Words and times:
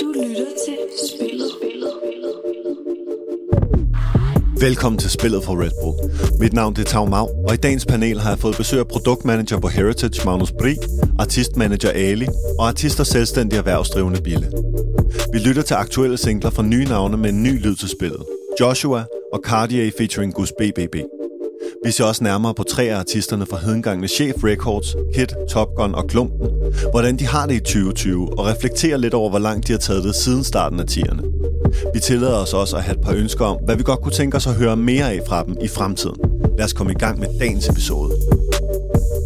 Du 0.00 0.12
lytter 0.12 0.46
til 0.66 0.78
Spillet. 1.08 1.50
Velkommen 4.60 4.98
til 4.98 5.10
Spillet 5.10 5.44
fra 5.44 5.52
Red 5.52 5.70
Bull. 5.82 5.96
Mit 6.40 6.52
navn 6.52 6.76
er 6.80 6.84
Tau 6.84 7.04
Mau, 7.04 7.28
og 7.48 7.54
i 7.54 7.56
dagens 7.56 7.86
panel 7.86 8.20
har 8.20 8.30
jeg 8.30 8.38
fået 8.38 8.56
besøg 8.56 8.78
af 8.78 8.88
produktmanager 8.88 9.60
på 9.60 9.68
Heritage, 9.68 10.24
Magnus 10.24 10.52
Bri, 10.52 10.76
artistmanager 11.18 11.90
Ali 11.90 12.26
og 12.58 12.68
artist 12.68 13.00
og 13.00 13.06
selvstændig 13.06 13.56
erhvervsdrivende 13.56 14.20
Bille. 14.22 14.52
Vi 15.32 15.38
lytter 15.38 15.62
til 15.62 15.74
aktuelle 15.74 16.16
singler 16.16 16.50
fra 16.50 16.62
nye 16.62 16.84
navne 16.84 17.16
med 17.16 17.30
en 17.30 17.42
ny 17.42 17.62
lyd 17.62 17.76
til 17.76 17.88
spillet. 17.88 18.22
Joshua 18.60 19.04
og 19.32 19.40
Cartier 19.44 19.90
featuring 19.98 20.34
Gus 20.34 20.52
BBB. 20.58 20.96
Vi 21.84 21.90
ser 21.90 22.04
også 22.04 22.24
nærmere 22.24 22.54
på 22.54 22.62
tre 22.62 22.82
af 22.82 22.98
artisterne 22.98 23.46
fra 23.46 23.58
hedengangne 23.58 24.08
Chef 24.08 24.44
Records, 24.44 24.96
Kid, 25.14 25.26
Top 25.50 25.68
Gun 25.76 25.94
og 25.94 26.06
Klumpen, 26.08 26.55
hvordan 26.90 27.16
de 27.16 27.26
har 27.26 27.46
det 27.46 27.54
i 27.54 27.58
2020, 27.58 28.38
og 28.38 28.46
reflekterer 28.46 28.96
lidt 28.96 29.14
over, 29.14 29.30
hvor 29.30 29.38
langt 29.38 29.66
de 29.66 29.72
har 29.72 29.78
taget 29.78 30.04
det 30.04 30.14
siden 30.14 30.44
starten 30.44 30.80
af 30.80 30.84
10'erne. 30.90 31.22
Vi 31.94 32.00
tillader 32.00 32.36
os 32.36 32.54
også 32.54 32.76
at 32.76 32.82
have 32.82 32.96
et 32.98 33.04
par 33.04 33.12
ønsker 33.12 33.44
om, 33.44 33.56
hvad 33.64 33.76
vi 33.76 33.82
godt 33.82 34.00
kunne 34.00 34.12
tænke 34.12 34.36
os 34.36 34.46
at 34.46 34.54
høre 34.54 34.76
mere 34.76 35.12
af 35.12 35.20
fra 35.26 35.44
dem 35.44 35.56
i 35.62 35.68
fremtiden. 35.68 36.16
Lad 36.58 36.64
os 36.64 36.72
komme 36.72 36.92
i 36.92 36.94
gang 36.94 37.18
med 37.18 37.28
dagens 37.40 37.68
episode. 37.68 38.12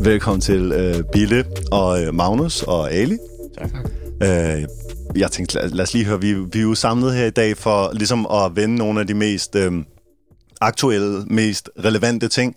Velkommen 0.03 0.41
til 0.41 0.73
øh, 0.73 1.05
Bille 1.13 1.45
og 1.73 2.03
øh, 2.03 2.15
Magnus 2.15 2.63
og 2.63 2.93
Ali. 2.93 3.19
Tak. 3.59 3.71
Øh, 4.23 4.65
jeg 5.17 5.31
tænkte, 5.31 5.55
lad, 5.55 5.69
lad 5.71 5.83
os 5.83 5.95
lige 5.95 6.05
høre, 6.05 6.21
vi, 6.21 6.35
vi 6.35 6.59
er 6.59 6.63
jo 6.63 6.75
samlet 6.75 7.15
her 7.15 7.27
i 7.27 7.31
dag 7.31 7.57
for 7.57 7.91
ligesom 7.93 8.27
at 8.27 8.57
vende 8.57 8.77
nogle 8.77 9.01
af 9.01 9.07
de 9.07 9.15
mest 9.15 9.57
øh, 9.57 9.73
aktuelle, 10.61 11.25
mest 11.27 11.71
relevante 11.85 12.29
ting, 12.29 12.57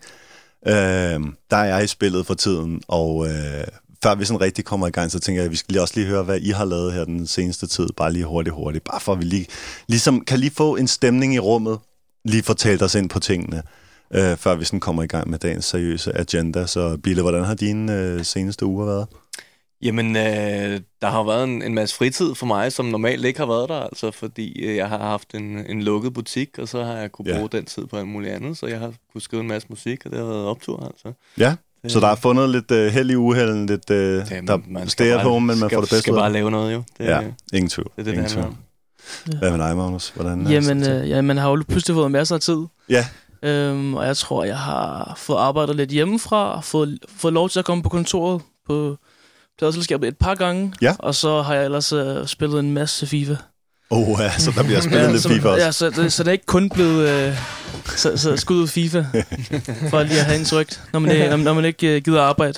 øh, 0.67 1.19
der 1.51 1.57
er 1.57 1.79
i 1.79 1.87
spillet 1.87 2.25
for 2.25 2.33
tiden. 2.33 2.81
Og 2.87 3.27
øh, 3.27 3.67
før 4.03 4.15
vi 4.15 4.25
sådan 4.25 4.41
rigtig 4.41 4.65
kommer 4.65 4.87
i 4.87 4.91
gang, 4.91 5.11
så 5.11 5.19
tænker 5.19 5.41
jeg, 5.41 5.45
at 5.45 5.51
vi 5.51 5.55
skal 5.55 5.73
lige 5.73 5.81
også 5.81 5.93
lige 5.97 6.07
høre, 6.07 6.23
hvad 6.23 6.39
I 6.39 6.49
har 6.49 6.65
lavet 6.65 6.93
her 6.93 7.05
den 7.05 7.27
seneste 7.27 7.67
tid. 7.67 7.87
Bare 7.97 8.13
lige 8.13 8.25
hurtigt, 8.25 8.55
hurtigt. 8.55 8.83
Bare 8.83 8.99
for 8.99 9.11
at 9.13 9.19
vi 9.19 9.23
lige, 9.23 9.47
ligesom 9.87 10.25
kan 10.25 10.39
lige 10.39 10.51
få 10.51 10.75
en 10.75 10.87
stemning 10.87 11.33
i 11.35 11.39
rummet. 11.39 11.79
Lige 12.25 12.43
få 12.43 12.53
talt 12.53 12.81
os 12.81 12.95
ind 12.95 13.09
på 13.09 13.19
tingene, 13.19 13.63
øh, 14.13 14.37
før 14.37 14.55
vi 14.55 14.65
sådan 14.65 14.79
kommer 14.79 15.03
i 15.03 15.07
gang 15.07 15.29
med 15.29 15.39
dagens 15.39 15.65
seriøse 15.65 16.17
agenda. 16.17 16.65
Så 16.65 16.97
Bille, 16.97 17.21
hvordan 17.21 17.43
har 17.43 17.53
dine 17.55 17.99
øh, 17.99 18.25
seneste 18.25 18.65
uger 18.65 18.85
været? 18.85 19.07
Jamen, 19.81 20.15
øh, 20.15 20.81
der 21.01 21.07
har 21.09 21.23
været 21.23 21.43
en, 21.43 21.61
en 21.61 21.73
masse 21.73 21.95
fritid 21.95 22.35
for 22.35 22.45
mig, 22.45 22.71
som 22.71 22.85
normalt 22.85 23.25
ikke 23.25 23.39
har 23.39 23.45
været 23.47 23.69
der, 23.69 23.79
altså, 23.79 24.11
fordi 24.11 24.63
øh, 24.65 24.75
jeg 24.75 24.89
har 24.89 24.97
haft 24.97 25.33
en, 25.33 25.65
en 25.69 25.83
lukket 25.83 26.13
butik, 26.13 26.59
og 26.59 26.67
så 26.67 26.83
har 26.83 26.93
jeg 26.93 27.11
kunne 27.11 27.29
Ja. 27.29 27.35
bruge 27.37 27.49
den 27.51 27.65
tid 27.65 27.85
på 27.85 27.97
alt 27.97 28.07
muligt 28.07 28.33
andet, 28.33 28.57
så 28.57 28.65
jeg 28.67 28.79
har 28.79 28.93
kunne 29.11 29.21
skrive 29.21 29.41
en 29.41 29.47
masse 29.47 29.67
musik, 29.69 30.05
og 30.05 30.11
det 30.11 30.19
har 30.19 30.25
været 30.25 30.45
optur, 30.45 30.85
altså. 30.85 31.13
Ja, 31.37 31.55
så 31.87 31.99
der 31.99 32.07
er 32.07 32.15
fundet 32.15 32.49
lidt 32.49 32.71
øh, 32.71 32.91
held 32.93 33.11
i 33.11 33.15
uhelden, 33.15 33.65
lidt 33.65 33.89
øh, 33.89 34.23
Jamen, 34.31 34.47
der 34.47 34.57
man 34.67 34.89
stay 34.89 35.05
at 35.11 35.21
home, 35.21 35.47
men 35.47 35.59
man 35.59 35.69
skal, 35.69 35.75
får 35.75 35.81
det 35.81 35.89
bedste 35.89 35.99
skal 36.01 36.13
ud 36.13 36.17
af 36.17 36.21
bare 36.21 36.29
det. 36.29 36.33
lave 36.33 36.51
noget, 36.51 36.73
jo. 36.73 36.83
Det, 36.97 37.05
Ja, 37.05 37.17
det 37.17 37.33
ingen 37.53 37.69
tvivl. 37.69 37.87
er 37.87 38.03
det, 38.03 38.05
det 38.05 38.11
ingen 38.11 38.25
handler 38.25 38.41
tvivl. 38.43 38.57
om. 39.33 39.37
Hvad 39.39 39.51
med 39.51 39.59
dig, 39.67 39.77
Magnus? 39.77 40.09
Hvordan 40.15 40.47
er 40.47 40.51
Jamen, 40.51 40.81
det? 40.81 41.01
øh, 41.01 41.09
ja, 41.09 41.21
man 41.21 41.37
har 41.37 41.49
jo 41.49 41.63
pludselig 41.69 41.95
fået 41.95 42.11
masser 42.11 42.35
af 42.35 42.41
tid. 42.41 42.57
Ja. 42.89 43.05
Øhm, 43.43 43.93
og 43.95 44.05
jeg 44.05 44.17
tror, 44.17 44.43
jeg 44.43 44.57
har 44.57 45.13
fået 45.17 45.37
arbejdet 45.37 45.75
lidt 45.75 45.89
hjemmefra, 45.89 46.59
fået, 46.61 46.99
fået 47.15 47.33
lov 47.33 47.49
til 47.49 47.59
at 47.59 47.65
komme 47.65 47.83
på 47.83 47.89
kontoret 47.89 48.41
på 48.67 48.97
pladselskabet 49.59 50.07
et 50.07 50.17
par 50.17 50.35
gange. 50.35 50.73
Ja. 50.81 50.95
Og 50.99 51.15
så 51.15 51.41
har 51.41 51.53
jeg 51.53 51.65
ellers 51.65 51.93
øh, 51.93 52.27
spillet 52.27 52.59
en 52.59 52.71
masse 52.73 53.07
FIFA. 53.07 53.35
Åh, 53.91 54.09
oh, 54.09 54.15
ja, 54.19 54.31
så 54.37 54.51
der 54.55 54.63
bliver 54.63 54.81
spillet 54.89 55.11
lidt 55.11 55.21
så, 55.21 55.29
FIFA 55.29 55.49
også. 55.49 55.65
Ja, 55.65 55.71
så, 55.71 55.89
det, 55.89 56.13
så 56.13 56.23
det 56.23 56.27
er 56.27 56.31
ikke 56.31 56.45
kun 56.45 56.69
blevet 56.69 57.09
øh, 57.09 57.37
så, 57.85 58.17
så 58.17 58.37
skud 58.37 58.55
ud 58.61 58.67
FIFA, 58.67 59.03
for 59.89 60.03
lige 60.03 60.19
at 60.19 60.25
have 60.25 60.39
en 60.39 60.45
trygt. 60.45 60.81
Når 60.93 60.99
man, 60.99 61.11
ikke- 61.11 61.27
når, 61.29 61.37
når 61.37 61.53
man 61.53 61.65
ikke 61.65 61.95
øh, 61.95 62.01
gider 62.01 62.21
arbejde, 62.21 62.53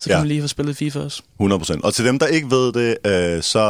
så 0.00 0.06
kan 0.06 0.12
Ja. 0.12 0.18
man 0.18 0.28
lige 0.28 0.40
få 0.42 0.48
spillet 0.48 0.76
FIFA 0.76 1.00
også. 1.00 1.22
100%. 1.40 1.80
Og 1.84 1.94
til 1.94 2.04
dem, 2.04 2.18
der 2.18 2.26
ikke 2.26 2.50
ved 2.50 2.72
det, 2.72 2.96
øh, 3.06 3.42
så, 3.42 3.60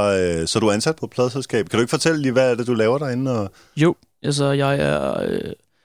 øh, 0.40 0.48
så 0.48 0.58
er 0.58 0.60
du 0.60 0.70
ansat 0.70 0.96
på 0.96 1.06
et 1.06 1.10
pladselskab. 1.10 1.68
Kan 1.68 1.78
du 1.78 1.80
ikke 1.80 1.90
fortælle 1.90 2.22
lige, 2.22 2.32
hvad 2.32 2.50
er 2.50 2.54
det, 2.54 2.66
du 2.66 2.74
laver 2.74 2.98
derinde? 2.98 3.40
Og... 3.40 3.50
Jo, 3.76 3.94
altså 4.22 4.44
jeg 4.52 4.76
er 4.78 5.20
øh, 5.22 5.40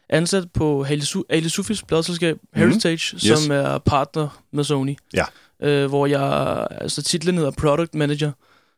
ansat 0.10 0.44
på 0.54 0.86
Ali, 0.90 1.02
Su- 1.02 1.24
Ali 1.30 1.50
Sufis 1.50 1.84
pladselskab 1.84 2.38
Heritage, 2.56 3.16
Mhm. 3.16 3.32
Yes. 3.32 3.40
som 3.40 3.52
er 3.52 3.78
partner 3.78 4.42
med 4.54 4.64
Sony. 4.64 4.96
Ja. 5.14 5.26
Øh, 5.64 5.88
hvor 5.90 6.06
jeg, 6.06 6.68
altså 6.82 7.02
titlen 7.04 7.36
hedder 7.38 7.52
Product 7.52 7.96
Manager, 7.96 8.32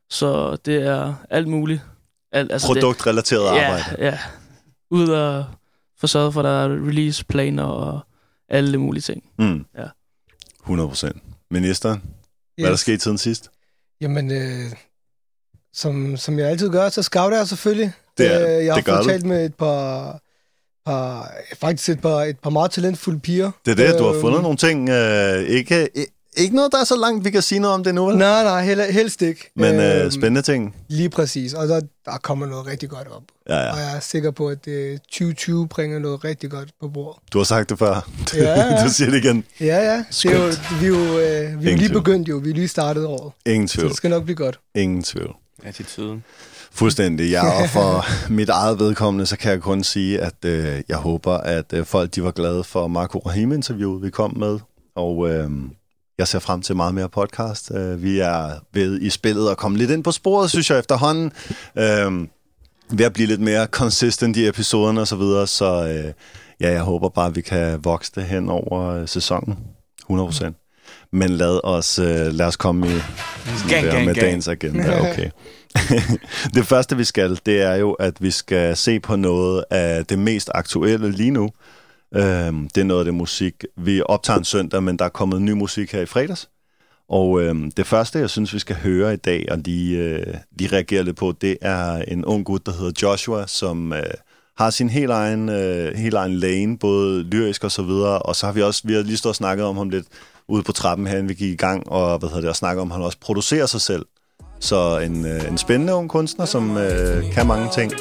så 0.09 0.56
det 0.66 0.75
er 0.88 1.14
alt 1.30 1.47
muligt. 1.47 1.81
Alt, 2.34 2.52
altså 2.52 2.68
Produktrelateret 2.68 3.41
det, 3.53 3.59
arbejde. 3.62 3.84
Ja, 4.00 4.06
ja. 4.06 4.18
Ud 4.91 5.08
og 5.09 5.46
få 6.01 6.07
sørget 6.07 6.34
for, 6.34 6.39
at 6.41 6.45
der 6.45 6.63
er 6.63 6.88
release-planer 6.88 7.63
og 7.63 8.00
alle 8.50 8.78
mulige 8.78 9.01
ting. 9.01 9.23
Mm. 9.39 9.66
Ja. 9.78 9.85
100%. 10.63 11.12
Ministeren, 11.51 12.01
hvad 12.56 12.66
er 12.66 12.69
der 12.69 12.75
sket 12.78 13.01
siden 13.01 13.17
sidst? 13.17 13.50
Jamen, 14.01 14.31
øh, 14.31 14.72
som, 15.73 16.17
som 16.17 16.40
jeg 16.40 16.47
altid 16.50 16.69
gør, 16.69 16.90
så 16.90 17.03
scouter 17.03 17.38
jeg 17.38 17.47
selvfølgelig. 17.47 17.94
Det 18.17 18.34
er- 18.34 18.57
øh, 18.59 18.66
jeg 18.66 18.73
har 18.73 18.78
det 18.78 18.85
gør 18.85 18.95
fået 18.95 19.06
talt 19.07 19.25
med 19.25 19.45
et 19.45 19.56
par, 19.56 20.19
par, 20.85 21.31
faktisk 21.56 21.90
et 21.90 22.01
par, 22.01 22.22
et 22.23 22.40
par 22.40 22.50
meget 22.50 22.72
talentfulde 22.72 23.19
piger. 23.19 23.51
Det 23.66 23.72
er 23.72 23.75
det, 23.91 24.00
du 24.00 24.03
har 24.03 24.11
Øhm, 24.11 24.22
fundet 24.22 24.41
nogle 24.41 24.57
ting. 24.57 24.90
Øh, 24.90 25.44
ikke, 25.44 25.90
ikke 26.38 26.56
noget, 26.56 26.72
der 26.72 26.78
er 26.80 26.84
så 26.84 26.96
langt, 26.97 27.25
vi 27.25 27.30
kan 27.31 27.42
sige 27.42 27.59
noget 27.59 27.74
om 27.75 27.84
det 27.84 27.96
nu, 27.96 28.06
vel? 28.06 28.18
Nej, 28.18 28.44
nej, 28.44 28.64
hel, 28.66 28.81
helst 28.81 29.22
ikke. 29.22 29.52
Men 29.56 29.75
øh, 29.75 30.02
Øhm, 30.02 30.12
spændende 30.12 30.42
ting. 30.42 30.75
Lige 30.88 31.09
præcis, 31.09 31.53
og 31.53 31.68
der, 31.68 31.81
der 32.06 32.18
kommer 32.22 32.46
noget 32.46 32.66
rigtig 32.66 32.90
godt 32.90 33.08
op. 33.08 33.24
Ja, 33.50 33.56
Og 33.72 33.78
ja. 33.78 33.84
jeg 33.84 33.96
er 33.96 34.00
sikker 34.00 34.31
på, 34.31 34.47
at 34.47 34.68
øh, 34.68 34.97
2020 34.97 35.68
bringer 35.68 36.00
noget 36.00 36.24
rigtig 36.24 36.52
godt 36.52 36.70
på 36.81 36.88
bordet. 36.88 37.22
Du 37.34 37.38
har 37.38 37.44
sagt 37.46 37.70
det 37.70 37.80
før. 37.80 38.09
Ja, 38.36 38.44
ja. 38.59 38.84
du 38.86 38.90
siger 38.90 39.12
det 39.12 39.24
igen. 39.25 39.44
Ja, 39.59 39.66
ja. 39.94 40.03
Det 40.09 40.25
er 40.25 40.46
jo, 40.46 40.52
vi 40.80 40.86
er 40.86 40.90
jo, 40.90 40.96
øh, 41.20 41.62
vi 41.64 41.72
er 41.72 41.78
lige 41.78 41.78
tvivl. 41.78 41.94
begyndt 41.94 42.30
jo. 42.30 42.38
Vi 42.38 42.50
er 42.50 42.53
lige 42.53 42.68
startet 42.68 43.06
året. 43.06 43.31
Ingen 43.46 43.68
Så 43.68 43.74
tvivl. 43.75 43.88
det 43.90 43.97
skal 43.97 44.09
nok 44.09 44.24
blive 44.24 44.36
godt. 44.36 44.59
Ingen 44.75 45.03
tvivl. 45.03 45.31
Attituden. 45.64 46.24
Fuldstændig. 46.72 47.30
Ja, 47.31 47.62
og 47.64 47.70
for 47.70 48.06
mit 48.34 48.50
eget 48.50 48.80
vedkommende, 48.80 49.25
så 49.25 49.38
kan 49.38 49.52
jeg 49.52 49.62
kun 49.62 49.84
sige, 49.84 50.20
at 50.22 50.46
øh, 50.46 50.81
jeg 50.90 50.97
håber, 50.97 51.34
at 51.38 51.74
øh, 51.74 51.86
folk 51.86 52.16
de 52.16 52.24
var 52.24 52.31
glade 52.31 52.64
for 52.64 52.88
Marco 52.88 53.20
Rahim-interviewet, 53.20 54.03
vi 54.03 54.09
kom 54.09 54.38
med. 54.38 54.59
Og 54.96 55.30
øh, 55.30 55.50
jeg 56.17 56.27
ser 56.27 56.39
frem 56.39 56.61
til 56.61 56.75
meget 56.75 56.94
mere 56.94 57.09
podcast. 57.09 57.72
Øh, 57.75 58.03
vi 58.03 58.19
er 58.19 58.49
ved 58.73 59.01
i 59.01 59.09
spillet 59.09 59.49
og 59.49 59.57
komme 59.57 59.77
lidt 59.77 59.91
ind 59.91 60.03
på 60.03 60.11
sporet, 60.11 60.49
synes 60.49 60.69
jeg, 60.69 60.79
efterhånden. 60.79 61.31
Øh, 61.77 62.27
ved 62.97 63.05
at 63.05 63.13
blive 63.13 63.27
lidt 63.27 63.41
mere 63.41 63.66
consistent 63.66 64.38
i 64.38 64.47
episoderne 64.47 65.01
og 65.01 65.07
så 65.07 65.16
videre. 65.16 65.47
Så 65.47 65.88
øh, 65.88 66.13
ja, 66.59 66.72
jeg 66.72 66.81
håber 66.81 67.09
bare, 67.09 67.27
at 67.27 67.35
vi 67.35 67.41
kan 67.41 67.83
vokse 67.83 68.11
det 68.16 68.23
hen 68.23 68.49
over 68.49 68.85
øh, 68.85 69.07
sæsonen. 69.07 69.57
100%. 70.11 70.51
Men 71.13 71.29
lad 71.29 71.59
os, 71.63 71.99
øh, 71.99 72.05
lad 72.07 72.45
os 72.45 72.55
komme 72.55 72.88
i 72.88 72.89
Gang, 73.69 73.85
der 73.85 73.91
gang, 73.91 74.05
med 74.05 74.16
gang. 74.16 74.25
dagens 74.25 74.47
agenda. 74.47 74.99
Okay. 74.99 75.29
det 76.55 76.66
første, 76.67 76.97
vi 76.97 77.03
skal, 77.03 77.39
det 77.45 77.61
er 77.61 77.75
jo, 77.75 77.91
at 77.91 78.13
vi 78.19 78.31
skal 78.31 78.78
se 78.78 78.99
på 78.99 79.16
noget 79.16 79.63
af 79.69 80.05
det 80.05 80.19
mest 80.19 80.49
aktuelle 80.53 81.11
lige 81.11 81.31
nu. 81.31 81.49
Øhm, 82.16 82.69
det 82.69 82.81
er 82.81 82.85
noget 82.85 83.01
af 83.01 83.05
det 83.05 83.13
musik. 83.13 83.66
Vi 83.77 84.01
optager 84.05 84.39
en 84.39 84.45
søndag, 84.45 84.83
men 84.83 84.99
der 84.99 85.05
er 85.05 85.09
kommet 85.09 85.41
ny 85.41 85.51
musik 85.51 85.91
her 85.91 86.01
i 86.01 86.05
fredags. 86.05 86.49
Og 87.09 87.41
øhm, 87.41 87.72
det 87.72 87.88
første, 87.88 88.19
jeg 88.19 88.29
synes, 88.29 88.53
vi 88.53 88.59
skal 88.59 88.75
høre 88.75 89.13
i 89.13 89.17
dag 89.17 89.47
og 89.51 89.57
lige, 89.57 89.97
øh, 89.97 90.33
lige 90.59 90.72
reagere 90.72 91.03
lidt 91.03 91.17
på, 91.17 91.33
det 91.41 91.57
er 91.61 91.95
en 92.07 92.25
ung 92.25 92.45
gut, 92.45 92.66
der 92.66 92.72
hedder 92.72 92.91
Joshua, 93.01 93.47
som 93.47 93.94
øh, 93.94 94.03
har 94.57 94.69
sin 94.69 94.89
helt 94.89 95.11
egen, 95.11 95.49
øh, 95.49 95.95
helt 95.95 96.16
egen 96.16 96.33
lane, 96.35 96.77
både 96.77 97.23
lyrisk 97.23 97.63
og 97.63 97.72
så 97.72 97.81
videre. 97.81 98.19
Og 98.19 98.35
så 98.35 98.45
har 98.45 98.53
vi 98.53 98.61
også 98.61 98.81
vi 98.85 98.93
har 98.93 99.01
lige 99.01 99.17
stået 99.17 99.31
og 99.31 99.35
snakket 99.35 99.66
om 99.66 99.78
ham 99.78 99.89
lidt 99.89 100.05
ude 100.47 100.63
på 100.63 100.72
trappen 100.72 101.07
her, 101.07 101.13
inden 101.13 101.29
vi 101.29 101.33
gik 101.33 101.53
i 101.53 101.55
gang, 101.55 101.89
og 101.89 102.19
hvad 102.19 102.29
hedder 102.29 102.41
det, 102.41 102.49
og 102.49 102.55
snakket 102.55 102.81
om, 102.81 102.91
at 102.91 102.95
han 102.95 103.05
også 103.05 103.17
producerer 103.22 103.66
sig 103.66 103.81
selv. 103.81 104.05
Så 104.59 104.99
en, 104.99 105.25
øh, 105.25 105.47
en 105.47 105.57
spændende 105.57 105.93
ung 105.93 106.09
kunstner, 106.09 106.45
som 106.45 106.78
øh, 106.78 107.33
kan 107.33 107.47
mange 107.47 107.69
ting. 107.73 107.91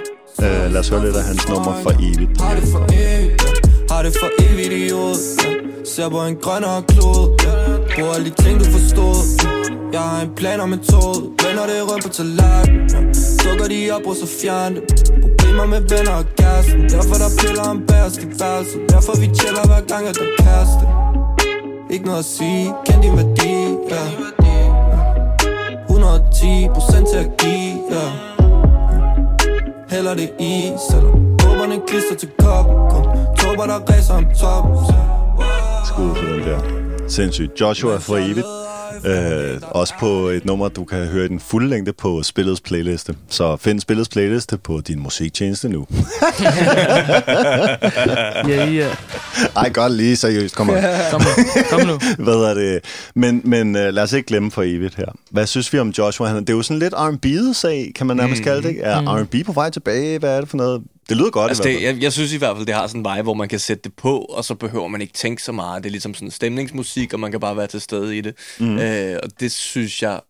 Øh, 0.43 0.73
lad 0.73 0.77
os 0.77 0.89
høre 0.89 1.05
lidt 1.05 1.17
af 1.17 1.25
hans 1.25 1.49
nummer 1.49 1.83
for 1.83 1.91
evigt. 1.91 2.41
Har 4.01 4.05
det 4.05 4.17
for 4.19 4.31
evigt, 4.45 4.73
i 4.73 4.91
hovedet 4.91 5.21
ja. 5.45 5.51
Ser 5.85 6.09
på 6.09 6.21
en 6.21 6.37
grønnere 6.37 6.83
klode 6.83 7.25
ja. 7.45 7.53
Bruger 7.95 8.15
alle 8.15 8.31
de 8.31 8.43
ting 8.43 8.55
du 8.61 8.65
forstod 8.65 9.17
ja. 9.45 9.51
Jeg 9.93 10.01
har 10.01 10.23
en 10.23 10.31
plan 10.37 10.61
og 10.61 10.69
metode 10.69 11.19
Vender 11.43 11.65
det 11.71 11.77
rundt 11.91 12.03
på 12.05 12.11
tallerken 12.19 12.77
ja. 12.93 13.01
Dukker 13.45 13.69
de 13.73 13.79
op 13.97 14.07
og 14.11 14.17
så 14.21 14.27
fjern 14.41 14.75
det 14.75 14.83
Problemer 15.23 15.67
med 15.67 15.81
venner 15.93 16.15
og 16.21 16.25
kæresten 16.39 16.81
Derfor 16.95 17.15
der 17.23 17.31
piller 17.41 17.65
om 17.73 17.79
bærest 17.89 18.23
i 18.23 18.27
værelset 18.41 18.81
Derfor 18.93 19.13
vi 19.23 19.27
chiller 19.41 19.65
hver 19.71 19.83
gang 19.93 20.03
at 20.11 20.15
der 20.21 20.29
kæreste 20.43 20.85
Ikke 21.95 22.05
noget 22.05 22.19
at 22.25 22.29
sige, 22.37 22.65
kend 22.87 23.03
din 23.03 23.15
værdi 23.21 23.55
ja. 23.93 24.05
110 25.91 26.69
procent 26.75 27.07
til 27.13 27.19
at 27.25 27.31
give 27.41 27.75
ja. 27.95 28.07
Hælder 29.93 30.15
det 30.15 30.31
i, 30.39 30.73
selvom 30.91 31.15
Håberne 31.43 31.77
klister 31.89 32.17
til 32.17 32.29
koppen 32.39 32.77
Kom 32.91 33.20
tåber 33.61 33.73
der 33.73 33.95
ræser 33.95 34.15
om 34.15 34.27
toppen 34.41 34.77
Skud 35.87 36.17
for 36.17 36.33
den 36.33 36.41
der. 36.41 36.61
Sindssygt. 37.09 37.61
Joshua 37.61 37.97
for 37.97 38.17
evigt. 38.17 38.47
Øh, 39.05 39.61
også 39.71 39.95
på 40.01 40.29
et 40.29 40.45
nummer, 40.45 40.69
du 40.69 40.85
kan 40.85 41.07
høre 41.07 41.25
i 41.25 41.29
den 41.29 41.41
fulde 41.41 41.69
længde 41.69 41.93
på 41.93 42.23
spillets 42.23 42.61
playliste. 42.61 43.15
Så 43.29 43.57
find 43.57 43.81
spillets 43.81 44.09
playliste 44.09 44.59
på 44.59 44.81
din 44.81 45.01
musiktjeneste 45.01 45.69
nu. 45.69 45.87
Ja, 48.49 48.71
ja. 48.71 48.89
Ej, 49.57 49.71
godt 49.73 49.93
lige 49.93 50.17
seriøst. 50.17 50.57
Kom. 50.57 50.71
Kom 51.11 51.21
nu. 51.21 51.27
Kom 51.71 51.87
nu. 51.87 51.99
Hvad 52.25 52.35
er 52.35 52.55
det? 52.55 52.81
Men, 53.15 53.41
men 53.45 53.77
uh, 53.77 53.83
lad 53.83 54.03
os 54.03 54.13
ikke 54.13 54.27
glemme 54.27 54.51
for 54.51 54.63
evigt 54.63 54.95
her. 54.95 55.07
Hvad 55.31 55.47
synes 55.47 55.73
vi 55.73 55.79
om 55.79 55.89
Joshua? 55.89 56.29
Han, 56.29 56.37
det 56.37 56.51
er 56.51 56.55
jo 56.57 56.63
sådan 56.63 56.79
lidt 56.79 56.95
R&B'et 56.95 57.53
sag, 57.53 57.93
kan 57.95 58.07
man 58.07 58.17
nærmest 58.17 58.41
mm. 58.41 58.45
kalde 58.45 58.69
det. 58.69 58.77
Er 58.83 59.01
mm. 59.01 59.07
R&B 59.07 59.47
på 59.47 59.53
vej 59.53 59.71
tilbage? 59.71 60.19
Hvad 60.19 60.37
er 60.37 60.41
det 60.41 60.49
for 60.49 60.57
noget? 60.57 60.83
Det 61.09 61.17
lyder 61.17 61.31
godt 61.31 61.51
Altså 61.51 61.63
i 61.63 61.67
hvert 61.67 61.81
det, 61.81 61.87
fald. 61.87 61.95
jeg, 61.97 62.03
jeg 62.03 62.13
synes 62.13 62.33
i 62.33 62.37
hvert 62.37 62.57
fald, 62.57 62.67
det 62.67 62.75
har 62.75 62.87
sådan 62.87 63.01
en 63.01 63.05
vej, 63.05 63.23
hvor 63.23 63.35
man 63.35 63.49
kan 63.49 63.59
sætte 63.59 63.83
det 63.83 63.95
på, 63.95 64.19
og 64.19 64.45
så 64.45 64.55
behøver 64.55 64.89
man 64.89 65.01
ikke 65.01 65.13
tænke 65.13 65.43
så 65.43 65.53
meget. 65.53 65.83
Det 65.83 65.89
er 65.89 65.91
ligesom 65.91 66.15
sådan 66.15 66.31
stemningsmusik, 66.31 67.13
og 67.15 67.21
man 67.21 67.31
kan 67.31 67.41
bare 67.41 67.57
være 67.57 67.67
til 67.67 67.81
stede 67.81 68.19
i 68.19 68.21
det. 68.21 68.35
Mm. 68.61 68.79
Øh, 68.79 69.19
og 69.23 69.41
det 69.41 69.53
synes 69.53 70.03
jeg, 70.03 70.21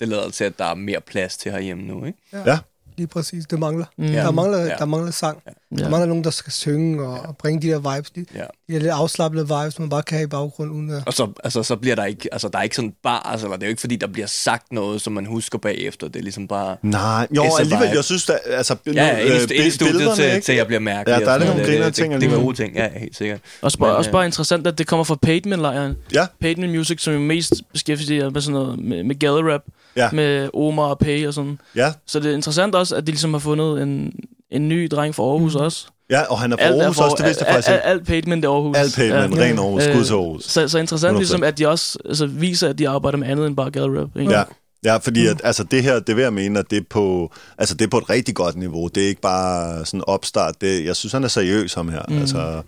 det 0.00 0.08
lader 0.08 0.30
til, 0.30 0.44
at 0.44 0.58
der 0.58 0.64
er 0.64 0.74
mere 0.74 1.00
plads 1.00 1.36
til 1.36 1.52
herhjemme 1.52 1.82
nu, 1.84 2.04
ikke? 2.04 2.18
Ja. 2.32 2.58
Lige 2.96 3.06
præcis, 3.06 3.44
det 3.46 3.58
mangler. 3.58 3.84
Mm. 3.98 4.04
Mm. 4.06 4.12
Der, 4.12 4.30
mangler 4.30 4.58
Ja. 4.58 4.68
der 4.78 4.84
mangler 4.84 5.12
sang. 5.12 5.42
Ja. 5.46 5.82
Der 5.82 5.88
mangler 5.90 6.06
nogen, 6.06 6.24
der 6.24 6.30
skal 6.30 6.52
synge 6.52 7.06
og, 7.06 7.20
og 7.28 7.36
bringe 7.36 7.62
de 7.62 7.68
der 7.68 7.94
vibes. 7.96 8.10
De, 8.10 8.24
Ja. 8.34 8.40
de 8.40 8.44
der 8.68 8.78
lidt 8.78 8.90
afslappede 8.90 9.42
vibes, 9.42 9.78
man 9.78 9.88
bare 9.88 10.02
kan 10.02 10.16
have 10.16 10.24
i 10.24 10.28
baggrunden. 10.28 10.76
Uden 10.76 10.90
at... 10.90 11.02
Og 11.06 11.12
så, 11.14 11.32
altså, 11.44 11.62
så 11.62 11.76
bliver 11.76 11.96
der 11.96 12.04
ikke, 12.04 12.28
altså, 12.32 12.48
der 12.48 12.58
er 12.58 12.62
ikke 12.62 12.76
sådan 12.76 12.92
bars, 13.02 13.42
eller 13.42 13.56
det 13.56 13.62
er 13.62 13.66
jo 13.66 13.70
ikke, 13.70 13.80
fordi 13.80 13.96
der 13.96 14.06
bliver 14.06 14.26
sagt 14.26 14.72
noget, 14.72 15.00
som 15.02 15.12
man 15.12 15.26
husker 15.26 15.58
bagefter. 15.58 16.08
Det 16.08 16.16
er 16.16 16.22
ligesom 16.22 16.48
bare... 16.48 16.76
Nej, 16.82 17.26
jo, 17.36 17.44
alligevel, 17.58 17.86
vibe. 17.86 17.96
jeg 17.96 18.04
synes, 18.04 18.26
der, 18.26 18.38
altså, 18.46 18.76
Ja, 18.86 18.90
nu, 18.92 18.96
ja, 18.98 19.24
øh, 19.24 19.40
ind 19.42 19.50
i 19.66 19.70
studiet 19.70 20.16
til, 20.16 20.24
ikke? 20.24 20.40
til 20.44 20.54
jeg 20.54 20.66
bliver 20.66 20.80
mærkelig. 20.80 21.18
Ja, 21.18 21.24
der 21.24 21.30
er 21.30 21.38
lidt 21.38 21.46
nogle 21.48 21.60
det, 21.62 21.66
grinerende 21.68 21.86
det, 21.86 21.94
ting 21.94 22.12
det, 22.12 22.20
det 22.20 22.32
er 22.32 22.40
gode 22.42 22.56
ting, 22.56 22.74
ja, 22.74 22.88
helt 22.98 23.16
sikkert. 23.16 23.40
Også 23.62 23.78
bare, 23.78 23.88
Men, 23.88 23.96
også 23.96 24.10
øh, 24.10 24.12
bare 24.12 24.26
interessant, 24.26 24.66
at 24.66 24.78
det 24.78 24.86
kommer 24.86 25.04
fra 25.04 25.14
Pateman-lejren. 25.22 25.96
Ja, 26.14 26.26
Pateman 26.40 26.70
Music, 26.70 27.02
som 27.02 27.14
er 27.14 27.18
mest 27.18 27.52
beskæftiget 27.72 28.32
med 28.32 28.40
sådan 28.40 28.52
noget 28.52 28.78
med, 28.78 29.04
med 29.04 29.18
gather 29.18 29.52
rap, 29.54 29.62
Ja. 29.96 30.08
med 30.12 30.48
Omar 30.54 30.82
og 30.82 30.98
Pay 30.98 31.26
og 31.26 31.34
sådan. 31.34 31.58
ja, 31.76 31.92
Så 32.06 32.20
det 32.20 32.30
er 32.30 32.34
interessant 32.34 32.74
også, 32.74 32.96
at 32.96 33.06
de 33.06 33.10
ligesom 33.12 33.32
har 33.34 33.38
fundet 33.40 33.82
en, 33.82 34.12
en 34.50 34.68
ny 34.68 34.88
dreng 34.90 35.14
fra 35.14 35.22
Aarhus 35.22 35.54
mm. 35.54 35.60
også. 35.60 35.86
ja, 36.10 36.22
og 36.22 36.38
han 36.40 36.52
er 36.52 36.56
fra 36.56 36.62
Alt 36.64 36.74
er 36.76 36.80
Aarhus 36.80 36.96
for- 36.96 37.04
også, 37.04 37.16
det 37.18 37.26
vidste 37.26 37.44
jeg 37.44 37.54
alt- 37.54 37.64
faktisk 37.64 37.70
ikke. 37.70 37.86
alt- 37.86 38.42
det 38.42 38.44
er 38.44 38.50
Aarhus. 38.50 38.76
Alt 38.76 38.94
pænt, 38.96 39.30
men 39.30 39.38
ren 39.40 39.58
Aarhus, 39.58 39.82
skud 39.82 40.04
til 40.04 40.12
Aarhus. 40.14 40.44
Så, 40.44 40.68
så 40.68 40.78
interessant 40.78 41.12
100%. 41.16 41.18
ligesom, 41.18 41.42
at 41.42 41.58
de 41.58 41.66
også 41.68 41.98
altså, 42.04 42.26
viser, 42.26 42.68
at 42.68 42.78
de 42.78 42.88
arbejder 42.88 43.18
med 43.18 43.28
andet 43.28 43.46
end 43.46 43.56
bare 43.56 43.70
gather 43.70 44.00
rap. 44.00 44.16
Ikke? 44.16 44.32
Ja. 44.32 44.42
Ja, 44.84 44.96
fordi 44.96 45.26
at, 45.26 45.40
altså, 45.44 45.64
det 45.64 45.82
her, 45.82 45.98
det 46.00 46.16
vil 46.16 46.22
jeg 46.22 46.32
mene, 46.32 46.58
at 46.58 46.70
det 46.70 46.78
er, 46.78 46.82
på, 46.90 47.32
altså, 47.58 47.74
det 47.74 47.84
er 47.84 47.88
på 47.88 47.98
et 47.98 48.10
rigtig 48.10 48.34
godt 48.34 48.56
niveau. 48.56 48.88
Det 48.88 49.02
er 49.04 49.08
ikke 49.08 49.20
bare 49.20 49.84
sådan 49.86 50.02
opstart. 50.06 50.54
Det, 50.60 50.84
jeg 50.84 50.96
synes, 50.96 51.12
han 51.12 51.24
er 51.24 51.28
seriøs, 51.28 51.74
ham 51.74 51.88
her. 51.88 52.02
Mm. 52.08 52.18
Altså, 52.18 52.62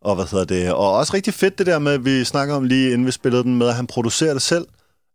og 0.00 0.14
hvad 0.14 0.24
hedder 0.30 0.44
det? 0.44 0.72
Og 0.72 0.92
også 0.92 1.14
rigtig 1.14 1.34
fedt 1.34 1.58
det 1.58 1.66
der 1.66 1.78
med, 1.78 1.98
vi 1.98 2.24
snakker 2.24 2.54
om 2.54 2.64
lige 2.64 2.92
inden 2.92 3.06
vi 3.06 3.10
spillede 3.12 3.42
den 3.42 3.56
med, 3.56 3.68
at 3.68 3.74
han 3.74 3.86
producerer 3.86 4.32
det 4.32 4.42
selv. 4.42 4.64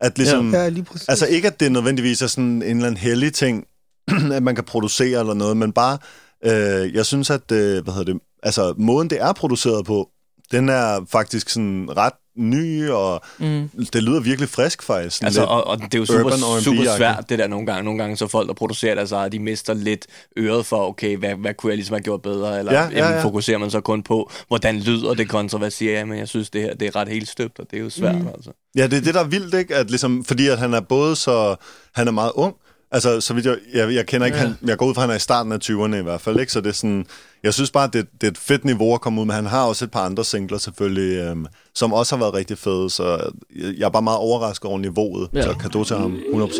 At 0.01 0.17
ligesom, 0.17 0.53
Ja, 0.53 0.69
lige 0.69 0.83
præcis. 0.83 1.09
Altså 1.09 1.25
ikke, 1.25 1.47
at 1.47 1.59
det 1.59 1.71
nødvendigvis 1.71 2.21
er 2.21 2.27
sådan 2.27 2.43
en 2.45 2.61
eller 2.63 2.85
anden 2.85 2.97
hellig 2.97 3.33
ting, 3.33 3.65
at 4.37 4.43
man 4.43 4.55
kan 4.55 4.63
producere 4.63 5.19
eller 5.19 5.33
noget, 5.33 5.57
men 5.57 5.71
bare, 5.71 5.97
øh, 6.45 6.93
jeg 6.93 7.05
synes, 7.05 7.29
at, 7.29 7.51
øh, 7.51 7.83
hvad 7.83 7.93
hedder 7.93 8.13
det, 8.13 8.21
altså 8.43 8.73
måden, 8.77 9.09
det 9.09 9.21
er 9.21 9.33
produceret 9.33 9.85
på, 9.85 10.09
den 10.51 10.69
er 10.69 11.05
faktisk 11.11 11.49
sådan 11.49 11.89
ret 11.97 12.13
ny, 12.37 12.89
og 12.89 13.21
Mm. 13.39 13.69
det 13.93 14.03
lyder 14.03 14.19
virkelig 14.19 14.49
frisk 14.49 14.83
faktisk. 14.83 15.23
Altså, 15.23 15.43
og, 15.43 15.67
og 15.67 15.77
det 15.81 15.95
er 15.95 15.99
jo 15.99 16.05
super, 16.05 16.59
super 16.61 16.95
svært, 16.97 17.29
det 17.29 17.39
der 17.39 17.47
nogle 17.47 17.65
gange. 17.65 17.83
Nogle 17.83 17.99
gange 17.99 18.17
så 18.17 18.27
folk, 18.27 18.47
der 18.47 18.53
producerer 18.53 18.95
deres 18.95 19.11
eget, 19.11 19.31
de 19.31 19.39
mister 19.39 19.73
lidt 19.73 20.07
øret 20.37 20.65
for, 20.65 20.87
okay, 20.89 21.17
hvad, 21.17 21.35
hvad 21.35 21.53
kunne 21.53 21.69
jeg 21.69 21.77
ligesom 21.77 21.93
have 21.93 22.01
gjort 22.03 22.21
bedre? 22.21 22.59
Eller 22.59 22.73
Ja, 22.73 22.81
ja, 22.81 22.89
jamen, 22.97 23.13
ja. 23.17 23.23
fokuserer 23.23 23.57
man 23.57 23.71
så 23.71 23.81
kun 23.81 24.03
på, 24.03 24.31
hvordan 24.47 24.79
lyder 24.79 25.13
det 25.13 25.29
kontra, 25.29 25.57
hvad 25.57 25.71
siger 25.71 25.97
jeg? 25.97 26.07
Men 26.07 26.17
jeg 26.19 26.27
synes, 26.27 26.49
det 26.49 26.61
her 26.61 26.73
det 26.73 26.87
er 26.87 26.95
ret 26.95 27.09
helt 27.09 27.29
støbt, 27.29 27.59
og 27.59 27.65
det 27.71 27.79
er 27.79 27.83
jo 27.83 27.89
svært, 27.89 28.15
mm. 28.21 28.27
altså. 28.27 28.51
Ja, 28.75 28.87
det 28.87 28.97
er 28.97 29.01
det, 29.01 29.13
der 29.13 29.19
er 29.19 29.27
vildt, 29.27 29.53
ikke? 29.55 29.75
At 29.75 29.89
ligesom, 29.89 30.23
fordi 30.25 30.47
at 30.47 30.57
han 30.59 30.73
er 30.73 30.81
både 30.81 31.15
så... 31.15 31.55
Han 31.95 32.07
er 32.07 32.11
meget 32.11 32.31
ung. 32.35 32.55
Altså, 32.91 33.21
så 33.21 33.33
vidt 33.33 33.45
jeg, 33.45 33.57
jeg, 33.73 33.93
jeg 33.93 34.05
kender 34.05 34.25
ikke, 34.27 34.37
ja. 34.37 34.43
han, 34.43 34.57
jeg 34.65 34.77
går 34.77 34.85
ud 34.85 34.93
fra, 34.93 35.01
at 35.01 35.03
han 35.03 35.11
er 35.11 35.15
i 35.15 35.19
starten 35.19 35.51
af 35.51 35.57
20'erne 35.63 35.95
i 35.95 36.03
hvert 36.03 36.21
fald, 36.21 36.39
ikke? 36.39 36.51
Så 36.51 36.61
det 36.61 36.69
er 36.69 36.73
sådan... 36.73 37.05
Jeg 37.43 37.53
synes 37.53 37.71
bare, 37.71 37.89
det, 37.93 38.07
det 38.21 38.27
er 38.27 38.31
et 38.31 38.37
fedt 38.37 38.65
niveau 38.65 38.93
at 38.93 39.01
komme 39.01 39.21
ud 39.21 39.25
med. 39.25 39.35
Han 39.35 39.45
har 39.45 39.63
også 39.65 39.85
et 39.85 39.91
par 39.91 40.05
andre 40.05 40.25
singler 40.25 40.57
selvfølgelig, 40.57 41.17
øhm, 41.17 41.45
som 41.75 41.93
også 41.93 42.15
har 42.15 42.23
været 42.23 42.33
rigtig 42.33 42.57
fede, 42.57 42.89
så 42.89 43.31
jeg, 43.55 43.73
jeg 43.77 43.85
er 43.85 43.89
bare 43.89 44.01
meget 44.01 44.19
overrasket 44.19 44.65
over 44.65 44.79
niveauet. 44.79 45.29
Ja. 45.33 45.41
Så 45.41 45.53
kado 45.53 45.83
til 45.83 45.95
ham, 45.95 46.13
100%. 46.13 46.33
Du 46.33 46.35
lytter 46.35 46.51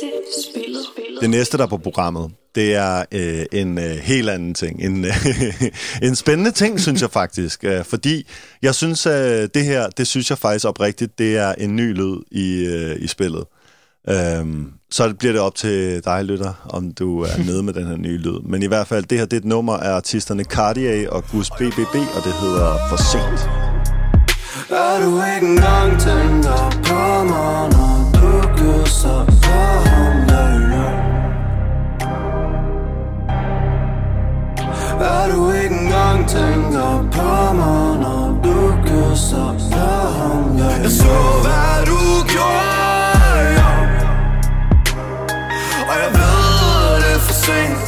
til 0.00 0.10
spillet. 0.50 0.86
Det 1.20 1.30
næste, 1.30 1.58
der 1.58 1.64
er 1.64 1.68
på 1.68 1.76
programmet, 1.76 2.30
det 2.54 2.74
er 2.74 3.04
øh, 3.12 3.44
en 3.52 3.78
øh, 3.78 3.84
helt 3.84 4.30
anden 4.30 4.54
ting. 4.54 4.84
En, 4.84 5.04
øh, 5.04 5.12
en 6.08 6.16
spændende 6.16 6.50
ting, 6.50 6.80
synes 6.80 7.02
jeg 7.02 7.10
faktisk. 7.10 7.64
Øh, 7.64 7.84
fordi 7.84 8.26
jeg 8.62 8.74
synes, 8.74 9.06
øh, 9.06 9.48
det 9.54 9.64
her, 9.64 9.88
det 9.88 10.06
synes 10.06 10.30
jeg 10.30 10.38
faktisk 10.38 10.66
oprigtigt, 10.66 11.18
det 11.18 11.36
er 11.36 11.54
en 11.58 11.76
ny 11.76 11.94
lyd 11.94 12.16
i, 12.30 12.64
øh, 12.64 12.96
i 13.00 13.06
spillet. 13.06 13.44
Øhm, 14.08 14.66
så 14.90 15.14
bliver 15.18 15.32
det 15.32 15.40
op 15.40 15.54
til 15.54 16.04
dig, 16.04 16.24
lytter, 16.24 16.52
om 16.70 16.92
du 16.92 17.20
er 17.20 17.38
nede 17.48 17.62
med 17.62 17.72
den 17.72 17.86
her 17.86 17.96
nye 17.96 18.18
lyd. 18.18 18.40
Men 18.44 18.62
i 18.62 18.66
hvert 18.66 18.86
fald, 18.86 19.04
det 19.04 19.18
her 19.18 19.24
det 19.24 19.32
er 19.32 19.40
et 19.40 19.44
nummer 19.44 19.76
af 19.76 19.90
artisterne 19.90 20.44
Cartier 20.44 21.10
og 21.10 21.24
Gus 21.32 21.50
BBB, 21.50 21.94
og 22.16 22.20
det 22.24 22.32
hedder 22.40 22.76
For 22.88 22.96
Sent. 22.96 23.50
Er 24.70 25.04
du 25.04 25.10
ikke 25.34 25.46
engang 25.46 26.00
tænker 26.00 26.70
på 26.84 27.24
mig, 27.24 27.70
når 27.76 28.12
du 28.14 28.30
kysser 28.56 29.24
på 29.26 29.88
ham. 29.88 30.26
Er 35.00 35.32
du 35.32 35.52
ikke 35.52 35.74
engang 35.74 36.28
tænker 36.28 37.08
på 37.12 37.54
mig, 37.54 37.98
når 38.04 38.40
du 38.44 38.56
kysser 38.86 39.48
på 39.72 39.88
ham. 40.18 40.58
Jeg 40.58 40.90
så, 40.90 41.16
hvad 41.44 41.86
du 41.86 41.98
gjorde, 42.32 42.65
Og 45.88 45.94
jeg 46.02 46.10
ved, 46.12 46.96
det 47.02 47.14
er 47.14 47.18
for 47.18 47.32
sent. 47.32 47.78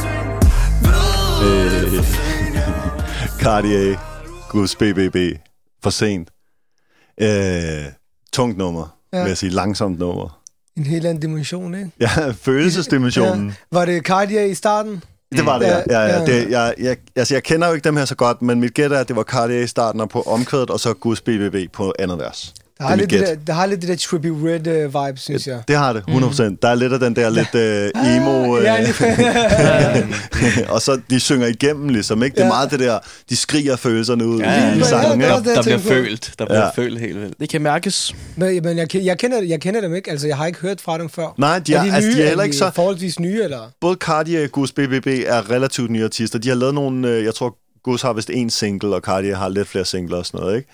Sent. 1.39 2.05
Cartier, 3.43 3.97
Gus 4.49 4.75
BBB, 4.75 5.15
For 5.83 5.89
Sent. 5.89 6.29
Øh, 7.21 7.85
tungt 8.33 8.57
nummer, 8.57 8.97
ja. 9.13 9.19
Vil 9.21 9.27
jeg 9.27 9.37
sige. 9.37 9.49
Langsomt 9.49 9.99
nummer. 9.99 10.41
En 10.77 10.85
helt 10.85 11.05
anden 11.05 11.21
dimension, 11.21 11.75
ikke? 11.75 11.91
Ja, 11.99 12.09
følelsesdimensionen. 12.45 13.47
Ja. 13.47 13.53
Var 13.71 13.85
det 13.85 14.03
Cartier 14.03 14.41
i 14.41 14.53
starten? 14.53 15.03
Det 15.31 15.45
var 15.45 15.59
det, 15.59 15.65
ja. 15.65 15.77
ja, 15.89 15.99
ja. 15.99 16.19
Ja. 16.19 16.25
Det, 16.25 16.49
jeg, 16.51 16.73
jeg, 16.79 16.97
altså, 17.15 17.35
jeg 17.35 17.43
kender 17.43 17.67
jo 17.67 17.73
ikke 17.73 17.83
dem 17.83 17.97
her 17.97 18.05
så 18.05 18.15
godt, 18.15 18.41
men 18.41 18.59
mit 18.59 18.73
gæt 18.73 18.91
er, 18.91 18.99
at 18.99 19.07
det 19.07 19.15
var 19.15 19.23
Cartier 19.23 19.59
i 19.59 19.67
starten 19.67 20.01
og 20.01 20.09
på 20.09 20.21
omkvædet, 20.21 20.69
og 20.69 20.79
så 20.79 20.93
Gus 20.93 21.21
BBB 21.21 21.55
på 21.73 21.93
andet 21.99 22.19
vers. 22.19 22.53
Der 22.79 22.85
Det 22.85 22.89
har, 22.89 22.95
er 22.95 22.99
lidt 22.99 23.09
det, 23.09 23.27
der, 23.27 23.35
der 23.47 23.53
har 23.53 23.65
lidt 23.65 23.81
det 23.81 23.89
der 23.89 23.95
Trippy 23.95 24.27
Red 24.27 24.67
uh, 24.67 25.07
vibe, 25.07 25.19
synes 25.19 25.47
jeg. 25.47 25.61
Det 25.67 25.75
har 25.77 25.93
det, 25.93 26.03
100%. 26.07 26.43
Mm. 26.43 26.57
Der 26.57 26.67
er 26.69 26.75
lidt 26.75 26.93
af 26.93 26.99
den 26.99 27.15
der 27.15 27.29
lidt 27.29 27.55
uh, 27.55 28.15
emo, 28.15 28.57
uh, 28.57 28.63
Ja, 28.63 28.81
lige 28.81 30.69
og 30.73 30.81
så 30.81 30.99
de 31.09 31.19
synger 31.19 31.47
igennem 31.47 31.89
ligesom, 31.89 32.23
ikke? 32.23 32.35
Det 32.35 32.41
er 32.41 32.45
Ja. 32.45 32.51
meget 32.51 32.71
det 32.71 32.79
der, 32.79 32.99
de 33.29 33.35
skriger 33.35 33.75
følelserne 33.75 34.27
ud 34.27 34.39
Ja, 34.41 34.75
i 34.75 34.81
sangen, 34.83 35.21
Ja, 35.21 35.27
er 35.27 35.39
Der, 35.39 35.45
jeg 35.45 35.55
der 35.55 35.61
bliver 35.63 35.77
følt, 35.77 36.33
der 36.39 36.45
bliver 36.45 36.59
Ja. 36.63 36.69
følt 36.69 36.99
helt 36.99 37.21
vildt. 37.21 37.39
Det 37.39 37.49
kan 37.49 37.61
mærkes. 37.61 38.15
men, 38.35 38.63
men 38.63 38.77
jeg, 38.77 38.95
jeg, 38.95 39.17
kender, 39.17 39.41
jeg 39.41 39.61
kender 39.61 39.81
dem 39.81 39.95
ikke, 39.95 40.11
altså 40.11 40.27
jeg 40.27 40.37
har 40.37 40.45
ikke 40.45 40.59
hørt 40.59 40.81
fra 40.81 40.97
dem 40.97 41.09
før. 41.09 41.35
Nej, 41.37 41.59
de 41.59 41.73
er, 41.73 41.83
de 41.83 41.91
altså, 41.93 42.09
de 42.09 42.13
er 42.15 42.17
nye? 42.19 42.27
heller 42.27 42.43
ikke 42.43 42.55
så... 42.57 42.71
forholdsvis 42.75 43.19
nye, 43.19 43.43
eller? 43.43 43.59
Både 43.81 43.97
Cartier 44.01 44.43
og 44.43 44.51
Gus 44.51 44.71
BBB 44.71 45.07
er 45.07 45.51
relativt 45.51 45.91
nye 45.91 46.03
artister. 46.03 46.39
De 46.39 46.49
har 46.49 46.55
lavet 46.55 46.73
nogle, 46.73 47.07
øh, 47.09 47.23
jeg 47.23 47.35
tror, 47.35 47.55
Gus 47.83 48.01
har 48.01 48.13
vist 48.13 48.29
en 48.33 48.49
single, 48.49 48.95
og 48.95 49.01
Cartier 49.01 49.35
har 49.35 49.49
lidt 49.49 49.67
flere 49.67 49.85
singler 49.85 50.17
og 50.17 50.25
sådan 50.25 50.39
noget, 50.39 50.55
ikke? 50.57 50.69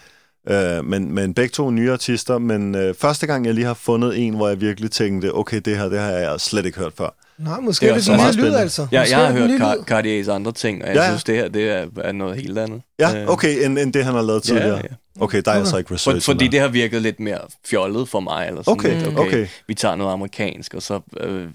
Øh, 0.50 0.86
men, 0.86 1.12
men 1.12 1.34
begge 1.34 1.52
to 1.52 1.70
nye 1.72 1.92
artister, 1.92 2.38
men 2.38 2.76
øh, 2.76 2.96
første 2.96 3.28
gang, 3.28 3.46
jeg 3.46 3.54
lige 3.54 3.66
har 3.66 3.74
fundet 3.74 4.20
en, 4.26 4.34
hvor 4.34 4.48
jeg 4.48 4.62
virkelig 4.62 4.92
tænkte, 4.92 5.36
okay, 5.36 5.62
det 5.66 5.78
her, 5.78 5.90
det 5.90 6.00
har 6.00 6.10
jeg 6.12 6.40
slet 6.42 6.66
ikke 6.66 6.80
hørt 6.80 6.94
før. 6.98 7.10
Nej, 7.38 7.60
måske 7.60 7.86
Det 7.86 7.92
er 7.92 7.96
det 7.96 8.10
også 8.10 8.32
den 8.32 8.42
nye 8.42 8.50
lyd, 8.50 8.56
altså. 8.56 8.88
Ja, 8.92 9.04
jeg 9.10 9.18
har 9.28 9.32
hørt 9.32 9.50
Car-. 9.62 9.84
Cartiers 9.84 10.28
andre 10.28 10.52
ting, 10.52 10.82
og 10.82 10.88
jeg 10.88 10.96
Ja, 10.96 11.02
ja, 11.02 11.06
ja. 11.08 11.12
synes, 11.12 11.24
det 11.24 11.36
her 11.36 11.48
det 11.48 11.70
er, 11.70 11.86
er 12.04 12.12
noget 12.12 12.36
helt 12.42 12.58
andet. 12.58 12.82
Ja, 13.00 13.22
Øh, 13.22 13.28
okay, 13.30 13.66
end, 13.66 13.80
end 13.80 13.94
det, 13.94 14.06
han 14.06 14.14
har 14.14 14.22
lavet 14.22 14.44
tidligere. 14.44 14.76
ja. 14.78 15.22
Okay, 15.24 15.42
der 15.46 15.52
er 15.52 15.56
jeg 15.58 15.68
så 15.68 15.78
ikke 15.78 15.88
For, 15.88 15.96
research. 15.96 16.26
fordi 16.26 16.48
det 16.48 16.60
har 16.60 16.68
virket 16.68 17.02
lidt 17.02 17.20
mere 17.20 17.38
fjollet 17.68 18.10
for 18.10 18.20
mig. 18.20 18.48
Eller 18.48 18.64
sådan 18.64 18.80
Okay, 18.80 19.04
lidt, 19.06 19.20
okay. 19.20 19.48
Vi 19.68 19.74
tager 19.74 19.96
noget 19.96 20.14
amerikansk, 20.14 20.74
og 20.74 20.82
så 20.82 21.00
øh, 21.20 21.48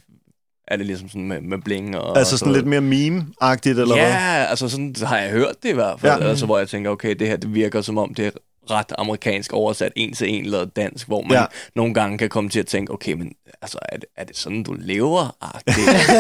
er 0.69 0.77
det 0.77 0.87
ligesom 0.87 1.09
sådan 1.09 1.29
med, 1.29 1.41
med 1.41 1.59
bling. 1.65 1.97
Og, 1.99 2.19
Altså 2.19 2.35
og 2.35 2.39
sådan 2.39 2.53
lidt 2.55 2.67
mere 2.67 2.81
meme-agtigt, 2.81 3.81
eller 3.81 3.97
ja, 3.97 4.03
hvad? 4.07 4.47
altså 4.49 4.69
sådan 4.69 4.95
har 5.03 5.19
jeg 5.19 5.31
hørt 5.31 5.55
det 5.63 5.69
i 5.69 5.73
hvert 5.73 6.01
fald. 6.01 6.13
Ja. 6.13 6.25
Ja. 6.25 6.29
Altså, 6.31 6.47
hvor 6.47 6.59
jeg 6.59 6.69
tænker, 6.69 6.91
okay, 6.91 7.15
det 7.15 7.27
her 7.29 7.37
det 7.37 7.55
virker 7.55 7.81
som 7.83 7.99
om, 7.99 8.15
det 8.15 8.27
er 8.27 8.31
ret 8.71 8.93
amerikansk 8.99 9.53
oversat 9.53 9.93
en 9.97 10.13
til 10.15 10.29
en 10.35 10.47
lavet 10.47 10.77
dansk, 10.77 11.07
hvor 11.07 11.23
man 11.23 11.33
Ja. 11.33 11.45
nogle 11.77 11.95
gange 11.95 12.19
kan 12.19 12.29
komme 12.29 12.51
til 12.51 12.61
at 12.61 12.67
tænke, 12.67 12.93
okay, 12.93 13.13
men 13.13 13.33
altså, 13.63 13.79
er 13.89 13.97
det, 13.97 14.05
er 14.17 14.25
det 14.25 14.37
sådan, 14.37 14.63
du 14.63 14.77
lever? 14.79 15.37
Ah, 15.41 15.61
det, 15.67 15.75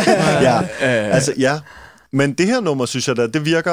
Ja, 0.48 0.58
øh, 0.60 1.14
altså 1.14 1.34
ja. 1.38 1.60
Men 2.12 2.32
det 2.32 2.46
her 2.46 2.60
nummer, 2.60 2.86
synes 2.86 3.08
jeg 3.08 3.16
da, 3.16 3.26
det 3.26 3.44
virker, 3.44 3.72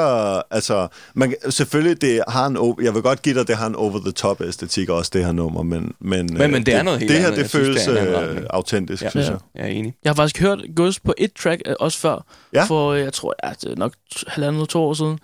altså, 0.54 0.88
man, 1.14 1.34
selvfølgelig, 1.50 2.00
det 2.00 2.22
har 2.28 2.46
en, 2.46 2.74
jeg 2.82 2.94
vil 2.94 3.02
godt 3.02 3.22
give 3.22 3.34
dig, 3.38 3.48
det 3.48 3.56
har 3.56 3.66
en 3.66 3.74
over-the-top 3.74 4.40
æstetik 4.40 4.88
også, 4.88 5.10
det 5.14 5.24
her 5.24 5.32
nummer, 5.32 5.62
men, 5.62 5.92
men, 6.00 6.28
Men- 6.32 6.50
men 6.50 6.66
det 6.66 6.74
er 6.74 6.82
noget 6.82 7.00
helt 7.00 7.12
det 7.12 7.20
her, 7.20 7.26
andet. 7.26 7.36
det 7.36 7.42
Jeg 7.42 7.50
synes, 7.50 7.66
føles 7.86 8.16
det 8.16 8.36
øh, 8.38 8.42
autentisk, 8.50 9.02
Ja. 9.02 9.10
synes 9.10 9.26
Ja. 9.26 9.30
jeg. 9.32 9.40
jeg 9.54 9.62
er 9.64 9.68
enig. 9.68 9.94
Jeg 10.04 10.10
har 10.10 10.14
faktisk 10.14 10.40
hørt 10.42 10.58
Gus 10.76 11.00
på 11.00 11.14
et 11.18 11.32
track 11.32 11.62
øh, 11.66 11.74
også 11.80 11.98
før. 11.98 12.24
Ja. 12.52 12.64
For, 12.64 12.88
øh, 12.92 13.00
jeg 13.00 13.12
tror, 13.12 13.34
ja, 13.44 13.50
det 13.62 13.72
er 13.72 13.76
nok 13.76 13.92
halvandet 14.26 14.68
to 14.68 14.82
år 14.82 14.94
siden. 14.94 15.18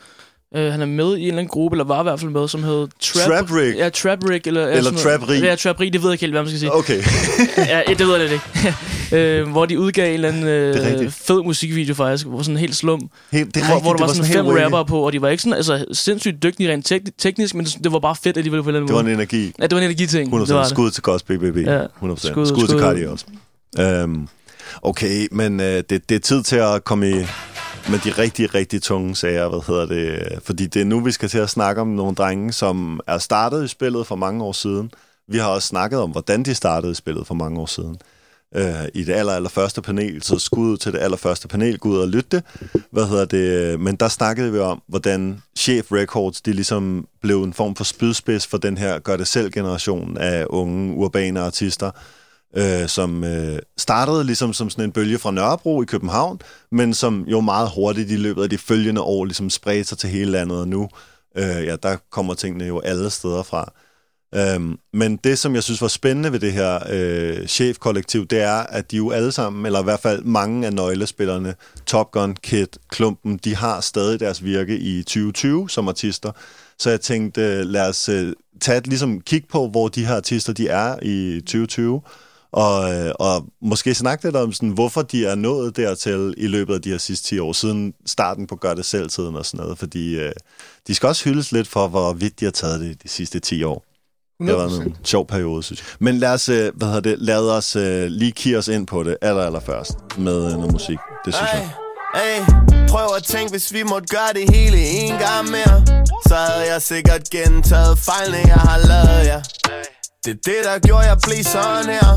Øh, 0.57 0.73
han 0.73 0.83
er 0.83 0.87
med 0.87 1.17
i 1.17 1.21
en 1.21 1.27
eller 1.27 1.39
anden 1.39 1.49
gruppe, 1.49 1.75
eller 1.75 1.85
var 1.85 2.01
i 2.01 2.03
hvert 2.03 2.21
fald 2.21 2.31
med, 2.31 2.49
som 2.49 2.63
hed 2.63 2.89
Trap... 3.01 3.27
Trap 3.31 3.53
Rig? 3.57 3.75
Ja, 3.77 3.89
Trap 3.89 4.19
Rig. 4.29 4.47
Eller, 4.47 4.67
Eller 4.67 4.83
sådan. 4.83 4.99
Trap 4.99 5.29
Rig? 5.29 5.43
Ja, 5.43 5.55
Trap 5.55 5.81
Rig, 5.81 5.93
det 5.93 6.03
ved 6.03 6.09
jeg 6.09 6.13
ikke 6.15 6.21
helt, 6.23 6.33
hvad 6.33 6.43
man 6.43 6.49
skal 6.49 6.59
sige. 6.61 6.75
Okay. 6.75 7.03
ja, 7.73 7.81
det 7.89 8.07
ved 8.07 8.17
jeg 8.17 8.21
lidt 8.29 8.33
ikke. 8.33 8.75
øh, 9.41 9.49
hvor 9.51 9.67
de 9.67 9.79
udgav 9.79 10.07
en 10.09 10.15
eller 10.15 10.29
anden 10.29 10.43
Det 10.47 11.01
øh, 11.01 11.11
fed 11.11 11.43
musikvideo 11.45 11.95
faktisk, 11.95 12.27
hvor 12.27 12.43
sådan 12.43 12.57
helt 12.57 12.77
slum, 12.77 13.11
Helt, 13.33 13.55
det 13.55 13.61
er 13.63 13.67
hvor, 13.67 13.75
rigtigt, 13.75 13.85
hvor 13.85 13.93
der 13.93 13.97
det 13.97 14.01
var, 14.09 14.15
sådan 14.15 14.25
helt 14.25 14.39
fem 14.39 14.47
rappere 14.65 14.85
på, 14.87 14.99
og 15.07 15.13
de 15.13 15.23
var 15.23 15.29
ikke 15.29 15.43
sådan, 15.43 15.57
altså, 15.57 15.85
sindssygt 15.93 16.43
dygtige 16.43 16.73
rent 16.73 16.93
tek- 16.93 17.11
teknisk, 17.19 17.55
men 17.55 17.65
det, 17.65 17.77
det 17.85 17.93
var 17.93 17.99
bare 17.99 18.17
fedt 18.23 18.37
alligevel 18.37 18.63
på 18.63 18.69
en 18.69 18.75
eller 18.75 18.87
Det 18.87 18.95
var 18.95 18.99
anden 19.01 19.13
en 19.13 19.17
måde. 19.17 19.23
energi. 19.33 19.53
Ja, 19.59 19.63
det 19.63 19.73
var 19.73 19.79
en 19.79 19.85
energiting. 19.85 20.35
100%. 20.35 20.41
Det 20.47 20.55
var 20.55 20.61
det. 20.63 20.71
Skud 20.71 20.91
til 20.91 21.03
Gospel 21.03 21.39
BBB. 21.39 21.57
Ja. 21.67 21.81
100%. 21.85 21.87
Skud- 21.87 22.47
Skud, 22.47 22.47
til 22.47 22.69
skud. 22.69 22.81
Cardi 22.81 23.05
også. 23.07 23.25
Øhm, 23.79 24.29
okay, 24.83 25.27
men 25.33 25.61
øh, 25.61 25.83
det, 25.91 26.09
det 26.09 26.15
er 26.15 26.19
tid 26.19 26.43
til 26.43 26.57
at 26.57 26.85
komme 26.85 27.11
i 27.11 27.15
men 27.91 28.01
de 28.05 28.11
rigtig, 28.11 28.55
rigtig 28.55 28.83
tunge 28.83 29.17
sager, 29.17 29.49
hvad 29.49 29.61
hedder 29.67 29.87
det? 29.87 30.39
Fordi 30.43 30.67
det 30.67 30.83
er 30.83 30.85
nu, 30.85 31.01
vi 31.01 31.13
skal 31.13 31.29
til 31.29 31.39
at 31.39 31.51
snakke 31.51 31.81
om 31.81 31.89
nogle 31.89 32.15
drenge, 32.15 32.53
som 32.53 33.01
er 33.07 33.19
startet 33.19 33.65
i 33.65 33.69
spillet 33.69 34.07
for 34.07 34.17
mange 34.17 34.45
år 34.45 34.53
siden. 34.53 34.91
Vi 35.29 35.39
har 35.39 35.49
også 35.49 35.69
snakket 35.69 36.01
om, 36.01 36.11
hvordan 36.11 36.43
de 36.43 36.55
startede 36.55 36.93
i 36.93 36.95
spillet 36.95 37.27
for 37.27 37.35
mange 37.35 37.61
år 37.61 37.67
siden. 37.67 37.97
Øh, 38.57 38.89
I 38.95 39.05
det 39.05 39.13
aller, 39.13 39.33
aller 39.33 39.49
første 39.49 39.83
panel, 39.83 40.23
så 40.23 40.39
skud 40.39 40.77
til 40.77 40.93
det 40.93 40.99
allerførste 40.99 41.49
panel, 41.49 41.79
gå 41.79 41.89
ud 41.89 41.99
og 41.99 42.09
lytte 42.09 42.29
det. 42.37 42.45
Hvad 42.91 43.07
hedder 43.07 43.25
det? 43.25 43.81
Men 43.81 43.97
der 43.97 44.09
snakkede 44.09 44.53
vi 44.53 44.59
om, 44.59 44.83
hvordan 44.89 45.43
Chef 45.57 45.93
Records, 45.93 46.41
de 46.41 46.53
ligesom 46.53 47.07
blev 47.23 47.43
en 47.43 47.53
form 47.53 47.77
for 47.77 47.85
spydspids 47.85 48.47
for 48.47 48.59
den 48.59 48.79
her 48.79 48.99
gør-det-selv-generation 48.99 50.17
af 50.19 50.47
unge 50.51 50.95
urbane 50.95 51.41
artister, 51.41 51.91
øh, 52.57 52.89
som 52.89 53.25
øh, 53.25 53.59
startede 53.79 54.25
ligesom 54.25 54.53
som 54.53 54.71
sådan 54.71 54.85
en 54.85 54.93
bølge 54.93 55.19
fra 55.19 55.31
Nørrebro 55.31 55.83
i 55.83 55.85
København, 55.85 56.41
men 56.73 56.95
som 56.95 57.25
jo 57.29 57.41
meget 57.41 57.71
hurtigt 57.75 58.11
i 58.11 58.17
løbet 58.17 58.43
af 58.43 58.51
de 58.51 58.59
følgende 58.59 59.01
år 59.01 59.25
ligesom 59.25 59.51
spredte 59.51 59.85
sig 59.85 59.99
til 59.99 60.11
hele 60.11 60.31
landet, 60.31 60.61
og 60.61 60.69
nu, 60.69 60.89
øh, 61.37 61.65
ja, 61.67 61.77
der 61.77 61.97
kommer 62.11 62.35
tingene 62.35 62.65
jo 62.65 62.81
alle 62.81 63.11
steder 63.11 63.43
fra. 63.43 63.73
Øhm, 64.35 64.79
men 64.93 65.17
det, 65.17 65.39
som 65.39 65.55
jeg 65.55 65.63
synes 65.63 65.83
var 65.83 65.89
spændende 65.89 66.33
ved 66.33 66.41
det 66.41 66.53
her 66.53 66.81
øh, 66.91 67.47
chefkollektiv, 67.47 68.27
det 68.27 68.41
er, 68.41 68.59
at 68.59 68.91
de 68.91 68.97
jo 68.97 69.11
alle 69.11 69.33
sammen, 69.33 69.67
eller 69.67 69.81
i 69.81 69.85
hvert 69.85 70.01
fald 70.01 70.23
mange 70.23 70.67
af 70.67 70.73
nøglespillerne, 70.73 71.55
Top 71.87 72.11
Gun, 72.11 72.37
Kid, 72.43 72.67
Klumpen, 72.89 73.37
de 73.37 73.57
har 73.57 73.81
stadig 73.81 74.21
deres 74.21 74.45
virke 74.45 74.79
i 74.79 75.03
2020 75.03 75.71
som 75.71 75.89
artister. 75.89 76.33
Så 76.79 76.91
jeg 76.91 77.01
tænkte, 77.01 77.41
øh, 77.41 77.67
lad 77.67 77.89
os 77.89 78.09
øh, 78.09 78.33
tage 78.61 78.79
et 78.79 78.87
ligesom 78.87 79.21
kig 79.21 79.45
på, 79.49 79.69
hvor 79.69 79.89
de 79.89 80.07
her 80.07 80.17
artister 80.17 80.53
de 80.53 80.69
er 80.69 80.97
i 81.03 81.41
2020, 81.41 82.01
og, 82.55 82.95
øh, 82.95 83.13
og 83.19 83.47
måske 83.63 83.95
snakke 83.95 84.25
lidt 84.25 84.37
om, 84.37 84.53
sådan, 84.53 84.69
hvorfor 84.69 85.03
de 85.03 85.27
er 85.27 85.35
nået 85.35 85.77
dertil 85.77 86.35
i 86.37 86.47
løbet 86.47 86.75
af 86.75 86.83
de 86.83 86.91
her 86.91 86.99
sidste 86.99 87.29
10 87.29 87.39
år, 87.39 87.53
siden 87.53 87.95
starten 88.07 88.47
på 88.47 88.57
Gør 88.57 88.75
det 88.75 88.85
selv-tiden 88.85 89.37
og 89.37 89.47
sådan 89.47 89.65
noget, 89.65 89.79
fordi 89.79 90.15
øh, 90.15 90.33
de 90.87 90.95
skal 90.95 91.07
også 91.07 91.25
hyldes 91.25 91.53
lidt 91.53 91.69
for, 91.69 91.89
hvor 91.89 92.13
vidt 92.13 92.41
de 92.41 92.45
har 92.45 92.53
taget 92.53 92.81
det 92.81 93.03
de 93.03 93.09
sidste 93.09 93.41
10 93.41 93.63
år. 93.63 93.85
Det 94.41 94.49
har 94.49 94.57
været 94.57 94.71
100%. 94.71 94.83
en 94.83 94.97
sjov 95.05 95.27
periode, 95.27 95.63
synes 95.63 95.81
jeg. 95.81 95.87
Men 95.99 96.19
lad 96.19 96.33
os, 96.33 96.49
øh, 96.49 96.73
hvad 96.75 96.89
hedder 96.89 97.01
det, 97.01 97.19
lad 97.19 97.51
os 97.51 97.77
øh, 97.77 98.07
lige 98.07 98.33
kigge 98.33 98.59
os 98.59 98.69
ind 98.69 98.87
på 98.87 99.03
det 99.03 99.17
aller, 99.23 99.43
aller 99.43 99.61
først 99.61 99.99
med 100.19 100.47
øh, 100.47 100.53
noget 100.53 100.73
musik. 100.73 100.99
Det 101.25 101.35
synes 101.35 101.51
jeg. 101.53 101.71
Hey, 102.15 102.45
prøv 102.89 103.07
at 103.17 103.23
tænke, 103.25 103.51
hvis 103.51 103.73
vi 103.73 103.83
måtte 103.83 104.07
gøre 104.17 104.33
det 104.35 104.55
hele 104.55 104.79
en 104.79 105.19
gang 105.19 105.51
mere 105.51 105.87
Så 106.29 106.35
havde 106.35 106.73
jeg 106.73 106.83
sikkert 106.83 107.31
gentaget 107.31 107.99
fejlene, 107.99 108.39
jeg 108.47 108.57
har 108.57 108.79
lavet, 108.79 109.27
ja 109.27 109.43
Det 110.25 110.31
er 110.31 110.37
det, 110.45 110.61
der 110.65 110.79
gjorde, 110.79 111.07
jeg 111.07 111.19
blev 111.23 111.45
sådan 111.45 111.89
her. 111.99 112.09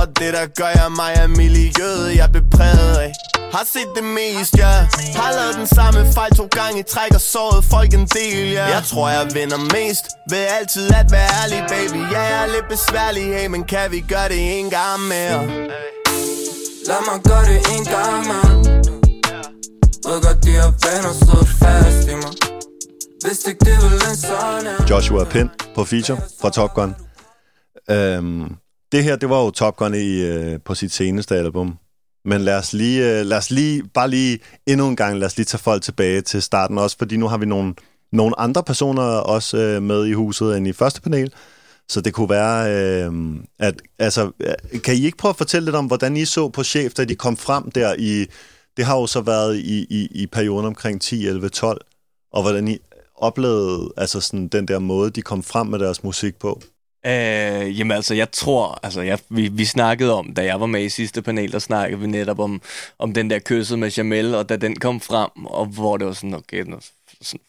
Og 0.00 0.06
det, 0.18 0.30
der 0.36 0.46
gør 0.60 0.70
jeg 0.80 0.88
mig 0.96 1.12
af 1.22 1.28
miljøet, 1.28 2.16
jeg 2.16 2.28
blev 2.32 2.44
præget 2.56 2.96
af. 2.96 3.12
Har 3.54 3.64
set 3.72 3.90
det 3.96 4.04
mest, 4.04 4.52
ja. 4.62 4.72
Har 5.20 5.30
lavet 5.38 5.54
den 5.60 5.66
samme 5.66 6.12
fejl 6.12 6.32
to 6.40 6.46
gange 6.58 6.80
i 6.80 6.82
træk 6.82 7.14
og 7.14 7.20
såret 7.20 7.64
folk 7.64 7.94
en 7.94 8.06
del, 8.06 8.50
ja. 8.50 8.64
Jeg 8.76 8.82
tror, 8.90 9.08
jeg 9.08 9.24
vinder 9.34 9.60
mest. 9.76 10.04
Ved 10.30 10.44
altid 10.58 10.86
at 11.00 11.06
være 11.16 11.28
ærlig, 11.40 11.60
baby. 11.74 12.00
Ja, 12.14 12.20
jeg 12.32 12.42
er 12.44 12.50
lidt 12.56 12.68
besværlig, 12.74 13.24
hey 13.34 13.46
Men 13.46 13.64
kan 13.64 13.90
vi 13.90 14.00
gøre 14.08 14.28
det 14.28 14.40
en 14.58 14.70
gang 14.70 15.00
mere? 15.12 15.40
Lad 16.88 17.00
mig 17.08 17.18
gøre 17.28 17.44
det 17.50 17.60
en 17.74 17.84
gang, 17.94 18.18
man 18.30 18.50
Ved 20.06 20.18
godt, 20.26 20.38
de 20.44 20.50
her 20.58 20.70
vaner 20.84 21.12
stået 21.22 21.48
fast 21.60 22.08
i 22.12 22.14
mig. 22.22 22.32
Hvis 23.24 23.38
ikke 23.48 23.64
det 23.64 23.76
vil 23.82 23.94
en 24.10 24.16
sådan 24.16 24.66
her 24.66 24.86
Joshua 24.90 25.24
Pind 25.24 25.48
på 25.74 25.84
feature 25.84 26.18
fra 26.40 26.50
Top 26.50 26.74
Gun. 26.74 27.07
Øhm, 27.90 28.56
det 28.92 29.04
her, 29.04 29.16
det 29.16 29.30
var 29.30 29.44
jo 29.44 29.50
Top 29.50 29.76
Gun 29.76 29.94
i, 29.94 30.20
øh, 30.20 30.60
på 30.64 30.74
sit 30.74 30.92
seneste 30.92 31.36
album. 31.36 31.78
Men 32.24 32.40
lad 32.40 32.58
os 32.58 32.72
lige, 32.72 33.18
øh, 33.18 33.26
lad 33.26 33.38
os 33.38 33.50
lige, 33.50 33.82
bare 33.94 34.10
lige 34.10 34.38
endnu 34.66 34.88
en 34.88 34.96
gang, 34.96 35.18
lad 35.18 35.26
os 35.26 35.36
lige 35.36 35.44
tage 35.44 35.60
folk 35.60 35.82
tilbage 35.82 36.20
til 36.20 36.42
starten 36.42 36.78
også, 36.78 36.96
fordi 36.98 37.16
nu 37.16 37.28
har 37.28 37.38
vi 37.38 37.46
nogle, 37.46 37.74
nogle 38.12 38.40
andre 38.40 38.62
personer 38.62 39.02
også 39.02 39.58
øh, 39.58 39.82
med 39.82 40.06
i 40.06 40.12
huset 40.12 40.56
end 40.56 40.68
i 40.68 40.72
første 40.72 41.00
panel. 41.00 41.32
Så 41.88 42.00
det 42.00 42.14
kunne 42.14 42.30
være, 42.30 42.72
øh, 42.74 43.12
at, 43.58 43.74
altså, 43.98 44.30
øh, 44.40 44.80
kan 44.80 44.94
I 44.94 45.04
ikke 45.04 45.16
prøve 45.18 45.30
at 45.30 45.36
fortælle 45.36 45.64
lidt 45.64 45.76
om, 45.76 45.86
hvordan 45.86 46.16
I 46.16 46.24
så 46.24 46.48
på 46.48 46.64
chef, 46.64 46.94
da 46.94 47.04
de 47.04 47.14
kom 47.14 47.36
frem 47.36 47.70
der 47.70 47.94
i, 47.98 48.26
det 48.76 48.84
har 48.84 48.96
jo 48.96 49.06
så 49.06 49.20
været 49.20 49.56
i, 49.56 49.86
i, 49.90 50.08
i 50.10 50.26
perioden 50.26 50.66
omkring 50.66 51.00
10, 51.00 51.26
11, 51.26 51.48
12, 51.48 51.80
og 52.32 52.42
hvordan 52.42 52.68
I 52.68 52.78
oplevede 53.16 53.92
altså 53.96 54.20
sådan, 54.20 54.48
den 54.48 54.68
der 54.68 54.78
måde, 54.78 55.10
de 55.10 55.22
kom 55.22 55.42
frem 55.42 55.66
med 55.66 55.78
deres 55.78 56.04
musik 56.04 56.38
på? 56.38 56.60
Øh, 57.06 57.78
jamen 57.78 57.90
altså, 57.96 58.14
jeg 58.14 58.30
tror, 58.32 58.78
altså 58.82 59.00
jeg, 59.00 59.18
vi, 59.28 59.48
vi 59.48 59.64
snakkede 59.64 60.12
om, 60.14 60.34
da 60.34 60.44
jeg 60.44 60.60
var 60.60 60.66
med 60.66 60.82
i 60.84 60.88
sidste 60.88 61.22
panel, 61.22 61.52
der 61.52 61.58
snakkede 61.58 62.00
vi 62.00 62.06
netop 62.06 62.38
om, 62.38 62.62
om 62.98 63.12
den 63.14 63.30
der 63.30 63.38
kysset 63.38 63.78
med 63.78 63.90
Jamel, 63.90 64.34
og 64.34 64.48
da 64.48 64.56
den 64.56 64.76
kom 64.76 65.00
frem, 65.00 65.30
og 65.46 65.66
hvor 65.66 65.96
det 65.96 66.06
var 66.06 66.12
sådan, 66.12 66.34
okay, 66.34 66.62
nu, 66.62 66.76
sådan, 67.22 67.40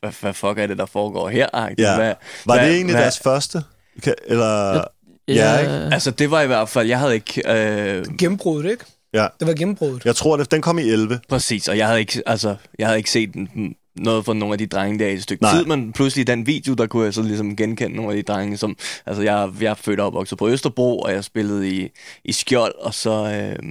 hvad, 0.00 0.10
hvad 0.20 0.32
fuck 0.32 0.58
er 0.58 0.66
det, 0.66 0.78
der 0.78 0.86
foregår 0.86 1.28
her? 1.28 1.46
Ja. 1.78 1.96
Hvad, 1.96 2.14
Var 2.46 2.54
hvad, 2.54 2.66
det 2.66 2.74
egentlig 2.74 2.94
hvad, 2.94 3.02
deres 3.02 3.18
første? 3.18 3.62
Kan- 4.02 4.14
Eller... 4.26 4.84
Ja, 5.28 5.58
ikke? 5.58 5.72
Altså, 5.72 6.10
det 6.10 6.30
var 6.30 6.40
i 6.40 6.46
hvert 6.46 6.68
fald, 6.68 6.88
jeg 6.88 6.98
havde 6.98 7.14
ikke... 7.14 7.42
Øh, 7.52 8.04
Gennembruddet, 8.18 8.70
ikke? 8.70 8.84
Ja. 9.14 9.26
Det 9.40 9.48
var 9.48 9.54
gennembruddet. 9.54 10.04
Jeg 10.04 10.16
tror, 10.16 10.36
det, 10.36 10.50
den 10.50 10.62
kom 10.62 10.78
i 10.78 10.82
11. 10.82 11.20
Præcis, 11.28 11.68
og 11.68 11.78
jeg 11.78 11.86
havde 11.86 12.00
ikke, 12.00 12.22
altså, 12.26 12.56
jeg 12.78 12.86
havde 12.86 12.98
ikke 12.98 13.10
set 13.10 13.34
den- 13.34 13.74
noget 13.96 14.24
fra 14.24 14.34
nogle 14.34 14.52
af 14.54 14.58
de 14.58 14.66
drenge 14.66 14.98
der 14.98 15.06
i 15.06 15.14
et 15.14 15.22
stykke 15.22 15.42
Nej. 15.42 15.52
tid, 15.54 15.64
men 15.64 15.92
pludselig 15.92 16.22
i 16.22 16.24
den 16.24 16.46
video, 16.46 16.74
der 16.74 16.86
kunne 16.86 17.04
jeg 17.04 17.14
så 17.14 17.22
ligesom 17.22 17.56
genkende 17.56 17.96
nogle 17.96 18.10
af 18.10 18.16
de 18.16 18.32
drenge, 18.32 18.56
som, 18.56 18.76
altså 19.06 19.22
jeg, 19.22 19.50
jeg 19.60 19.70
er 19.70 19.74
født 19.74 20.00
og 20.00 20.06
opvokset 20.06 20.38
på 20.38 20.48
Østerbro, 20.48 20.98
og 21.00 21.12
jeg 21.12 21.24
spillede 21.24 21.70
i, 21.70 21.88
i 22.24 22.32
Skjold, 22.32 22.74
og 22.78 22.94
så 22.94 23.10
øh, 23.60 23.68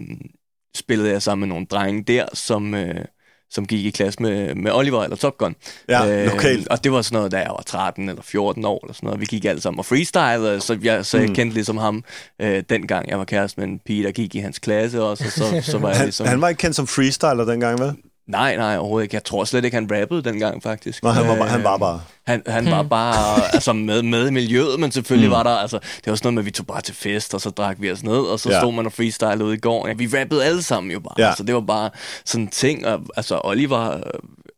spillede 0.76 1.10
jeg 1.12 1.22
sammen 1.22 1.48
med 1.48 1.56
nogle 1.56 1.66
drenge 1.66 2.04
der, 2.04 2.26
som, 2.34 2.74
øh, 2.74 3.06
som 3.52 3.66
gik 3.66 3.86
i 3.86 3.90
klasse 3.90 4.22
med, 4.22 4.56
med 4.56 4.72
Oliver 4.72 5.04
eller 5.04 5.16
Top 5.18 5.38
Gun. 5.38 5.56
Ja, 5.90 6.26
lokalt. 6.26 6.68
Og 6.68 6.84
det 6.84 6.92
var 6.92 7.02
sådan 7.02 7.16
noget, 7.18 7.32
da 7.32 7.38
jeg 7.38 7.50
var 7.50 7.64
13 7.66 8.10
eller 8.10 8.22
14 8.22 8.66
år, 8.66 8.80
eller 8.86 8.94
sådan 8.94 9.08
noget. 9.08 9.20
Vi 9.22 9.26
gik 9.26 9.46
alle 9.46 9.62
sammen 9.62 9.80
og 9.80 9.86
freestylede, 9.86 10.62
så 10.62 10.78
jeg, 10.84 11.06
så 11.06 11.18
jeg 11.18 11.28
Mm. 11.30 11.36
kendte 11.36 11.54
ligesom 11.54 11.78
ham 11.78 12.04
øh, 12.42 12.64
dengang. 12.70 13.10
Jeg 13.10 13.18
var 13.20 13.26
kæreste 13.26 13.60
med 13.60 13.68
en 13.68 13.80
pige, 13.86 14.04
der 14.04 14.12
gik 14.12 14.36
i 14.36 14.40
hans 14.40 14.60
klasse 14.60 15.04
også, 15.04 15.24
og 15.26 15.32
så, 15.32 15.72
så 15.72 15.78
var 15.78 15.90
jeg 15.90 15.98
Han, 15.98 16.06
ligesom... 16.06 16.28
han 16.28 16.42
var 16.42 16.50
ikke 16.50 16.60
kendt 16.60 16.76
som 16.76 16.88
freestyler 16.88 17.46
dengang, 17.46 17.80
vel? 17.80 17.94
Nej, 18.29 18.55
nej, 18.55 18.77
overhovedet 18.77 19.03
ikke. 19.03 19.15
Jeg 19.15 19.24
tror 19.24 19.43
slet 19.43 19.65
ikke, 19.65 19.75
han 19.77 19.89
rappede 19.91 20.24
dengang, 20.24 20.63
faktisk. 20.63 21.03
Nå, 21.03 21.09
han 21.09 21.27
var, 21.27 21.36
bare- 21.36 21.48
han 21.50 21.59
Øh, 21.59 21.63
var 21.63 21.77
bare... 21.77 22.01
Han, 22.27 22.43
han 22.48 22.65
var 22.71 22.83
bare 22.83 23.41
altså, 23.53 23.74
med, 23.74 24.01
med 24.03 24.27
i 24.27 24.31
miljøet, 24.31 24.79
men 24.79 24.91
selvfølgelig 24.91 25.27
Mm. 25.29 25.31
mm. 25.31 25.38
var 25.38 25.43
der... 25.43 25.50
Altså, 25.57 25.79
det 25.79 26.07
var 26.12 26.15
sådan 26.15 26.25
noget 26.25 26.33
med, 26.33 26.41
at 26.41 26.45
vi 26.45 26.51
tog 26.51 26.65
bare 26.67 26.81
til 26.81 26.95
fest, 26.95 27.33
og 27.33 27.41
så 27.41 27.50
drak 27.50 27.75
vi 27.79 27.91
os 27.91 28.03
ned, 28.03 28.17
og 28.19 28.39
så 28.39 28.50
Ja. 28.51 28.59
stod 28.59 28.74
man 28.74 28.86
og 28.86 28.91
freestylede 28.93 29.43
ude 29.45 29.55
i 29.55 29.59
går. 29.59 29.88
Ja, 29.88 29.93
vi 29.93 30.07
rappede 30.07 30.45
alle 30.45 30.62
sammen 30.63 30.91
jo 30.91 31.00
bare. 31.00 31.15
Ja. 31.17 31.24
Ja. 31.24 31.29
Altså, 31.29 31.43
det 31.43 31.55
var 31.55 31.62
bare 31.62 31.89
sådan 32.25 32.43
en 32.43 32.48
ting. 32.50 32.88
Og, 32.88 33.01
altså, 33.17 33.41
Oliver... 33.43 33.91
øh, 33.98 34.01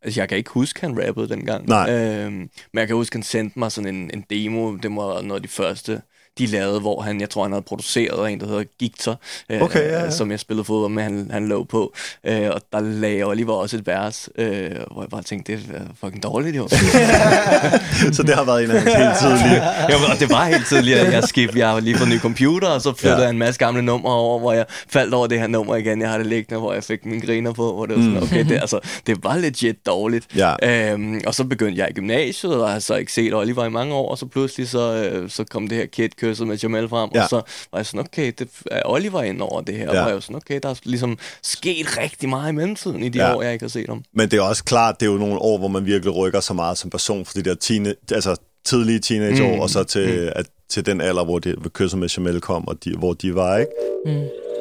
Altså, 0.03 0.21
jeg 0.21 0.29
kan 0.29 0.37
ikke 0.37 0.49
huske, 0.49 0.81
han 0.81 1.03
rappede 1.07 1.29
dengang. 1.29 1.67
Nej. 1.67 1.89
Øhm, 1.91 2.31
men 2.33 2.49
jeg 2.79 2.87
kan 2.87 2.95
huske, 2.95 3.15
han 3.15 3.23
sendte 3.23 3.59
mig 3.59 3.71
sådan 3.71 3.95
en, 3.95 4.11
en 4.13 4.25
demo. 4.29 4.75
Det 4.75 4.91
var 4.91 5.21
noget 5.21 5.39
af 5.39 5.41
de 5.41 5.47
første, 5.47 6.01
de 6.37 6.45
lavede, 6.45 6.79
hvor 6.79 7.01
han, 7.01 7.21
jeg 7.21 7.29
tror, 7.29 7.43
han 7.43 7.51
havde 7.51 7.61
produceret 7.63 8.31
en, 8.31 8.39
der 8.39 8.47
hedder 8.47 8.63
Gigter, 8.79 9.15
øh, 9.49 9.61
Okay, 9.61 9.79
ja, 9.91 10.03
ja. 10.03 10.09
som 10.11 10.31
jeg 10.31 10.39
spillede 10.39 10.65
fodbold 10.65 10.91
med, 10.93 11.03
han, 11.03 11.27
han 11.31 11.47
lå 11.47 11.63
på. 11.63 11.93
Øh, 12.27 12.49
og 12.51 12.61
der 12.71 12.79
lagde 12.79 13.23
Oliver 13.23 13.53
også 13.53 13.77
et 13.77 13.87
vers, 13.87 14.29
øh, 14.37 14.71
hvor 14.91 15.01
jeg 15.01 15.09
bare 15.09 15.21
tænkte, 15.23 15.51
det 15.51 15.61
er 15.73 15.81
fucking 16.03 16.23
dårligt, 16.23 16.55
jo. 16.57 16.67
Så 18.17 18.23
det 18.23 18.35
har 18.35 18.43
været 18.45 18.63
en 18.63 18.71
af 18.71 18.81
hans 18.81 18.93
helt 18.95 19.17
tidlige... 19.39 19.63
ja, 19.89 20.11
og 20.13 20.19
det 20.19 20.29
var 20.29 20.45
helt 20.45 20.67
tidligt, 20.67 20.97
at 20.97 21.13
jeg 21.13 21.23
skiftede. 21.23 21.59
Jeg 21.59 21.69
har 21.69 21.79
lige 21.79 21.97
fået 21.97 22.07
en 22.07 22.13
ny 22.13 22.19
computer, 22.19 22.67
og 22.67 22.81
så 22.81 22.93
flyttede 22.93 23.17
Ja. 23.17 23.23
jeg 23.23 23.29
en 23.29 23.37
masse 23.37 23.59
gamle 23.59 23.81
numre 23.81 24.13
over, 24.13 24.39
hvor 24.39 24.53
jeg 24.53 24.65
faldt 24.89 25.13
over 25.13 25.27
det 25.27 25.39
her 25.39 25.47
nummer 25.47 25.75
igen. 25.75 26.01
Jeg 26.01 26.09
har 26.09 26.17
det 26.17 26.27
liggende, 26.27 26.59
hvor 26.59 26.73
jeg 26.73 26.83
fik 26.83 27.05
min 27.05 27.19
griner 27.19 27.53
på, 27.53 27.73
hvor 27.75 27.85
det 27.85 27.95
var 27.95 28.01
sådan, 28.01 28.17
Mm. 28.17 28.23
okay, 28.23 28.45
det, 28.49 28.51
altså, 28.61 28.79
det 29.07 29.23
var 29.23 29.35
legit 29.37 29.85
dårligt. 29.85 30.27
Ja. 30.35 30.91
Øhm, 30.91 31.21
og 31.27 31.35
så 31.35 31.43
begyndte 31.43 31.79
jeg 31.81 31.89
i 31.89 31.93
gymnasiet, 31.93 32.55
og 32.55 32.71
har 32.71 32.79
så 32.79 32.95
ikke 32.95 33.13
set 33.13 33.33
Oliver 33.33 33.65
i 33.65 33.69
mange 33.69 33.93
år, 33.93 34.09
og 34.11 34.17
så 34.17 34.25
pludselig 34.25 34.69
så, 34.69 34.93
øh, 34.93 35.29
så 35.29 35.43
kom 35.43 35.67
det 35.67 35.77
her 35.77 35.85
kid 35.85 36.09
med 36.25 36.57
Jamal 36.57 36.89
frem, 36.89 37.09
Ja. 37.15 37.23
og 37.23 37.29
så 37.29 37.35
var 37.71 37.79
jeg 37.79 37.85
sådan, 37.85 37.99
okay, 37.99 38.31
det 38.39 38.47
er 38.71 38.81
Oliver 38.85 39.21
ind 39.23 39.41
over 39.41 39.61
det 39.61 39.75
her, 39.75 39.87
og 39.89 39.93
Ja. 39.95 39.99
var 40.01 40.07
jeg 40.07 40.15
jo 40.15 40.21
sådan, 40.21 40.35
okay, 40.35 40.59
der 40.63 40.69
er 40.69 40.75
ligesom 40.83 41.17
sket 41.43 41.97
rigtig 41.97 42.29
meget 42.29 42.51
i 42.51 42.55
mellemtiden 42.55 43.03
i 43.03 43.09
de 43.09 43.17
Ja. 43.19 43.35
år, 43.35 43.41
jeg 43.41 43.53
ikke 43.53 43.63
har 43.63 43.69
set 43.69 43.89
ham. 43.89 44.03
Men 44.13 44.31
det 44.31 44.37
er 44.37 44.41
også 44.41 44.63
klart, 44.63 44.99
det 44.99 45.07
er 45.07 45.11
jo 45.11 45.17
nogle 45.17 45.39
år, 45.39 45.57
hvor 45.57 45.67
man 45.67 45.85
virkelig 45.85 46.15
rykker 46.15 46.39
så 46.39 46.53
meget 46.53 46.77
som 46.77 46.89
person, 46.89 47.25
for 47.25 47.33
de 47.33 47.41
der 47.41 47.55
tine, 47.55 47.95
altså 48.11 48.35
tidlige 48.65 48.99
teenageår, 48.99 49.55
mm. 49.55 49.59
og 49.61 49.69
så 49.69 49.83
til, 49.83 50.21
mm. 50.21 50.29
at, 50.35 50.45
til 50.69 50.85
den 50.85 51.01
alder, 51.01 51.23
hvor 51.23 51.39
det 51.39 51.73
kysset 51.73 51.99
med 51.99 52.09
Jamel 52.09 52.41
kom, 52.41 52.67
og 52.67 52.83
de, 52.83 52.93
hvor 52.97 53.13
de 53.13 53.35
var, 53.35 53.57
ikke? 53.57 53.71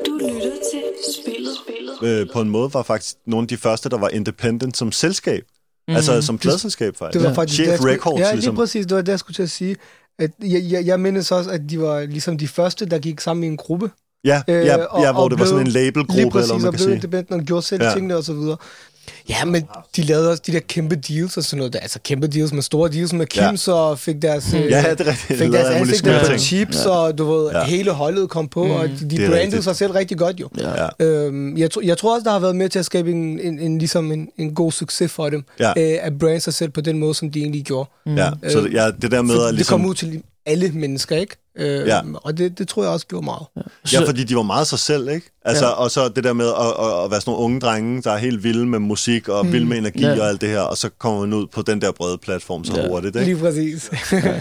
Du 0.07 0.13
lytter 0.13 0.41
til 0.73 0.83
spillet. 1.23 1.55
spillet. 1.65 2.21
Øh, 2.21 2.27
på 2.33 2.41
en 2.41 2.51
måde 2.51 2.75
var 2.75 2.83
faktisk 2.83 3.15
nogle 3.27 3.45
af 3.45 3.49
de 3.49 3.57
første, 3.57 3.89
der 3.89 3.99
var 3.99 4.09
independent 4.09 4.77
som 4.77 4.93
selskab. 4.93 5.43
Mm. 5.89 5.97
Altså 5.97 6.23
som 6.23 6.39
pladselskab 6.39 6.97
faktisk. 6.97 7.21
Det 7.21 7.29
var 7.29 7.35
faktisk 7.35 7.55
Chef 7.57 7.65
det, 7.67 7.71
jeg 7.71 7.79
skulle- 7.79 7.95
Records, 7.95 8.21
Ja, 8.21 8.25
lige 8.27 8.35
ligesom. 8.35 8.55
præcis. 8.57 8.87
Det 8.87 8.97
var 8.97 9.03
det, 9.03 9.09
jeg 9.13 9.19
skulle 9.19 9.35
til 9.35 9.43
at 9.43 9.51
sige. 9.51 9.77
At 10.21 10.31
jeg, 10.43 10.63
jeg, 10.71 10.87
jeg 10.87 11.01
mindes 11.01 11.33
også, 11.33 11.51
at 11.51 11.61
de 11.71 11.81
var 11.81 12.01
ligesom 12.01 12.39
de 12.39 12.49
første, 12.49 12.87
der 12.87 12.99
gik 12.99 13.21
sammen 13.21 13.45
i 13.45 13.47
en 13.47 13.57
gruppe. 13.57 13.91
Ja, 14.25 14.43
Øh, 14.49 14.67
ja, 14.67 14.85
og- 14.85 15.03
ja 15.03 15.13
hvor 15.13 15.23
og 15.23 15.31
det 15.31 15.39
var 15.39 15.45
sådan 15.45 15.59
en 15.61 15.65
blev- 15.65 15.75
labelgruppe, 15.75 16.13
Lige 16.13 16.21
eller 16.23 16.31
præcis, 16.33 16.51
hvad 16.51 16.59
man 16.59 16.67
og 16.67 16.73
kan 16.73 16.79
blev 16.79 16.85
sige. 16.87 16.95
independent 16.95 17.31
og 17.41 17.47
gjorde 17.47 17.63
selv 17.67 17.83
ja. 17.83 17.93
tingene 17.93 18.17
og 18.17 18.25
så 18.25 18.33
videre. 18.33 18.57
Ja, 19.29 19.45
men 19.45 19.63
de 19.97 20.03
lavede 20.03 20.31
også 20.31 20.43
de 20.47 20.53
der 20.53 20.61
kæmpe 20.61 20.97
deals 20.97 21.37
og 21.37 21.45
sådan 21.45 21.59
noget. 21.59 21.73
Der. 21.73 21.79
Altså 21.79 21.99
kæmpe 22.05 22.27
deals 22.27 22.53
med 22.53 22.63
store 22.63 22.91
deals 22.91 23.13
med 23.13 23.27
Ja. 23.37 23.49
Kims, 23.49 23.69
og 23.69 23.99
fik 23.99 24.23
deres, 24.23 24.55
øh, 24.55 24.61
Ja, 24.61 24.67
det 24.67 25.01
er 25.01 25.07
rigtigt. 25.07 25.39
fik 25.39 25.53
deres 25.53 25.69
ansigter 25.69 26.21
skøre 26.21 26.33
på 26.37 26.39
chips, 26.39 26.87
og 26.87 27.19
du 27.19 27.33
ved, 27.33 27.51
Ja. 27.51 27.59
ja. 27.59 27.65
hele 27.65 27.91
holdet 27.91 28.29
kom 28.29 28.49
på, 28.49 28.63
og 28.65 28.89
de, 28.89 28.95
de 29.11 29.17
brandede 29.17 29.41
rigtigt. 29.43 29.65
sig 29.65 29.77
selv 29.77 29.93
rigtig 29.93 30.19
godt 30.19 30.41
jo. 30.41 30.49
Ja. 30.59 30.83
Ja. 31.01 31.05
Øhm, 31.07 31.57
jeg, 31.59 31.71
tro, 31.71 31.81
jeg 31.85 31.99
tror 31.99 32.15
også, 32.15 32.25
der 32.25 32.31
har 32.31 32.39
været 32.39 32.57
med 32.57 32.69
til 32.69 32.79
at 32.79 32.85
skabe 32.85 33.11
en, 33.11 33.41
en, 33.41 33.59
en, 33.59 33.79
ligesom 33.79 34.13
en, 34.13 34.29
en 34.39 34.55
god 34.55 34.73
succes 34.73 35.13
for 35.13 35.31
dem, 35.31 35.45
Ja. 35.61 35.71
øh, 35.77 35.99
at 36.03 36.19
brande 36.19 36.41
sig 36.41 36.55
selv 36.55 36.71
på 36.71 36.81
den 36.81 36.99
måde, 36.99 37.15
som 37.15 37.31
de 37.31 37.39
egentlig 37.41 37.65
gjorde. 37.65 37.91
Ja, 38.07 38.31
så 38.49 38.61
det- 38.61 38.73
ja, 38.73 38.91
det 39.03 39.11
der 39.11 39.23
med 39.23 39.35
at 39.35 39.39
Det 39.41 39.47
kom 39.47 39.55
ligesom... 39.55 39.85
ud 39.85 39.95
til 39.95 40.23
alle 40.47 40.71
mennesker, 40.75 41.17
ikke? 41.17 41.37
Øh, 41.61 41.87
Ja. 41.87 42.01
Og 42.15 42.39
det, 42.39 42.59
det 42.59 42.69
tror 42.69 42.83
jeg 42.83 42.93
også 42.93 43.07
gjorde 43.07 43.25
meget. 43.25 43.47
Ja, 43.93 44.01
fordi 44.07 44.25
de 44.25 44.37
var 44.37 44.43
meget 44.43 44.67
sig 44.67 44.79
selv, 44.79 45.09
ikke? 45.09 45.31
Altså, 45.45 45.65
Ja. 45.65 45.71
og 45.71 45.91
så 45.91 46.09
det 46.09 46.25
der 46.25 46.33
med 46.33 46.47
at, 46.49 46.55
at, 46.87 47.05
at 47.05 47.11
være 47.11 47.21
sådan 47.21 47.31
nogle 47.33 47.45
unge 47.45 47.61
drenge, 47.61 48.03
der 48.03 48.11
er 48.13 48.19
helt 48.19 48.45
vilde 48.45 48.67
med 48.67 48.79
musik 48.79 49.29
og 49.29 49.47
mm. 49.47 49.53
vilde 49.53 49.67
med 49.67 49.79
energi 49.79 50.01
Ja. 50.01 50.21
og 50.21 50.29
alt 50.29 50.41
det 50.41 50.49
her, 50.49 50.61
og 50.61 50.77
så 50.77 50.91
kommer 50.99 51.21
man 51.21 51.33
ud 51.33 51.47
på 51.47 51.63
den 51.63 51.81
der 51.81 51.93
brede 51.93 52.19
platform 52.19 52.65
så 52.65 52.73
Ja. 52.81 52.89
hurtigt, 52.89 53.17
ikke? 53.17 53.27
Lige 53.33 53.41
præcis. 53.43 53.91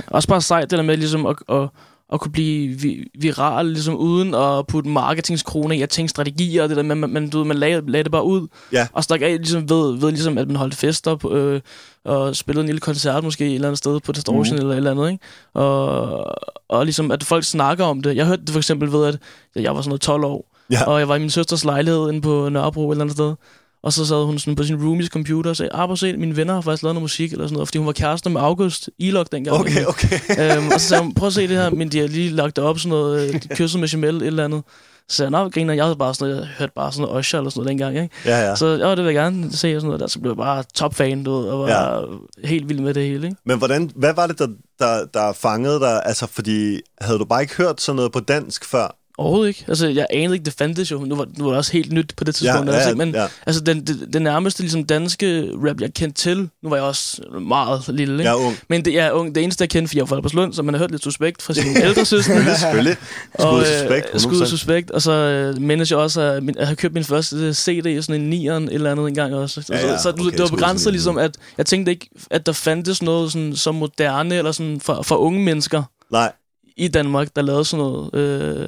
Også 0.07 0.27
bare 0.27 0.41
sejt, 0.41 0.69
det 0.71 0.77
der 0.77 0.83
med 0.83 0.97
ligesom 0.97 1.25
at, 1.25 1.35
at, 1.49 1.69
at 2.13 2.19
kunne 2.19 2.31
blive 2.31 2.79
vi, 2.79 3.07
viral, 3.19 3.65
ligesom 3.65 3.95
uden 3.95 4.35
at 4.35 4.67
putte 4.67 4.89
marketingskroner 4.89 5.75
i 5.75 5.81
at 5.81 5.89
tænke 5.89 6.09
strategier, 6.09 6.63
og 6.63 6.69
det 6.69 6.77
der 6.77 6.83
med, 6.83 6.95
man, 6.95 7.09
man, 7.09 7.29
du 7.29 7.37
ved, 7.37 7.45
man 7.45 7.57
lagde, 7.57 7.91
lagde 7.91 8.03
det 8.03 8.11
bare 8.11 8.23
ud. 8.23 8.47
Ja. 8.73 8.87
Og 8.93 9.03
stak 9.03 9.21
af, 9.21 9.37
ligesom 9.37 9.69
ved, 9.69 9.99
ved 9.99 10.11
ligesom, 10.11 10.37
at 10.37 10.47
man 10.47 10.55
holdt 10.55 10.75
fester 10.75 11.15
på, 11.15 11.35
øh, 11.35 11.61
og 12.05 12.35
spillede 12.35 12.61
en 12.61 12.67
lille 12.67 12.79
koncert 12.79 13.23
måske 13.23 13.45
et 13.47 13.55
eller 13.55 13.67
andet 13.67 13.77
sted 13.77 13.99
på 13.99 14.11
Distortion 14.11 14.55
mm. 14.55 14.61
eller 14.61 14.71
et 14.71 14.77
eller 14.77 14.91
andet, 14.91 15.11
ikke? 15.11 15.23
Og, 15.53 16.25
og 16.69 16.85
ligesom, 16.85 17.11
at 17.11 17.23
folk 17.23 17.43
snakker 17.43 17.85
om 17.85 18.01
det. 18.01 18.15
Jeg 18.15 18.25
hørte 18.25 18.41
det 18.41 18.49
for 18.49 18.59
eksempel 18.59 18.91
ved, 18.91 19.05
at 19.05 19.17
jeg 19.55 19.75
var 19.75 19.81
sådan 19.81 19.89
noget 19.89 20.01
12 20.01 20.23
år, 20.23 20.45
Ja. 20.71 20.83
og 20.85 20.99
jeg 20.99 21.07
var 21.07 21.15
i 21.15 21.19
min 21.19 21.29
søsters 21.29 21.65
lejlighed 21.65 22.09
inde 22.09 22.21
på 22.21 22.49
Nørrebro 22.49 22.89
et 22.89 22.93
eller 22.93 23.03
andet 23.03 23.15
sted. 23.15 23.35
Og 23.83 23.93
så 23.93 24.05
sad 24.05 24.25
hun 24.25 24.39
sådan 24.39 24.55
på 24.55 24.63
sin 24.63 24.83
roomies 24.83 25.07
computer 25.07 25.49
og 25.49 25.57
sagde, 25.57 25.71
ah, 25.73 25.97
se, 25.97 26.17
mine 26.17 26.37
venner 26.37 26.53
har 26.53 26.61
faktisk 26.61 26.83
lavet 26.83 26.95
noget 26.95 27.03
musik, 27.03 27.31
eller 27.31 27.45
sådan 27.45 27.53
noget, 27.53 27.67
fordi 27.67 27.77
hun 27.77 27.87
var 27.87 27.93
kærester 27.93 28.29
med 28.29 28.41
August 28.41 28.89
Ilok 28.97 29.31
dengang. 29.31 29.57
Okay, 29.57 29.85
okay. 29.85 30.19
øhm, 30.57 30.67
og 30.73 30.79
så 30.81 30.87
sagde 30.87 31.03
hun, 31.03 31.13
prøv 31.13 31.27
at 31.27 31.33
se 31.33 31.47
det 31.47 31.57
her, 31.57 31.69
men 31.69 31.89
de 31.89 31.99
har 31.99 32.07
lige 32.07 32.29
lagt 32.29 32.55
det 32.55 32.63
op, 32.63 32.79
sådan 32.79 32.89
noget, 32.89 33.27
øh, 33.27 33.41
de 33.41 33.47
kyssede 33.57 33.79
med 33.79 33.89
Jamel, 33.89 34.15
et 34.15 34.27
eller 34.27 34.45
andet. 34.45 34.63
Så 35.09 35.15
sagde 35.15 35.37
jeg, 35.37 35.51
griner, 35.51 35.73
jeg 35.73 35.83
havde 35.83 35.95
bare 35.95 36.13
sådan 36.13 36.29
noget, 36.29 36.41
jeg 36.41 36.49
hørte 36.59 36.73
bare 36.75 36.91
sådan 36.91 37.07
noget 37.07 37.19
Usher 37.19 37.39
eller 37.39 37.49
sådan 37.49 37.59
noget 37.59 37.69
dengang, 37.69 38.03
ikke? 38.03 38.15
Ja, 38.25 38.49
ja. 38.49 38.55
Så 38.55 38.67
ja, 38.67 38.89
det 38.89 38.97
vil 38.97 39.05
jeg 39.05 39.13
gerne 39.13 39.51
se, 39.51 39.75
og 39.75 39.81
sådan 39.81 39.87
noget 39.87 39.99
der, 39.99 40.07
så 40.07 40.19
blev 40.19 40.31
jeg 40.31 40.37
bare 40.37 40.63
topfan, 40.73 41.23
du 41.23 41.31
ved, 41.31 41.49
og 41.49 41.59
var 41.59 41.69
ja. 41.69 42.47
helt 42.47 42.69
vild 42.69 42.79
med 42.79 42.93
det 42.93 43.03
hele, 43.03 43.27
ikke? 43.27 43.41
Men 43.45 43.57
hvordan, 43.57 43.91
hvad 43.95 44.13
var 44.13 44.27
det, 44.27 44.39
der, 44.39 44.47
der, 44.79 45.05
der 45.13 45.33
fangede 45.33 45.79
dig? 45.79 46.01
Altså, 46.05 46.27
fordi 46.27 46.79
havde 47.01 47.19
du 47.19 47.25
bare 47.25 47.41
ikke 47.41 47.55
hørt 47.55 47.81
sådan 47.81 47.95
noget 47.95 48.11
på 48.11 48.19
dansk 48.19 48.65
før? 48.65 48.98
Overhovedet 49.19 49.47
ikke. 49.47 49.65
Altså, 49.67 49.87
jeg 49.87 50.07
anede 50.09 50.33
ikke, 50.33 50.45
det 50.45 50.53
fandtes 50.57 50.91
jo. 50.91 50.99
Nu 50.99 51.15
var, 51.15 51.27
nu 51.37 51.43
var 51.43 51.51
det 51.51 51.57
også 51.57 51.71
helt 51.71 51.91
nyt 51.93 52.13
på 52.17 52.23
det 52.23 52.35
tidspunkt. 52.35 52.67
Ja, 52.69 52.73
ja, 52.75 52.79
altså, 52.79 52.95
men 52.95 53.15
ja. 53.15 53.27
altså, 53.45 53.61
den, 53.63 53.87
det, 53.87 54.07
den 54.13 54.21
nærmeste 54.21 54.61
ligesom, 54.61 54.83
danske 54.83 55.51
rap, 55.67 55.81
jeg 55.81 55.93
kendte 55.93 56.21
til, 56.21 56.37
nu 56.63 56.69
var 56.69 56.75
jeg 56.75 56.85
også 56.85 57.21
meget 57.41 57.81
lille, 57.87 58.13
ikke? 58.13 58.23
Jeg 58.23 58.31
er 58.31 58.45
ung. 58.45 58.57
Men 58.69 58.85
det, 58.85 58.93
jeg 58.93 59.07
er 59.07 59.11
ung. 59.11 59.35
Det 59.35 59.43
eneste, 59.43 59.61
jeg 59.61 59.69
kendte, 59.69 59.87
fordi 59.87 59.97
jeg 59.97 60.01
var 60.01 60.07
fra 60.07 60.15
Albertslund, 60.15 60.53
så 60.53 60.63
man 60.63 60.73
har 60.73 60.79
hørt 60.79 60.91
lidt 60.91 61.03
suspekt 61.03 61.41
fra 61.41 61.53
sine 61.53 61.83
ældre 61.85 62.05
søstre. 62.05 62.55
Selvfølgelig. 62.57 62.95
Skud 63.39 63.63
suspekt, 63.65 64.07
øh, 64.13 64.19
skud 64.19 64.41
100%. 64.41 64.45
suspekt. 64.45 64.91
Og 64.91 65.01
så 65.01 65.11
øh, 65.11 65.61
mindes 65.61 65.91
jeg 65.91 65.99
også, 65.99 66.21
at 66.21 66.43
min- 66.43 66.57
at 66.57 66.67
have 66.67 66.75
købt 66.75 66.93
min 66.93 67.03
første 67.03 67.53
CD, 67.53 68.01
sådan 68.03 68.21
en 68.21 68.29
nieren 68.29 68.63
et 68.63 68.73
eller 68.73 68.91
andet 68.91 69.07
engang 69.07 69.35
også. 69.35 69.65
Ja, 69.69 69.87
ja, 69.87 69.97
så, 69.97 70.03
så 70.03 70.09
okay, 70.09 70.23
det 70.31 70.39
var 70.39 70.47
begrænset 70.47 70.93
ligesom, 70.93 71.17
at 71.17 71.37
jeg 71.57 71.65
tænkte 71.65 71.91
ikke, 71.91 72.09
at 72.31 72.45
der 72.45 72.51
fandtes 72.51 73.01
noget 73.01 73.31
sådan, 73.31 73.55
så 73.55 73.71
moderne, 73.71 74.35
eller 74.35 74.51
sådan 74.51 74.79
for, 74.79 75.01
for 75.01 75.15
unge 75.15 75.39
mennesker 75.43 75.83
Nej. 76.11 76.31
i 76.77 76.87
Danmark, 76.87 77.27
der 77.35 77.41
lavede 77.41 77.65
sådan 77.65 77.85
noget 77.85 78.15
øh, 78.15 78.67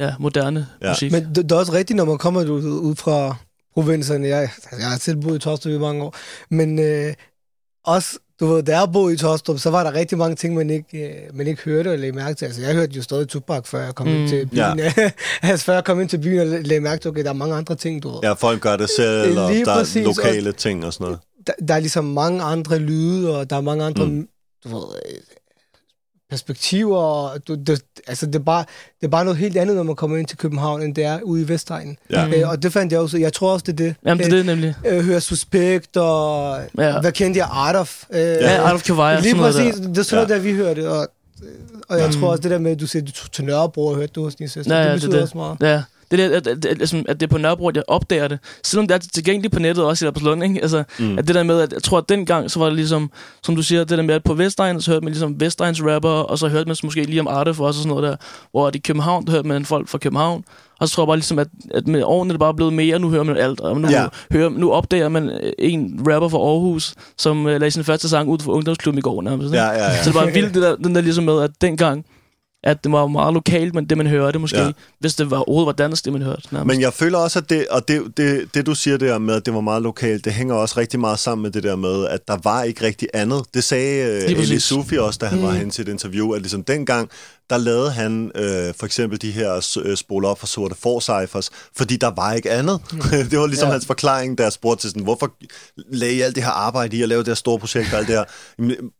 ja, 0.00 0.14
moderne 0.18 0.66
Ja. 0.82 0.88
musik. 0.88 1.12
Men 1.12 1.24
det, 1.24 1.36
det 1.36 1.52
er 1.52 1.56
også 1.56 1.72
rigtigt, 1.72 1.96
når 1.96 2.04
man 2.04 2.18
kommer 2.18 2.44
ud, 2.44 2.62
ud 2.64 2.94
fra 2.96 3.36
provinserne. 3.74 4.28
Jeg, 4.28 4.40
altså, 4.40 4.68
jeg 4.78 4.90
har 4.90 4.98
selv 4.98 5.16
boet 5.16 5.36
i 5.36 5.38
Tostrup 5.38 5.72
i 5.72 5.78
mange 5.78 6.04
år. 6.04 6.14
Men 6.50 6.78
øh, 6.78 7.14
også, 7.84 8.18
du 8.40 8.46
ved, 8.46 8.62
da 8.62 8.78
jeg 8.78 8.88
boede 8.92 9.14
i 9.14 9.16
Tostrup, 9.16 9.58
så 9.58 9.70
var 9.70 9.84
der 9.84 9.94
rigtig 9.94 10.18
mange 10.18 10.36
ting, 10.36 10.54
man 10.54 10.70
ikke, 10.70 11.08
øh, 11.08 11.36
man 11.36 11.46
ikke 11.46 11.62
hørte 11.62 11.88
og 11.92 11.98
lagde 11.98 12.12
mærke 12.12 12.34
til. 12.34 12.44
Altså, 12.44 12.60
jeg 12.62 12.74
hørte 12.74 12.92
jo 12.92 13.02
stadig 13.02 13.28
Tupac, 13.28 13.66
før 13.66 13.80
jeg 13.84 13.94
kom 13.94 14.06
mm. 14.06 14.14
ind 14.14 14.28
til 14.28 14.46
byen. 14.46 14.58
Ja. 14.58 14.92
altså, 15.42 15.64
før 15.66 15.74
jeg 15.74 15.84
kom 15.84 16.00
ind 16.00 16.08
til 16.08 16.18
byen 16.18 16.38
og 16.40 16.46
lagde 16.46 16.80
mærke 16.80 17.02
til, 17.02 17.08
okay, 17.10 17.22
der 17.22 17.28
er 17.28 17.32
mange 17.34 17.54
andre 17.54 17.74
ting, 17.74 18.02
du 18.02 18.08
ved. 18.10 18.18
Ja, 18.22 18.32
folk 18.32 18.60
gør 18.60 18.76
det 18.76 18.90
selv, 18.96 19.38
og 19.38 19.50
Lige 19.52 19.64
der 19.64 19.72
er 19.72 19.78
præcis, 19.78 20.04
lokale 20.04 20.52
ting 20.52 20.84
og 20.84 20.92
sådan 20.92 21.04
noget. 21.04 21.18
der, 21.46 21.52
der 21.68 21.74
er 21.74 21.78
ligesom 21.80 22.04
mange 22.04 22.42
andre 22.42 22.78
lyde, 22.78 23.38
og 23.38 23.50
der 23.50 23.56
er 23.56 23.60
mange 23.60 23.84
andre 23.84 24.06
mm. 24.06 24.28
du 24.64 24.68
ved, 24.68 24.84
perspektiver. 26.30 26.96
Og 26.96 27.48
du, 27.48 27.54
det, 27.54 27.80
altså, 28.06 28.26
det, 28.26 28.34
er 28.34 28.38
bare, 28.38 28.64
det 29.00 29.06
er 29.06 29.10
bare 29.10 29.24
noget 29.24 29.38
helt 29.38 29.56
andet, 29.56 29.76
når 29.76 29.82
man 29.82 29.96
kommer 29.96 30.16
ind 30.16 30.26
til 30.26 30.38
København, 30.38 30.82
end 30.82 30.94
det 30.94 31.04
er 31.04 31.20
ude 31.22 31.42
i 31.42 31.48
Vestegnen. 31.48 31.96
Ja. 32.10 32.28
Øh, 32.28 32.48
og 32.48 32.62
det 32.62 32.72
fandt 32.72 32.92
jeg 32.92 33.00
også. 33.00 33.18
Jeg 33.18 33.32
tror 33.32 33.52
også, 33.52 33.64
det 33.66 33.72
er 33.72 33.76
det. 33.86 33.94
Jamen, 34.06 34.18
det 34.24 34.32
er 34.32 34.36
det 34.36 34.46
nemlig. 34.46 34.74
Øh, 34.86 35.04
høre 35.04 35.20
Suspekt, 35.20 35.96
og 35.96 36.58
Ja. 36.78 36.86
ja. 36.88 37.00
hvad 37.00 37.12
kendte 37.12 37.38
jeg? 37.38 37.48
Art 37.52 37.76
of. 37.76 38.02
Øh, 38.12 38.20
Ja, 38.20 38.62
Art 38.62 38.74
of 38.74 38.82
Kawaii, 38.82 39.20
Lige 39.22 39.34
præcis. 39.34 39.74
der. 39.74 39.88
Det 39.88 39.98
er 39.98 40.02
sådan 40.02 40.16
noget, 40.16 40.28
der 40.28 40.38
vi 40.38 40.52
hørte. 40.52 40.90
Og, 40.90 41.08
og 41.88 41.98
jeg 41.98 42.10
tror 42.12 42.30
også, 42.30 42.40
det 42.40 42.50
der 42.50 42.58
med, 42.58 42.70
at 42.72 42.80
du 42.80 42.86
siger, 42.86 43.02
du 43.04 43.12
tog 43.12 43.32
til 43.32 43.44
Nørrebro 43.44 43.86
og 43.86 43.96
hørte 43.96 44.12
du 44.14 44.22
hos 44.24 44.34
din 44.34 44.48
søster, 44.48 44.76
Ja, 44.76 44.82
det 44.82 44.88
ja, 44.88 44.94
betyder 44.94 45.12
det, 45.12 45.22
også 45.22 45.36
meget. 45.38 45.56
Ja, 45.60 45.82
det 46.16 46.24
er 46.24 46.28
det, 46.28 46.36
at, 46.36 46.46
at, 46.66 46.80
at, 46.80 46.94
at, 47.08 47.20
det 47.20 47.26
er 47.26 47.30
på 47.30 47.38
Nørrebro, 47.38 47.68
at 47.68 47.76
jeg 47.76 47.84
opdager 47.88 48.28
det. 48.28 48.38
Selvom 48.64 48.88
det 48.88 48.94
er 48.94 48.98
tilgængeligt 49.14 49.54
på 49.54 49.60
nettet 49.60 49.84
også 49.84 50.04
i 50.04 50.06
Albertslund, 50.06 50.44
ikke? 50.44 50.62
Altså, 50.62 50.84
mm. 50.98 51.18
at 51.18 51.26
det 51.26 51.34
der 51.34 51.42
med, 51.42 51.60
at 51.60 51.72
jeg 51.72 51.82
tror, 51.82 51.98
at 51.98 52.08
dengang, 52.08 52.50
så 52.50 52.58
var 52.58 52.66
det 52.66 52.74
ligesom, 52.76 53.10
som 53.42 53.56
du 53.56 53.62
siger, 53.62 53.84
det 53.84 53.98
der 53.98 54.02
med, 54.02 54.14
at 54.14 54.24
på 54.24 54.34
Vestegn, 54.34 54.80
så 54.80 54.90
hørte 54.90 55.04
man 55.04 55.12
ligesom 55.12 55.40
Vestegns 55.40 55.82
rapper, 55.84 56.08
og 56.10 56.38
så 56.38 56.48
hørte 56.48 56.66
man 56.68 56.76
måske 56.84 57.02
lige 57.02 57.20
om 57.20 57.28
Arte 57.28 57.54
for 57.54 57.64
os 57.66 57.68
og 57.76 57.82
sådan 57.82 57.88
noget 57.88 58.02
der, 58.02 58.16
hvor 58.50 58.70
i 58.74 58.78
København, 58.78 59.26
der 59.26 59.32
hørte 59.32 59.48
man 59.48 59.64
folk 59.64 59.88
fra 59.88 59.98
København, 59.98 60.44
og 60.80 60.88
så 60.88 60.94
tror 60.94 61.02
jeg 61.02 61.06
bare 61.06 61.16
ligesom, 61.16 61.38
at, 61.38 61.46
at 61.74 61.86
med 61.86 62.02
årene 62.02 62.30
er 62.30 62.32
det 62.32 62.40
bare 62.40 62.54
blevet 62.54 62.72
mere, 62.72 62.98
nu 62.98 63.10
hører 63.10 63.22
man 63.22 63.36
alt, 63.36 63.60
og 63.60 63.80
nu, 63.80 63.88
Ja. 63.88 64.06
hører, 64.32 64.48
nu 64.50 64.72
opdager 64.72 65.08
man 65.08 65.30
øh, 65.30 65.52
en 65.58 66.00
rapper 66.08 66.28
fra 66.28 66.38
Aarhus, 66.38 66.94
som 67.18 67.38
uh, 67.46 67.50
lagde 67.50 67.70
sin 67.70 67.84
første 67.84 68.08
sang 68.08 68.28
ud 68.28 68.38
for 68.38 68.52
ungdomsklubben 68.52 68.98
i 68.98 69.02
går 69.02 69.22
nærmest. 69.22 69.46
ikke? 69.46 69.56
Ja, 69.58 69.70
ja, 69.70 69.84
ja. 69.84 70.02
Så 70.02 70.10
det 70.10 70.14
var 70.14 70.26
vildt, 70.26 70.54
det 70.54 70.62
der, 70.62 70.76
den 70.76 70.94
der 70.94 71.00
ligesom 71.00 71.24
med, 71.24 71.40
at 71.42 71.50
dengang, 71.60 72.04
at 72.64 72.84
det 72.84 72.92
var 72.92 73.06
meget 73.06 73.34
lokalt, 73.34 73.74
men 73.74 73.84
det 73.84 73.98
man 73.98 74.06
hørte 74.06 74.38
måske, 74.38 74.58
Ja. 74.58 74.70
hvis 75.00 75.14
det 75.14 75.30
var 75.30 75.36
overhovedet 75.36 75.66
var 75.66 75.72
dansk, 75.72 76.04
det 76.04 76.12
man 76.12 76.22
hørte. 76.22 76.42
Nærmest. 76.50 76.66
Men 76.66 76.80
jeg 76.80 76.92
føler 76.92 77.18
også, 77.18 77.38
at 77.38 77.50
det, 77.50 77.66
og 77.70 77.88
det, 77.88 78.02
det, 78.16 78.54
det 78.54 78.66
du 78.66 78.74
siger 78.74 78.96
der 78.96 79.18
med, 79.18 79.34
at 79.34 79.46
det 79.46 79.54
var 79.54 79.60
meget 79.60 79.82
lokalt, 79.82 80.24
det 80.24 80.32
hænger 80.32 80.54
også 80.54 80.74
rigtig 80.80 81.00
meget 81.00 81.18
sammen 81.18 81.42
med 81.42 81.50
det 81.50 81.62
der 81.62 81.76
med, 81.76 82.06
at 82.06 82.28
der 82.28 82.36
var 82.44 82.62
ikke 82.62 82.84
rigtig 82.84 83.08
andet. 83.14 83.42
Det 83.54 83.64
sagde 83.64 84.24
uh. 84.24 84.42
Eli 84.42 84.58
Sufi 84.58 84.98
også, 84.98 85.18
da 85.18 85.26
han 85.26 85.38
mm. 85.38 85.44
var 85.44 85.52
hen 85.52 85.70
til 85.70 85.82
et 85.82 85.88
interview, 85.88 86.32
at 86.32 86.40
ligesom 86.40 86.64
dengang, 86.64 87.10
der 87.50 87.56
lavede 87.56 87.90
han 87.90 88.30
øh, 88.34 88.74
for 88.78 88.86
eksempel 88.86 89.22
de 89.22 89.30
her 89.30 89.78
øh, 89.84 89.96
spole 89.96 90.28
op 90.28 90.38
for 90.38 90.46
sorte 90.46 90.74
forcyphers, 90.82 91.50
fordi 91.76 91.96
der 91.96 92.10
var 92.16 92.32
ikke 92.32 92.50
andet. 92.50 92.80
Mm. 92.92 93.00
det 93.30 93.38
var 93.38 93.46
ligesom 93.46 93.66
ja. 93.66 93.72
Hans 93.72 93.86
forklaring, 93.86 94.38
der 94.38 94.50
spurgte 94.50 94.82
til 94.82 94.90
sådan, 94.90 95.02
hvorfor 95.02 95.32
lagde 95.76 96.14
I 96.14 96.20
alt 96.20 96.34
det 96.34 96.44
her 96.44 96.50
arbejde 96.50 96.96
i 96.96 97.02
at 97.02 97.08
lave 97.08 97.18
det 97.18 97.28
her 97.28 97.34
store 97.34 97.58
projekt 97.58 97.92
og 97.92 97.98
alt 97.98 98.08
det 98.08 98.16
her? 98.16 98.24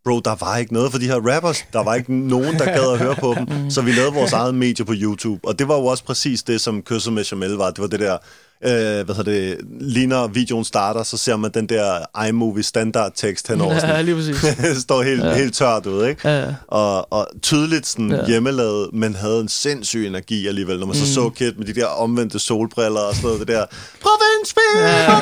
Bro, 0.05 0.20
der 0.20 0.35
var 0.40 0.57
ikke 0.57 0.72
noget 0.72 0.90
for 0.92 0.98
de 0.98 1.07
her 1.07 1.35
rappers. 1.35 1.64
Der 1.72 1.83
var 1.83 1.94
ikke 1.94 2.14
nogen, 2.14 2.59
der 2.59 2.64
gad 2.64 2.92
at 2.92 2.98
høre 2.98 3.14
på 3.14 3.35
dem. 3.38 3.46
Så 3.70 3.82
vi 3.82 3.92
lavede 3.92 4.14
vores 4.14 4.32
eget 4.32 4.54
medie 4.54 4.84
på 4.84 4.92
YouTube. 4.96 5.48
Og 5.48 5.58
det 5.58 5.68
var 5.68 5.74
jo 5.74 5.86
også 5.86 6.04
præcis 6.04 6.42
det, 6.42 6.60
som 6.60 6.82
Kysset 6.82 7.12
med 7.12 7.24
Jamel 7.24 7.50
var. 7.50 7.70
Det 7.70 7.78
var 7.78 7.86
det 7.86 8.00
der, 8.00 8.18
øh, 8.64 9.05
hvad 9.05 9.14
hedder 9.14 9.33
det, 9.33 9.59
lige 9.81 10.07
når 10.07 10.27
videoen 10.27 10.64
starter, 10.64 11.03
så 11.03 11.16
ser 11.16 11.37
man 11.37 11.50
den 11.55 11.66
der 11.68 12.22
iMovie 12.29 12.62
standard 12.62 13.12
tekst 13.14 13.48
henover. 13.48 13.74
Ja, 13.74 13.81
Sådan, 13.81 14.05
lige 14.05 14.14
præcis. 14.14 14.83
står 14.83 15.03
helt, 15.03 15.24
ja. 15.24 15.35
helt 15.35 15.55
tørt 15.55 15.87
ud, 15.87 16.07
ikke? 16.07 16.29
Ja, 16.29 16.40
ja. 16.40 16.55
Og, 16.68 17.12
og 17.12 17.29
tydeligt 17.42 17.87
sådan 17.87 18.11
ja. 18.12 18.27
Hjemmelavet, 18.27 18.88
men 18.92 19.14
havde 19.14 19.40
en 19.40 19.48
sindssyg 19.48 20.07
energi 20.07 20.46
alligevel, 20.46 20.79
når 20.79 20.87
man 20.87 20.96
så 20.96 21.14
så 21.14 21.31
Kid 21.31 21.53
med 21.53 21.66
de 21.66 21.74
der 21.74 21.87
omvendte 21.87 22.38
solbriller 22.38 23.00
og 23.00 23.14
sådan 23.14 23.27
noget, 23.27 23.40
det 23.40 23.48
der, 23.48 23.64
provinsby, 24.00 24.61
ja. 24.85 25.14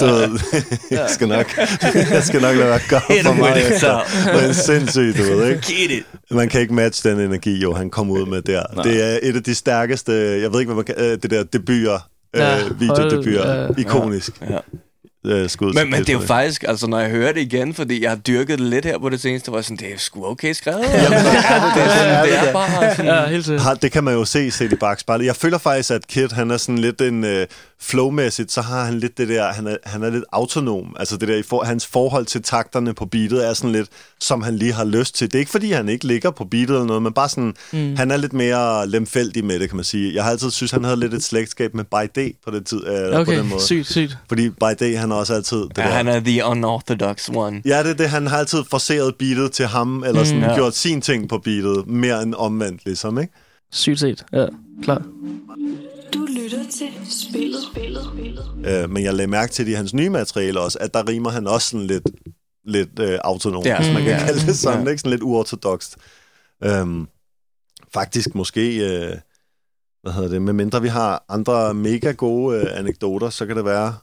Du 0.00 0.04
ved, 0.04 0.38
jeg 0.98 1.06
skal 1.10 1.28
nok, 1.28 1.56
jeg 1.94 2.22
skal 2.22 2.40
nok 2.40 2.56
lade 2.56 2.68
være 2.68 2.80
godt 2.88 3.02
for 3.24 3.32
mig 3.32 3.62
efter. 3.70 4.00
Det 4.24 4.48
er 4.48 4.52
sindssygt, 4.52 5.18
du 5.18 5.22
ved, 5.22 5.48
ikke? 5.48 5.62
Get 5.66 5.90
it. 5.90 6.04
Man 6.30 6.48
kan 6.48 6.60
ikke 6.60 6.74
matche 6.74 7.10
den 7.10 7.20
energi, 7.20 7.58
jo, 7.58 7.74
han 7.74 7.90
kom 7.90 8.10
ud 8.10 8.26
med 8.26 8.42
der. 8.42 8.62
Nej. 8.74 8.82
Det 8.82 9.04
er 9.04 9.18
et 9.22 9.36
af 9.36 9.42
de 9.42 9.54
stærkeste, 9.54 10.12
jeg 10.12 10.52
ved 10.52 10.60
ikke, 10.60 10.72
hvad 10.72 10.74
man 10.74 10.84
kan, 10.84 10.94
øh, 10.98 11.18
det 11.22 11.30
der 11.30 11.39
debuter, 11.52 11.98
Ja, 12.34 12.58
øh, 12.64 12.80
videodebuter, 12.80 13.62
ja. 13.62 13.68
ikonisk. 13.78 14.32
Ja. 14.50 14.58
Øh, 15.26 15.48
skud 15.50 15.72
Men, 15.72 15.90
men 15.90 16.00
det 16.00 16.08
er 16.08 16.12
jo 16.12 16.20
faktisk, 16.20 16.64
altså 16.68 16.86
når 16.86 16.98
jeg 17.00 17.10
hører 17.10 17.32
det 17.32 17.40
igen, 17.40 17.74
fordi 17.74 18.02
jeg 18.02 18.10
har 18.10 18.16
dyrket 18.16 18.58
det 18.58 18.66
lidt 18.66 18.84
her 18.84 18.98
på 18.98 19.08
det 19.08 19.20
seneste, 19.20 19.50
var 19.50 19.58
jeg 19.58 19.64
sådan, 19.64 19.76
det 19.76 19.92
er 19.92 19.98
sgu 19.98 20.26
okay 20.26 20.52
skrevet. 20.52 20.80
Jamen, 20.82 20.92
det 21.10 21.16
er 21.16 21.64
det, 21.64 21.72
det, 21.74 21.82
er, 21.82 21.88
sådan, 21.96 22.24
det 22.28 22.48
er 22.48 22.52
bare 22.52 22.94
sådan, 22.96 23.06
Ja, 23.06 23.26
helt 23.26 23.44
sikkert. 23.44 23.62
har, 23.62 23.74
det 23.74 23.92
kan 23.92 24.04
man 24.04 24.14
jo 24.14 24.24
se, 24.24 24.50
set 24.50 24.72
i 24.72 24.76
bagspejlet. 24.76 25.26
Jeg 25.26 25.36
føler 25.36 25.58
faktisk, 25.58 25.90
at 25.90 26.06
Kid, 26.06 26.28
han 26.28 26.50
er 26.50 26.56
sådan 26.56 26.78
lidt 26.78 27.00
en 27.00 27.24
øh, 27.24 27.46
flowmæssigt, 27.82 28.52
så 28.52 28.60
har 28.60 28.84
han 28.84 29.00
lidt 29.00 29.18
det 29.18 29.28
der, 29.28 29.52
han 29.52 29.66
er, 29.66 29.76
han 29.84 30.02
er 30.02 30.10
lidt 30.10 30.24
autonom. 30.32 30.96
Altså 30.98 31.16
det 31.16 31.28
der, 31.28 31.36
i 31.36 31.42
for, 31.42 31.64
hans 31.64 31.86
forhold 31.86 32.26
til 32.26 32.42
takterne 32.42 32.94
på 32.94 33.06
beatet 33.06 33.48
er 33.48 33.52
sådan 33.52 33.72
lidt, 33.72 33.88
som 34.20 34.42
han 34.42 34.56
lige 34.56 34.72
har 34.72 34.84
lyst 34.84 35.14
til. 35.14 35.26
Det 35.26 35.34
er 35.34 35.38
ikke 35.38 35.50
fordi, 35.50 35.72
han 35.72 35.88
ikke 35.88 36.06
ligger 36.06 36.30
på 36.30 36.44
beatet 36.44 36.68
eller 36.70 36.84
noget, 36.84 37.02
men 37.02 37.12
bare 37.12 37.28
sådan, 37.28 37.54
mm. 37.72 37.96
han 37.96 38.10
er 38.10 38.16
lidt 38.16 38.32
mere 38.32 38.88
lemfældig 38.88 39.44
med 39.44 39.58
det, 39.60 39.68
kan 39.68 39.76
man 39.76 39.84
sige. 39.84 40.14
Jeg 40.14 40.24
har 40.24 40.30
altid 40.30 40.50
synes, 40.50 40.70
han 40.70 40.84
havde 40.84 41.00
lidt 41.00 41.14
et 41.14 41.24
slægtskab 41.24 41.74
med 41.74 41.84
By 41.84 42.20
D 42.20 42.36
på, 42.44 42.50
det 42.50 42.66
tid, 42.66 42.86
øh, 42.86 43.20
Okay, 43.20 43.24
på 43.24 43.32
den 43.32 43.48
måde. 43.48 43.62
sygt, 43.62 43.90
sygt. 43.90 44.18
Fordi 44.28 44.50
By 44.50 44.74
D, 44.80 44.96
han 44.96 45.10
har 45.10 45.16
også 45.18 45.34
altid... 45.34 45.58
Det 45.58 45.78
Ja, 45.78 45.82
der, 45.82 45.88
han 45.88 46.08
er 46.08 46.20
the 46.20 46.44
unorthodox 46.44 47.28
one. 47.34 47.62
Ja, 47.64 47.82
det 47.82 47.90
er 47.90 47.94
det. 47.94 48.08
Han 48.08 48.26
har 48.26 48.36
altid 48.36 48.62
forseret 48.70 49.14
beatet 49.18 49.52
til 49.52 49.66
ham, 49.66 50.04
eller 50.06 50.24
sådan 50.24 50.38
mm, 50.38 50.44
ja. 50.44 50.54
gjort 50.54 50.76
sin 50.76 51.00
ting 51.00 51.28
på 51.28 51.38
beatet, 51.38 51.86
mere 51.86 52.22
end 52.22 52.34
omvendt, 52.34 52.84
ligesom, 52.84 53.18
ikke? 53.18 53.32
Sygt 53.72 54.00
set. 54.00 54.24
Ja, 54.32 54.46
klar. 54.82 55.02
Du 56.14 56.24
lytter 56.26 56.64
til 56.70 56.88
spillet. 57.10 57.60
spillet. 57.72 58.04
spillet. 58.12 58.44
Øh, 58.64 58.90
men 58.90 59.04
jeg 59.04 59.14
lagde 59.14 59.30
mærke 59.30 59.52
til 59.52 59.68
i 59.68 59.72
hans 59.72 59.94
nye 59.94 60.10
materiale 60.10 60.60
også, 60.60 60.78
at 60.80 60.94
der 60.94 61.08
rimer 61.08 61.30
han 61.30 61.46
også 61.46 61.68
sådan 61.68 61.86
lidt, 61.86 62.04
lidt 62.64 62.98
øh, 62.98 63.18
autonom, 63.24 63.62
Det 63.62 63.72
er 63.72 63.76
hvis 63.82 63.92
man 63.94 64.02
kan 64.02 64.12
ja. 64.12 64.18
kalde 64.26 64.46
det 64.46 64.56
sådan, 64.58 64.84
Ja. 64.84 64.90
ikke? 64.90 64.98
Sådan 65.00 65.10
lidt 65.10 65.22
uortodokst. 65.22 65.96
Øhm, 66.64 67.08
faktisk 67.94 68.34
måske, 68.34 68.76
øh, 68.76 69.16
hvad 70.02 70.12
hedder 70.12 70.28
det, 70.28 70.42
medmindre 70.42 70.82
vi 70.82 70.88
har 70.88 71.24
andre 71.28 71.74
mega 71.74 72.12
gode 72.12 72.58
øh, 72.60 72.78
anekdoter, 72.78 73.30
så 73.30 73.46
kan 73.46 73.56
det 73.56 73.64
være, 73.64 73.94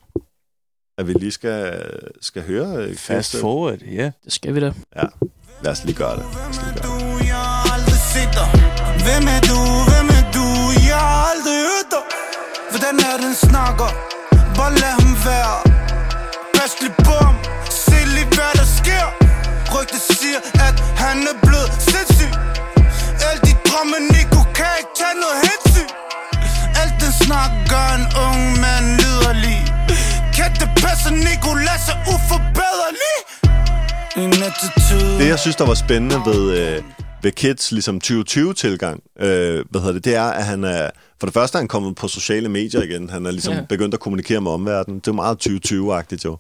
at 0.98 1.08
vi 1.08 1.14
lige 1.14 1.32
skal, 1.32 1.84
skal 2.22 2.44
høre. 2.44 2.76
Øh, 2.78 2.96
Fast 2.96 3.32
Kirsten. 3.32 3.40
forward, 3.42 3.78
ja. 3.80 4.12
Det 4.26 4.34
skal 4.34 4.56
vi 4.56 4.60
da. 4.60 4.74
Ja, 4.96 5.04
lad 5.64 5.72
os 5.72 5.86
lige 5.86 5.96
gøre 5.96 6.16
det. 6.16 6.26
Lad 6.36 6.50
os 6.50 6.58
lige 6.64 6.74
gøre 6.84 6.84
det. 6.84 6.94
Hvem 9.06 9.24
er 9.36 9.42
du, 9.50 9.58
aldrig 11.48 11.64
hørt 11.70 11.88
dig 11.92 12.04
Hvordan 12.72 12.96
er 13.10 13.18
den 13.26 13.36
snakker, 13.48 13.90
bare 14.58 14.72
lad 14.82 14.94
ham 15.00 15.14
være 15.28 15.56
Pas 16.56 16.72
lige 16.82 16.96
på 17.06 17.16
ham, 17.26 17.36
se 17.70 17.98
lige 18.16 18.30
hvad 18.36 18.54
der 18.60 18.68
sker. 18.80 19.06
Rygtet 19.76 20.02
siger, 20.20 20.40
at 20.68 20.76
han 21.04 21.18
er 21.32 21.38
blevet 21.46 21.70
sindssyg. 21.90 22.32
Alle 23.28 23.42
de 23.48 23.54
drømme, 23.68 23.98
Nico 24.14 24.42
kan 24.58 24.72
ikke 24.80 24.94
tage 25.00 25.18
noget 25.24 25.38
hensyn. 25.48 25.90
Alt 26.82 26.96
den 27.02 27.14
snak 27.24 27.52
gør 27.72 27.88
en 28.00 28.06
ung 28.26 28.42
mand 28.64 28.86
liderlig. 29.02 29.60
Kan 30.38 30.52
det 30.62 30.70
passe, 30.84 31.10
Nicolas 31.28 31.84
er 31.94 32.00
uforbederlig 32.14 33.16
En 34.22 34.32
Det, 35.20 35.28
jeg 35.34 35.40
synes, 35.40 35.56
der 35.56 35.66
var 35.66 35.78
spændende 35.86 36.18
ved, 36.30 36.42
øh, 36.60 36.97
ved 37.28 37.32
Kids 37.32 37.72
ligesom 37.72 38.02
2020-tilgang, 38.04 39.04
øh, 39.20 39.66
hvad 39.70 39.82
hedder 39.82 39.94
det, 39.94 40.06
det 40.06 40.16
er, 40.16 40.24
at 40.24 40.46
han 40.46 40.64
er... 40.64 40.90
For 41.20 41.28
det 41.28 41.34
første 41.34 41.56
er 41.56 41.60
han 41.60 41.68
kommet 41.68 41.96
på 41.96 42.08
sociale 42.08 42.50
medier 42.50 42.82
igen. 42.82 43.10
Han 43.10 43.26
er 43.26 43.32
ligesom 43.32 43.54
Ja. 43.54 43.62
begyndt 43.70 43.94
at 43.94 44.00
kommunikere 44.00 44.42
med 44.42 44.52
omverdenen. 44.52 45.00
Det 45.00 45.08
er 45.08 45.12
meget 45.12 45.48
2020-agtigt 45.48 46.26
jo. 46.26 46.38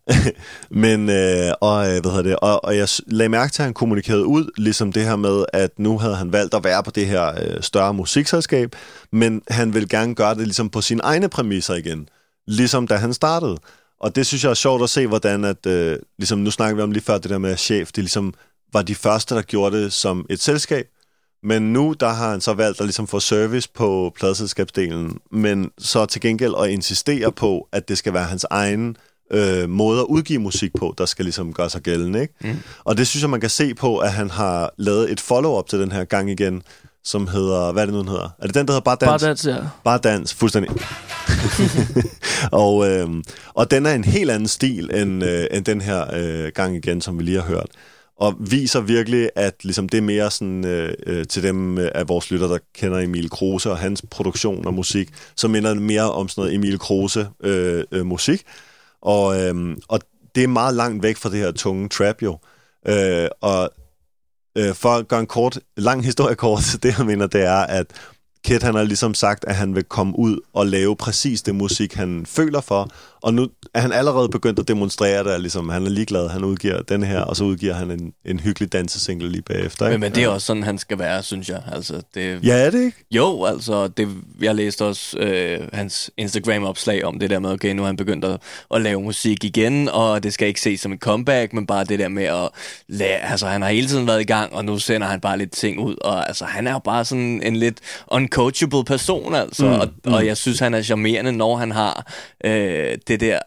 Men, 0.84 1.10
øh, 1.10 1.52
og, 1.60 1.86
øh, 1.86 2.00
hvad 2.00 2.10
hedder 2.10 2.22
det, 2.22 2.36
og, 2.36 2.64
og 2.64 2.76
jeg 2.76 2.88
lagde 3.06 3.28
mærke 3.28 3.52
til, 3.52 3.62
at 3.62 3.64
han 3.64 3.74
kommunikerede 3.74 4.26
ud, 4.26 4.50
ligesom 4.56 4.92
det 4.92 5.04
her 5.04 5.16
med, 5.16 5.44
at 5.52 5.78
nu 5.78 5.98
havde 5.98 6.16
han 6.16 6.32
valgt 6.32 6.54
at 6.54 6.64
være 6.64 6.82
på 6.82 6.90
det 6.90 7.06
her 7.06 7.26
øh, 7.42 7.62
større 7.62 7.94
musikselskab, 7.94 8.76
men 9.12 9.42
han 9.48 9.74
vil 9.74 9.88
gerne 9.88 10.14
gøre 10.14 10.34
det 10.34 10.42
ligesom 10.42 10.70
på 10.70 10.80
sine 10.80 11.00
egne 11.02 11.28
præmisser 11.28 11.74
igen. 11.74 12.08
Ligesom 12.46 12.86
da 12.86 12.96
han 12.96 13.14
startede. 13.14 13.56
Og 14.00 14.16
det 14.16 14.26
synes 14.26 14.44
jeg 14.44 14.50
er 14.50 14.54
sjovt 14.54 14.82
at 14.82 14.90
se, 14.90 15.06
hvordan 15.06 15.44
at, 15.44 15.66
øh, 15.66 15.98
ligesom 16.18 16.38
nu 16.38 16.50
snakker 16.50 16.76
vi 16.76 16.82
om 16.82 16.90
lige 16.90 17.04
før 17.04 17.18
det 17.18 17.30
der 17.30 17.38
med 17.38 17.56
chef, 17.56 17.86
det 17.92 17.98
ligesom 18.04 18.34
var 18.76 18.82
de 18.82 18.94
første, 18.94 19.34
der 19.34 19.42
gjorde 19.42 19.82
det 19.82 19.92
som 19.92 20.26
et 20.30 20.40
selskab. 20.40 20.86
Men 21.42 21.72
nu, 21.72 21.94
der 22.00 22.08
har 22.08 22.30
han 22.30 22.40
så 22.40 22.52
valgt 22.54 22.80
at 22.80 22.86
ligesom 22.86 23.06
få 23.06 23.20
service 23.20 23.68
på 23.74 24.12
pladselskabsdelen, 24.18 25.18
men 25.32 25.70
så 25.78 26.06
til 26.06 26.20
gengæld 26.20 26.54
at 26.62 26.70
insistere 26.70 27.32
på, 27.32 27.68
at 27.72 27.88
det 27.88 27.98
skal 27.98 28.12
være 28.12 28.24
hans 28.24 28.46
egen 28.50 28.96
øh, 29.32 29.68
måde 29.68 30.00
at 30.00 30.04
udgive 30.04 30.38
musik 30.38 30.70
på, 30.78 30.94
der 30.98 31.06
skal 31.06 31.24
ligesom 31.24 31.52
gøre 31.52 31.70
sig 31.70 31.82
gældende. 31.82 32.20
Ikke? 32.20 32.34
Mm. 32.40 32.58
Og 32.84 32.96
det 32.96 33.06
synes 33.06 33.22
jeg, 33.22 33.30
man 33.30 33.40
kan 33.40 33.50
se 33.50 33.74
på, 33.74 33.98
at 33.98 34.12
han 34.12 34.30
har 34.30 34.74
lavet 34.78 35.12
et 35.12 35.20
follow-up 35.20 35.68
til 35.68 35.80
den 35.80 35.92
her 35.92 36.04
gang 36.04 36.30
igen, 36.30 36.62
som 37.04 37.26
hedder, 37.26 37.72
hvad 37.72 37.82
er 37.82 37.86
det 37.86 37.94
nu, 37.94 38.00
den 38.00 38.08
hedder? 38.08 38.30
Er 38.38 38.46
det 38.46 38.54
den, 38.54 38.66
der 38.66 38.72
hedder 38.72 38.84
Bare 38.84 38.96
Dans? 39.00 39.22
Bare 39.22 39.28
dans, 39.28 39.46
ja. 39.46 39.56
Bare 39.84 39.98
dans, 39.98 40.34
fuldstændig. 40.34 40.70
og, 42.64 42.88
øh, 42.90 43.08
og 43.54 43.70
den 43.70 43.86
er 43.86 43.94
en 43.94 44.04
helt 44.04 44.30
anden 44.30 44.48
stil 44.48 44.90
end, 44.94 45.24
øh, 45.24 45.46
end 45.50 45.64
den 45.64 45.80
her 45.80 46.14
øh, 46.14 46.52
gang 46.54 46.76
igen, 46.76 47.00
som 47.00 47.18
vi 47.18 47.22
lige 47.22 47.40
har 47.40 47.48
hørt. 47.48 47.68
Og 48.16 48.34
viser 48.38 48.80
virkelig, 48.80 49.30
at 49.34 49.64
ligesom, 49.64 49.88
det 49.88 49.98
er 49.98 50.02
mere 50.02 50.30
sådan, 50.30 50.64
øh, 50.64 50.94
øh, 51.06 51.26
til 51.26 51.42
dem 51.42 51.78
øh, 51.78 51.90
af 51.94 52.08
vores 52.08 52.30
lytter, 52.30 52.48
der 52.48 52.58
kender 52.74 52.98
Emil 52.98 53.30
Kruse 53.30 53.70
og 53.70 53.78
hans 53.78 54.02
produktion 54.10 54.66
og 54.66 54.74
musik, 54.74 55.08
så 55.36 55.48
minder 55.48 55.74
det 55.74 55.82
mere 55.82 56.12
om 56.12 56.28
sådan 56.28 56.42
noget 56.42 56.54
Emil 56.54 56.78
Kruse 56.78 57.28
øh, 57.40 57.84
øh, 57.92 58.06
musik. 58.06 58.42
Og, 59.02 59.40
øh, 59.42 59.76
og 59.88 60.00
det 60.34 60.44
er 60.44 60.48
meget 60.48 60.74
langt 60.74 61.02
væk 61.02 61.16
fra 61.16 61.30
det 61.30 61.38
her 61.38 61.52
tunge 61.52 61.88
trap 61.88 62.22
jo. 62.22 62.38
Øh, 62.88 63.28
og 63.40 63.70
øh, 64.58 64.74
for 64.74 64.88
at 64.88 65.08
gøre 65.08 65.20
en 65.20 65.26
kort, 65.26 65.58
lang 65.76 66.04
historie 66.04 66.34
kort, 66.34 66.76
det 66.82 66.98
jeg 66.98 67.06
mener, 67.06 67.26
det 67.26 67.42
er, 67.42 67.60
at 67.60 67.86
Kid, 68.44 68.60
han 68.60 68.74
har 68.74 68.82
ligesom 68.82 69.14
sagt, 69.14 69.44
at 69.44 69.54
han 69.54 69.74
vil 69.74 69.84
komme 69.84 70.18
ud 70.18 70.40
og 70.52 70.66
lave 70.66 70.96
præcis 70.96 71.42
det 71.42 71.54
musik, 71.54 71.94
han 71.94 72.26
føler 72.26 72.60
for. 72.60 72.90
Og 73.26 73.34
nu 73.34 73.48
er 73.74 73.80
han 73.80 73.92
allerede 73.92 74.28
begyndt 74.28 74.58
at 74.58 74.68
demonstrere 74.68 75.24
det, 75.24 75.40
ligesom, 75.40 75.68
han 75.68 75.86
er 75.86 75.90
ligeglad, 75.90 76.28
han 76.28 76.44
udgiver 76.44 76.82
den 76.82 77.02
her, 77.02 77.20
og 77.20 77.36
så 77.36 77.44
udgiver 77.44 77.74
han 77.74 77.90
en, 77.90 78.12
en 78.24 78.40
hyggelig 78.40 78.72
dansesingle 78.72 79.28
lige 79.28 79.42
bagefter. 79.42 79.86
Ikke? 79.86 79.98
Men, 79.98 80.00
men 80.00 80.14
det 80.14 80.24
er 80.24 80.28
også 80.28 80.46
sådan, 80.46 80.62
han 80.62 80.78
skal 80.78 80.98
være, 80.98 81.22
synes 81.22 81.48
jeg. 81.48 81.62
Altså, 81.72 82.02
det, 82.14 82.44
Ja, 82.44 82.54
er 82.54 82.70
det 82.70 82.84
ikke? 82.84 83.04
Jo, 83.10 83.44
altså, 83.44 83.88
det, 83.88 84.08
jeg 84.40 84.54
læste 84.54 84.84
også 84.84 85.18
øh, 85.18 85.68
hans 85.72 86.10
Instagram-opslag 86.16 87.04
om 87.04 87.18
det 87.18 87.30
der 87.30 87.38
med, 87.38 87.50
okay, 87.50 87.74
nu 87.74 87.82
har 87.82 87.86
han 87.86 87.96
begyndt 87.96 88.24
at, 88.24 88.40
at 88.74 88.80
lave 88.80 89.02
musik 89.02 89.44
igen, 89.44 89.88
og 89.88 90.22
det 90.22 90.32
skal 90.32 90.48
ikke 90.48 90.60
ses 90.60 90.80
som 90.80 90.92
et 90.92 91.00
comeback, 91.00 91.52
men 91.52 91.66
bare 91.66 91.84
det 91.84 91.98
der 91.98 92.08
med 92.08 92.24
at 92.24 92.48
lade, 92.88 93.10
altså, 93.10 93.46
han 93.46 93.62
har 93.62 93.68
hele 93.68 93.88
tiden 93.88 94.06
været 94.06 94.20
i 94.20 94.24
gang, 94.24 94.52
og 94.52 94.64
nu 94.64 94.78
sender 94.78 95.06
han 95.06 95.20
bare 95.20 95.38
lidt 95.38 95.52
ting 95.52 95.80
ud, 95.80 95.96
og 96.00 96.28
altså, 96.28 96.44
han 96.44 96.66
er 96.66 96.72
jo 96.72 96.78
bare 96.78 97.04
sådan 97.04 97.42
en 97.42 97.56
lidt 97.56 97.78
uncoachable 98.08 98.84
person, 98.84 99.34
altså, 99.34 99.66
mm, 99.66 99.72
og, 99.72 99.88
mm. 100.04 100.12
og 100.12 100.26
jeg 100.26 100.36
synes, 100.36 100.58
han 100.58 100.74
er 100.74 100.82
charmerende, 100.82 101.32
når 101.32 101.56
han 101.56 101.72
har 101.72 102.12
øh, 102.44 102.98
det 103.08 103.15
der 103.20 103.38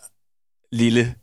lille 0.72 1.14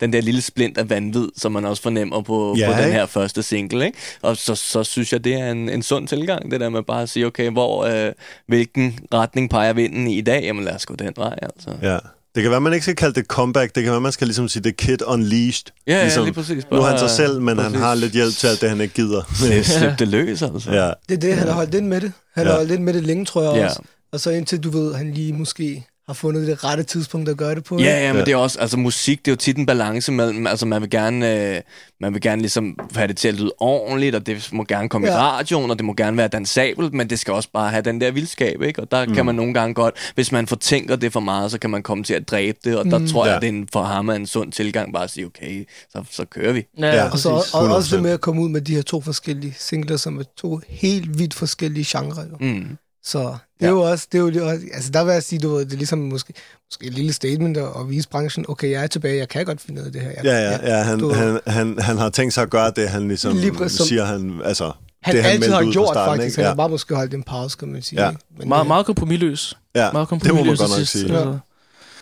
den 0.00 0.12
der 0.12 0.20
lille 0.20 0.42
splint 0.42 0.78
af 0.78 0.90
vanvid, 0.90 1.28
som 1.36 1.52
man 1.52 1.64
også 1.64 1.82
fornemmer 1.82 2.22
på, 2.22 2.54
Ja, 2.58 2.72
på 2.72 2.82
den 2.82 2.92
her 2.92 3.06
første 3.06 3.42
single, 3.42 3.86
ikke? 3.86 3.98
Og 4.22 4.36
så, 4.36 4.54
så 4.54 4.84
synes 4.84 5.12
jeg, 5.12 5.24
det 5.24 5.34
er 5.34 5.50
en, 5.50 5.68
en 5.68 5.82
sund 5.82 6.08
tilgang, 6.08 6.50
det 6.50 6.60
der 6.60 6.68
med 6.68 6.82
bare 6.82 7.02
at 7.02 7.08
sige, 7.08 7.26
okay, 7.26 7.50
hvor, 7.50 7.84
øh, 7.84 8.12
hvilken 8.48 8.98
retning 9.14 9.50
peger 9.50 9.72
vinden 9.72 10.06
i 10.06 10.18
i 10.18 10.20
dag? 10.20 10.42
Jamen 10.42 10.64
lad 10.64 10.74
os 10.74 10.86
gå 10.86 10.94
den 10.96 11.12
vej, 11.16 11.38
altså. 11.42 11.70
Ja. 11.82 11.98
Det 12.34 12.42
kan 12.42 12.50
være, 12.50 12.60
man 12.60 12.72
ikke 12.72 12.82
skal 12.82 12.96
kalde 12.96 13.14
det 13.14 13.26
comeback. 13.26 13.74
Det 13.74 13.82
kan 13.82 13.92
være, 13.92 14.00
man 14.00 14.12
skal 14.12 14.26
ligesom 14.26 14.48
sige, 14.48 14.62
det 14.62 14.70
er 14.70 14.74
Kid 14.74 15.02
Unleashed. 15.06 15.64
Ja, 15.86 15.94
ja, 15.96 16.02
ligesom, 16.02 16.24
lige 16.24 16.34
præcis. 16.34 16.64
Nu 16.70 16.76
er 16.76 16.82
han 16.82 16.90
Bare- 16.92 16.98
sig 16.98 17.10
selv, 17.10 17.40
men 17.40 17.58
han 17.58 17.64
præcis. 17.66 17.80
har 17.80 17.94
lidt 17.94 18.12
hjælp 18.12 18.34
til 18.34 18.46
alt 18.46 18.60
det, 18.60 18.68
han 18.68 18.80
ikke 18.80 18.94
gider. 18.94 19.22
Slip, 19.40 19.64
slip 19.64 19.98
det 19.98 20.08
løs, 20.08 20.42
altså. 20.42 20.72
ja. 20.72 20.90
Det 21.08 21.14
er 21.14 21.20
det, 21.20 21.34
han 21.34 21.48
har 21.48 21.54
holdt 21.54 21.74
ind 21.74 21.86
med 21.86 22.00
det. 22.00 22.12
Han 22.34 22.44
Ja. 22.44 22.50
har 22.50 22.56
holdt 22.58 22.70
ind 22.72 22.82
med 22.82 22.94
det 22.94 23.02
længe, 23.02 23.24
tror 23.24 23.42
jeg 23.42 23.54
Ja. 23.56 23.66
også. 23.68 23.82
Og 24.12 24.20
så 24.20 24.30
indtil 24.30 24.60
du 24.60 24.70
ved, 24.70 24.94
han 24.94 25.12
lige 25.12 25.32
måske 25.32 25.86
har 26.06 26.14
fundet 26.14 26.46
det 26.46 26.64
rette 26.64 26.82
tidspunkt 26.82 27.28
at 27.28 27.36
gøre 27.36 27.54
det 27.54 27.64
på. 27.64 27.78
Ja, 27.78 27.84
ja, 27.84 28.12
men 28.12 28.18
Ja. 28.18 28.24
det 28.24 28.32
er 28.32 28.36
også, 28.36 28.58
altså 28.60 28.76
musik, 28.76 29.18
det 29.24 29.30
er 29.30 29.32
jo 29.32 29.36
tit 29.36 29.56
en 29.56 29.66
balance 29.66 30.12
mellem, 30.12 30.46
altså 30.46 30.66
man 30.66 30.82
vil 30.82 30.90
gerne, 30.90 31.54
øh, 31.56 31.60
man 32.00 32.14
vil 32.14 32.20
gerne 32.22 32.42
ligesom 32.42 32.78
have 32.94 33.08
det 33.08 33.16
til 33.16 33.28
at 33.28 33.34
lyde 33.34 33.52
ordentligt, 33.58 34.14
og 34.14 34.26
det 34.26 34.48
må 34.52 34.64
gerne 34.64 34.88
komme 34.88 35.06
ja. 35.06 35.12
i 35.14 35.16
radioen, 35.16 35.70
og 35.70 35.78
det 35.78 35.84
må 35.84 35.94
gerne 35.94 36.16
være 36.16 36.28
dansabelt, 36.28 36.94
men 36.94 37.10
det 37.10 37.18
skal 37.18 37.34
også 37.34 37.48
bare 37.52 37.70
have 37.70 37.82
den 37.82 38.00
der 38.00 38.10
vildskab, 38.10 38.62
ikke? 38.62 38.82
Og 38.82 38.90
der 38.90 39.06
mm. 39.06 39.14
kan 39.14 39.26
man 39.26 39.34
nogle 39.34 39.54
gange 39.54 39.74
godt, 39.74 39.94
hvis 40.14 40.32
man 40.32 40.46
fortænker 40.46 40.96
det 40.96 41.12
for 41.12 41.20
meget, 41.20 41.50
så 41.50 41.58
kan 41.58 41.70
man 41.70 41.82
komme 41.82 42.04
til 42.04 42.14
at 42.14 42.28
dræbe 42.30 42.58
det, 42.64 42.76
og 42.78 42.84
der 42.84 42.98
mm. 42.98 43.06
tror 43.08 43.24
jeg, 43.26 43.30
Ja. 43.32 43.36
at 43.36 43.42
det 43.42 43.48
er 43.48 43.52
en, 43.52 43.68
for 43.72 43.82
ham 43.82 44.08
er 44.08 44.14
en 44.14 44.26
sund 44.26 44.52
tilgang 44.52 44.92
bare 44.92 45.04
at 45.04 45.10
sige, 45.10 45.26
okay, 45.26 45.68
så, 45.92 46.04
så 46.10 46.24
kører 46.24 46.52
vi. 46.52 46.64
Ja, 46.78 46.86
Ja. 46.86 47.10
Og 47.10 47.18
så 47.18 47.28
og, 47.30 47.44
og 47.54 47.74
også 47.74 47.88
100%. 47.88 47.94
det 47.94 48.02
med 48.02 48.10
at 48.10 48.20
komme 48.20 48.42
ud 48.42 48.48
med 48.48 48.60
de 48.60 48.74
her 48.74 48.82
to 48.82 49.00
forskellige 49.00 49.54
singler, 49.58 49.96
som 49.96 50.18
er 50.18 50.24
to 50.36 50.60
helt 50.68 51.18
vidt 51.18 51.34
forskellige 51.34 51.84
genrer. 51.98 52.24
Jo. 52.30 52.36
Mm. 52.40 52.76
Så 53.06 53.36
det 53.60 53.66
er 53.66 53.70
jo 53.70 53.80
også, 53.80 54.06
det 54.12 54.18
er 54.18 54.22
jo 54.40 54.48
altså 54.48 54.90
der 54.90 55.04
vil 55.04 55.12
jeg 55.12 55.22
sige, 55.22 55.38
du 55.38 55.54
ved, 55.54 55.64
det 55.64 55.72
er 55.72 55.76
ligesom 55.76 55.98
måske, 55.98 56.32
måske 56.70 56.86
et 56.86 56.94
lille 56.94 57.12
statement 57.12 57.56
at, 57.56 57.64
at 57.80 57.90
vise 57.90 58.08
branchen, 58.08 58.44
okay, 58.48 58.70
jeg 58.70 58.82
er 58.82 58.86
tilbage, 58.86 59.16
jeg 59.18 59.28
kan 59.28 59.44
godt 59.46 59.60
finde 59.60 59.80
ud 59.80 59.86
af 59.86 59.92
det 59.92 60.00
her. 60.00 60.10
Jeg, 60.10 60.24
Ja, 60.24 60.38
ja, 60.50 60.76
ja 60.76 60.82
han, 60.82 60.98
du- 60.98 61.12
han, 61.12 61.40
han, 61.46 61.78
han 61.78 61.98
har 61.98 62.08
tænkt 62.10 62.34
sig 62.34 62.42
at 62.42 62.50
gøre 62.50 62.72
det, 62.76 62.88
han 62.88 63.08
ligesom 63.08 63.36
Lige 63.36 63.52
præcis, 63.52 63.80
siger, 63.88 64.04
han, 64.04 64.40
altså, 64.44 64.72
han 65.02 65.16
det, 65.16 65.24
altid 65.24 65.38
meldte 65.40 65.54
har 65.66 65.72
gjort, 65.72 65.88
starten, 65.94 66.12
faktisk. 66.20 66.26
Ikke? 66.26 66.36
Han 66.36 66.44
Ja, 66.44 66.48
har 66.48 66.54
bare 66.56 66.68
måske 66.68 66.94
holdt 66.94 67.14
en 67.14 67.22
pause, 67.22 67.56
kan 67.58 67.68
man 67.68 67.82
sige. 67.82 68.02
Ja. 68.04 68.10
Men 68.38 68.48
Meget, 68.48 68.60
det- 68.60 68.68
meget 68.68 68.86
kompromisløs. 68.86 69.54
ja, 69.74 69.92
Meget 69.92 70.08
det 70.10 70.34
må 70.34 70.44
man 70.44 70.56
godt 70.56 70.60
nok 70.78 70.86
sige. 70.86 71.04
altså. 71.04 71.38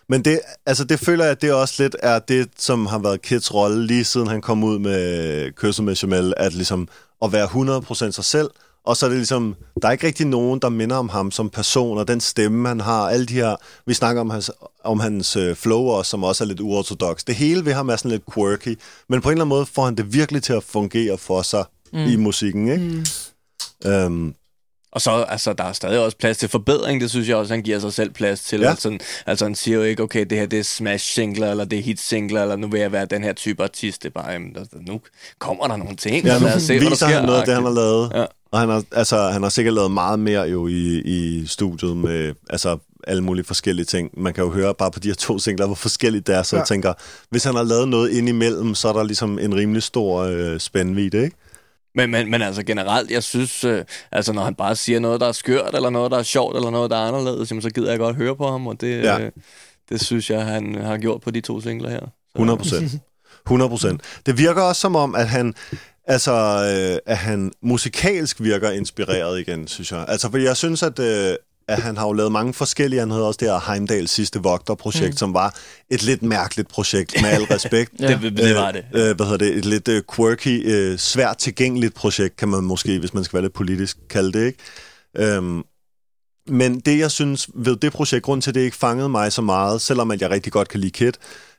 Men 0.09 0.25
det, 0.25 0.41
altså 0.67 0.85
det 0.85 1.01
føler 1.01 1.25
jeg, 1.25 1.41
det 1.43 1.51
er 1.51 1.55
også 1.55 1.75
lidt 1.83 1.97
er 2.03 2.19
det, 2.19 2.49
som 2.59 2.87
har 2.87 2.99
været 2.99 3.23
Kids 3.23 3.55
rolle, 3.55 3.87
lige 3.87 4.05
siden 4.05 4.27
han 4.29 4.41
kom 4.41 4.65
ud 4.65 4.79
med 4.79 5.53
Kysset 5.53 5.85
med 5.85 5.95
Jamel, 5.95 6.35
at 6.37 6.55
ligesom 6.55 6.89
at 7.25 7.33
være 7.33 7.47
100% 7.47 8.11
sig 8.13 8.25
selv, 8.25 8.51
og 8.85 8.97
så 8.97 9.07
er 9.07 9.11
det 9.11 9.19
ligesom, 9.19 9.55
der 9.83 9.89
er 9.89 9.93
ikke 9.93 10.07
rigtig 10.07 10.27
nogen, 10.27 10.61
der 10.61 10.69
minder 10.69 10.97
om 10.97 11.09
ham 11.09 11.31
som 11.31 11.51
person, 11.51 11.99
og 11.99 12.09
den 12.09 12.21
stemme, 12.21 12.69
han 12.69 12.81
har, 12.81 13.09
alle 13.09 13.27
de 13.27 13.35
her, 13.35 13.57
vi 13.87 13.95
snakker 13.95 14.21
om 14.21 14.31
hans, 14.31 14.51
om 14.85 15.01
hans 15.01 15.37
øh, 15.37 15.57
flow 15.57 15.83
også, 15.83 16.11
som 16.11 16.25
også 16.25 16.45
er 16.45 16.49
lidt 16.49 16.61
uortodox. 16.61 17.25
Det 17.25 17.35
hele 17.35 17.65
ved 17.65 17.73
ham 17.73 17.89
er 17.89 17.97
sådan 17.97 18.11
lidt 18.11 18.23
quirky, 18.35 18.79
men 19.09 19.21
på 19.21 19.29
en 19.29 19.33
eller 19.33 19.45
anden 19.45 19.49
måde 19.49 19.67
får 19.67 19.85
han 19.85 19.95
det 19.95 20.13
virkelig 20.13 20.43
til 20.43 20.53
at 20.53 20.63
fungere 20.63 21.19
for 21.19 21.43
sig 21.43 21.65
mm. 21.93 21.99
i 21.99 22.17
musikken, 22.17 22.69
ikke? 22.69 23.05
Mm. 23.85 23.91
Øhm, 23.91 24.35
Og 24.95 25.01
så, 25.01 25.11
altså, 25.11 25.53
der 25.53 25.65
er 25.65 25.73
stadig 25.73 25.99
også 26.01 26.17
plads 26.17 26.37
til 26.39 26.49
forbedring, 26.49 27.01
det 27.01 27.11
synes 27.11 27.29
jeg 27.29 27.37
også, 27.37 27.55
han 27.55 27.63
giver 27.63 27.79
sig 27.79 27.93
selv 27.93 28.11
plads 28.11 28.41
til. 28.41 28.61
Ja. 28.61 28.71
Altså, 28.71 28.99
altså, 29.27 29.45
han 29.45 29.55
siger 29.55 29.77
jo 29.77 29.83
ikke, 29.83 30.03
okay, 30.03 30.27
det 30.31 30.39
her 30.39 30.47
det 30.47 30.59
er 30.59 30.63
smash-singler, 30.65 31.51
eller 31.51 31.65
det 31.65 31.79
er 31.79 31.83
hit-singler, 31.83 32.43
eller 32.43 32.57
nu 32.57 32.67
vil 32.69 32.81
jeg 32.81 32.93
være 32.93 33.05
den 33.07 33.25
her 33.25 33.33
type 33.33 33.63
artist. 33.63 34.03
Det 34.03 34.09
er 34.09 34.13
bare, 34.23 34.31
jamen, 34.31 34.55
der, 34.55 34.61
nu 34.87 35.01
kommer 35.39 35.67
der 35.67 35.77
nogle 35.77 35.97
ting, 35.97 36.25
Ja, 36.27 36.39
nu 36.39 36.45
lad 36.45 36.57
os 36.57 36.63
se, 36.63 36.79
hvad 36.79 36.91
der 36.91 36.97
sker. 36.97 37.07
han 37.07 37.25
noget 37.25 37.39
af 37.41 37.45
det, 37.47 37.55
han 37.55 37.65
har 37.65 37.73
lavet. 37.73 38.11
Ja. 38.15 38.25
Og 38.51 38.61
han 38.61 38.69
har, 38.69 38.83
altså, 38.93 39.29
han 39.29 39.43
har 39.43 39.49
sikkert 39.49 39.75
lavet 39.75 39.91
meget 39.91 40.19
mere 40.19 40.43
jo 40.43 40.67
i, 40.67 41.01
i 41.05 41.47
studiet 41.47 41.97
med 41.97 42.35
altså, 42.51 42.79
alle 43.07 43.23
mulige 43.25 43.45
forskellige 43.45 43.87
ting. 43.87 44.11
Man 44.17 44.35
kan 44.35 44.45
jo 44.45 44.51
høre 44.51 44.75
bare 44.75 44.91
på 44.91 44.99
de 45.01 45.09
her 45.09 45.15
to 45.15 45.39
singler, 45.39 45.67
hvor 45.67 45.75
forskelligt 45.75 46.27
det 46.27 46.35
er. 46.35 46.43
Så 46.43 46.57
ja. 46.57 46.61
Jeg 46.61 46.69
tænker, 46.69 46.93
hvis 47.31 47.45
han 47.45 47.55
har 47.55 47.63
lavet 47.63 47.89
noget 47.89 48.11
ind 48.11 48.29
imellem, 48.29 48.75
så 48.75 48.89
er 48.89 48.93
der 48.93 49.03
ligesom 49.03 49.39
en 49.39 49.55
rimelig 49.55 49.83
stor 49.83 50.19
øh, 50.23 50.61
spændvidde, 50.61 51.25
ikke? 51.25 51.37
Men, 51.95 52.11
men, 52.11 52.31
men 52.31 52.43
altså 52.43 52.63
generelt, 52.63 53.11
jeg 53.11 53.23
synes, 53.23 53.65
øh, 53.65 53.85
altså 54.13 54.33
når 54.33 54.43
han 54.45 54.55
bare 54.55 54.77
siger 54.77 55.01
noget, 55.01 55.21
der 55.21 55.29
er 55.29 55.33
skørt, 55.33 55.75
eller 55.75 55.91
noget, 55.91 56.11
der 56.11 56.19
er 56.19 56.23
sjovt, 56.23 56.57
eller 56.57 56.71
noget, 56.71 56.91
der 56.91 56.97
er 56.97 57.01
anderledes, 57.09 57.51
jamen, 57.51 57.63
så 57.63 57.71
gider 57.71 57.91
jeg 57.91 57.99
godt 57.99 58.17
høre 58.17 58.37
på 58.37 58.51
ham, 58.51 58.67
og 58.67 58.81
det, 58.81 59.03
Ja. 59.03 59.19
øh, 59.21 59.31
det 59.89 60.01
synes 60.01 60.31
jeg, 60.31 60.45
han 60.45 60.75
har 60.75 60.99
gjort 60.99 61.21
på 61.21 61.31
de 61.31 61.41
to 61.41 61.61
singler 61.61 61.91
her. 61.91 62.01
Så, 62.01 62.07
100 62.37 62.57
procent. 62.59 62.93
100 63.47 63.69
procent. 63.69 64.01
Det 64.27 64.39
virker 64.39 64.63
også 64.63 64.81
som 64.81 64.97
om, 64.97 65.15
at 65.15 65.29
han, 65.29 65.55
altså, 66.07 66.33
øh, 66.33 66.99
at 67.13 67.17
han 67.17 67.53
musikalsk 67.63 68.41
virker 68.41 68.71
inspireret 68.71 69.41
igen, 69.41 69.67
synes 69.69 69.93
jeg. 69.93 70.05
Altså, 70.09 70.31
fordi 70.31 70.45
jeg 70.45 70.57
synes, 70.57 70.83
at, 70.83 70.99
øh, 70.99 71.37
at 71.69 71.83
han 71.83 71.97
har 71.97 72.07
jo 72.07 72.13
lavet 72.13 72.33
mange 72.33 72.55
forskellige. 72.55 73.01
Han 73.01 73.11
havde 73.11 73.27
også 73.27 73.39
det 73.41 73.49
her 73.49 73.73
Heimdals 73.73 74.11
sidste 74.11 74.43
vogterprojekt, 74.43 75.11
mm. 75.11 75.17
som 75.17 75.35
var 75.35 75.55
et 75.91 76.03
lidt 76.03 76.23
mærkeligt 76.23 76.69
projekt, 76.69 77.23
med 77.23 77.31
al 77.31 77.43
respekt. 77.43 77.93
det, 77.99 78.19
det, 78.23 78.37
det 78.37 78.55
var 78.55 78.73
det. 78.73 78.85
Øh, 78.95 79.17
hvad 79.17 79.27
hedder 79.27 79.37
det? 79.37 79.57
Et 79.57 79.65
lidt 79.65 79.89
øh, 79.89 80.03
quirky, 80.15 80.71
øh, 80.71 80.99
svært 80.99 81.37
tilgængeligt 81.37 81.95
projekt, 81.95 82.37
kan 82.37 82.49
man 82.49 82.65
måske, 82.65 82.99
hvis 82.99 83.15
man 83.15 83.25
skal 83.25 83.37
være 83.37 83.45
lidt 83.45 83.55
politisk, 83.55 83.99
kalde 84.11 84.33
det, 84.33 84.47
ikke? 84.47 84.59
Øhm, 85.17 85.63
men 86.47 86.81
det, 86.81 86.99
jeg 86.99 87.11
synes 87.11 87.49
ved 87.55 87.77
det 87.77 87.93
projekt, 87.93 88.23
grund 88.23 88.43
til, 88.43 88.55
det 88.55 88.61
ikke 88.61 88.77
fangede 88.77 89.09
mig 89.09 89.33
så 89.33 89.43
meget, 89.43 89.81
selvom 89.81 90.11
at 90.11 90.23
jeg 90.23 90.31
rigtig 90.31 90.53
godt 90.53 90.69
kan 90.69 90.81
lide 90.81 90.91
Kit, 90.91 91.19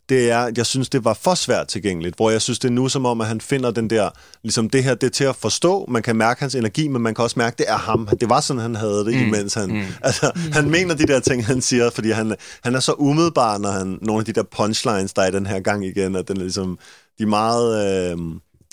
det 0.10 0.32
er, 0.32 0.52
jeg 0.58 0.65
synes, 0.65 0.89
det 0.89 1.06
var 1.06 1.13
for 1.13 1.36
svært 1.36 1.68
tilgængeligt, 1.68 2.15
hvor 2.15 2.30
jeg 2.30 2.41
synes, 2.41 2.60
det 2.60 2.68
er 2.68 2.72
nu 2.72 2.89
som 2.89 3.06
om, 3.06 3.22
at 3.22 3.28
han 3.28 3.41
finder 3.41 3.72
den 3.72 3.89
der, 3.89 4.10
ligesom 4.44 4.70
det 4.70 4.84
her, 4.84 4.96
det 4.96 5.08
er 5.08 5.12
til 5.12 5.24
at 5.24 5.36
forstå, 5.36 5.86
man 5.89 6.02
kan 6.02 6.15
mærke 6.15 6.39
hans 6.39 6.56
energi, 6.56 6.88
men 6.88 7.02
man 7.02 7.15
kan 7.15 7.24
også 7.24 7.39
mærke, 7.39 7.56
det 7.58 7.65
er 7.70 7.78
ham. 7.78 8.10
Det 8.20 8.30
var 8.30 8.41
sådan, 8.41 8.62
han 8.62 8.76
havde 8.76 9.06
det, 9.06 9.15
mm. 9.15 9.28
imens 9.28 9.54
han, 9.54 9.70
mm. 9.70 9.84
altså, 10.02 10.32
han 10.54 10.70
mener 10.70 10.96
de 10.96 11.08
der 11.08 11.20
ting, 11.20 11.46
han 11.46 11.62
siger, 11.62 11.89
fordi 11.89 12.12
han, 12.12 12.36
han 12.63 12.76
er 12.76 12.80
så 12.80 12.94
umiddelbar, 12.94 13.58
når 13.58 13.72
han, 13.72 14.00
nogle 14.02 14.20
af 14.20 14.26
de 14.26 14.34
der 14.34 14.44
punchlines, 14.44 15.13
der 15.13 15.22
er 15.22 15.28
i 15.28 15.32
den 15.32 15.46
her 15.46 15.60
gang 15.60 15.86
igen, 15.86 16.15
at 16.15 16.28
den 16.28 16.38
er 16.38 16.41
ligesom, 16.41 16.80
de 17.18 17.24
er 17.24 17.28
meget, 17.28 18.12
øh, 18.12 18.18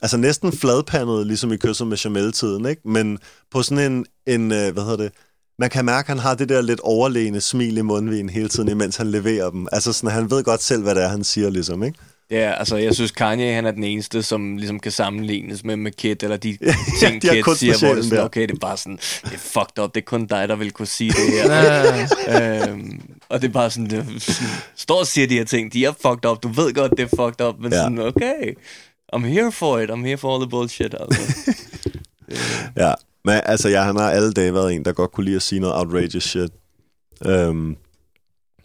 altså 0.03 0.17
næsten 0.17 0.53
fladpandet, 0.53 1.27
ligesom 1.27 1.53
i 1.53 1.57
kysset 1.57 1.87
med 1.87 1.97
Jamel-tiden, 1.97 2.67
ikke? 2.67 2.83
Men 2.85 3.19
på 3.51 3.63
sådan 3.63 3.93
en, 3.93 4.07
en 4.27 4.53
øh, 4.53 4.73
hvad 4.73 4.83
hedder 4.83 4.97
det, 4.97 5.13
man 5.63 5.71
kan 5.71 5.85
mærke, 5.85 6.05
at 6.07 6.09
han 6.09 6.19
har 6.19 6.35
det 6.35 6.49
der 6.49 6.63
lidt 6.63 6.81
overlegne 6.81 7.41
smil 7.41 7.77
i 7.77 7.81
mundvigen 7.81 8.29
hele 8.29 8.49
tiden, 8.49 8.69
imens 8.69 8.97
han 8.97 9.11
leverer 9.11 9.51
dem. 9.51 9.67
Altså 9.73 9.93
sådan, 9.93 10.11
han 10.11 10.31
ved 10.31 10.45
godt 10.45 10.63
selv, 10.63 10.83
hvad 10.83 10.95
det 10.95 11.05
er, 11.05 11.09
han 11.09 11.25
siger, 11.25 11.51
ligesom, 11.51 11.83
ikke? 11.83 11.99
Ja, 12.31 12.53
altså 12.59 12.77
jeg 12.77 12.95
synes 12.95 13.11
Kanye, 13.11 13.53
han 13.55 13.67
er 13.67 13.71
den 13.71 13.85
eneste, 13.85 14.23
som 14.23 14.57
ligesom 14.57 14.81
kan 14.81 14.93
sammenlignes 14.93 15.65
med, 15.65 15.77
med 15.77 15.93
Kid, 15.93 16.23
eller 16.23 16.37
de 16.37 16.59
ting, 17.03 17.23
de 17.23 17.29
Kid 17.29 17.55
siger, 17.57 17.79
hvor 17.79 17.89
det 17.89 17.99
er 17.99 18.03
sådan, 18.03 18.19
der. 18.19 18.25
okay, 18.25 18.43
det 18.43 18.51
er 18.51 18.59
bare 18.61 18.77
sådan, 18.77 18.99
det 19.25 19.33
er 19.35 19.39
fucked 19.39 19.79
up, 19.85 19.95
det 19.95 20.01
er 20.01 20.05
kun 20.05 20.27
dig, 20.27 20.49
der 20.49 20.57
vil 20.57 20.71
kunne 20.71 20.87
sige 20.87 21.11
det 21.11 21.33
her. 21.33 22.69
øhm, 22.71 23.01
og 23.29 23.43
det 23.43 23.49
er 23.49 23.53
bare 23.53 23.71
sådan, 23.71 23.91
det, 23.91 24.07
står 24.77 24.99
og 24.99 25.07
siger 25.07 25.27
de 25.27 25.35
her 25.37 25.45
ting, 25.45 25.73
de 25.73 25.85
er 25.85 25.93
fucked 26.03 26.31
up, 26.31 26.43
du 26.43 26.49
ved 26.49 26.75
godt, 26.75 26.93
det 26.97 27.01
er 27.13 27.17
fucked 27.17 27.47
up, 27.47 27.55
men 27.61 27.73
Ja. 27.73 27.79
ja. 27.79 27.83
sådan, 27.85 27.99
okay, 27.99 28.55
I'm 29.17 29.25
here 29.27 29.53
for 29.53 29.79
it, 29.79 29.91
I'm 29.91 30.05
here 30.07 30.17
for 30.17 30.35
all 30.35 30.43
the 30.45 30.51
bullshit, 30.51 30.95
altså. 31.01 31.21
Ja, 32.77 32.93
men 33.25 33.41
altså, 33.45 33.69
jeg, 33.69 33.85
han 33.85 33.97
har 33.97 34.11
alle 34.11 34.33
dage 34.33 34.55
været 34.55 34.75
en, 34.75 34.85
der 34.85 34.93
godt 34.93 35.13
kunne 35.13 35.25
lide 35.25 35.37
at 35.37 35.43
sige 35.43 35.61
noget 35.61 35.77
outrageous 35.77 36.25
shit. 36.25 36.51
Øhm, 37.27 37.77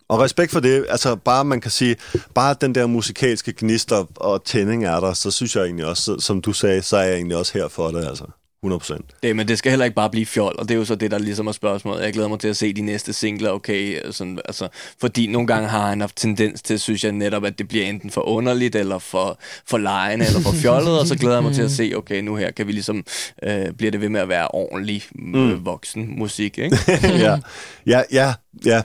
og 0.10 0.20
respekt 0.20 0.52
for 0.52 0.60
det, 0.60 0.86
altså 0.90 1.16
bare 1.16 1.46
man 1.46 1.62
kan 1.62 1.72
sige, 1.72 1.96
bare 2.36 2.56
den 2.62 2.76
der 2.76 2.88
musikalske 2.88 3.54
gnister 3.58 4.06
og 4.16 4.44
tænding 4.44 4.86
er 4.86 5.00
der, 5.00 5.14
så 5.14 5.32
synes 5.32 5.56
jeg 5.56 5.64
egentlig 5.64 5.86
også, 5.86 6.20
som 6.20 6.42
du 6.42 6.54
sagde, 6.54 6.82
så 6.82 6.98
er 6.98 7.04
jeg 7.04 7.16
egentlig 7.16 7.38
også 7.38 7.54
her 7.54 7.68
for 7.68 7.88
det, 7.88 8.06
altså. 8.06 8.26
100%. 8.74 9.20
Det, 9.24 9.36
men 9.36 9.48
det 9.48 9.58
skal 9.58 9.70
heller 9.70 9.86
ikke 9.86 9.96
bare 9.96 10.10
blive 10.10 10.26
fjol, 10.26 10.56
og 10.60 10.70
det 10.70 10.76
er 10.76 10.80
jo 10.80 10.86
så 10.86 10.96
det, 10.96 11.12
der 11.12 11.18
ligesom 11.18 11.48
er 11.48 11.52
spørgsmålet. 11.52 12.04
Jeg 12.04 12.14
glæder 12.14 12.30
mig 12.30 12.40
til 12.40 12.48
at 12.48 12.58
se 12.58 12.74
de 12.74 12.82
næste 12.82 13.14
singler, 13.14 13.52
okay, 13.52 14.12
sådan, 14.12 14.40
altså, 14.46 14.68
fordi 15.02 15.28
nogle 15.28 15.48
gange 15.48 15.70
har 15.70 15.90
han 15.90 16.02
haft 16.02 16.16
tendens 16.16 16.62
til, 16.62 16.80
synes 16.80 17.04
jeg 17.04 17.12
netop, 17.12 17.46
at 17.46 17.60
det 17.60 17.68
bliver 17.68 17.86
enten 17.86 18.10
for 18.10 18.22
underligt, 18.22 18.76
eller 18.76 19.00
for, 19.00 19.40
for 19.66 19.78
lejende, 19.78 20.26
eller 20.26 20.40
for 20.40 20.52
fjollet, 20.52 21.00
og 21.00 21.08
så 21.08 21.16
glæder 21.20 21.36
jeg 21.36 21.44
mig 21.44 21.56
til 21.56 21.62
at 21.62 21.72
se, 21.72 21.94
okay, 21.96 22.22
nu 22.22 22.36
her 22.36 22.52
kan 22.52 22.68
vi 22.68 22.72
ligesom, 22.72 23.06
øh, 23.44 23.72
bliver 23.78 23.92
det 23.92 24.02
ved 24.02 24.10
med 24.10 24.22
at 24.22 24.30
være 24.30 24.48
ordentlig 24.48 25.04
mm. 25.16 25.66
voksen 25.66 26.20
musik, 26.20 26.58
ikke? 26.58 26.78
ja. 27.26 27.38
ja, 27.86 28.02
ja, 28.12 28.34
ja. 28.66 28.82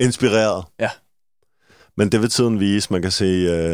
Inspireret. 0.00 0.64
Ja. 0.80 0.88
Men 1.96 2.12
det 2.12 2.20
vil 2.22 2.30
tiden 2.30 2.60
vise. 2.60 2.88
Man 2.92 3.02
kan 3.02 3.10
se, 3.10 3.24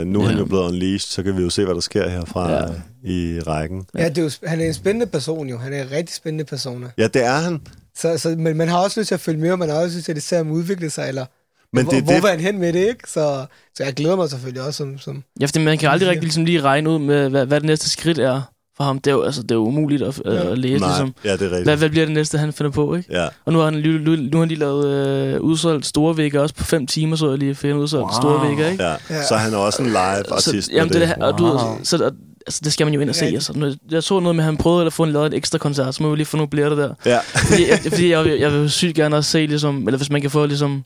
uh, 0.01 0.07
nu 0.07 0.21
er 0.21 0.25
han 0.27 0.35
Ja. 0.35 0.39
jo 0.41 0.45
blevet 0.45 0.63
unleashed, 0.63 0.99
så 0.99 1.23
kan 1.23 1.37
vi 1.37 1.43
jo 1.43 1.51
se, 1.51 1.65
hvad 1.65 1.75
der 1.75 1.81
sker 1.81 2.09
herfra 2.09 2.51
Ja. 2.53 2.63
ja. 2.63 2.73
i 3.05 3.41
rækken. 3.41 3.85
Ja, 3.99 4.09
det 4.09 4.19
er 4.19 4.23
jo, 4.23 4.31
han 4.49 4.61
er 4.61 4.65
en 4.65 4.75
spændende 4.75 5.07
person 5.07 5.49
jo. 5.49 5.59
Han 5.59 5.73
er 5.73 5.83
en 5.83 5.91
rigtig 5.91 6.15
spændende 6.17 6.45
person. 6.45 6.85
Ja, 6.99 7.07
det 7.07 7.25
er 7.25 7.37
han. 7.37 7.61
Så, 7.97 8.19
så, 8.19 8.29
men 8.39 8.57
man 8.57 8.69
har 8.69 8.79
også 8.79 9.01
lyst 9.01 9.09
til 9.09 9.15
at 9.15 9.21
følge 9.21 9.41
med, 9.41 9.51
og 9.53 9.59
man 9.59 9.69
har 9.69 9.77
også 9.77 9.97
lyst 9.97 10.05
til 10.07 10.13
at 10.17 10.23
se 10.23 10.37
ham 10.37 10.51
udvikle 10.51 10.91
sig, 10.91 11.09
eller 11.09 11.27
Men 11.73 11.85
hvor, 11.85 11.93
det 11.93 12.03
hvor 12.05 12.13
det- 12.13 12.23
var 12.23 12.29
han 12.29 12.41
hen 12.41 12.59
med 12.59 12.73
det, 12.73 12.89
ikke? 12.89 13.11
Så, 13.11 13.47
så 13.77 13.85
jeg 13.85 13.95
glæder 13.95 14.17
mig 14.17 14.31
selvfølgelig 14.31 14.63
også 14.63 14.77
som... 14.77 14.99
som 14.99 15.23
Ja, 15.41 15.47
fordi 15.47 15.59
man 15.65 15.79
kan 15.79 15.91
aldrig 15.91 16.09
rigtig 16.09 16.23
ligesom 16.23 16.45
lige 16.45 16.61
regne 16.61 16.91
ud 16.91 16.99
med, 16.99 17.29
hvad, 17.31 17.47
hvad 17.47 17.61
det 17.61 17.67
næste 17.67 17.91
skridt 17.91 18.19
er 18.19 18.43
for 18.77 18.85
ham. 18.85 18.99
Det 18.99 19.11
er 19.11 19.15
jo, 19.15 19.23
altså, 19.23 19.43
det 19.43 19.51
er 19.51 19.55
jo 19.55 19.65
umuligt 19.67 20.03
at, 20.03 20.21
ja. 20.25 20.31
at 20.51 20.59
læse, 20.59 20.79
Nej, 20.79 20.89
ligesom. 20.89 21.15
ja, 21.25 21.33
det 21.33 21.41
er 21.43 21.45
rigtigt. 21.45 21.63
Hvad, 21.65 21.77
hvad 21.77 21.89
bliver 21.91 22.07
det 22.07 22.15
næste, 22.15 22.39
han 22.39 22.53
finder 22.53 22.73
på, 22.73 22.95
ikke? 22.95 23.13
Ja. 23.21 23.29
Og 23.45 23.53
nu 23.53 23.59
har 23.59 23.65
han 23.65 23.75
lige, 23.75 23.99
nu, 23.99 24.11
nu 24.17 24.29
har 24.33 24.39
han 24.39 24.49
lige 24.49 24.59
lavet 24.59 24.87
øh, 25.35 25.41
udsolgt 25.41 25.87
store 25.87 26.17
vægger, 26.17 26.41
også 26.41 26.55
på 26.55 26.65
fem 26.65 26.87
timer, 26.87 27.17
så 27.17 27.29
jeg 27.31 27.39
lige 27.39 27.55
finde 27.55 27.77
udsolgt 27.77 28.03
wow. 28.03 28.21
store 28.21 28.49
vægger, 28.49 28.69
ikke? 28.69 28.85
Ja. 28.85 28.95
Ja. 29.11 29.25
Så 29.25 29.37
han 29.37 29.55
er 29.55 29.59
også 29.59 29.83
en 29.83 29.89
live-artist. 29.89 30.67
Så, 30.67 30.73
jamen, 30.73 30.93
det, 30.93 31.01
det, 31.01 31.15
og 31.15 31.39
du, 31.39 31.45
Wow. 31.47 31.59
så, 31.83 31.97
og, 32.05 32.13
altså, 32.47 32.61
det 32.65 32.73
skal 32.73 32.87
man 32.87 32.95
jo 32.95 33.01
ind 33.01 33.09
og 33.11 33.15
se. 33.17 33.25
Altså. 33.25 33.77
Jeg 33.91 34.03
så 34.03 34.21
noget 34.21 34.37
med, 34.37 34.45
at 34.45 34.47
han 34.47 34.57
prøvede 34.57 34.87
at 34.87 34.93
få 34.93 35.03
en, 35.03 35.13
lavet 35.13 35.27
en 35.27 35.33
ekstra 35.33 35.59
koncert, 35.59 35.95
så 35.95 36.03
må 36.03 36.11
vi 36.11 36.17
lige 36.17 36.27
få 36.27 36.37
nogle 36.37 36.51
billetter 36.51 36.77
der. 36.77 36.95
Ja. 37.07 37.19
Fordi, 37.49 37.69
jeg, 37.71 37.79
fordi 37.89 38.11
jeg, 38.11 38.41
jeg 38.41 38.53
vil 38.53 38.71
sygt 38.71 38.95
gerne 38.95 39.17
også 39.17 39.31
se, 39.31 39.47
ligesom, 39.47 39.89
eller 39.89 39.97
hvis 39.97 40.11
man 40.11 40.21
kan 40.21 40.31
få 40.31 40.47
ligesom, 40.47 40.85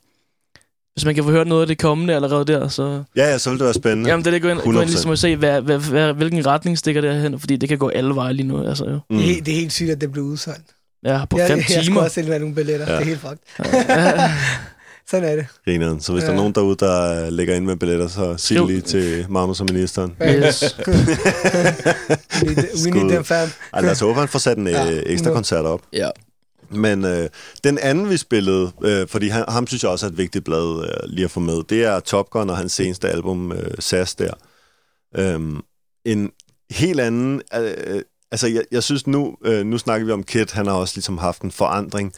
hvis 1.01 1.05
man 1.07 1.15
kan 1.15 1.25
få 1.25 1.31
hørt 1.31 1.47
noget 1.47 1.61
af 1.63 1.67
det 1.69 1.79
kommende 1.79 2.15
allerede 2.15 2.45
der, 2.45 2.69
så... 2.69 3.03
ja, 3.17 3.31
ja, 3.31 3.39
så 3.39 3.51
vil 3.51 3.59
det 3.59 3.65
være 3.65 3.75
spændende. 3.75 4.11
Jamen, 4.11 4.25
det 4.25 4.31
er 4.31 4.35
det, 4.35 4.43
gå 4.43 4.49
ind, 4.49 4.59
gå 4.61 4.71
ind 4.71 4.79
100%. 4.79 4.85
ligesom 4.85 5.11
og 5.11 5.19
se, 5.19 5.37
hvad, 5.37 5.61
hvad, 5.61 5.79
hvad, 5.79 6.13
hvilken 6.13 6.47
retning 6.47 6.79
stikker 6.79 7.01
det 7.01 7.15
hen, 7.23 7.41
fordi 7.41 7.57
det 7.57 7.69
kan 7.69 7.79
gå 7.79 7.89
alle 7.89 8.15
veje 8.15 8.33
lige 8.33 8.47
nu, 8.49 8.67
altså 8.69 8.85
jo. 8.85 8.99
Mm. 9.11 9.17
det, 9.17 9.19
er, 9.19 9.27
helt- 9.35 9.47
det 9.47 9.53
er 9.55 9.59
helt 9.59 9.73
sygt, 9.73 9.91
at 9.91 10.01
det 10.01 10.13
blev 10.13 10.25
udsolgt. 10.25 10.65
Ja, 11.05 11.25
på 11.31 11.39
jeg, 11.39 11.49
fem 11.49 11.59
jeg, 11.59 11.65
jeg 11.71 11.75
skulle 11.75 11.85
timer. 11.85 12.01
også 12.01 12.15
selv 12.15 12.29
være 12.29 12.39
nogle 12.39 12.55
billetter. 12.55 12.87
Ja. 12.87 12.93
Ja. 12.93 12.99
Det 12.99 13.05
er 13.05 13.09
helt 13.09 13.21
fucked. 13.21 13.39
Sådan 15.11 15.29
er 15.29 15.37
det. 15.37 15.47
Grineren. 15.65 16.01
Så 16.01 16.13
hvis 16.13 16.23
ja. 16.23 16.27
der 16.27 16.33
er 16.33 16.37
Ja. 16.37 16.41
nogen 16.41 16.53
derude, 16.55 16.77
der 16.81 17.27
øh, 17.27 17.33
lægger 17.33 17.55
ind 17.55 17.65
med 17.65 17.77
billetter, 17.77 18.09
så 18.09 18.35
sig 18.37 18.57
Jo. 18.57 18.67
lige 18.67 18.81
til 18.81 19.27
Magnus 19.29 19.61
og 19.61 19.67
ministeren. 19.73 20.13
Yes. 20.23 20.63
We 22.43 22.55
need, 22.55 22.57
we 22.85 22.91
need 22.91 23.01
Skud. 23.01 23.11
them, 23.11 23.25
fam. 23.25 23.49
Ej, 23.75 23.81
lad 23.81 23.91
os 23.91 24.01
håbe, 24.01 24.19
han 24.21 24.29
får 24.29 24.39
sat 24.39 24.59
en 24.59 24.69
Ja. 24.69 24.91
øh, 24.93 25.03
ekstra 25.07 25.31
koncert 25.33 25.65
op. 25.65 25.81
Ja. 25.93 26.09
Men 26.71 27.05
øh, 27.05 27.29
den 27.65 27.79
anden, 27.79 28.11
vi 28.11 28.17
spillede, 28.17 28.73
øh, 28.83 29.09
fordi 29.09 29.29
han, 29.29 29.45
ham 29.49 29.67
synes 29.67 29.83
jeg 29.83 29.91
også 29.91 30.07
er 30.07 30.11
et 30.11 30.19
vigtigt 30.19 30.45
blad 30.45 30.85
øh, 30.85 31.11
lige 31.11 31.25
at 31.25 31.31
få 31.31 31.41
med, 31.41 31.63
det 31.69 31.85
er 31.85 32.01
Top 32.01 32.31
Gun 32.31 32.51
og 32.51 32.57
hans 32.57 32.73
seneste 32.73 33.09
album, 33.09 33.53
øh, 33.53 33.71
SAS 33.79 34.15
der. 34.15 34.35
Øhm, 35.17 35.61
en 36.05 36.31
helt 36.71 37.01
anden... 37.01 37.43
Øh, 37.55 38.03
altså, 38.31 38.47
jeg, 38.47 38.63
jeg 38.71 38.83
synes 38.83 39.07
nu, 39.07 39.37
øh, 39.45 39.67
nu 39.67 39.79
snakker 39.79 40.07
vi 40.07 40.13
om 40.13 40.23
Kit, 40.23 40.53
han 40.53 40.67
har 40.67 40.75
også 40.75 40.97
ligesom 40.97 41.19
haft 41.19 41.43
en 41.43 41.51
forandring. 41.51 42.13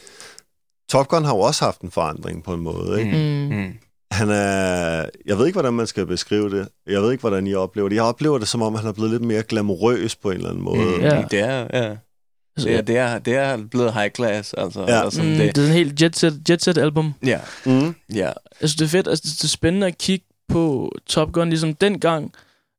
Top 0.89 1.07
Gun 1.07 1.25
har 1.25 1.35
jo 1.35 1.39
også 1.39 1.65
haft 1.65 1.81
en 1.81 1.91
forandring 1.91 2.43
på 2.43 2.53
en 2.53 2.61
måde, 2.61 2.99
ikke? 2.99 3.11
Mm. 3.11 3.57
Mm. 3.57 3.73
Han 4.11 4.29
er... 4.29 5.05
Jeg 5.25 5.37
ved 5.37 5.45
ikke, 5.45 5.55
hvordan 5.55 5.73
man 5.73 5.87
skal 5.87 6.05
beskrive 6.05 6.49
det. 6.49 6.67
Jeg 6.87 7.01
ved 7.01 7.11
ikke, 7.11 7.21
hvordan 7.21 7.47
I 7.47 7.53
oplever 7.53 7.89
det. 7.89 7.95
Jeg 7.95 8.03
oplever 8.03 8.37
det, 8.37 8.47
som 8.47 8.61
om 8.61 8.75
han 8.75 8.87
er 8.87 8.91
blevet 8.91 9.11
lidt 9.11 9.23
mere 9.23 9.43
glamourøs 9.43 10.15
på 10.15 10.31
en 10.31 10.37
eller 10.37 10.49
anden 10.49 10.63
måde. 10.63 10.97
Mm. 10.97 11.01
Ja. 11.01 11.23
Det 11.31 11.39
er, 11.39 11.67
ja. 11.73 11.95
Det 12.57 12.75
er, 12.75 12.81
det, 12.81 12.97
er, 12.97 13.19
det 13.19 13.35
er 13.35 13.57
blevet 13.71 13.93
high 13.93 14.09
class, 14.15 14.53
altså. 14.53 14.81
Ja. 14.87 15.03
altså 15.03 15.21
Mm, 15.23 15.27
det. 15.29 15.37
det, 15.37 15.47
er 15.47 15.53
sådan 15.55 15.69
en 15.69 15.73
helt 15.75 16.01
jet 16.01 16.15
set, 16.15 16.41
jet 16.49 16.63
set 16.63 16.77
album. 16.77 17.13
ja, 17.25 17.39
Mm. 17.65 17.95
ja. 18.15 18.31
Altså, 18.61 18.75
det 18.79 18.85
er 18.85 18.89
fedt. 18.89 19.07
Altså, 19.07 19.23
det 19.37 19.43
er 19.43 19.47
spændende 19.47 19.87
at 19.87 19.97
kigge 19.97 20.25
på 20.49 20.91
Top 21.07 21.31
Gun, 21.31 21.49
ligesom 21.49 21.73
dengang. 21.75 22.33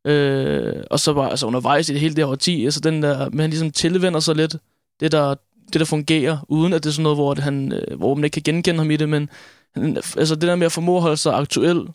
Øh, 0.06 0.74
og 0.90 1.00
så 1.00 1.14
bare 1.14 1.30
altså, 1.30 1.46
undervejs 1.46 1.88
i 1.88 1.92
det 1.92 2.00
hele 2.00 2.14
det 2.16 2.24
her 2.24 2.30
årti. 2.30 2.64
Altså, 2.64 2.80
den 2.80 3.02
der, 3.02 3.28
men 3.30 3.40
han 3.40 3.50
ligesom 3.50 3.70
tilvender 3.70 4.20
sig 4.20 4.34
lidt 4.36 4.56
det, 5.00 5.12
der, 5.12 5.34
det, 5.72 5.78
der 5.80 5.84
fungerer, 5.84 6.38
uden 6.48 6.72
at 6.72 6.82
det 6.84 6.88
er 6.90 6.92
sådan 6.92 7.02
noget, 7.02 7.16
hvor, 7.16 7.34
det, 7.34 7.44
han, 7.44 7.72
øh, 7.72 7.98
hvor 7.98 8.14
man 8.14 8.24
ikke 8.24 8.34
kan 8.34 8.54
genkende 8.54 8.78
ham 8.78 8.90
i 8.90 8.96
det. 8.96 9.08
Men 9.08 9.28
altså, 10.16 10.34
det 10.34 10.42
der 10.42 10.56
med 10.56 10.66
at 10.66 10.72
formå 10.72 10.96
at 10.96 11.02
holde 11.02 11.16
sig 11.16 11.34
aktuel 11.34 11.86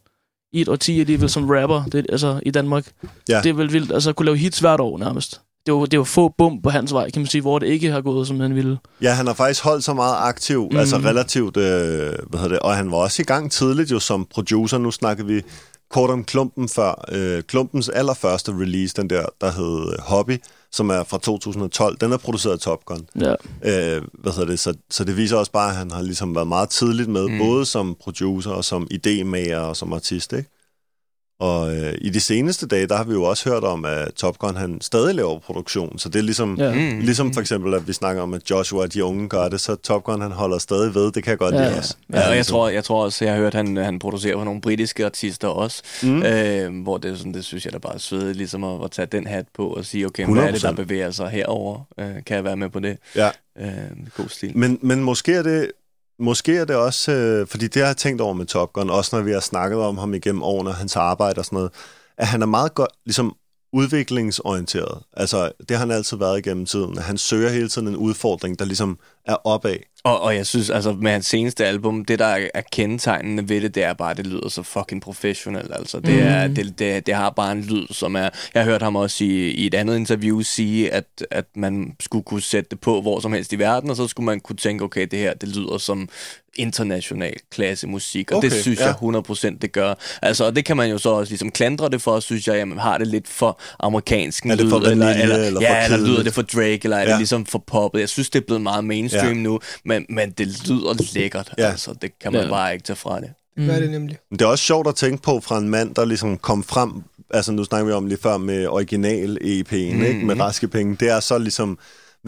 i 0.53 0.61
et 0.61 0.69
årti 0.69 0.99
alligevel 0.99 1.29
som 1.29 1.49
rapper, 1.49 1.83
det, 1.91 2.05
altså 2.09 2.39
i 2.45 2.51
Danmark, 2.51 2.91
Ja. 3.29 3.41
det 3.43 3.49
er 3.49 3.53
vel 3.53 3.73
vildt. 3.73 3.91
Altså, 3.91 4.09
at 4.09 4.15
kunne 4.15 4.25
lave 4.25 4.37
hits 4.37 4.59
hvert 4.59 4.79
år 4.79 4.97
nærmest. 4.97 5.41
Det 5.69 5.77
var, 5.77 5.85
det 5.85 5.99
var 5.99 6.05
få 6.05 6.33
bum 6.37 6.61
på 6.61 6.69
hans 6.69 6.93
vej, 6.93 7.09
kan 7.11 7.21
man 7.21 7.27
sige, 7.27 7.41
hvor 7.41 7.59
det 7.59 7.67
ikke 7.67 7.91
har 7.91 8.01
gået, 8.01 8.27
som 8.27 8.39
han 8.39 8.55
ville. 8.55 8.77
Ja, 9.01 9.13
han 9.13 9.27
har 9.27 9.33
faktisk 9.33 9.63
holdt 9.63 9.83
sig 9.83 9.95
meget 9.95 10.15
aktiv, 10.17 10.63
mm. 10.63 10.69
Mm. 10.71 10.79
altså 10.79 10.97
relativt, 10.97 11.57
øh, 11.57 11.63
hvad 12.29 12.39
hedder 12.39 12.47
det, 12.47 12.59
og 12.59 12.75
han 12.75 12.91
var 12.91 12.97
også 12.97 13.21
i 13.21 13.25
gang 13.25 13.51
tidligt 13.51 13.91
jo 13.91 13.99
som 13.99 14.27
producer. 14.31 14.77
Nu 14.77 14.91
snakkede 14.91 15.27
vi 15.27 15.41
kort 15.89 16.09
om 16.09 16.23
Klumpen 16.23 16.69
før. 16.69 17.05
Øh, 17.11 17.43
Klumpens 17.43 17.89
allerførste 17.89 18.51
release, 18.51 18.93
den 18.95 19.09
der, 19.09 19.25
der 19.41 19.51
hed 19.51 19.93
øh, 19.93 19.99
Hobby, 19.99 20.37
som 20.71 20.89
er 20.89 21.03
fra 21.03 21.17
2012. 21.17 21.97
Den 21.97 22.11
er 22.11 22.17
produceret 22.17 22.53
af 22.53 22.59
Top 22.59 22.85
Gun. 22.85 23.07
Ja. 23.19 23.31
Øh, 23.63 24.01
hvad 24.13 24.31
hedder 24.31 24.45
det? 24.45 24.59
Så, 24.59 24.73
så 24.89 25.03
det 25.03 25.17
viser 25.17 25.37
også 25.37 25.51
bare, 25.51 25.69
at 25.69 25.75
han 25.75 25.91
har 25.91 26.01
ligesom 26.01 26.35
været 26.35 26.47
meget 26.47 26.69
tidligt 26.69 27.09
med, 27.09 27.27
mm. 27.27 27.37
både 27.37 27.65
som 27.65 27.95
producer 28.01 28.51
og 28.51 28.65
som 28.65 28.87
idémager 28.93 29.57
og 29.57 29.77
som 29.77 29.93
artist, 29.93 30.33
ikke? 30.33 30.49
Og 31.39 31.75
øh, 31.75 31.93
i 32.01 32.09
de 32.09 32.19
seneste 32.19 32.67
dage, 32.67 32.87
der 32.87 32.97
har 32.97 33.03
vi 33.03 33.13
jo 33.13 33.23
også 33.23 33.49
hørt 33.49 33.63
om, 33.63 33.85
at 33.85 34.13
Top 34.15 34.37
Gun 34.39 34.55
han 34.55 34.81
stadig 34.81 35.15
laver 35.15 35.39
produktion. 35.39 35.99
Så 35.99 36.09
det 36.09 36.19
er 36.19 36.23
ligesom, 36.23 36.55
Ja. 36.57 36.65
ja. 36.69 36.93
mm. 36.93 36.99
ligesom 36.99 37.33
for 37.33 37.41
eksempel, 37.41 37.73
at 37.73 37.87
vi 37.87 37.93
snakker 37.93 38.21
om, 38.21 38.33
at 38.33 38.49
Joshua 38.49 38.81
og 38.81 38.93
de 38.93 39.03
unge 39.03 39.29
gør 39.29 39.49
det, 39.49 39.61
så 39.61 39.75
Top 39.75 40.03
Gun 40.03 40.21
han 40.21 40.31
holder 40.31 40.57
stadig 40.57 40.95
ved. 40.95 41.11
Det 41.11 41.23
kan 41.23 41.29
jeg 41.31 41.37
godt 41.37 41.55
Ja, 41.55 41.59
lide 41.61 41.71
ja. 41.71 41.77
også. 41.77 41.95
Ja, 42.13 42.17
og 42.17 42.21
jeg 42.23 42.31
ligesom- 42.31 42.53
tror, 42.53 42.69
jeg 42.69 42.83
tror 42.83 43.03
også, 43.03 43.25
jeg 43.25 43.33
har 43.33 43.41
hørt, 43.41 43.55
at 43.55 43.65
han, 43.65 43.77
han 43.77 43.99
producerer 43.99 44.37
for 44.37 44.43
nogle 44.43 44.61
britiske 44.61 45.05
artister 45.05 45.47
også, 45.47 45.83
mm. 46.03 46.23
øh, 46.23 46.81
hvor 46.83 46.97
det, 46.97 47.17
sådan, 47.17 47.33
det 47.33 47.45
synes 47.45 47.65
jeg 47.65 47.73
da 47.73 47.77
bare 47.77 47.93
er 47.93 47.97
svedigt, 47.99 48.37
ligesom 48.37 48.63
at, 48.63 48.83
at 48.83 48.91
tage 48.91 49.05
den 49.05 49.27
hat 49.27 49.45
på 49.55 49.67
og 49.67 49.85
sige, 49.85 50.05
okay, 50.05 50.25
hvad 50.25 50.43
er 50.43 50.51
det, 50.51 50.61
der 50.61 50.71
100%. 50.71 50.75
bevæger 50.75 51.11
sig 51.11 51.29
herover? 51.29 51.79
Øh, 51.99 52.05
kan 52.25 52.35
jeg 52.35 52.43
være 52.43 52.57
med 52.57 52.69
på 52.69 52.79
det? 52.79 52.97
Ja. 53.15 53.29
Øh, 53.59 53.67
god 54.17 54.29
stil. 54.29 54.57
Men, 54.57 54.79
men 54.81 55.03
måske 55.03 55.33
er 55.33 55.43
det... 55.43 55.71
Måske 56.19 56.57
er 56.57 56.65
det 56.65 56.75
også, 56.75 57.11
øh, 57.11 57.47
fordi 57.47 57.67
det 57.67 57.81
har 57.81 57.87
jeg 57.87 57.97
tænkt 57.97 58.21
over 58.21 58.33
med 58.33 58.45
Top 58.45 58.73
Gun, 58.73 58.89
også 58.89 59.15
når 59.15 59.23
vi 59.23 59.31
har 59.31 59.39
snakket 59.39 59.79
om 59.79 59.97
ham 59.97 60.13
igennem 60.13 60.43
årene, 60.43 60.71
hans 60.71 60.95
arbejde 60.95 61.39
og 61.39 61.45
sådan 61.45 61.55
noget, 61.55 61.71
at 62.17 62.27
han 62.27 62.41
er 62.41 62.45
meget 62.45 62.73
godt, 62.73 62.91
ligesom 63.05 63.35
udviklingsorienteret. 63.71 65.01
Altså, 65.13 65.51
det 65.59 65.77
har 65.77 65.85
han 65.85 65.91
altid 65.91 66.17
været 66.17 66.37
igennem 66.37 66.65
tiden. 66.65 66.97
Han 66.97 67.17
søger 67.17 67.49
hele 67.49 67.69
tiden 67.69 67.87
en 67.87 67.95
udfordring, 67.95 68.59
der 68.59 68.65
ligesom 68.65 68.99
er 69.25 69.47
opad. 69.47 69.77
Og, 70.03 70.21
og 70.21 70.35
jeg 70.35 70.47
synes, 70.47 70.69
altså 70.69 70.93
med 70.93 71.11
hans 71.11 71.25
seneste 71.25 71.65
album, 71.65 72.05
det 72.05 72.19
der 72.19 72.25
er, 72.25 72.61
kendetegnende 72.71 73.49
ved 73.49 73.61
det, 73.61 73.75
det 73.75 73.83
er 73.83 73.93
bare, 73.93 74.11
at 74.11 74.17
det 74.17 74.27
lyder 74.27 74.49
så 74.49 74.63
fucking 74.63 75.01
professionelt. 75.01 75.71
Altså, 75.73 75.99
det, 75.99 76.21
er, 76.21 76.47
det, 76.47 76.79
det, 76.79 77.05
det 77.05 77.15
har 77.15 77.29
bare 77.29 77.51
en 77.51 77.61
lyd, 77.61 77.87
som 77.91 78.15
er... 78.15 78.29
Jeg 78.53 78.63
har 78.63 78.63
hørt 78.63 78.81
ham 78.81 78.95
også 78.95 79.23
i, 79.23 79.51
i 79.51 79.65
et 79.65 79.73
andet 79.73 79.95
interview 79.95 80.41
sige, 80.41 80.93
at, 80.93 81.05
at 81.31 81.45
man 81.55 81.95
skulle 81.99 82.23
kunne 82.23 82.41
sætte 82.41 82.69
det 82.69 82.79
på 82.79 83.01
hvor 83.01 83.19
som 83.19 83.33
helst 83.33 83.53
i 83.53 83.59
verden, 83.59 83.89
og 83.89 83.95
så 83.95 84.07
skulle 84.07 84.25
man 84.25 84.39
kunne 84.39 84.55
tænke, 84.55 84.83
okay, 84.83 85.07
det 85.11 85.19
her, 85.19 85.33
det 85.33 85.49
lyder 85.49 85.77
som 85.77 86.09
international 86.59 87.33
klassemusik, 87.51 88.31
og 88.31 88.37
okay, 88.37 88.49
det 88.49 88.61
synes 88.61 88.79
ja. 88.79 88.85
jeg 88.85 88.95
100% 89.55 89.57
det 89.61 89.71
gør. 89.71 89.93
Altså, 90.21 90.45
og 90.45 90.55
det 90.55 90.65
kan 90.65 90.77
man 90.77 90.89
jo 90.89 90.97
så 90.97 91.09
også 91.09 91.31
ligesom 91.31 91.51
klandre 91.51 91.89
det 91.89 92.01
for, 92.01 92.19
synes 92.19 92.47
jeg, 92.47 92.55
jamen 92.55 92.77
har 92.77 92.97
det 92.97 93.07
lidt 93.07 93.27
for 93.27 93.61
amerikansk 93.79 94.45
Er 94.45 94.49
det 94.49 94.59
lyd, 94.65 94.69
for 94.69 94.77
eller, 94.77 94.89
vanilje, 95.05 95.23
eller, 95.23 95.35
eller 95.45 95.61
ja, 95.61 95.85
eller 95.85 95.97
lyder 96.07 96.23
det 96.23 96.33
for 96.33 96.41
Drake, 96.41 96.79
eller 96.83 96.97
er 96.97 97.05
det 97.05 97.11
Ja. 97.11 97.17
ligesom 97.17 97.45
for 97.45 97.63
poppet. 97.67 97.99
Jeg 97.99 98.09
synes, 98.09 98.29
det 98.29 98.39
er 98.41 98.45
blevet 98.45 98.61
meget 98.61 98.83
mainstream 98.83 99.25
Ja. 99.25 99.33
ja. 99.33 99.39
nu, 99.39 99.59
men, 99.85 100.05
men 100.09 100.31
det 100.31 100.47
lyder 100.69 101.13
lækkert. 101.13 101.51
Ja. 101.57 101.63
Ja. 101.63 101.69
Altså, 101.71 101.93
det 102.01 102.19
kan 102.19 102.31
man 102.33 102.41
Ja. 102.41 102.47
ja. 102.47 102.53
bare 102.53 102.73
ikke 102.73 102.83
tage 102.83 102.97
fra 102.97 103.19
det. 103.19 103.29
Det 103.57 103.67
gør 103.69 103.79
det 103.79 103.91
nemlig. 103.91 104.17
Det 104.31 104.41
er 104.41 104.45
også 104.45 104.63
sjovt 104.63 104.87
at 104.87 104.95
tænke 104.95 105.21
på 105.23 105.39
fra 105.39 105.57
en 105.57 105.69
mand, 105.69 105.95
der 105.95 106.05
ligesom 106.05 106.37
kom 106.37 106.63
frem, 106.63 106.91
altså 107.33 107.51
nu 107.51 107.63
snakker 107.63 107.85
vi 107.87 107.91
om 107.93 108.05
lige 108.07 108.17
før 108.23 108.37
med 108.37 108.67
original 108.67 109.37
EP'en, 109.41 109.93
mm. 109.95 110.03
ikke? 110.03 110.25
med 110.25 110.39
raske 110.39 110.67
penge. 110.67 110.97
Det 110.99 111.09
er 111.09 111.19
så 111.19 111.37
ligesom, 111.37 111.77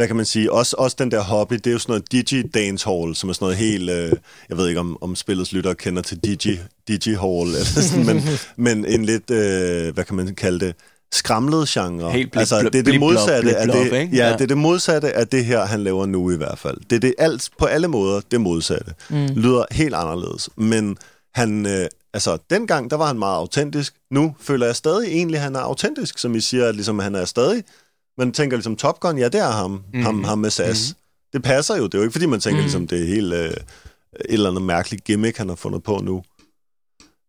hvad 0.01 0.07
kan 0.07 0.15
man 0.15 0.25
sige, 0.25 0.51
også, 0.51 0.75
også 0.79 0.95
den 0.99 1.11
der 1.11 1.19
hobby, 1.21 1.53
det 1.55 1.67
er 1.67 1.71
jo 1.71 1.79
sådan 1.79 1.91
noget 1.91 2.11
digi 2.11 2.41
dancehall, 2.41 3.15
som 3.15 3.29
er 3.29 3.33
sådan 3.33 3.45
noget 3.45 3.57
helt, 3.57 3.89
øh, 3.89 4.11
jeg 4.49 4.57
ved 4.57 4.67
ikke 4.67 4.79
om, 4.79 4.97
om 5.01 5.15
spillets 5.15 5.53
lyttere 5.53 5.75
kender 5.75 6.01
til 6.01 6.17
digi, 6.17 6.59
digi 6.87 7.13
hall, 7.13 7.47
eller 7.47 7.81
sådan, 7.89 8.05
men, 8.05 8.23
men 8.57 8.85
en 8.85 9.05
lidt, 9.05 9.29
øh, 9.31 9.93
hvad 9.93 10.03
kan 10.03 10.15
man 10.15 10.35
kalde 10.35 10.65
det, 10.65 10.75
skramlet 11.13 11.67
genre. 11.67 12.11
Helt 12.11 12.37
altså, 12.37 12.57
det 12.57 12.65
er 12.65 12.69
det 12.83 12.87
blip- 12.87 12.99
modsatte 12.99 13.49
blip- 13.49 13.55
af 13.55 13.67
det, 13.67 13.91
ja, 14.13 14.27
Ja. 14.27 14.33
det 14.33 14.41
er 14.41 14.47
det 14.47 14.57
modsatte 14.57 15.13
af 15.13 15.27
det 15.27 15.45
her, 15.45 15.65
han 15.65 15.83
laver 15.83 16.05
nu 16.05 16.31
i 16.31 16.35
hvert 16.37 16.59
fald. 16.59 16.77
Det 16.89 16.95
er 16.95 16.99
det 16.99 17.13
alt, 17.17 17.49
på 17.59 17.65
alle 17.65 17.87
måder 17.87 18.21
det 18.31 18.41
modsatte. 18.41 18.93
Mm. 19.09 19.25
Lyder 19.25 19.65
helt 19.71 19.95
anderledes. 19.95 20.49
Men 20.57 20.97
han, 21.35 21.65
øh, 21.65 21.87
altså, 22.13 22.37
dengang, 22.49 22.91
der 22.91 22.97
var 22.97 23.07
han 23.07 23.19
meget 23.19 23.35
autentisk. 23.37 23.93
Nu 24.11 24.35
føler 24.41 24.65
jeg 24.65 24.75
stadig 24.75 25.07
egentlig, 25.07 25.37
at 25.37 25.43
han 25.43 25.55
er 25.55 25.59
autentisk, 25.59 26.17
som 26.17 26.35
I 26.35 26.39
siger, 26.41 26.67
at 26.67 26.75
ligesom, 26.75 26.99
han 26.99 27.15
er 27.15 27.25
stadig. 27.25 27.63
Man 28.17 28.31
tænker 28.31 28.57
ligesom, 28.57 28.75
Top 28.75 28.99
Gun, 28.99 29.17
ja, 29.17 29.25
det 29.27 29.39
er 29.41 29.51
ham, 29.51 29.83
mm. 29.93 30.01
ham, 30.01 30.23
ham 30.23 30.37
med 30.39 30.49
SAS. 30.49 30.89
Mm. 30.93 31.01
Det 31.33 31.43
passer 31.43 31.77
jo. 31.77 31.83
Det 31.85 31.93
er 31.93 31.97
jo 31.97 32.03
ikke, 32.03 32.11
fordi 32.11 32.25
man 32.25 32.39
tænker, 32.39 32.57
mm. 32.59 32.63
ligesom, 32.63 32.87
det 32.87 33.01
er 33.01 33.05
helt 33.07 33.33
øh, 33.33 33.45
et 33.49 33.55
eller 34.29 34.49
andet 34.49 34.61
mærkeligt 34.63 35.03
gimmick, 35.03 35.37
han 35.37 35.49
har 35.49 35.55
fundet 35.55 35.83
på 35.83 35.99
nu. 36.03 36.23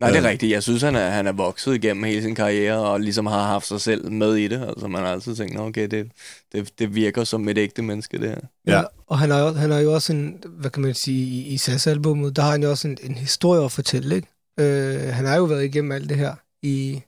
Nej, 0.01 0.11
det 0.11 0.18
er 0.18 0.23
Øh. 0.25 0.29
rigtigt. 0.31 0.53
Jeg 0.53 0.62
synes, 0.62 0.83
han 0.83 0.97
er, 0.97 1.11
han 1.11 1.27
er 1.27 1.33
vokset 1.33 1.75
igennem 1.75 2.05
hele 2.05 2.23
sin 2.23 2.35
karriere, 2.35 2.79
og 2.79 3.01
ligesom 3.01 3.27
har 3.27 3.42
haft 3.47 3.66
sig 3.66 3.81
selv 3.81 4.12
med 4.12 4.35
i 4.37 4.49
det. 4.49 4.68
Altså, 4.68 4.88
man 4.88 5.03
har 5.03 5.12
altid 5.12 5.37
tænkt, 5.37 5.55
"Nå, 5.55 5.66
okay, 5.66 5.88
det, 5.88 6.11
det, 6.53 6.79
det 6.79 6.95
virker 6.95 7.25
som 7.25 7.49
et 7.49 7.59
ægte 7.59 7.83
menneske, 7.83 8.18
det 8.18 8.29
her. 8.29 8.38
Ja. 8.66 8.83
Og 9.07 9.18
han 9.18 9.31
har, 9.31 9.38
jo- 9.40 9.53
han 9.53 9.71
har 9.71 9.79
jo 9.79 9.92
også 9.95 10.12
en, 10.12 10.42
hvad 10.49 10.71
kan 10.71 10.83
man 10.83 10.95
sige, 10.95 11.25
i, 11.27 11.47
i 11.47 11.57
SAS-albummet, 11.57 12.37
der 12.37 12.42
har 12.42 12.51
han 12.51 12.62
jo 12.62 12.71
også 12.71 12.88
en, 12.88 12.99
en 13.03 13.14
historie 13.14 13.64
at 13.64 13.73
fortælle, 13.73 14.14
ikke? 14.16 14.29
Øh, 14.61 15.01
han 15.14 15.27
har 15.27 15.37
jo 15.37 15.45
været 15.45 15.64
igennem 15.64 15.92
alt 15.92 16.09
det 16.09 16.16
her 16.16 16.35
i, 16.62 17.03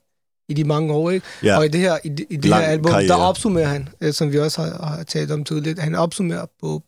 i 0.49 0.53
de 0.53 0.63
mange 0.63 0.93
år, 0.93 1.09
ikke? 1.11 1.25
Ja. 1.43 1.57
Og 1.57 1.65
i 1.65 1.67
det 1.67 1.79
her, 1.81 1.97
i, 2.03 2.09
det- 2.09 2.25
i 2.29 2.35
det 2.35 2.45
Lang 2.45 2.63
her 2.63 2.69
album, 2.71 2.91
karriere. 2.91 3.07
der 3.07 3.15
opsummerer 3.15 3.67
han, 3.67 3.89
øh, 4.01 4.13
som 4.13 4.31
vi 4.31 4.39
også 4.39 4.61
har, 4.61 4.85
har 4.87 5.03
talt 5.03 5.31
om 5.31 5.43
tidligt, 5.43 5.79
han 5.79 5.95
opsummerer 5.95 6.45
på, 6.61 6.81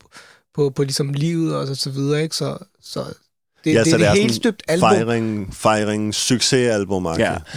på, 0.56 0.70
på 0.70 0.84
ligesom 0.84 1.14
livet 1.14 1.56
og 1.56 1.68
så, 1.68 1.76
så 1.76 1.90
videre, 1.90 2.24
ikke? 2.24 2.36
Så, 2.36 2.58
så 2.82 3.04
det, 3.66 3.74
Ja, 3.74 3.80
det, 3.80 3.88
så 3.88 3.96
er 3.96 3.98
det 4.00 4.08
er 4.08 4.12
et 4.12 4.22
helt 4.22 4.36
støbt 4.36 4.64
album. 4.68 4.90
Fejring, 4.90 5.56
fejring, 5.56 6.14
succesalbum 6.16 7.06
Ja. 7.06 7.12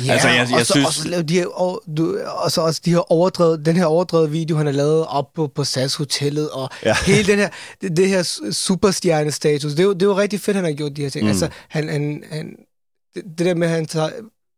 ja. 0.06 0.12
Altså, 0.12 0.28
jeg, 0.28 0.46
jeg 0.50 0.60
og, 0.60 0.66
så, 0.66 0.72
synes... 0.72 0.86
og 0.86 0.92
så 0.94 1.22
de 1.22 1.34
her, 1.34 1.46
og, 1.46 1.82
du, 1.96 2.18
og 2.44 2.52
så 2.52 2.60
også 2.60 2.80
de 2.84 2.90
her 2.90 3.12
overdrevet, 3.12 3.66
den 3.66 3.76
her 3.76 3.84
overdrevet 3.86 4.32
video, 4.32 4.56
han 4.56 4.66
har 4.66 4.72
lavet 4.72 5.06
op 5.06 5.32
på, 5.34 5.46
på 5.54 5.64
SAS 5.64 5.94
Hotellet, 5.94 6.50
og 6.50 6.70
Ja. 6.84 6.96
hele 7.06 7.26
den 7.32 7.38
her, 7.38 7.48
det, 7.80 7.96
det 7.96 8.08
her 8.08 8.22
superstjernestatus, 8.52 9.72
det 9.72 9.80
er, 9.80 9.84
jo, 9.84 9.92
det 9.92 10.02
er 10.02 10.06
jo 10.06 10.18
rigtig 10.18 10.40
fedt, 10.40 10.54
han 10.56 10.64
har 10.64 10.72
gjort 10.72 10.96
de 10.96 11.02
her 11.02 11.10
ting. 11.10 11.24
Mm. 11.24 11.28
Altså, 11.30 11.48
han, 11.68 11.88
han, 11.88 12.22
han, 12.32 12.56
det, 13.14 13.22
det 13.38 13.46
der 13.46 13.54
med, 13.54 13.66
at 13.68 13.72
han 13.74 13.86
tager 13.86 14.10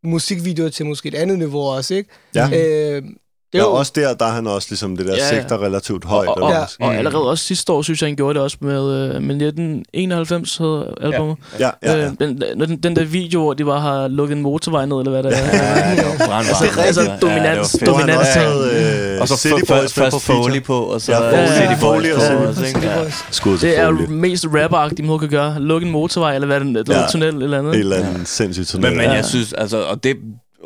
musikvideoer 0.03 0.69
til 0.69 0.85
måske 0.85 1.07
et 1.07 1.15
andet 1.15 1.39
niveau 1.39 1.61
også, 1.61 1.93
ikke? 1.95 2.09
Ja. 2.35 2.49
Øh, 2.53 3.03
det 3.53 3.59
er 3.59 3.63
Ja, 3.63 3.69
jo, 3.69 3.73
også 3.75 3.91
der, 3.95 4.13
der 4.13 4.25
er 4.25 4.29
han 4.31 4.47
også 4.47 4.67
ligesom 4.71 4.97
det 4.97 5.05
der 5.05 5.13
Ja, 5.13 5.19
ja, 5.29 5.35
ja. 5.35 5.41
sigter 5.41 5.63
relativt 5.63 6.05
højt. 6.05 6.27
Og, 6.29 6.35
og, 6.37 6.43
og, 6.43 6.49
hvad? 6.51 6.87
og 6.87 6.95
allerede 6.95 7.29
også 7.29 7.43
sidste 7.43 7.71
år, 7.71 7.81
synes 7.81 8.01
jeg, 8.01 8.07
han 8.09 8.15
gjorde 8.15 8.33
det 8.33 8.41
også 8.43 8.57
med, 8.61 8.91
øh, 8.91 9.21
med 9.21 9.35
1991 9.35 10.57
hedder 10.57 10.83
albumet. 11.01 11.37
ja, 11.59 11.69
ja, 11.83 11.95
ja. 11.97 12.05
Øh, 12.05 12.11
den, 12.19 12.41
den, 12.59 12.77
den 12.83 12.95
der 12.95 13.03
video, 13.03 13.41
hvor 13.41 13.53
de 13.53 13.65
bare 13.65 13.81
har 13.81 14.07
lukket 14.07 14.35
en 14.35 14.41
motorvej 14.41 14.85
ned, 14.85 14.97
eller 14.97 15.11
hvad 15.11 15.23
det 15.23 15.31
er. 15.33 15.37
Ja, 15.37 15.95
det 15.95 16.05
var 16.19 16.25
brandvarmt. 16.27 16.77
Altså, 16.87 17.01
Ja, 17.01 17.15
dominans- 17.21 17.71
det 17.71 17.87
var. 17.87 17.87
Nu 17.87 17.93
har 17.93 17.99
han 18.01 18.17
også 18.17 18.27
dominans- 18.27 18.33
taget 18.33 19.13
øh, 19.15 19.21
Og 19.21 19.27
så 19.27 19.37
City 19.37 19.53
Boys 19.67 19.93
først. 19.93 20.21
Foley 20.21 20.63
på, 20.63 20.79
og 20.83 21.01
så 21.01 21.11
Ja, 21.11 21.23
ja, 21.23 21.45
Foley, 21.45 21.69
City 21.69 21.81
Foley 21.81 22.11
og? 22.11 22.21
Ja. 22.83 23.53
Til 23.57 23.61
Det 23.69 23.79
er 23.79 23.85
jo 23.85 23.91
mest 24.09 24.45
rapperagtigt, 24.53 25.07
man 25.07 25.19
kan 25.19 25.29
gøre. 25.29 25.59
Lukke 25.59 25.85
en 25.85 25.91
motorvej, 25.91 26.35
eller 26.35 26.45
hvad 26.45 26.59
det, 26.59 26.75
det 26.87 26.93
Ja. 26.93 26.99
ja. 27.01 27.07
tunnel 27.11 27.41
eller 27.43 27.59
andet. 27.59 27.73
Et 27.75 27.79
eller 27.79 27.95
andet 27.97 28.27
sindssygt 28.27 28.67
tunnel. 28.67 28.89
Men, 28.89 28.97
men 28.97 29.05
Ja. 29.05 29.11
jeg 29.13 29.25
synes, 29.25 29.53
altså, 29.53 29.81
og 29.83 30.03
det 30.03 30.15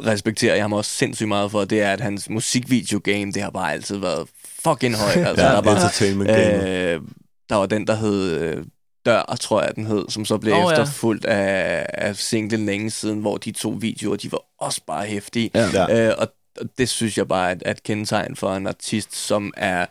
respekterer 0.06 0.54
jeg 0.56 0.64
ham 0.64 0.74
også 0.74 0.92
sindssygt 0.92 1.28
meget 1.28 1.52
for, 1.52 1.66
det 1.66 1.82
er, 1.82 1.92
at 1.92 2.02
hans 2.02 2.30
musikvideo-game, 2.30 3.32
det 3.32 3.42
har 3.42 3.50
bare 3.50 3.74
altid 3.74 3.98
været 3.98 4.28
fucking 4.64 4.96
højt. 4.96 5.28
Altså, 5.28 5.46
Ja, 5.46 5.52
der, 5.52 5.58
er 5.58 5.62
bare, 5.62 5.76
entertainment 5.76 6.30
game. 6.30 6.70
øh, 6.70 7.02
der 7.50 7.56
var 7.56 7.66
den, 7.66 7.88
der 7.88 7.96
hed 7.96 8.42
øh, 8.42 8.66
Dør, 9.06 9.36
tror 9.40 9.62
jeg, 9.62 9.76
den 9.76 9.86
hed, 9.86 10.06
som 10.10 10.26
så 10.26 10.38
blev 10.38 10.54
oh, 10.54 10.60
ja. 10.60 10.72
efterfulgt 10.72 11.26
af, 11.26 11.86
af 11.94 12.16
singlen 12.16 12.66
længe 12.66 12.90
siden, 12.90 13.20
hvor 13.20 13.38
de 13.38 13.52
to 13.52 13.70
videoer, 13.70 14.16
de 14.16 14.32
var 14.32 14.42
også 14.60 14.82
bare 14.88 15.06
hæftige. 15.06 15.52
Ja. 15.56 15.70
Ja. 15.74 16.08
Øh, 16.10 16.16
og 16.18 16.28
og 16.62 16.66
det 16.78 16.90
synes 16.90 17.18
jeg 17.18 17.28
bare 17.28 17.50
er 17.50 17.56
et, 17.56 17.64
er 17.66 17.72
et 17.72 17.84
kendetegn 17.84 18.36
for 18.36 18.56
en 18.56 18.68
artist, 18.68 19.16
som 19.16 19.54
er 19.58 19.86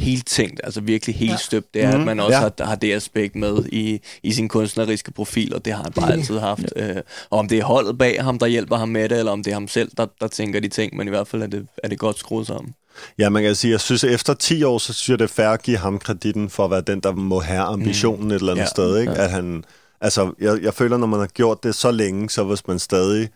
helt 0.00 0.26
tænkt, 0.26 0.60
altså 0.64 0.80
virkelig 0.80 1.16
helt 1.16 1.30
ja. 1.32 1.36
støbt, 1.36 1.74
det 1.74 1.82
er, 1.84 1.90
Mhm. 1.90 2.00
at 2.00 2.06
man 2.06 2.20
også 2.20 2.36
Ja. 2.38 2.42
ja. 2.44 2.50
har, 2.58 2.64
har 2.66 2.74
det 2.74 2.92
aspekt 2.92 3.36
med 3.36 3.64
i, 3.72 4.00
i 4.22 4.32
sin 4.32 4.48
kunstneriske 4.48 5.12
profil, 5.12 5.54
og 5.54 5.64
det 5.64 5.72
har 5.72 5.82
han 5.82 5.92
bare 5.92 6.12
altid 6.12 6.38
haft. 6.38 6.64
Øh, 6.76 6.96
og 7.30 7.38
om 7.38 7.48
det 7.48 7.58
er 7.58 7.64
holdet 7.64 7.98
bag 7.98 8.22
ham, 8.24 8.38
der 8.38 8.46
hjælper 8.46 8.76
ham 8.76 8.88
med 8.88 9.08
det, 9.08 9.18
eller 9.18 9.32
om 9.32 9.42
det 9.42 9.50
er 9.50 9.54
ham 9.54 9.68
selv, 9.68 9.90
der, 9.96 10.06
der 10.20 10.28
tænker 10.28 10.60
de 10.60 10.68
ting, 10.68 10.96
men 10.96 11.06
i 11.06 11.10
hvert 11.10 11.28
fald 11.28 11.42
er 11.42 11.46
det, 11.46 11.66
er 11.84 11.88
det 11.88 11.98
godt 11.98 12.18
skruet 12.18 12.46
sammen. 12.46 12.74
Ja, 13.18 13.28
man 13.28 13.42
kan 13.42 13.54
sige, 13.54 13.70
jeg 13.70 13.80
synes, 13.80 14.04
at 14.04 14.10
efter 14.14 14.34
10 14.34 14.62
år, 14.62 14.78
så 14.78 14.92
synes 14.92 15.08
jeg, 15.08 15.18
det 15.18 15.24
er 15.24 15.28
fair 15.28 15.46
at 15.48 15.62
give 15.62 15.76
ham 15.76 15.98
kreditten 15.98 16.50
for 16.50 16.64
at 16.64 16.70
være 16.70 16.80
den, 16.80 17.00
der 17.00 17.12
må 17.12 17.40
have 17.40 17.60
ambitionen 17.62 18.24
mm. 18.24 18.30
et 18.30 18.34
eller 18.40 18.52
andet 18.52 18.62
Ja. 18.62 18.68
sted. 18.68 18.98
Ikke? 19.00 19.12
At 19.12 19.30
han, 19.30 19.64
altså, 20.00 20.32
jeg, 20.40 20.58
jeg 20.62 20.74
føler, 20.74 20.96
når 20.96 21.06
man 21.06 21.20
har 21.20 21.26
gjort 21.26 21.62
det 21.62 21.74
så 21.74 21.90
længe, 21.90 22.30
så 22.30 22.44
hvis 22.44 22.66
man 22.66 22.78
stadig 22.78 23.28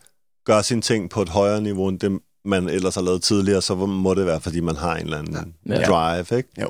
gør 0.45 0.61
sine 0.61 0.81
ting 0.81 1.09
på 1.09 1.21
et 1.21 1.29
højere 1.29 1.61
niveau, 1.61 1.87
end 1.87 1.99
det, 1.99 2.19
man 2.45 2.69
ellers 2.69 2.95
har 2.95 3.01
lavet 3.01 3.21
tidligere, 3.23 3.61
så 3.61 3.75
må 3.75 4.13
det 4.13 4.25
være, 4.25 4.41
fordi 4.41 4.59
man 4.59 4.75
har 4.75 4.95
en 4.95 5.03
eller 5.03 5.17
anden 5.17 5.53
Ja. 5.69 5.75
drive. 5.75 6.37
Ikke? 6.37 6.49
Ja. 6.57 6.63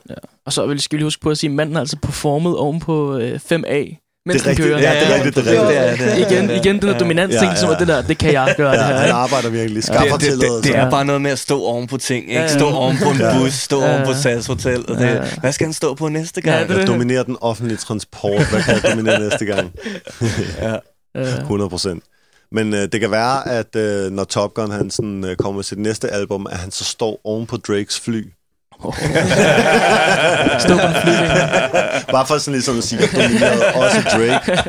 Og 0.45 0.53
så 0.53 0.65
vil 0.65 0.79
skal 0.81 0.95
vi 0.95 0.99
lige 0.99 1.05
huske 1.05 1.21
på 1.21 1.29
at 1.29 1.37
sige, 1.37 1.49
at 1.49 1.55
manden 1.55 1.75
har 1.75 1.79
altså 1.79 1.97
performet 2.01 2.57
oven 2.57 2.79
på 2.79 3.17
øh, 3.17 3.39
5A. 3.51 4.01
Mens 4.27 4.41
Det 4.41 4.45
er 4.47 4.49
rigtigt. 4.49 4.67
kører. 4.67 4.79
Ja, 4.81 4.99
det 4.99 5.11
er 5.11 5.15
rigtigt. 5.15 5.35
Det 5.45 5.57
er 5.57 5.89
rigtigt. 5.91 6.07
Det 6.07 6.29
det. 6.29 6.31
Igen, 6.31 6.49
igen 6.49 6.81
den 6.81 6.89
her 6.89 6.97
dominans 6.99 7.35
ting, 7.35 7.51
Ja, 7.51 7.55
som 7.55 7.69
er 7.69 7.77
det 7.77 7.87
der, 7.87 8.01
det 8.01 8.17
kan 8.17 8.33
jeg 8.33 8.53
gøre 8.57 8.71
Ja, 8.71 8.77
det 8.77 8.85
her. 8.85 8.93
han 8.95 9.05
ikke? 9.05 9.13
arbejder 9.13 9.49
virkelig. 9.49 9.75
Det, 9.75 9.83
Skaffer 9.83 10.17
det, 10.17 10.31
det, 10.41 10.63
det 10.63 10.75
er 10.75 10.89
bare 10.89 11.05
noget 11.05 11.21
med 11.21 11.31
at 11.31 11.39
stå 11.39 11.61
oven 11.63 11.87
på 11.87 11.97
ting, 11.97 12.29
ikke? 12.31 12.49
Stå 12.49 12.69
oven 12.69 12.97
på 13.03 13.09
en 13.09 13.17
bus, 13.39 13.53
stå 13.53 13.81
Ja. 13.81 13.93
oven 13.95 14.05
på 14.05 14.13
SAS 14.13 14.45
Hotel. 14.47 14.85
Og 14.89 14.97
det. 14.97 15.37
Hvad 15.41 15.51
skal 15.51 15.65
han 15.67 15.73
stå 15.73 15.93
på 15.93 16.07
næste 16.09 16.41
gang? 16.41 16.57
Ja, 16.57 16.63
det 16.67 16.71
er 16.75 16.77
Jeg 16.79 16.87
dominerer 16.87 17.23
den 17.23 17.37
offentlige 17.41 17.77
transport. 17.77 18.31
Hvad 18.49 18.61
kan 18.63 18.73
jeg 18.73 18.91
dominere 18.91 19.19
næste 19.19 19.45
gang? 19.45 19.71
Ja. 20.61 20.75
Ja. 21.15 21.21
100 21.21 21.69
procent. 21.69 22.03
Men 22.55 22.73
øh, 22.73 22.87
det 22.91 22.99
kan 22.99 23.11
være, 23.11 23.49
at 23.49 23.75
øh, 23.75 24.11
når 24.11 24.23
Top 24.23 24.53
Gun 24.53 24.71
han 24.71 24.91
sådan, 24.91 25.25
øh, 25.25 25.35
kommer 25.35 25.57
med 25.57 25.63
sit 25.63 25.77
næste 25.77 26.09
album, 26.09 26.47
at 26.51 26.57
han 26.57 26.71
så 26.71 26.83
står 26.83 27.21
oven 27.23 27.45
på 27.45 27.57
Drakes 27.57 27.99
fly. 27.99 28.23
Stå 30.65 30.77
på 30.77 30.87
en 30.87 30.95
flyvning. 31.03 31.31
Bare 32.15 32.27
for 32.27 32.37
sådan 32.37 32.53
ligesom 32.53 32.77
at 32.77 32.83
sige, 32.83 33.03
at 33.03 33.09
dominerede 33.15 33.65
også 33.65 34.01
Drake. 34.01 34.61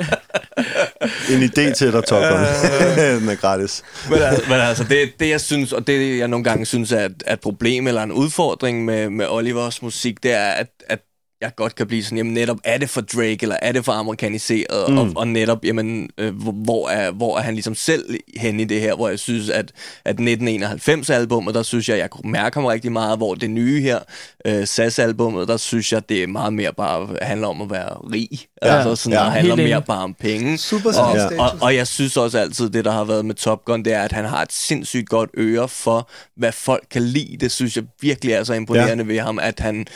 En 1.30 1.42
idé 1.42 1.74
til 1.74 1.92
dig, 1.92 2.04
Top 2.04 2.22
Gun. 2.22 2.40
Den 3.20 3.28
er 3.28 3.34
gratis. 3.34 3.82
men, 4.10 4.18
men 4.48 4.60
altså, 4.60 4.84
det, 4.84 5.12
det 5.20 5.28
jeg 5.28 5.40
synes, 5.40 5.72
og 5.72 5.86
det 5.86 6.18
jeg 6.18 6.28
nogle 6.28 6.44
gange 6.44 6.66
synes 6.66 6.92
er 6.92 7.04
et, 7.04 7.22
er 7.26 7.32
et 7.32 7.40
problem 7.40 7.86
eller 7.86 8.02
en 8.02 8.12
udfordring 8.12 8.84
med, 8.84 9.10
med 9.10 9.26
Olivers 9.28 9.82
musik, 9.82 10.22
det 10.22 10.32
er, 10.32 10.48
at, 10.48 10.68
at 10.88 10.98
jeg 11.40 11.54
godt 11.56 11.74
kan 11.74 11.86
blive 11.86 12.04
sådan, 12.04 12.18
jamen 12.18 12.34
netop, 12.34 12.58
er 12.64 12.78
det 12.78 12.90
for 12.90 13.00
Drake, 13.00 13.38
eller 13.42 13.56
er 13.62 13.72
det 13.72 13.84
for 13.84 13.92
amerikaniseret, 13.92 14.88
mm. 14.88 14.98
og, 14.98 15.12
og 15.16 15.28
netop, 15.28 15.64
jamen, 15.64 16.10
øh, 16.18 16.34
hvor, 16.34 16.52
hvor, 16.52 16.88
er, 16.88 17.10
hvor 17.10 17.38
er 17.38 17.42
han 17.42 17.54
ligesom 17.54 17.74
selv 17.74 18.18
hen 18.36 18.60
i 18.60 18.64
det 18.64 18.80
her, 18.80 18.94
hvor 18.94 19.08
jeg 19.08 19.18
synes, 19.18 19.50
at, 19.50 19.72
at 20.04 20.20
1991-albummet, 20.20 21.54
der 21.54 21.62
synes 21.62 21.88
jeg, 21.88 21.98
jeg 21.98 22.10
kunne 22.10 22.32
mærke 22.32 22.54
ham 22.54 22.64
rigtig 22.64 22.92
meget, 22.92 23.18
hvor 23.18 23.34
det 23.34 23.50
nye 23.50 23.80
her, 23.80 23.98
øh, 24.46 24.66
SAS-albummet, 24.66 25.48
der 25.48 25.56
synes 25.56 25.92
jeg, 25.92 26.08
det 26.08 26.22
er 26.22 26.26
meget 26.26 26.52
mere 26.52 26.72
bare 26.72 27.16
handler 27.22 27.48
om 27.48 27.62
at 27.62 27.70
være 27.70 27.94
rig, 28.12 28.28
ja. 28.62 28.76
altså 28.76 28.96
sådan, 28.96 29.18
ja. 29.18 29.24
ja, 29.24 29.30
handler 29.30 29.56
mere 29.56 29.82
bare 29.82 30.02
om 30.02 30.14
penge, 30.14 30.58
Super 30.58 30.88
og, 30.88 30.94
status. 31.20 31.38
og, 31.38 31.50
og 31.60 31.74
jeg 31.74 31.86
synes 31.86 32.16
også 32.16 32.38
altid, 32.38 32.70
det 32.70 32.84
der 32.84 32.92
har 32.92 33.04
været 33.04 33.24
med 33.24 33.34
Top 33.34 33.64
Gun, 33.64 33.82
det 33.82 33.92
er, 33.92 34.02
at 34.02 34.12
han 34.12 34.24
har 34.24 34.42
et 34.42 34.52
sindssygt 34.52 35.08
godt 35.08 35.30
øre 35.38 35.68
for, 35.68 36.08
hvad 36.36 36.52
folk 36.52 36.86
kan 36.90 37.02
lide. 37.02 37.36
Det 37.40 37.52
synes 37.52 37.76
jeg 37.76 37.84
virkelig 38.00 38.32
er 38.32 38.44
så 38.44 38.54
imponerende 38.54 39.04
ja. 39.04 39.12
ved 39.12 39.20
ham, 39.20 39.38
at 39.38 39.60
han 39.60 39.86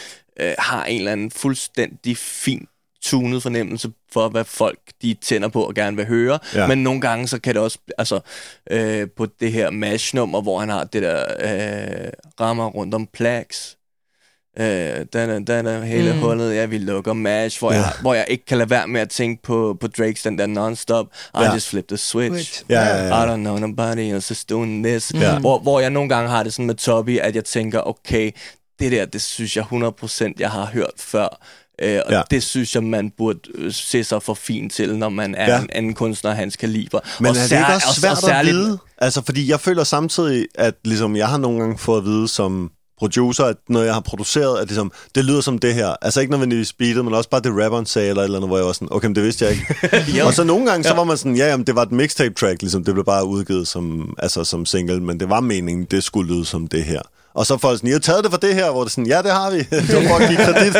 øh, 0.40 0.54
har 0.58 0.84
en 0.84 0.98
eller 0.98 1.12
anden 1.12 1.30
fuldstændig 1.30 2.16
fin 2.16 2.66
tunet 3.02 3.42
fornemmelse 3.42 3.90
for, 4.12 4.28
hvad 4.28 4.44
folk 4.44 4.78
de 5.02 5.14
tænder 5.14 5.48
på 5.48 5.62
og 5.62 5.74
gerne 5.74 5.96
vil 5.96 6.06
høre. 6.06 6.38
Ja. 6.54 6.60
Ja. 6.60 6.66
Men 6.66 6.82
nogle 6.82 7.00
gange, 7.00 7.28
så 7.28 7.40
kan 7.40 7.54
det 7.54 7.62
også, 7.62 7.78
altså 7.98 8.20
øh, 8.70 9.08
på 9.16 9.26
det 9.40 9.52
her 9.52 9.70
mash-nummer, 9.70 10.40
hvor 10.40 10.60
han 10.60 10.68
har 10.68 10.84
det 10.84 11.02
der 11.02 11.24
øh, 11.40 12.10
rammer 12.40 12.66
rundt 12.66 12.94
om 12.94 13.06
plaques, 13.06 13.76
Øh, 14.58 14.66
den 15.12 15.30
er, 15.30 15.38
den 15.38 15.66
er 15.66 15.82
hele 15.84 16.10
Mm. 16.10 16.16
mm. 16.16 16.22
hullet, 16.22 16.54
jeg 16.56 16.70
vil 16.70 16.80
lukke 16.80 17.14
mash, 17.14 17.58
hvor, 17.58 17.72
Ja. 17.72 17.78
ja. 17.78 17.82
jeg, 17.84 17.92
hvor 18.00 18.14
jeg 18.14 18.24
ikke 18.28 18.44
kan 18.46 18.58
lade 18.58 18.70
være 18.70 18.86
med 18.88 19.00
at 19.00 19.08
tænke 19.08 19.42
på, 19.42 19.76
på 19.80 19.86
Drakes 19.86 20.22
den 20.22 20.38
der 20.38 20.46
non-stop. 20.46 21.06
I 21.34 21.38
Ja. 21.42 21.52
just 21.52 21.68
flipped 21.68 21.88
the 21.88 21.96
switch. 21.96 22.34
Switch. 22.34 22.64
Ja, 22.68 22.80
ja, 22.80 23.06
ja. 23.06 23.24
I 23.24 23.28
don't 23.28 23.36
know 23.36 23.58
nobody 23.58 23.98
else 23.98 24.32
is 24.32 24.44
doing 24.44 24.84
this. 24.84 25.12
Ja. 25.14 25.38
Hvor, 25.38 25.58
hvor 25.58 25.80
jeg 25.80 25.90
nogle 25.90 26.08
gange 26.08 26.30
har 26.30 26.42
det 26.42 26.52
sådan 26.52 26.66
med 26.66 26.74
Toby, 26.74 27.18
at 27.18 27.34
jeg 27.36 27.44
tænker, 27.44 27.80
okay, 27.80 28.30
det 28.80 28.92
der, 28.92 29.04
det 29.04 29.22
synes 29.22 29.56
jeg 29.56 29.64
100% 29.72 30.32
jeg 30.38 30.50
har 30.50 30.66
hørt 30.72 30.90
før. 30.98 31.40
Øh, 31.82 32.00
og 32.06 32.12
Ja. 32.12 32.22
det 32.30 32.42
synes 32.42 32.74
jeg, 32.74 32.84
man 32.84 33.12
burde 33.18 33.38
øh, 33.54 33.72
se 33.72 34.04
sig 34.04 34.22
for 34.22 34.34
fint 34.34 34.72
til, 34.72 34.96
når 34.98 35.08
man 35.08 35.34
er 35.34 35.54
Ja. 35.54 35.60
en 35.60 35.68
anden 35.72 35.94
kunstner 35.94 36.30
af 36.30 36.36
hans 36.36 36.56
kaliber. 36.56 37.00
Men 37.20 37.26
og 37.30 37.36
er 37.36 37.42
det 37.42 37.52
ikke 37.52 37.66
også 37.74 37.86
og- 37.88 37.94
svært 37.94 38.12
og 38.12 38.18
særligt- 38.18 38.56
at 38.56 38.60
vide? 38.62 38.78
Altså, 38.98 39.22
fordi 39.24 39.50
jeg 39.50 39.60
føler 39.60 39.84
samtidig, 39.84 40.46
at 40.54 40.74
ligesom, 40.84 41.16
jeg 41.16 41.28
har 41.28 41.38
nogle 41.38 41.60
gange 41.60 41.78
fået 41.78 41.98
at 41.98 42.04
vide 42.04 42.28
som 42.28 42.70
producer, 42.98 43.44
at 43.44 43.56
når 43.68 43.82
jeg 43.82 43.94
har 43.94 44.00
produceret, 44.00 44.58
at 44.60 44.66
ligesom, 44.68 44.92
det 45.14 45.24
lyder 45.24 45.40
som 45.40 45.58
det 45.58 45.74
her. 45.74 45.94
Altså 46.02 46.20
ikke 46.20 46.30
nødvendigvis 46.30 46.72
beatet, 46.72 47.04
men 47.04 47.14
også 47.14 47.30
bare 47.30 47.40
det 47.40 47.64
rapperen 47.64 47.86
sagde, 47.86 48.08
eller 48.08 48.22
et 48.22 48.24
eller 48.24 48.38
andet, 48.38 48.48
hvor 48.48 48.56
jeg 48.56 48.66
var 48.66 48.72
sådan, 48.72 48.88
okay, 48.90 49.06
men 49.06 49.14
det 49.14 49.24
vidste 49.24 49.44
jeg 49.44 49.52
ikke. 49.52 50.24
Og 50.26 50.34
så 50.34 50.44
nogle 50.44 50.70
gange, 50.70 50.84
så 50.84 50.94
var 50.94 51.04
man 51.04 51.16
sådan, 51.16 51.36
ja, 51.36 51.46
jamen, 51.50 51.66
det 51.66 51.74
var 51.74 51.82
et 51.82 51.92
mixtape 51.92 52.34
track, 52.34 52.62
ligesom, 52.62 52.84
det 52.84 52.94
blev 52.94 53.04
bare 53.04 53.26
udgivet 53.26 53.68
som, 53.68 54.14
altså, 54.18 54.44
som 54.44 54.66
single, 54.66 55.00
men 55.00 55.20
det 55.20 55.28
var 55.30 55.40
meningen, 55.40 55.84
det 55.90 56.04
skulle 56.04 56.34
lyde 56.34 56.44
som 56.44 56.66
det 56.66 56.84
her. 56.84 57.00
Og 57.34 57.46
så 57.46 57.58
folk 57.58 57.78
sådan, 57.78 57.88
I 57.88 57.92
har 57.92 57.98
taget 57.98 58.24
det 58.24 58.30
for 58.32 58.38
det 58.38 58.54
her, 58.54 58.70
hvor 58.70 58.80
det 58.80 58.86
er 58.86 58.90
sådan, 58.90 59.06
ja, 59.06 59.22
det 59.22 59.30
har 59.30 59.50
vi. 59.50 59.58
det 59.88 59.94
var 59.94 60.08
for 60.08 60.14
at 60.16 60.28
give 60.28 60.38
kredit. 60.38 60.74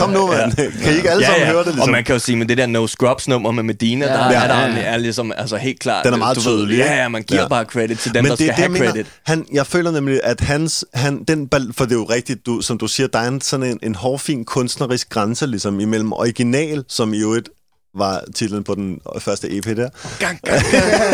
Kom 0.00 0.10
nu, 0.10 0.26
mand. 0.26 0.52
Kan 0.82 0.92
I 0.92 0.96
ikke 0.96 1.10
alle 1.10 1.24
sammen 1.26 1.46
høre 1.46 1.58
det, 1.58 1.66
ligesom? 1.66 1.82
Og 1.82 1.88
man 1.90 2.04
kan 2.04 2.14
jo 2.14 2.18
sige, 2.18 2.36
med 2.36 2.46
det 2.46 2.58
der 2.58 2.66
No 2.66 2.86
Scrubs 2.86 3.28
nummer 3.28 3.50
med 3.50 3.62
Medina, 3.62 4.06
Ja. 4.06 4.12
ja, 4.12 4.18
der 4.18 4.30
Ja, 4.32 4.42
er, 4.44 4.48
der 4.48 4.60
ja, 4.68 4.74
ja. 4.74 4.80
er 4.82 4.96
ligesom, 4.96 5.32
altså 5.36 5.56
helt 5.56 5.80
klart. 5.80 6.04
Den 6.04 6.12
er 6.14 6.18
meget 6.18 6.36
du 6.36 6.40
ved, 6.40 6.58
tydelig, 6.58 6.76
Ja, 6.78 6.84
ikke? 6.84 6.94
ja, 6.96 7.08
man 7.08 7.22
giver 7.22 7.38
Ja. 7.40 7.44
ja. 7.44 7.48
bare 7.48 7.64
credit 7.64 7.98
til 7.98 8.14
dem, 8.14 8.24
der 8.24 8.30
det 8.30 8.38
skal 8.38 8.48
er 8.48 8.54
det, 8.54 8.62
have 8.64 8.72
jeg 8.72 8.80
mener. 8.80 8.90
credit. 8.92 9.06
Han, 9.26 9.46
jeg 9.52 9.66
føler 9.66 9.90
nemlig, 9.90 10.20
at 10.24 10.40
hans, 10.40 10.84
han, 10.94 11.24
den, 11.28 11.48
bal- 11.54 11.72
for 11.76 11.84
det 11.84 11.92
er 11.92 11.96
jo 11.98 12.04
rigtigt, 12.04 12.46
du, 12.46 12.60
som 12.60 12.78
du 12.78 12.86
siger, 12.86 13.06
der 13.06 13.18
er 13.18 13.28
en, 13.28 13.40
sådan 13.40 13.66
en, 13.66 13.78
en 13.82 13.94
hårfin 13.94 14.44
kunstnerisk 14.44 15.08
grænse 15.10 15.46
ligesom, 15.46 15.80
imellem 15.80 16.12
original, 16.12 16.84
som 16.88 17.14
i 17.14 17.18
øvrigt 17.18 17.48
var 17.94 18.24
titlen 18.34 18.64
på 18.64 18.74
den 18.74 19.00
første 19.18 19.56
EP 19.56 19.64
der. 19.76 19.88
Gang, 20.18 20.40
gang. 20.44 20.62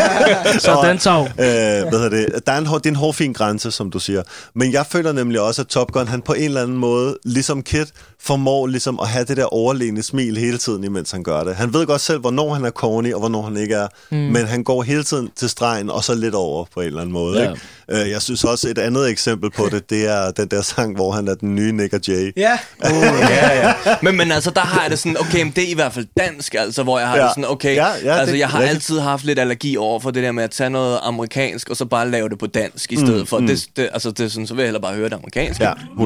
Sådan, 0.61 0.97
Tav. 0.97 1.21
Øh, 1.21 1.27
hvad 1.37 1.91
hedder 1.91 2.09
det? 2.09 2.47
Der 2.47 2.51
er 2.53 2.57
en, 2.57 2.65
hår- 2.65 2.77
det 2.77 2.85
er 2.85 2.89
en 2.89 2.95
hårfin 2.95 3.33
grænse, 3.33 3.71
som 3.71 3.91
du 3.91 3.99
siger. 3.99 4.23
Men 4.55 4.73
jeg 4.73 4.85
føler 4.85 5.11
nemlig 5.11 5.41
også, 5.41 5.61
at 5.61 5.67
Top 5.67 5.91
Gun, 5.91 6.07
han 6.07 6.21
på 6.21 6.33
en 6.33 6.43
eller 6.43 6.61
anden 6.61 6.77
måde, 6.77 7.17
ligesom 7.25 7.63
Kid, 7.63 7.85
formår 8.21 8.67
ligesom 8.67 8.99
at 8.99 9.07
have 9.07 9.25
det 9.25 9.37
der 9.37 9.45
overlegne 9.45 10.03
smil 10.03 10.37
hele 10.37 10.57
tiden, 10.57 10.83
imens 10.83 11.11
han 11.11 11.23
gør 11.23 11.43
det. 11.43 11.55
Han 11.55 11.73
ved 11.73 11.85
godt 11.85 12.01
selv, 12.01 12.19
hvornår 12.19 12.53
han 12.53 12.65
er 12.65 12.69
corny, 12.71 13.13
og 13.13 13.19
hvornår 13.19 13.41
han 13.41 13.57
ikke 13.57 13.75
er. 13.75 13.87
Mm. 14.11 14.17
Men 14.17 14.45
han 14.47 14.63
går 14.63 14.83
hele 14.83 15.03
tiden 15.03 15.29
til 15.35 15.49
stregen, 15.49 15.89
og 15.89 16.03
så 16.03 16.15
lidt 16.15 16.35
over 16.35 16.65
på 16.73 16.79
en 16.81 16.87
eller 16.87 17.01
anden 17.01 17.13
måde. 17.13 17.41
Ja. 17.43 17.49
Ikke? 17.49 17.61
Øh, 18.05 18.09
jeg 18.11 18.21
synes 18.21 18.43
også, 18.43 18.69
et 18.69 18.77
andet 18.77 19.09
eksempel 19.09 19.51
på 19.51 19.69
det, 19.71 19.89
det 19.89 20.07
er 20.07 20.31
den 20.31 20.47
der 20.47 20.61
sang, 20.61 20.95
hvor 20.95 21.11
han 21.11 21.27
er 21.27 21.35
den 21.35 21.55
nye 21.55 21.71
Nick 21.71 21.93
og 21.93 21.99
Jay. 22.07 22.33
Ja, 22.37 22.59
ja, 23.29 23.67
ja. 23.67 23.73
Men, 24.01 24.17
men 24.17 24.31
altså, 24.31 24.51
der 24.51 24.61
har 24.61 24.81
jeg 24.81 24.91
det 24.91 24.99
sådan, 24.99 25.17
okay, 25.19 25.41
men 25.43 25.51
det 25.55 25.63
er 25.63 25.67
i 25.67 25.73
hvert 25.73 25.93
fald 25.93 26.05
dansk, 26.19 26.53
altså, 26.53 26.66
hvor 26.83 26.99
jeg 26.99 27.07
har 27.07 27.17
Ja. 27.17 27.23
det 27.23 27.31
sådan, 27.31 27.45
okay, 27.49 27.75
Ja, 27.75 27.87
ja, 28.03 28.11
altså, 28.17 28.33
det- 28.33 28.39
jeg 28.39 28.49
har 28.49 28.59
rigtigt. 28.59 28.75
altid 28.75 28.99
haft 28.99 29.23
lidt 29.25 29.39
allergi 29.39 29.77
over 29.77 29.99
for 29.99 30.11
det 30.11 30.23
der 30.23 30.31
med 30.31 30.43
at 30.43 30.51
tage 30.51 30.69
noget 30.69 30.99
amerikansk, 31.03 31.69
og 31.69 31.77
så 31.77 31.85
bare 31.85 32.11
lave 32.11 32.29
det 32.29 32.39
på 32.39 32.47
dansk 32.47 32.91
i 32.91 32.95
stedet 32.95 33.27
for. 33.27 33.39
Det, 33.39 33.67
det, 33.75 33.89
altså, 33.93 34.11
det 34.11 34.25
er 34.25 34.27
sådan, 34.29 34.47
så 34.47 34.53
vil 34.53 34.61
jeg 34.61 34.67
hellere 34.67 34.81
bare 34.81 34.93
høre 34.95 35.09
det 35.09 35.15
amerikanske. 35.15 35.63
Ja, 35.63 35.73
100%. 35.73 35.97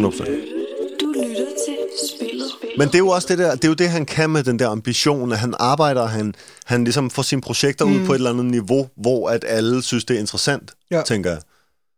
Du 1.01 1.05
lytter 1.05 1.45
til 1.65 1.75
spillet. 2.15 2.45
Men 2.77 2.87
det 2.87 2.95
er 2.95 2.99
jo 2.99 3.07
også 3.09 3.27
det 3.31 3.37
der, 3.37 3.51
det 3.55 3.63
er 3.63 3.67
jo 3.67 3.73
det, 3.73 3.89
han 3.89 4.05
kan 4.05 4.29
med 4.29 4.43
den 4.43 4.59
der 4.59 4.69
ambition, 4.69 5.31
at 5.31 5.37
han 5.37 5.53
arbejder, 5.59 6.07
han, 6.07 6.33
han 6.65 6.83
ligesom 6.83 7.09
får 7.09 7.21
sine 7.21 7.41
projekter 7.41 7.85
mm. 7.85 8.01
ud 8.01 8.05
på 8.05 8.11
et 8.13 8.17
eller 8.17 8.29
andet 8.29 8.45
niveau, 8.45 8.87
hvor 8.97 9.29
at 9.29 9.45
alle 9.47 9.83
synes, 9.83 10.05
det 10.05 10.15
er 10.15 10.19
interessant. 10.19 10.71
Ja. 10.91 11.01
tænker 11.05 11.29
jeg. 11.29 11.39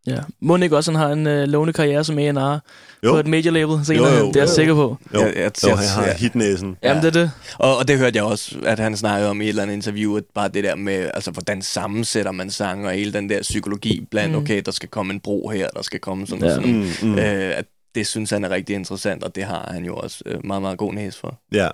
Ja. 0.08 0.18
Må 0.42 0.58
ikke 0.58 0.78
også 0.78 0.92
han 0.92 1.00
har 1.00 1.10
en 1.10 1.28
øh, 1.28 1.48
lovende 1.48 1.74
karriere 1.74 2.04
som 2.04 2.18
A&R 2.20 2.60
Jo. 3.04 3.12
på 3.12 3.18
et 3.20 3.28
major 3.28 3.52
label 3.52 3.86
senere? 3.86 4.10
Jo, 4.14 4.18
jo, 4.20 4.28
det 4.28 4.36
er 4.36 4.40
jeg 4.42 4.50
jo. 4.50 4.54
sikker 4.56 4.74
på. 4.74 4.98
Jo, 5.14 5.20
Jeg- 5.20 5.34
jeg- 5.36 5.52
jo 5.64 5.70
jeg- 5.70 5.78
han 5.78 5.88
har 5.88 6.06
ja. 6.06 6.14
hitnæsen. 6.18 6.78
Jamen, 6.84 7.04
det 7.04 7.16
er 7.16 7.20
det. 7.22 7.32
Og, 7.60 7.78
og 7.78 7.88
det 7.88 7.98
hørte 7.98 8.18
jeg 8.18 8.24
også, 8.24 8.56
at 8.66 8.80
han 8.80 8.98
snakkede 8.98 9.30
om 9.30 9.42
i 9.42 9.44
et 9.44 9.50
eller 9.50 9.64
andet 9.64 9.76
interview, 9.76 10.18
at 10.18 10.24
bare 10.36 10.48
det 10.48 10.64
der 10.64 10.76
med, 10.76 11.10
altså 11.14 11.32
hvordan 11.32 11.62
sammensætter 11.62 12.32
man 12.32 12.50
sange, 12.50 12.88
og 12.88 12.94
hele 12.94 13.14
den 13.14 13.30
der 13.30 13.42
psykologi 13.42 14.08
blandt, 14.12 14.32
mm. 14.36 14.42
okay, 14.42 14.62
der 14.66 14.72
skal 14.72 14.90
komme 14.90 15.14
en 15.14 15.20
bro 15.20 15.50
her, 15.50 15.68
der 15.76 15.82
skal 15.82 16.00
komme 16.00 16.28
sådan 16.28 16.44
Ja. 16.44 16.50
ja. 16.50 16.56
sådan, 16.56 16.74
Mm, 17.02 17.10
mm. 17.10 17.18
øh, 17.20 17.58
at 17.58 17.66
det 17.96 18.08
synes 18.08 18.30
han 18.30 18.44
er 18.44 18.50
rigtig 18.50 18.76
interessant, 18.76 19.24
og 19.24 19.36
det 19.36 19.44
har 19.44 19.70
han 19.74 19.86
jo 19.86 19.96
også 19.96 20.24
øh, 20.26 20.46
meget, 20.46 20.62
meget 20.62 20.78
god 20.78 20.94
næse 20.94 21.20
for. 21.20 21.40
Ja. 21.52 21.70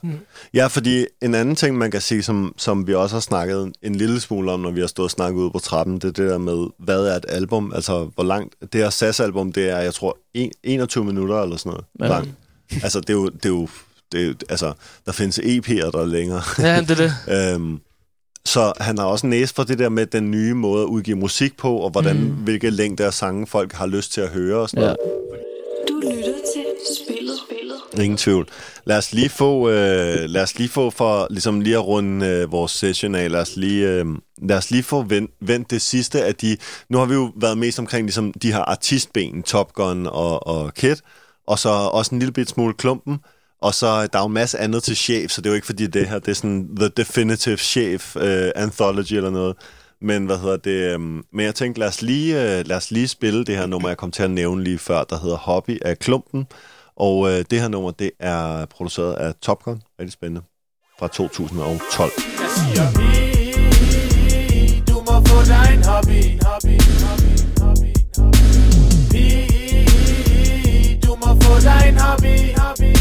ja, 0.54 0.68
fordi 0.68 1.06
en 1.22 1.36
anden 1.36 1.56
ting, 1.56 1.78
man 1.78 1.92
kan 1.92 2.02
sige, 2.02 2.24
som, 2.24 2.54
som 2.58 2.88
vi 2.88 2.94
også 2.94 3.16
har 3.16 3.22
snakket 3.22 3.72
en 3.82 3.96
lille 3.96 4.20
smule 4.20 4.52
om, 4.52 4.60
når 4.60 4.72
vi 4.72 4.80
har 4.80 4.88
stået 4.88 5.04
og 5.06 5.12
snakket 5.12 5.40
ude 5.40 5.52
på 5.52 5.60
trappen, 5.60 5.96
det 5.96 6.04
er 6.04 6.12
det 6.12 6.30
der 6.30 6.38
med, 6.38 6.68
hvad 6.80 7.06
er 7.08 7.16
et 7.16 7.26
album? 7.30 7.72
Altså, 7.76 8.10
hvor 8.16 8.24
langt... 8.24 8.56
Det 8.74 8.82
her 8.82 8.90
SAS-album, 8.90 9.52
det 9.52 9.70
er, 9.70 9.78
jeg 9.80 9.94
tror, 9.94 10.18
en, 10.34 10.52
21 10.64 11.06
minutter 11.06 11.42
eller 11.42 11.58
sådan 11.58 11.70
noget 11.70 11.86
Ja. 12.00 12.08
langt. 12.16 12.30
Altså, 12.84 13.00
det 13.00 13.10
er 13.10 13.14
jo... 13.14 13.30
Det 13.30 13.46
er 13.46 13.50
jo 13.50 13.68
det 14.12 14.28
er, 14.30 14.34
altså, 14.50 14.74
der 15.06 15.12
findes 15.12 15.40
EP'er, 15.40 15.92
der 15.92 16.00
er 16.02 16.06
længere. 16.06 16.42
Ja, 16.60 16.82
det 16.82 16.92
er 16.92 16.96
det. 16.96 17.14
Øhm, 17.56 17.80
så 18.46 18.74
han 18.80 18.98
har 18.98 19.06
også 19.06 19.28
næst 19.28 19.56
for 19.56 19.64
det 19.64 19.80
der 19.80 19.90
med 19.90 20.06
den 20.06 20.32
nye 20.32 20.54
måde 20.54 20.82
at 20.84 20.88
udgive 20.88 21.18
musik 21.18 21.58
på, 21.58 21.78
og 21.78 21.90
hvordan, 21.90 22.16
mm. 22.20 22.30
hvilke 22.30 22.70
længder 22.70 23.06
af 23.06 23.14
sange 23.14 23.48
folk 23.48 23.74
har 23.74 23.88
lyst 23.88 24.12
til 24.14 24.22
at 24.22 24.30
høre 24.30 24.58
og 24.60 24.70
sådan 24.70 24.84
Ja. 24.84 24.94
noget. 24.94 25.00
Ingen 28.04 28.18
tvivl. 28.18 28.48
Lad 28.86 28.98
os 28.98 29.14
lige 29.14 29.30
få, 29.30 29.70
øh, 29.70 30.30
lad 30.30 30.44
os 30.44 30.58
lige 30.58 30.70
få 30.70 30.90
for 30.90 31.28
ligesom 31.30 31.62
lige 31.62 31.76
at 31.76 31.86
runde 31.86 32.28
øh, 32.28 32.52
vores 32.52 32.72
session 32.72 33.16
af, 33.16 33.32
lad 33.32 33.42
os 33.42 33.56
lige, 33.56 33.88
øh, 33.88 34.06
lad 34.42 34.58
os 34.58 34.72
lige 34.72 34.84
få 34.84 35.04
vendt, 35.04 35.32
vendt 35.42 35.72
det 35.72 35.82
sidste 35.82 36.26
af 36.26 36.36
de, 36.36 36.58
nu 36.90 36.98
har 36.98 37.06
vi 37.06 37.14
jo 37.14 37.32
været 37.36 37.58
mest 37.58 37.80
omkring 37.80 38.06
ligesom 38.06 38.34
de 38.34 38.54
her 38.54 38.60
artistben, 38.60 39.44
Top 39.44 39.74
Gun 39.74 40.08
og, 40.08 40.48
og 40.48 40.74
Kid, 40.74 40.96
og 41.48 41.60
så 41.60 41.70
også 41.70 42.16
en 42.16 42.20
lille 42.20 42.32
bit 42.32 42.50
smule 42.50 42.74
klumpen, 42.74 43.18
og 43.62 43.74
så 43.74 44.08
der 44.08 44.20
er 44.20 44.24
jo 44.24 44.28
en 44.28 44.34
masse 44.34 44.60
andet 44.60 44.84
til 44.84 44.96
chef, 44.96 45.32
så 45.32 45.42
det 45.42 45.46
er 45.46 45.52
jo 45.52 45.56
ikke 45.56 45.68
fordi 45.68 45.88
det 45.88 46.08
her, 46.08 46.20
det 46.20 46.28
er 46.28 46.36
sådan 46.36 46.70
The 46.80 46.90
Definitive 46.98 47.58
Chef 47.58 48.16
øh, 48.16 48.52
Anthology 48.56 49.14
eller 49.14 49.30
noget. 49.30 49.56
Men 50.02 50.26
hvad 50.26 50.38
hedder 50.38 50.58
det? 50.58 50.94
Øh, 50.94 51.00
men 51.00 51.46
jeg 51.46 51.56
tænkte, 51.56 51.80
lad 51.80 51.88
os, 51.88 52.02
lige, 52.02 52.42
øh, 52.42 52.68
lad 52.68 52.78
os 52.78 52.92
lige 52.92 53.08
spille 53.08 53.46
det 53.46 53.58
her 53.58 53.66
nummer, 53.66 53.90
jeg 53.90 53.98
kom 53.98 54.12
til 54.12 54.24
at 54.24 54.32
nævne 54.32 54.64
lige 54.64 54.78
før, 54.78 55.04
der 55.04 55.20
hedder 55.20 55.38
Hobby 55.38 55.78
af 55.82 56.00
Klumpen. 56.00 56.48
Og 57.00 57.30
øh, 57.32 57.46
det 57.52 57.62
her 57.62 57.68
nummer, 57.68 57.92
det 57.92 58.12
er 58.20 58.66
produceret 58.66 59.14
af 59.14 59.34
Top 59.42 59.64
Gun. 59.64 59.82
Rigtig 60.00 60.14
spændende. 60.14 60.42
Fra 61.00 61.08
2012. 61.08 62.12
Jeg 62.42 62.50
siger 62.58 62.86
pige, 62.96 64.84
du 64.88 64.98
må 65.08 65.16
få 65.28 65.38
dig 65.52 65.68
en 65.74 65.84
hobby, 65.84 66.22
hobby, 66.48 66.76
hobby, 67.06 67.34
hobby, 67.62 67.94
hobby. 68.18 68.40
Pige, 69.12 71.02
du 71.06 71.12
må 71.24 71.42
få 71.44 71.54
dig 71.68 71.82
en 71.90 71.98
hobby, 71.98 72.36
hobby, 72.62 72.90
hobby, 72.90 72.99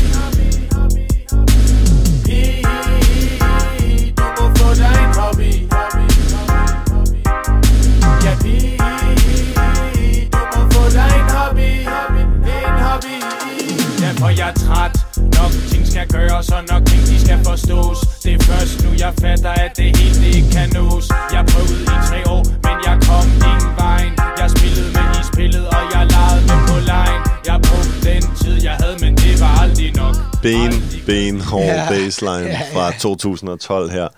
jeg 14.40 14.48
er 14.52 14.56
træt. 14.64 14.92
Nok 15.38 15.52
ting 15.70 15.82
skal 15.90 16.06
gøres, 16.16 16.48
og 16.56 16.62
nok 16.70 16.82
ting 16.90 17.02
de 17.10 17.16
skal 17.24 17.38
forstås. 17.48 17.98
Det 18.24 18.32
er 18.36 18.42
først 18.50 18.74
nu 18.84 18.90
jeg 19.04 19.12
fatter, 19.22 19.52
at 19.64 19.72
det 19.78 19.88
hele 19.98 20.16
det 20.22 20.30
ikke 20.38 20.50
kan 20.56 20.68
nås. 20.76 21.06
Jeg 21.34 21.42
prøvede 21.52 21.82
i 21.94 21.96
tre 22.08 22.18
år, 22.34 22.42
men 22.66 22.76
jeg 22.88 22.96
kom 23.08 23.26
ingen 23.50 23.72
vejen. 23.82 24.12
Jeg 24.40 24.48
spillede 24.56 24.90
med 24.96 25.08
i 25.20 25.24
spillet, 25.32 25.64
og 25.76 25.82
jeg 25.94 26.02
legede 26.14 26.42
med 26.50 26.60
på 26.70 26.76
lejen. 26.92 27.20
Jeg 27.50 27.58
brugte 27.66 27.96
den 28.08 28.22
tid, 28.40 28.56
jeg 28.68 28.76
ben, 30.42 30.72
ben, 31.06 31.40
hård 31.40 31.62
Ja. 31.62 31.86
baseline 31.88 32.46
Ja, 32.48 32.60
fra 32.74 32.92
2012 32.98 33.90
her. 33.90 34.08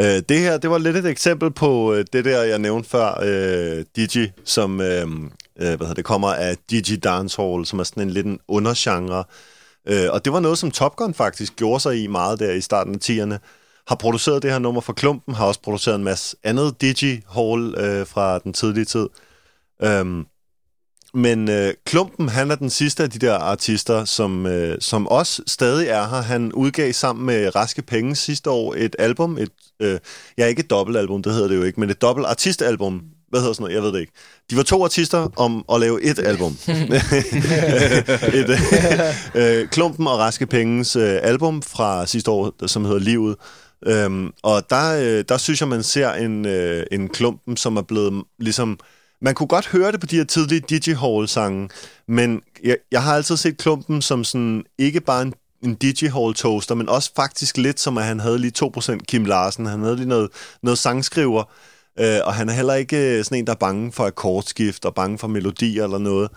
Uh, 0.00 0.04
det 0.04 0.38
her, 0.38 0.58
det 0.58 0.70
var 0.70 0.78
lidt 0.78 0.96
et 0.96 1.06
eksempel 1.06 1.50
på 1.50 1.92
uh, 1.92 1.96
det 2.12 2.24
der, 2.24 2.42
jeg 2.42 2.58
nævnte 2.58 2.90
før, 2.90 3.18
uh, 3.22 3.82
Digi, 3.96 4.30
som 4.44 4.70
uh, 4.70 4.84
uh, 4.84 4.88
hvad 5.56 5.78
hedder 5.78 5.94
det, 5.94 6.04
kommer 6.04 6.28
af 6.28 6.56
Digi 6.70 6.96
Dancehall, 6.96 7.66
som 7.66 7.78
er 7.78 7.84
sådan 7.84 8.02
en 8.02 8.10
lidt 8.10 8.26
en 8.26 8.38
undergenre. 8.48 9.24
Øh, 9.88 10.08
og 10.10 10.24
det 10.24 10.32
var 10.32 10.40
noget, 10.40 10.58
som 10.58 10.70
Top 10.70 10.96
Gun 10.96 11.14
faktisk 11.14 11.56
gjorde 11.56 11.80
sig 11.80 12.02
i 12.02 12.06
meget 12.06 12.38
der 12.38 12.52
i 12.52 12.60
starten 12.60 12.94
af 12.94 12.98
10'erne. 13.04 13.38
Har 13.86 13.94
produceret 13.94 14.42
det 14.42 14.50
her 14.50 14.58
nummer 14.58 14.80
for 14.80 14.92
Klumpen, 14.92 15.34
har 15.34 15.46
også 15.46 15.60
produceret 15.60 15.96
en 15.96 16.04
masse 16.04 16.36
andet 16.44 16.80
Digi 16.80 17.20
Hall 17.30 17.74
øh, 17.78 18.06
fra 18.06 18.38
den 18.38 18.52
tidlige 18.52 18.84
tid. 18.84 19.08
Øhm, 19.82 20.26
men 21.14 21.50
øh, 21.50 21.74
Klumpen, 21.84 22.28
han 22.28 22.50
er 22.50 22.54
den 22.54 22.70
sidste 22.70 23.02
af 23.02 23.10
de 23.10 23.18
der 23.18 23.34
artister, 23.34 24.04
som, 24.04 24.46
øh, 24.46 24.76
som 24.80 25.08
også 25.08 25.42
stadig 25.46 25.88
er 25.88 26.08
her. 26.08 26.22
Han 26.22 26.52
udgav 26.52 26.92
sammen 26.92 27.26
med 27.26 27.56
Raske 27.56 27.82
Penge 27.82 28.16
sidste 28.16 28.50
år 28.50 28.74
et 28.76 28.96
album. 28.98 29.38
Et, 29.38 29.50
øh, 29.80 29.98
ja, 30.38 30.46
ikke 30.46 30.60
et 30.60 30.70
dobbeltalbum, 30.70 31.22
det 31.22 31.32
hedder 31.32 31.48
det 31.48 31.56
jo 31.56 31.62
ikke, 31.62 31.80
men 31.80 31.90
et 31.90 32.02
dobbelt 32.02 32.26
artistalbum. 32.26 33.02
Hvad 33.34 33.40
hedder 33.40 33.54
sådan 33.54 33.62
noget? 33.62 33.74
Jeg 33.74 33.82
ved 33.82 33.92
det 33.92 34.00
ikke. 34.00 34.12
De 34.50 34.56
var 34.56 34.62
to 34.62 34.84
artister 34.84 35.28
om 35.36 35.64
at 35.72 35.80
lave 35.80 36.02
et 36.02 36.18
album. 36.18 36.52
et, 38.40 38.50
øh, 39.34 39.68
Klumpen 39.68 40.06
og 40.06 40.18
Raske 40.18 40.46
Penges 40.46 40.96
øh, 40.96 41.18
album 41.22 41.62
fra 41.62 42.06
sidste 42.06 42.30
år, 42.30 42.66
som 42.66 42.84
hedder 42.84 42.98
Livet. 42.98 43.36
Øhm, 43.86 44.30
og 44.42 44.70
der, 44.70 44.96
øh, 45.00 45.24
der 45.28 45.36
synes 45.36 45.60
jeg, 45.60 45.68
man 45.68 45.82
ser 45.82 46.12
en, 46.12 46.46
øh, 46.46 46.86
en 46.92 47.08
Klumpen, 47.08 47.56
som 47.56 47.76
er 47.76 47.82
blevet 47.82 48.24
ligesom... 48.38 48.78
Man 49.20 49.34
kunne 49.34 49.46
godt 49.46 49.66
høre 49.66 49.92
det 49.92 50.00
på 50.00 50.06
de 50.06 50.16
her 50.16 50.24
tidlige 50.24 50.60
Digi-Hall-sange, 50.60 51.68
men 52.08 52.40
jeg, 52.64 52.76
jeg 52.92 53.02
har 53.02 53.14
altid 53.14 53.36
set 53.36 53.56
Klumpen 53.56 54.02
som 54.02 54.24
sådan, 54.24 54.64
ikke 54.78 55.00
bare 55.00 55.22
en, 55.22 55.34
en 55.62 55.74
Digi-Hall-toaster, 55.74 56.74
men 56.74 56.88
også 56.88 57.10
faktisk 57.16 57.56
lidt 57.56 57.80
som, 57.80 57.98
at 57.98 58.04
han 58.04 58.20
havde 58.20 58.38
lige 58.38 58.52
2% 58.64 58.98
Kim 59.08 59.24
Larsen. 59.24 59.66
Han 59.66 59.80
havde 59.80 59.96
lige 59.96 60.08
noget, 60.08 60.30
noget 60.62 60.78
sangskriver, 60.78 61.44
øh, 62.00 62.18
og 62.24 62.34
han 62.34 62.48
er 62.48 62.52
heller 62.52 62.74
ikke 62.74 63.18
øh, 63.18 63.24
sådan 63.24 63.38
en, 63.38 63.46
der 63.46 63.52
er 63.52 63.56
bange 63.56 63.92
for 63.92 64.06
akkordskift 64.06 64.84
og 64.84 64.94
bange 64.94 65.18
for 65.18 65.28
melodier 65.28 65.84
eller 65.84 65.98
noget. 65.98 66.30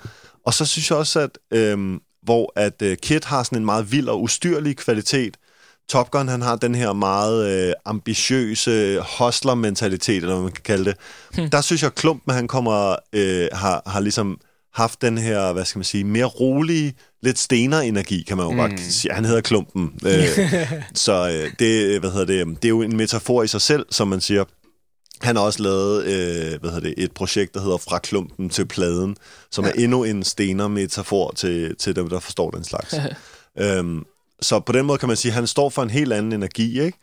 Og 0.46 0.54
så 0.54 0.66
synes 0.66 0.90
jeg 0.90 0.98
også, 0.98 1.20
at 1.20 1.38
øh, 1.54 2.00
hvor 2.24 2.54
at 2.56 2.82
øh, 2.82 2.98
Kid 2.98 3.22
har 3.24 3.44
sådan 3.44 3.58
en 3.58 3.66
meget 3.66 3.92
vild 3.92 4.08
og 4.08 4.22
ustyrlig 4.22 4.78
kvalitet, 4.78 5.38
Top 5.90 6.12
Gun, 6.12 6.28
han 6.28 6.42
har 6.42 6.56
den 6.56 6.76
her 6.76 6.94
meget 6.94 7.68
øh, 7.68 7.74
ambitiøse 7.86 9.00
hustler-mentalitet, 9.18 10.16
eller 10.16 10.34
hvad 10.34 10.44
man 10.44 10.52
kan 10.52 10.64
kalde 10.64 10.86
det. 10.86 10.98
Hmm. 11.34 11.50
Der 11.50 11.62
synes 11.62 11.84
jeg, 11.84 11.96
Klumpen, 11.96 12.34
han 12.34 12.48
kommer, 12.48 12.96
øh, 13.14 13.48
har, 13.54 13.82
har 13.86 14.00
ligesom 14.00 14.40
haft 14.74 15.02
den 15.02 15.18
her, 15.18 15.54
hvad 15.54 15.66
skal 15.66 15.80
man 15.80 15.84
sige, 15.84 16.04
mere 16.04 16.26
rolige, 16.26 16.94
lidt 17.22 17.40
stener-energi, 17.40 18.24
kan 18.28 18.38
man 18.38 18.46
jo 18.46 18.52
mm. 18.52 18.58
godt 18.58 18.80
sige. 18.80 19.14
Han 19.14 19.26
hedder 19.26 19.42
Klumpen. 19.42 19.94
Øh, 20.06 20.52
så 21.06 21.30
øh, 21.30 21.52
det, 21.60 22.00
hvad 22.00 22.12
hedder 22.12 22.26
det, 22.26 22.48
det 22.48 22.66
er 22.66 22.70
jo 22.70 22.82
en 22.82 22.98
metafor 22.98 23.44
i 23.44 23.48
sig 23.48 23.62
selv, 23.62 23.86
som 23.92 24.08
man 24.08 24.22
siger. 24.22 24.44
Han 25.22 25.36
har 25.36 25.44
også 25.44 25.64
lavet 25.64 26.04
øh, 26.04 26.60
hvad 26.60 26.72
hedder 26.72 26.80
det, 26.80 26.94
et 26.98 27.12
projekt, 27.12 27.54
der 27.54 27.62
hedder 27.62 27.78
Fra 27.78 28.00
klumpen 28.00 28.50
til 28.50 28.66
pladen, 28.66 29.18
som 29.52 29.66
ja. 29.66 29.70
er 29.70 29.74
endnu 29.74 30.04
en 30.04 30.24
stener-metafor 30.24 31.32
til, 31.36 31.76
til 31.76 31.96
dem, 31.96 32.10
der 32.10 32.20
forstår 32.20 32.52
den 32.52 32.64
slags. 32.64 32.96
øhm, 33.64 34.06
så 34.42 34.60
på 34.60 34.72
den 34.72 34.86
måde 34.86 34.98
kan 34.98 35.08
man 35.08 35.18
sige, 35.18 35.30
at 35.30 35.36
han 35.36 35.48
står 35.48 35.70
for 35.70 35.84
en 35.84 35.90
helt 35.90 36.14
anden 36.14 36.34
energi, 36.34 36.82
ikke? 36.82 36.98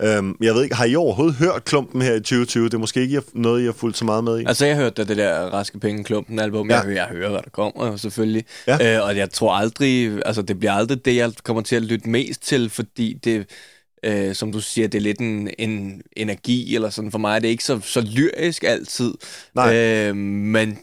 Øhm, 0.00 0.36
jeg 0.40 0.54
ved 0.54 0.62
ikke, 0.62 0.74
har 0.74 0.84
I 0.84 0.96
overhovedet 0.96 1.36
hørt 1.36 1.64
klumpen 1.64 2.02
her 2.02 2.14
i 2.14 2.20
2020? 2.20 2.64
Det 2.64 2.74
er 2.74 2.78
måske 2.78 3.00
ikke 3.00 3.22
noget, 3.32 3.62
I 3.62 3.64
har 3.64 3.72
fulgt 3.72 3.96
så 3.96 4.04
meget 4.04 4.24
med 4.24 4.40
i. 4.40 4.44
Altså, 4.46 4.66
jeg 4.66 4.76
hørte 4.76 5.02
da 5.02 5.08
det 5.08 5.16
der 5.16 5.34
Raske 5.34 5.80
Penge 5.80 6.04
Klumpen 6.04 6.38
album. 6.38 6.70
Ja. 6.70 6.76
Jeg, 6.76 6.84
hører, 6.84 6.96
jeg 6.96 7.06
hører, 7.06 7.30
hvad 7.30 7.40
der 7.42 7.50
kommer, 7.50 7.96
selvfølgelig. 7.96 8.44
Ja. 8.66 8.96
Øh, 8.96 9.04
og 9.04 9.16
jeg 9.16 9.30
tror 9.30 9.52
aldrig, 9.52 10.22
altså 10.26 10.42
det 10.42 10.58
bliver 10.58 10.72
aldrig 10.72 11.04
det, 11.04 11.16
jeg 11.16 11.32
kommer 11.42 11.62
til 11.62 11.76
at 11.76 11.82
lytte 11.82 12.08
mest 12.08 12.42
til, 12.42 12.70
fordi 12.70 13.12
det, 13.24 13.46
øh, 14.02 14.34
som 14.34 14.52
du 14.52 14.60
siger, 14.60 14.88
det 14.88 14.98
er 14.98 15.02
lidt 15.02 15.18
en, 15.18 15.50
en 15.58 16.02
energi, 16.16 16.74
eller 16.74 16.90
sådan. 16.90 17.10
For 17.10 17.18
mig 17.18 17.36
er 17.36 17.38
det 17.38 17.48
ikke 17.48 17.64
så, 17.64 17.80
så 17.80 18.00
lyrisk 18.00 18.64
altid. 18.64 19.14
Nej. 19.54 19.76
Øh, 19.76 20.16
men 20.16 20.78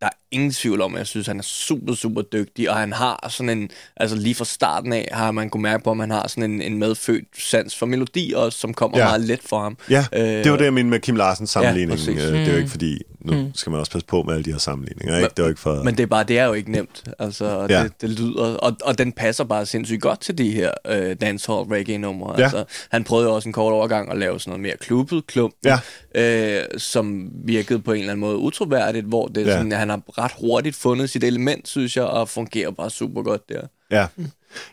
der 0.00 0.06
er 0.06 0.10
ingen 0.32 0.50
tvivl 0.52 0.80
om, 0.82 0.94
at 0.94 0.98
jeg 0.98 1.06
synes, 1.06 1.28
at 1.28 1.32
han 1.32 1.38
er 1.38 1.42
super, 1.42 1.94
super 1.94 2.22
dygtig, 2.22 2.70
og 2.70 2.76
han 2.76 2.92
har 2.92 3.26
sådan 3.30 3.58
en, 3.58 3.70
altså 3.96 4.16
lige 4.16 4.34
fra 4.34 4.44
starten 4.44 4.92
af, 4.92 5.08
har 5.12 5.30
man 5.32 5.50
kunne 5.50 5.62
mærke 5.62 5.84
på, 5.84 5.90
at 5.90 5.96
han 5.96 6.10
har 6.10 6.28
sådan 6.28 6.50
en, 6.50 6.62
en 6.62 6.78
medfødt 6.78 7.24
sans 7.38 7.76
for 7.78 7.86
melodi 7.86 8.32
også, 8.36 8.58
som 8.58 8.74
kommer 8.74 8.98
Ja. 8.98 9.04
meget 9.04 9.20
let 9.20 9.40
for 9.46 9.60
ham. 9.60 9.76
Ja, 9.90 10.04
Øh, 10.12 10.22
det 10.22 10.50
var 10.50 10.56
det, 10.56 10.64
jeg 10.64 10.72
mente 10.74 10.90
med 10.90 11.00
Kim 11.00 11.16
Larsens 11.16 11.50
sammenligning. 11.50 11.98
præcis. 11.98 12.16
Ja, 12.16 12.26
det 12.26 12.48
er 12.48 12.52
jo 12.52 12.56
ikke 12.58 12.70
fordi, 12.70 12.98
nu 13.20 13.50
skal 13.54 13.70
man 13.70 13.80
også 13.80 13.92
passe 13.92 14.06
på 14.06 14.22
med 14.22 14.32
alle 14.34 14.44
de 14.44 14.52
her 14.52 14.58
sammenligninger, 14.58 15.16
ikke? 15.16 15.28
Det 15.28 15.38
er 15.38 15.42
jo 15.42 15.48
ikke 15.48 15.60
for... 15.60 15.82
Men 15.82 15.96
det 15.96 16.02
er 16.02 16.06
bare, 16.06 16.24
det 16.24 16.38
er 16.38 16.44
jo 16.44 16.52
ikke 16.52 16.72
nemt. 16.72 17.04
Altså, 17.18 17.44
og 17.44 17.70
Ja. 17.70 17.82
det, 17.82 17.92
det 18.00 18.10
lyder, 18.10 18.42
og, 18.56 18.76
og 18.84 18.98
den 18.98 19.12
passer 19.12 19.44
bare 19.44 19.66
sindssygt 19.66 20.00
godt 20.02 20.20
til 20.20 20.38
de 20.38 20.50
her 20.52 20.70
øh, 20.88 21.16
dancehall 21.20 21.60
reggae 21.62 21.98
numre. 21.98 22.34
Ja. 22.38 22.42
Altså, 22.42 22.64
han 22.90 23.04
prøvede 23.04 23.28
jo 23.28 23.34
også 23.34 23.48
en 23.48 23.52
kort 23.52 23.72
overgang 23.72 24.10
at 24.12 24.18
lave 24.18 24.40
sådan 24.40 24.50
noget 24.50 24.62
mere 24.62 24.76
klubbet 24.80 25.26
klump, 25.26 25.54
Ja. 25.64 25.78
øh, 26.14 26.64
som 26.78 27.30
virkede 27.44 27.78
på 27.78 27.92
en 27.92 27.98
eller 28.00 28.12
anden 28.12 28.20
måde 28.20 28.36
utroværdigt, 28.36 29.06
hvor 29.06 29.26
det 29.26 29.42
er 29.42 29.50
Ja. 29.50 29.56
sådan, 29.56 29.72
han 29.72 29.88
har 29.90 30.00
ret 30.24 30.32
hurtigt 30.40 30.76
fundet 30.76 31.10
sit 31.10 31.24
element, 31.24 31.68
synes 31.68 31.96
jeg, 31.96 32.04
og 32.04 32.28
fungerer 32.28 32.70
bare 32.70 32.90
super 32.90 33.22
godt 33.22 33.48
der. 33.48 33.60
Ja. 33.90 34.06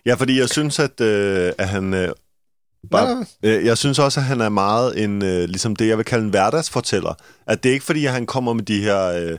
ja, 0.05 0.13
fordi 0.13 0.39
jeg 0.39 0.49
synes, 0.49 0.79
at, 0.79 1.01
øh, 1.01 1.53
at 1.57 1.69
han... 1.69 1.93
Øh, 1.93 2.09
bare, 2.91 3.25
øh, 3.43 3.65
jeg 3.65 3.77
synes 3.77 3.99
også, 3.99 4.19
at 4.19 4.25
han 4.25 4.41
er 4.41 4.49
meget 4.49 5.03
en, 5.03 5.25
øh, 5.25 5.43
ligesom 5.49 5.75
det, 5.75 5.87
jeg 5.87 5.97
vil 5.97 6.05
kalde 6.05 6.23
en 6.23 6.29
hverdagsfortæller. 6.29 7.13
At 7.47 7.63
det 7.63 7.69
er 7.69 7.73
ikke 7.73 7.85
fordi, 7.85 8.05
at 8.05 8.11
han 8.11 8.25
kommer 8.25 8.53
med 8.53 8.63
de 8.63 8.81
her, 8.81 9.05
øh, 9.05 9.37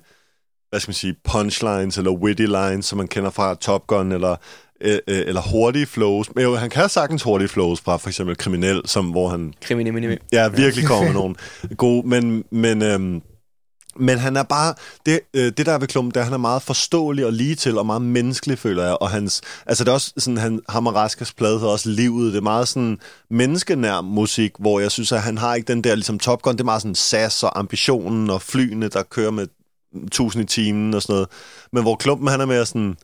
hvad 0.70 0.80
skal 0.80 0.88
man 0.88 0.94
sige, 0.94 1.14
punchlines 1.24 1.98
eller 1.98 2.10
witty 2.10 2.42
lines, 2.42 2.86
som 2.86 2.98
man 2.98 3.08
kender 3.08 3.30
fra 3.30 3.54
Top 3.54 3.86
Gun, 3.86 4.12
eller, 4.12 4.36
øh, 4.80 4.98
øh, 5.08 5.22
eller 5.26 5.40
hurtige 5.40 5.86
flows. 5.86 6.34
Men 6.34 6.44
jo, 6.44 6.56
han 6.56 6.70
kan 6.70 6.88
sagtens 6.88 7.22
hurtige 7.22 7.48
flows 7.48 7.80
fra 7.80 7.96
for 7.96 8.08
eksempel 8.08 8.36
Kriminel, 8.36 8.82
som, 8.84 9.10
hvor 9.10 9.28
han 9.28 9.54
Kriminal 9.60 10.18
Ja, 10.32 10.48
virkelig 10.48 10.86
kommer 10.86 11.04
med 11.04 11.14
nogle 11.14 11.34
gode, 11.76 12.08
men, 12.08 12.44
men, 12.50 12.82
øhm, 12.82 13.22
men 13.96 14.18
han 14.18 14.36
er 14.36 14.42
bare, 14.42 14.74
det, 15.06 15.20
øh, 15.34 15.52
det 15.56 15.66
der 15.66 15.72
er 15.72 15.78
ved 15.78 15.88
Klum, 15.88 16.10
det 16.10 16.16
er, 16.16 16.20
at 16.20 16.26
han 16.26 16.32
er 16.34 16.38
meget 16.38 16.62
forståelig 16.62 17.26
og 17.26 17.32
lige 17.32 17.54
til, 17.54 17.78
og 17.78 17.86
meget 17.86 18.02
menneskelig, 18.02 18.58
føler 18.58 18.84
jeg, 18.84 18.96
og 19.00 19.10
hans, 19.10 19.40
altså 19.66 19.84
det 19.84 19.90
er 19.90 19.94
også 19.94 20.12
sådan, 20.18 20.38
han, 20.38 20.60
ham 20.68 20.86
og 20.86 20.94
Raskers 20.94 21.32
plade 21.32 21.58
hedder 21.58 21.72
også 21.72 21.88
Livet, 21.88 22.32
det 22.32 22.38
er 22.38 22.42
meget 22.42 22.68
sådan 22.68 22.98
menneskenær 23.30 24.00
musik, 24.00 24.52
hvor 24.58 24.80
jeg 24.80 24.90
synes, 24.90 25.12
at 25.12 25.22
han 25.22 25.38
har 25.38 25.54
ikke 25.54 25.72
den 25.72 25.84
der, 25.84 25.94
ligesom 25.94 26.18
Top 26.18 26.42
Gun, 26.42 26.52
det 26.54 26.60
er 26.60 26.64
meget 26.64 26.82
sådan 26.82 26.94
SAS 26.94 27.42
og 27.42 27.58
ambitionen 27.58 28.30
og 28.30 28.42
flyene, 28.42 28.88
der 28.88 29.02
kører 29.02 29.30
med 29.30 29.46
tusind 30.12 30.42
i 30.42 30.46
timen 30.46 30.94
og 30.94 31.02
sådan 31.02 31.12
noget, 31.12 31.28
men 31.72 31.82
hvor 31.82 31.96
Klumpen, 31.96 32.28
han 32.28 32.40
er 32.40 32.46
mere 32.46 32.66
sådan, 32.66 32.96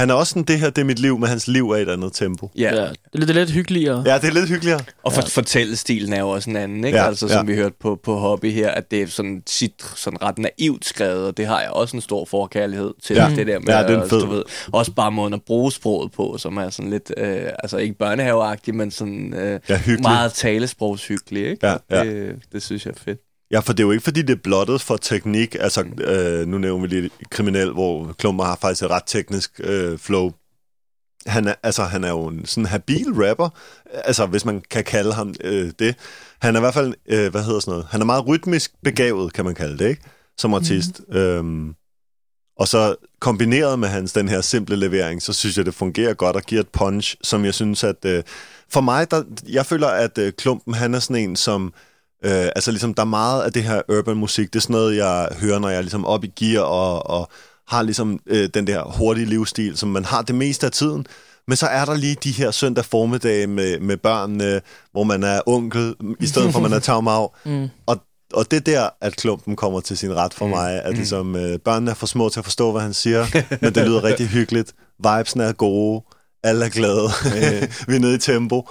han 0.00 0.10
er 0.10 0.14
også 0.14 0.30
sådan, 0.30 0.42
det 0.42 0.58
her, 0.60 0.70
det 0.70 0.78
er 0.82 0.84
mit 0.86 0.98
liv, 0.98 1.18
men 1.18 1.28
hans 1.28 1.48
liv 1.48 1.70
er 1.70 1.76
i 1.76 1.82
et 1.82 1.88
andet 1.88 2.12
tempo. 2.12 2.50
Ja. 2.58 2.74
Ja, 2.74 2.80
det 2.82 2.88
er 3.14 3.18
lidt, 3.18 3.28
det 3.28 3.36
er 3.36 3.40
lidt 3.40 3.50
hyggeligere. 3.50 4.02
Ja, 4.06 4.18
det 4.18 4.24
er 4.28 4.32
lidt 4.32 4.48
hyggeligere. 4.48 4.80
Og 5.02 5.12
for, 5.12 5.22
fortællestilen 5.22 6.12
er 6.12 6.20
jo 6.20 6.28
også 6.28 6.50
en 6.50 6.56
anden, 6.56 6.84
ikke? 6.84 6.96
Ja, 6.98 7.02
Ja, 7.02 7.08
altså, 7.08 7.28
som 7.28 7.46
ja. 7.48 7.52
vi 7.52 7.58
hørte 7.58 7.74
på, 7.80 8.00
på 8.02 8.16
Hobby 8.16 8.52
her, 8.52 8.70
at 8.70 8.90
det 8.90 9.02
er 9.02 9.06
sådan, 9.06 9.42
sit, 9.46 9.72
sådan 9.96 10.22
ret 10.22 10.38
naivt 10.38 10.84
skrevet, 10.84 11.26
og 11.26 11.36
det 11.36 11.46
har 11.46 11.60
jeg 11.60 11.70
også 11.70 11.96
en 11.96 12.00
stor 12.00 12.24
forkærlighed 12.24 12.94
til, 13.02 13.16
Ja. 13.16 13.32
det 13.36 13.46
der 13.46 13.58
med, 13.58 13.68
Ja, 13.74 13.82
det 13.82 13.90
er 13.96 14.08
fed. 14.08 14.20
du 14.20 14.26
ved, 14.26 14.42
også 14.72 14.92
bare 14.92 15.12
måden 15.12 15.34
at 15.34 15.42
bruge 15.46 15.72
sproget 15.72 16.12
på, 16.12 16.36
som 16.38 16.56
er 16.56 16.70
sådan 16.70 16.90
lidt, 16.90 17.12
øh, 17.16 17.36
altså 17.58 17.76
ikke 17.76 17.94
børnehaveagtigt, 17.98 18.76
men 18.76 18.90
sådan 18.90 19.34
øh, 19.34 19.60
Ja, 19.68 19.76
hyggelig. 19.78 20.02
meget 20.02 20.32
talesprogshyggelig, 20.32 21.46
ikke? 21.50 21.66
Ja, 21.66 21.76
ja. 21.90 22.04
Det, 22.04 22.36
det 22.52 22.62
synes 22.62 22.86
jeg 22.86 22.90
er 22.92 23.00
fedt. 23.04 23.18
Ja, 23.50 23.60
for 23.60 23.72
det 23.72 23.82
er 23.82 23.86
jo 23.86 23.90
ikke, 23.90 24.04
fordi 24.04 24.22
det 24.22 24.30
er 24.30 24.40
blottet 24.42 24.80
for 24.80 24.96
teknik. 24.96 25.56
Altså, 25.60 25.84
øh, 26.00 26.46
nu 26.46 26.58
nævner 26.58 26.82
vi 26.82 26.86
lige 26.86 27.10
kriminel, 27.30 27.72
hvor 27.72 28.12
Klumper 28.18 28.44
har 28.44 28.58
faktisk 28.60 28.82
et 28.82 28.90
ret 28.90 29.02
teknisk 29.06 29.60
øh, 29.64 29.98
flow. 29.98 30.32
Han 31.26 31.48
er, 31.48 31.54
altså, 31.62 31.84
han 31.84 32.04
er 32.04 32.08
jo 32.08 32.26
en 32.26 32.46
sådan 32.46 32.66
habil 32.66 33.12
rapper, 33.12 33.48
altså 33.92 34.26
hvis 34.26 34.44
man 34.44 34.62
kan 34.70 34.84
kalde 34.84 35.12
ham 35.12 35.34
øh, 35.44 35.72
det. 35.78 35.96
Han 36.42 36.54
er 36.54 36.60
i 36.60 36.62
hvert 36.62 36.74
fald, 36.74 36.94
øh, 37.06 37.30
hvad 37.30 37.42
hedder 37.42 37.60
sådan 37.60 37.72
noget, 37.72 37.86
han 37.90 38.00
er 38.00 38.04
meget 38.04 38.26
rytmisk 38.26 38.72
begavet, 38.82 39.32
kan 39.32 39.44
man 39.44 39.54
kalde 39.54 39.78
det, 39.78 39.88
ikke? 39.88 40.02
Som 40.38 40.54
artist. 40.54 41.00
Mm. 41.08 41.16
Øhm, 41.16 41.74
og 42.58 42.68
så 42.68 42.94
kombineret 43.20 43.78
med 43.78 43.88
hans 43.88 44.12
den 44.12 44.28
her 44.28 44.40
simple 44.40 44.76
levering, 44.76 45.22
så 45.22 45.32
synes 45.32 45.56
jeg, 45.56 45.66
det 45.66 45.74
fungerer 45.74 46.14
godt 46.14 46.36
og 46.36 46.42
giver 46.42 46.60
et 46.60 46.68
punch, 46.68 47.16
som 47.22 47.44
jeg 47.44 47.54
synes, 47.54 47.84
at... 47.84 48.04
Øh, 48.04 48.22
for 48.68 48.80
mig, 48.80 49.10
der, 49.10 49.22
jeg 49.48 49.66
føler, 49.66 49.88
at 49.88 50.18
øh, 50.18 50.32
Klumpen, 50.32 50.74
han 50.74 50.94
er 50.94 50.98
sådan 50.98 51.28
en, 51.28 51.36
som... 51.36 51.66
Øh, 51.66 51.89
altså 52.22 52.70
ligesom, 52.70 52.94
der 52.94 53.02
er 53.02 53.06
meget 53.06 53.42
af 53.42 53.52
det 53.52 53.62
her 53.62 53.82
urban 53.88 54.16
musik, 54.16 54.52
det 54.52 54.58
er 54.58 54.60
sådan 54.60 54.74
noget, 54.74 54.96
jeg 54.96 55.28
hører, 55.40 55.58
når 55.58 55.68
jeg 55.68 55.78
er 55.78 55.82
ligesom 55.82 56.04
op 56.04 56.24
i 56.24 56.32
gear 56.36 56.62
og, 56.62 57.10
og 57.10 57.28
har 57.68 57.82
ligesom 57.82 58.20
øh, 58.26 58.48
den 58.54 58.66
der 58.66 58.82
hurtige 58.82 59.26
livsstil, 59.26 59.76
som 59.76 59.88
man 59.88 60.04
har 60.04 60.22
det 60.22 60.34
meste 60.34 60.66
af 60.66 60.72
tiden. 60.72 61.06
Men 61.48 61.56
så 61.56 61.66
er 61.66 61.84
der 61.84 61.94
lige 61.94 62.16
de 62.24 62.30
her 62.30 62.50
søndag 62.50 62.84
formiddag 62.84 63.48
med, 63.48 63.80
med 63.80 63.96
børnene, 63.96 64.60
hvor 64.92 65.04
man 65.04 65.22
er 65.22 65.40
onkel, 65.46 65.94
i 66.20 66.26
stedet 66.26 66.52
for 66.52 66.60
man 66.60 66.72
er 66.72 66.78
tagmav. 66.78 67.34
mm. 67.44 67.68
og, 67.86 67.96
og 68.32 68.50
det 68.50 68.56
er 68.56 68.60
der, 68.60 68.88
at 69.00 69.16
klumpen 69.16 69.56
kommer 69.56 69.80
til 69.80 69.98
sin 69.98 70.14
ret 70.14 70.34
for 70.34 70.46
mig, 70.46 70.82
at 70.82 70.94
ligesom, 70.94 71.36
øh, 71.36 71.58
børnene 71.58 71.90
er 71.90 71.94
for 71.94 72.06
små 72.06 72.28
til 72.28 72.40
at 72.40 72.44
forstå, 72.44 72.72
hvad 72.72 72.82
han 72.82 72.94
siger, 72.94 73.26
men 73.62 73.74
det 73.74 73.86
lyder 73.86 74.04
rigtig 74.04 74.28
hyggeligt. 74.28 74.74
Vibesene 74.98 75.44
er 75.44 75.52
gode, 75.52 76.02
alle 76.42 76.64
er 76.64 76.68
glade, 76.68 77.08
vi 77.88 77.94
er 77.94 77.98
nede 77.98 78.14
i 78.14 78.18
tempo. 78.18 78.68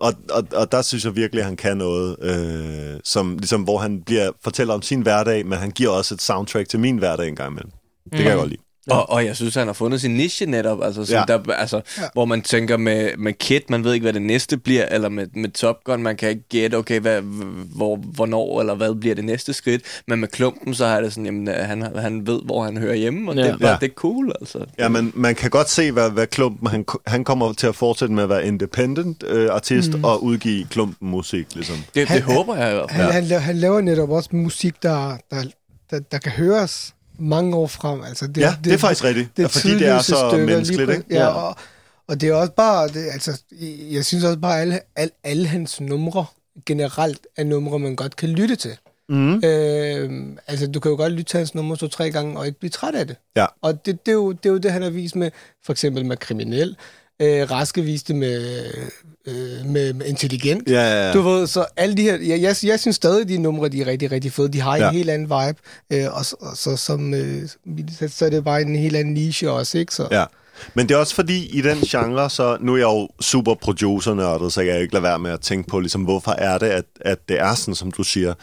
Og, 0.00 0.14
og, 0.30 0.46
og 0.52 0.72
der 0.72 0.82
synes 0.82 1.04
jeg 1.04 1.16
virkelig, 1.16 1.40
at 1.40 1.46
han 1.46 1.56
kan 1.56 1.76
noget, 1.76 2.16
øh, 2.22 3.00
som, 3.04 3.38
ligesom, 3.38 3.62
hvor 3.62 3.78
han 3.78 4.02
bliver, 4.02 4.30
fortæller 4.44 4.74
om 4.74 4.82
sin 4.82 5.00
hverdag, 5.00 5.46
men 5.46 5.58
han 5.58 5.70
giver 5.70 5.90
også 5.90 6.14
et 6.14 6.22
soundtrack 6.22 6.68
til 6.68 6.80
min 6.80 6.98
hverdag 6.98 7.28
en 7.28 7.36
gang 7.36 7.50
imellem. 7.50 7.72
Det 8.04 8.12
kan 8.12 8.26
jeg 8.26 8.36
godt 8.36 8.48
lide. 8.48 8.62
Og, 8.90 9.10
og 9.10 9.24
jeg 9.26 9.36
synes, 9.36 9.54
han 9.54 9.66
har 9.66 9.74
fundet 9.74 10.00
sin 10.00 10.10
niche 10.10 10.46
netop, 10.46 10.82
altså, 10.82 11.04
som 11.04 11.14
Ja. 11.14 11.24
ja. 11.32 11.38
der, 11.38 11.52
altså 11.52 11.76
Ja. 11.76 12.02
ja. 12.02 12.08
hvor 12.12 12.24
man 12.24 12.42
tænker 12.42 12.76
med, 12.76 13.10
med 13.18 13.32
Kit, 13.32 13.70
man 13.70 13.84
ved 13.84 13.92
ikke, 13.94 14.04
hvad 14.04 14.12
det 14.12 14.22
næste 14.22 14.56
bliver, 14.56 14.86
eller 14.86 15.08
med, 15.08 15.26
med 15.34 15.48
Top 15.48 15.76
Gun, 15.84 16.02
man 16.02 16.16
kan 16.16 16.28
ikke 16.28 16.48
gætte, 16.48 16.74
okay, 16.76 17.00
hvad, 17.00 17.20
hvor, 17.76 17.96
hvornår 17.96 18.60
eller 18.60 18.74
hvad 18.74 18.94
bliver 19.00 19.14
det 19.14 19.24
næste 19.24 19.52
skridt, 19.52 19.82
men 20.08 20.20
med 20.20 20.28
Klumpen, 20.28 20.74
så 20.74 20.84
er 20.84 21.00
det 21.00 21.12
sådan, 21.12 21.24
jamen, 21.26 21.48
øh, 21.48 21.54
han, 21.54 21.82
han 21.96 22.26
ved, 22.26 22.40
hvor 22.44 22.64
han 22.64 22.76
hører 22.76 22.94
hjemme, 22.94 23.30
og 23.30 23.36
Ja. 23.36 23.40
ja. 23.42 23.46
det, 23.46 23.54
er 23.54 23.58
bare- 23.58 23.70
Ja. 23.70 23.76
det 23.80 23.90
er 23.90 23.94
cool, 23.94 24.32
altså. 24.40 24.64
Ja, 24.78 24.88
men 24.88 25.12
man 25.14 25.34
kan 25.34 25.50
godt 25.50 25.70
se, 25.70 25.92
hvad, 25.92 26.10
hvad 26.10 26.26
Klumpen, 26.26 26.68
han, 26.68 26.84
han 27.06 27.24
kommer 27.24 27.52
til 27.52 27.66
at 27.66 27.74
fortsætte 27.74 28.14
med 28.14 28.22
at 28.22 28.28
være 28.28 28.46
independent 28.46 29.24
øh, 29.28 29.48
artist 29.52 29.92
mm. 29.94 30.04
og 30.04 30.24
udgive 30.24 30.66
Klumpen 30.70 31.08
musik, 31.10 31.46
ligesom. 31.54 31.76
Det, 31.94 32.08
Han- 32.08 32.16
det 32.16 32.24
håber 32.24 32.56
jeg 32.56 32.70
i 32.70 32.74
hvert 32.74 32.90
fald. 32.90 33.02
Han, 33.02 33.12
han, 33.12 33.24
laver, 33.24 33.40
han 33.40 33.56
laver 33.56 33.80
netop 33.80 34.10
også 34.10 34.28
musik, 34.32 34.82
der, 34.82 35.16
der, 35.30 35.36
der, 35.90 35.98
der 36.12 36.18
kan 36.18 36.32
høres 36.32 36.94
mange 37.20 37.56
år 37.56 37.66
frem. 37.66 38.02
Altså, 38.02 38.26
det, 38.26 38.36
Ja, 38.40 38.54
det 38.64 38.72
er 38.72 38.78
faktisk 38.78 39.04
rigtigt, 39.04 39.36
Det 39.36 39.44
er 39.44 39.48
fordi 39.48 39.70
det 39.70 39.88
er 39.88 40.00
så 40.00 40.42
menneskeligt, 40.46 40.90
ikke? 40.90 41.04
Ja, 41.10 41.26
og, 41.26 41.56
og 42.08 42.20
det 42.20 42.28
er 42.28 42.34
også 42.34 42.52
bare, 42.52 42.88
det, 42.88 43.08
altså, 43.12 43.42
jeg 43.90 44.04
synes 44.04 44.24
også 44.24 44.38
bare, 44.38 44.60
alle, 44.60 44.80
alle, 44.96 45.12
alle 45.24 45.46
hans 45.46 45.80
numre 45.80 46.26
generelt 46.66 47.26
er 47.36 47.44
numre, 47.44 47.78
man 47.78 47.96
godt 47.96 48.16
kan 48.16 48.28
lytte 48.28 48.56
til. 48.56 48.76
Mm. 49.08 49.44
Øh, 49.44 50.22
altså, 50.46 50.66
du 50.66 50.80
kan 50.80 50.90
jo 50.90 50.96
godt 50.96 51.12
lytte 51.12 51.24
til 51.24 51.38
hans 51.38 51.54
numre 51.54 51.76
to-tre 51.76 52.10
gange, 52.10 52.38
og 52.38 52.46
ikke 52.46 52.58
blive 52.58 52.70
træt 52.70 52.94
af 52.94 53.06
det. 53.06 53.16
Ja. 53.36 53.46
Og 53.62 53.86
det, 53.86 54.06
det, 54.06 54.12
er 54.12 54.16
jo, 54.16 54.32
det 54.32 54.46
er 54.46 54.50
jo 54.50 54.58
det, 54.58 54.72
han 54.72 54.82
har 54.82 54.90
vist 54.90 55.16
med, 55.16 55.30
for 55.64 55.72
eksempel 55.72 56.04
med 56.04 56.16
Kriminel. 56.16 56.76
Øh, 57.20 57.50
Raske 57.50 57.82
viste 57.82 58.14
med, 58.14 58.64
øh, 59.26 59.66
med, 59.66 59.92
med 59.92 60.06
Intelligent. 60.06 60.68
Ja, 60.70 60.80
ja, 60.82 61.06
ja. 61.06 61.12
Du 61.12 61.20
ved, 61.22 61.46
så 61.46 61.64
alle 61.76 61.96
de 61.96 62.02
her... 62.02 62.16
Jeg, 62.16 62.40
jeg, 62.42 62.56
jeg 62.64 62.80
synes 62.80 62.96
stadig, 62.96 63.28
de 63.28 63.38
numre, 63.38 63.68
de 63.68 63.80
er 63.82 63.86
rigtig, 63.86 64.12
rigtig 64.12 64.32
fede. 64.32 64.48
De 64.48 64.60
har 64.60 64.74
en 64.74 64.80
Ja. 64.82 64.90
helt 64.90 65.10
anden 65.10 65.28
vibe. 65.30 65.58
Øh, 65.92 66.14
og, 66.18 66.24
så- 66.24 66.36
og 66.40 66.56
så, 66.56 66.76
som, 66.76 67.14
øh, 67.14 67.48
så, 68.08 68.24
er 68.26 68.30
det 68.30 68.44
bare 68.44 68.62
en 68.62 68.76
helt 68.76 68.96
anden 68.96 69.14
niche 69.14 69.50
også, 69.50 69.78
ikke? 69.78 69.94
Så, 69.94 70.08
Ja. 70.10 70.24
Men 70.74 70.88
det 70.88 70.94
er 70.94 70.98
også 70.98 71.14
fordi, 71.14 71.46
i 71.58 71.60
den 71.60 71.78
genre, 71.78 72.30
så 72.30 72.56
nu 72.60 72.72
er 72.72 72.76
jeg 72.76 72.84
jo 72.84 73.08
super 73.20 73.54
producer 73.54 74.14
så 74.48 74.60
jeg 74.60 74.72
kan 74.72 74.80
ikke 74.82 74.92
lade 74.94 75.02
være 75.02 75.18
med 75.18 75.30
at 75.30 75.40
tænke 75.40 75.68
på, 75.68 75.80
ligesom, 75.80 76.02
hvorfor 76.02 76.30
er 76.32 76.58
det, 76.58 76.66
at, 76.66 76.84
at 77.00 77.18
det 77.28 77.40
er 77.40 77.54
sådan, 77.54 77.74
som 77.74 77.90
du 77.92 78.02
siger. 78.02 78.34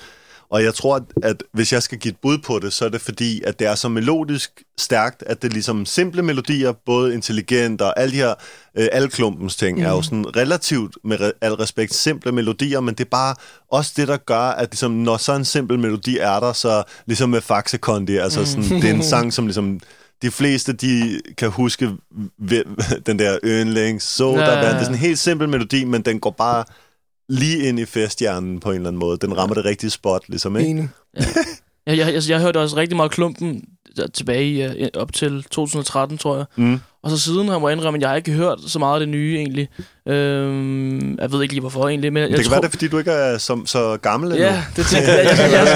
Og 0.49 0.63
jeg 0.63 0.73
tror, 0.73 0.95
at, 0.95 1.03
at 1.23 1.43
hvis 1.53 1.73
jeg 1.73 1.83
skal 1.83 1.97
give 1.97 2.11
et 2.11 2.17
bud 2.21 2.37
på 2.37 2.59
det, 2.59 2.73
så 2.73 2.85
er 2.85 2.89
det 2.89 3.01
fordi, 3.01 3.41
at 3.43 3.59
det 3.59 3.67
er 3.67 3.75
så 3.75 3.89
melodisk 3.89 4.63
stærkt, 4.77 5.23
at 5.25 5.41
det 5.41 5.47
er 5.47 5.53
ligesom 5.53 5.85
simple 5.85 6.21
melodier, 6.21 6.71
både 6.85 7.13
intelligent 7.13 7.81
og 7.81 7.99
alle 7.99 8.11
de 8.11 8.17
her, 8.17 8.33
øh, 8.77 8.87
alle 8.91 9.09
klumpens 9.09 9.55
ting, 9.55 9.77
mm. 9.77 9.85
er 9.85 9.89
jo 9.89 10.01
sådan 10.01 10.35
relativt, 10.35 10.97
med 11.03 11.17
re- 11.19 11.37
al 11.41 11.53
respekt, 11.53 11.93
simple 11.93 12.31
melodier, 12.31 12.79
men 12.79 12.95
det 12.95 13.05
er 13.05 13.09
bare 13.09 13.35
også 13.71 13.93
det, 13.97 14.07
der 14.07 14.17
gør, 14.17 14.39
at 14.39 14.69
ligesom, 14.71 14.91
når 14.91 15.17
så 15.17 15.33
en 15.33 15.45
simpel 15.45 15.79
melodi 15.79 16.17
er 16.17 16.39
der, 16.39 16.53
så 16.53 16.83
ligesom 17.05 17.29
med 17.29 17.41
Faxe 17.41 17.77
Kondi, 17.77 18.17
altså 18.17 18.45
sådan, 18.45 18.63
det 18.63 18.89
er 18.89 18.93
en 18.93 19.03
sang, 19.03 19.33
som 19.33 19.45
ligesom 19.45 19.79
de 20.21 20.31
fleste, 20.31 20.73
de 20.73 21.21
kan 21.37 21.49
huske 21.49 21.91
den 23.05 23.19
der 23.19 23.37
yndlings, 23.43 24.03
så 24.03 24.31
der 24.31 24.39
ja, 24.39 24.51
ja, 24.51 24.57
ja. 24.57 24.65
Det 24.65 24.75
er 24.75 24.79
sådan 24.79 24.93
en 24.93 24.99
helt 24.99 25.19
simpel 25.19 25.49
melodi, 25.49 25.83
men 25.83 26.01
den 26.01 26.19
går 26.19 26.31
bare 26.31 26.63
lige 27.29 27.69
ind 27.69 27.79
i 27.79 27.85
festhjernen 27.85 28.59
på 28.59 28.69
en 28.69 28.75
eller 28.75 28.87
anden 28.87 28.99
måde. 28.99 29.17
Den 29.17 29.37
rammer 29.37 29.55
det 29.55 29.65
rigtige 29.65 29.89
spot, 29.89 30.29
ligesom, 30.29 30.57
ikke? 30.57 30.69
Enig. 30.69 30.89
Jeg, 31.13 31.97
jeg, 31.97 32.13
jeg, 32.13 32.21
jeg 32.29 32.41
hørte 32.41 32.59
også 32.59 32.75
rigtig 32.75 32.95
meget 32.95 33.11
klumpen 33.11 33.63
der, 33.97 34.07
tilbage 34.07 34.45
i, 34.45 34.81
uh, 34.81 34.87
op 34.93 35.13
til 35.13 35.43
2013, 35.51 36.17
tror 36.17 36.35
jeg. 36.35 36.45
Mm. 36.55 36.79
Og 37.03 37.11
så 37.11 37.19
siden 37.19 37.47
har 37.47 37.59
jeg 37.59 37.71
indrømme, 37.71 37.97
at 37.97 38.01
jeg 38.01 38.09
har 38.09 38.15
ikke 38.15 38.31
hørt 38.31 38.57
så 38.67 38.79
meget 38.79 38.93
af 38.93 38.99
det 38.99 39.09
nye, 39.09 39.35
egentlig. 39.37 39.67
Øhm, 40.07 41.17
jeg 41.19 41.31
ved 41.31 41.41
ikke 41.41 41.53
lige, 41.53 41.61
hvorfor, 41.61 41.87
egentlig. 41.87 42.13
Men 42.13 42.21
jeg, 42.21 42.29
Det 42.29 42.35
kan 42.37 42.45
tror, 42.45 42.51
være, 42.51 42.61
det 42.61 42.67
er, 42.67 42.71
fordi 42.71 42.87
du 42.87 42.97
ikke 42.97 43.11
er 43.11 43.37
som, 43.37 43.65
så 43.65 43.97
gammel 44.01 44.31
endnu. 44.31 44.45
Ja, 44.45 44.63
det 44.75 44.85
tænkte 44.85 45.11
jeg. 45.11 45.25
Jeg, 45.25 45.37
jeg, 45.37 45.51
jeg, 45.51 45.67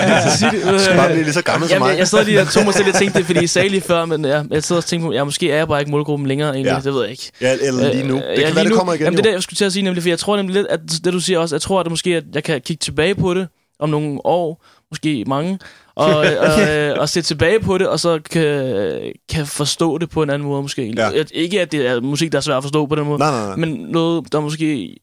jeg, 0.44 0.74
jeg, 0.74 0.80
skal 0.80 0.96
bare 0.96 1.10
blive 1.10 1.24
lige 1.24 1.34
så 1.34 1.42
gammel 1.42 1.70
som 1.70 1.74
Jamen, 1.76 1.86
mig. 1.86 1.92
jeg, 1.92 2.00
jeg 2.00 2.08
sad 2.08 2.26
lige 2.26 2.42
og 2.42 2.48
tog 2.48 2.64
mig 2.66 2.74
selv 2.74 2.86
lidt 2.86 2.96
tænkte 2.96 3.18
det, 3.18 3.26
fordi 3.26 3.44
I 3.44 3.48
sagde 3.48 3.70
lige 3.70 3.82
før, 3.82 4.06
men 4.06 4.26
ja, 4.26 4.44
jeg 4.52 4.64
sidder 4.64 4.82
og 4.82 4.86
tænkte 4.86 5.10
ja, 5.16 5.24
måske 5.24 5.52
er 5.52 5.58
jeg 5.58 5.68
bare 5.68 5.80
ikke 5.80 5.92
målgruppen 5.92 6.28
længere, 6.28 6.54
egentlig. 6.54 6.72
Ja. 6.72 6.80
Det 6.84 6.94
ved 6.94 7.02
jeg 7.02 7.12
ikke. 7.12 7.32
Ja, 7.42 7.56
eller 7.62 7.94
lige 7.94 8.08
nu. 8.08 8.16
Øh, 8.16 8.22
Det 8.22 8.42
ja, 8.42 8.48
kan 8.48 8.56
være, 8.56 8.66
det 8.66 8.74
kommer 8.74 8.94
igen 8.94 9.04
Jamen, 9.04 9.18
det 9.18 9.26
er 9.26 9.30
det, 9.30 9.34
jeg 9.34 9.44
skulle 9.44 9.58
til 9.58 9.66
at 9.66 9.74
sige 9.74 9.84
nemlig, 9.84 10.04
for 10.04 10.10
jeg 10.10 10.20
tror 10.20 10.38
nemlig 10.38 10.56
lidt, 10.56 10.68
at 10.68 10.80
det 11.04 11.14
du 11.14 11.20
siger 11.20 11.40
også, 11.40 11.56
jeg 11.56 11.62
tror, 11.62 11.80
at 11.80 11.84
det 11.86 11.92
måske, 11.92 12.16
at 12.16 12.24
jeg 12.34 12.44
kan 12.44 12.62
kigge 12.62 12.82
tilbage 12.82 13.16
på 13.16 13.34
det 13.34 13.48
om 13.80 13.90
nogle 13.90 14.26
år, 14.26 14.66
måske 14.92 15.24
mange, 15.28 15.60
og, 15.96 16.16
og, 16.48 16.62
øh, 16.70 16.96
og 17.00 17.10
se 17.10 17.22
tilbage 17.22 17.60
på 17.60 17.78
det, 17.78 17.88
og 17.88 18.00
så 18.00 18.20
kan, 18.30 19.14
kan 19.30 19.48
forstå 19.48 19.98
det 19.98 20.10
på 20.10 20.24
en 20.24 20.30
anden 20.30 20.48
måde 20.48 20.62
måske. 20.62 20.94
Ja. 20.98 21.10
Ikke, 21.34 21.62
at 21.62 21.72
det 21.72 21.88
er 21.88 22.02
musik, 22.02 22.32
der 22.32 22.38
er 22.38 22.42
svært 22.42 22.58
at 22.58 22.64
forstå 22.64 22.86
på 22.86 22.96
den 22.96 23.06
måde, 23.06 23.20
Nej, 23.20 23.32
nej, 23.32 23.46
nej. 23.46 23.56
men 23.56 23.70
noget, 23.70 24.32
der 24.32 24.40
måske 24.40 24.98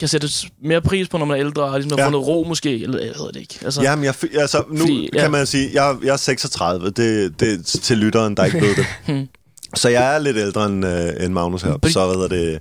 kan 0.00 0.08
sættes 0.08 0.46
mere 0.62 0.80
pris 0.82 1.08
på, 1.08 1.18
når 1.18 1.24
man 1.26 1.36
er 1.40 1.46
ældre, 1.46 1.62
og 1.64 1.78
ligesom 1.80 1.98
har 1.98 2.04
Ja. 2.04 2.06
fundet 2.06 2.26
ro 2.26 2.44
måske, 2.48 2.82
eller 2.82 2.98
jeg 2.98 3.08
ved 3.18 3.32
det 3.32 3.40
ikke. 3.40 3.58
Altså, 3.64 3.82
Jamen, 3.82 4.04
jeg, 4.04 4.14
altså, 4.34 4.64
nu 4.70 4.78
Fordi, 4.78 5.08
kan 5.12 5.20
ja. 5.22 5.28
man 5.28 5.46
sige, 5.46 5.70
jeg, 5.74 5.96
jeg 6.02 6.12
er 6.12 6.16
36, 6.16 6.86
det, 6.86 7.40
det 7.40 7.52
er 7.52 7.62
til 7.62 7.98
lytteren, 7.98 8.36
der 8.36 8.44
ikke 8.44 8.60
ved 8.60 8.76
det. 8.76 8.86
Hmm. 9.06 9.28
Så 9.74 9.88
jeg 9.88 10.14
er 10.14 10.18
lidt 10.18 10.36
ældre 10.36 10.66
end, 10.66 10.86
øh, 10.86 11.24
end 11.24 11.32
Magnus 11.32 11.62
her. 11.62 11.78
Så 11.88 12.06
hvad 12.06 12.14
hedder 12.14 12.28
det... 12.28 12.60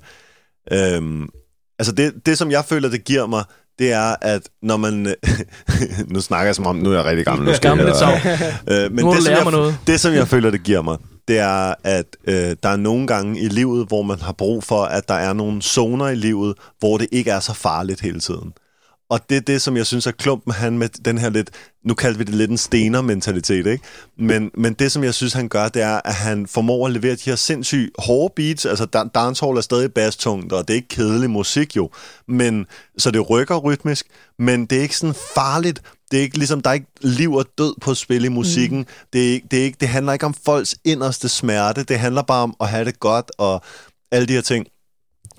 Øhm, 0.96 1.30
altså 1.80 1.92
det, 1.94 2.14
det, 2.26 2.38
som 2.38 2.52
jeg 2.52 2.66
føler, 2.66 2.90
det 2.90 3.04
giver 3.04 3.28
mig, 3.28 3.44
det 3.80 3.92
er, 3.92 4.16
at 4.22 4.42
når 4.62 4.78
man... 4.78 5.16
nu 6.14 6.22
snakker 6.22 6.46
jeg 6.46 6.56
som 6.56 6.68
om, 6.68 6.76
nu 6.76 6.92
er 6.92 6.96
jeg 6.96 7.06
rigtig 7.06 7.26
gammel. 7.26 7.48
Nu 7.48 7.54
skal 7.54 7.70
Gammel 7.70 7.88
jeg, 7.88 8.54
øh, 8.86 8.92
men 8.92 9.06
Nu 9.06 9.14
det, 9.14 9.24
som 9.24 9.34
jeg, 9.34 9.52
noget. 9.52 9.78
det, 9.88 10.00
som 10.00 10.14
jeg 10.14 10.28
føler, 10.28 10.52
det 10.52 10.64
giver 10.64 10.82
mig, 10.82 10.98
det 11.28 11.40
er, 11.40 11.74
at 11.84 12.06
øh, 12.28 12.56
der 12.64 12.70
er 12.70 12.76
nogle 12.76 13.08
gange 13.08 13.40
i 13.40 13.48
livet, 13.48 13.88
hvor 13.88 14.02
man 14.02 14.20
har 14.20 14.34
brug 14.34 14.64
for, 14.64 14.84
at 14.84 15.08
der 15.08 15.14
er 15.14 15.34
nogle 15.34 15.62
zoner 15.62 16.08
i 16.08 16.16
livet, 16.16 16.54
hvor 16.80 16.98
det 16.98 17.08
ikke 17.12 17.32
er 17.32 17.40
så 17.40 17.54
farligt 17.54 18.02
hele 18.02 18.20
tiden. 18.20 18.54
Og 19.10 19.20
det 19.30 19.38
er 19.38 19.42
det, 19.42 19.62
som 19.62 19.78
jeg 19.78 19.86
synes, 19.86 20.08
at 20.08 20.18
Klumpen, 20.18 20.54
han 20.54 20.78
med 20.78 20.90
den 20.90 21.18
her 21.18 21.30
lidt, 21.30 21.50
nu 21.86 21.94
kalder 21.94 22.18
vi 22.18 22.24
det 22.24 22.34
lidt 22.36 22.52
en 22.52 22.58
stener-mentalitet, 22.58 23.68
ikke? 23.68 23.84
Men, 24.18 24.52
men 24.58 24.74
det, 24.74 24.92
som 24.92 25.04
jeg 25.04 25.14
synes, 25.14 25.34
han 25.34 25.50
gør, 25.50 25.68
det 25.68 25.82
er, 25.82 26.02
at 26.06 26.14
han 26.14 26.48
formår 26.48 26.86
at 26.88 26.92
levere 26.94 27.12
de 27.16 27.22
her 27.26 27.36
sindssygt 27.36 27.92
hårde 28.00 28.34
beats. 28.36 28.66
Altså, 28.66 28.88
dan- 28.96 29.10
dancehall 29.16 29.58
er 29.58 29.62
stadig 29.62 29.94
bastungt, 29.94 30.54
og 30.54 30.68
det 30.68 30.74
er 30.74 30.76
ikke 30.76 30.88
kedelig 30.88 31.30
musik 31.30 31.76
jo. 31.76 31.90
Men, 32.28 32.66
så 32.98 33.12
det 33.12 33.30
rykker 33.30 33.58
rytmisk, 33.58 34.06
men 34.40 34.66
det 34.66 34.78
er 34.78 34.82
ikke 34.82 34.98
sådan 34.98 35.16
farligt. 35.36 35.82
Det 36.12 36.18
er 36.20 36.22
ikke 36.24 36.38
ligesom, 36.38 36.62
der 36.62 36.70
er 36.70 36.74
ikke 36.74 36.88
liv 37.02 37.34
og 37.34 37.46
død 37.58 37.76
på 37.82 37.94
spil 37.94 38.26
i 38.26 38.30
musikken. 38.30 38.78
Mm. 38.80 38.86
Det, 39.14 39.30
er, 39.30 39.34
ikke- 39.34 39.48
det, 39.52 39.60
er 39.60 39.64
ikke, 39.64 39.78
det 39.80 39.88
handler 39.88 40.14
ikke 40.14 40.26
om 40.26 40.36
folks 40.46 40.76
inderste 40.84 41.30
smerte. 41.30 41.84
Det 41.84 42.00
handler 42.00 42.22
bare 42.22 42.44
om 42.44 42.56
at 42.62 42.70
have 42.70 42.86
det 42.86 43.00
godt, 43.00 43.32
og 43.38 43.62
alle 44.12 44.28
de 44.28 44.34
her 44.34 44.42
ting. 44.42 44.68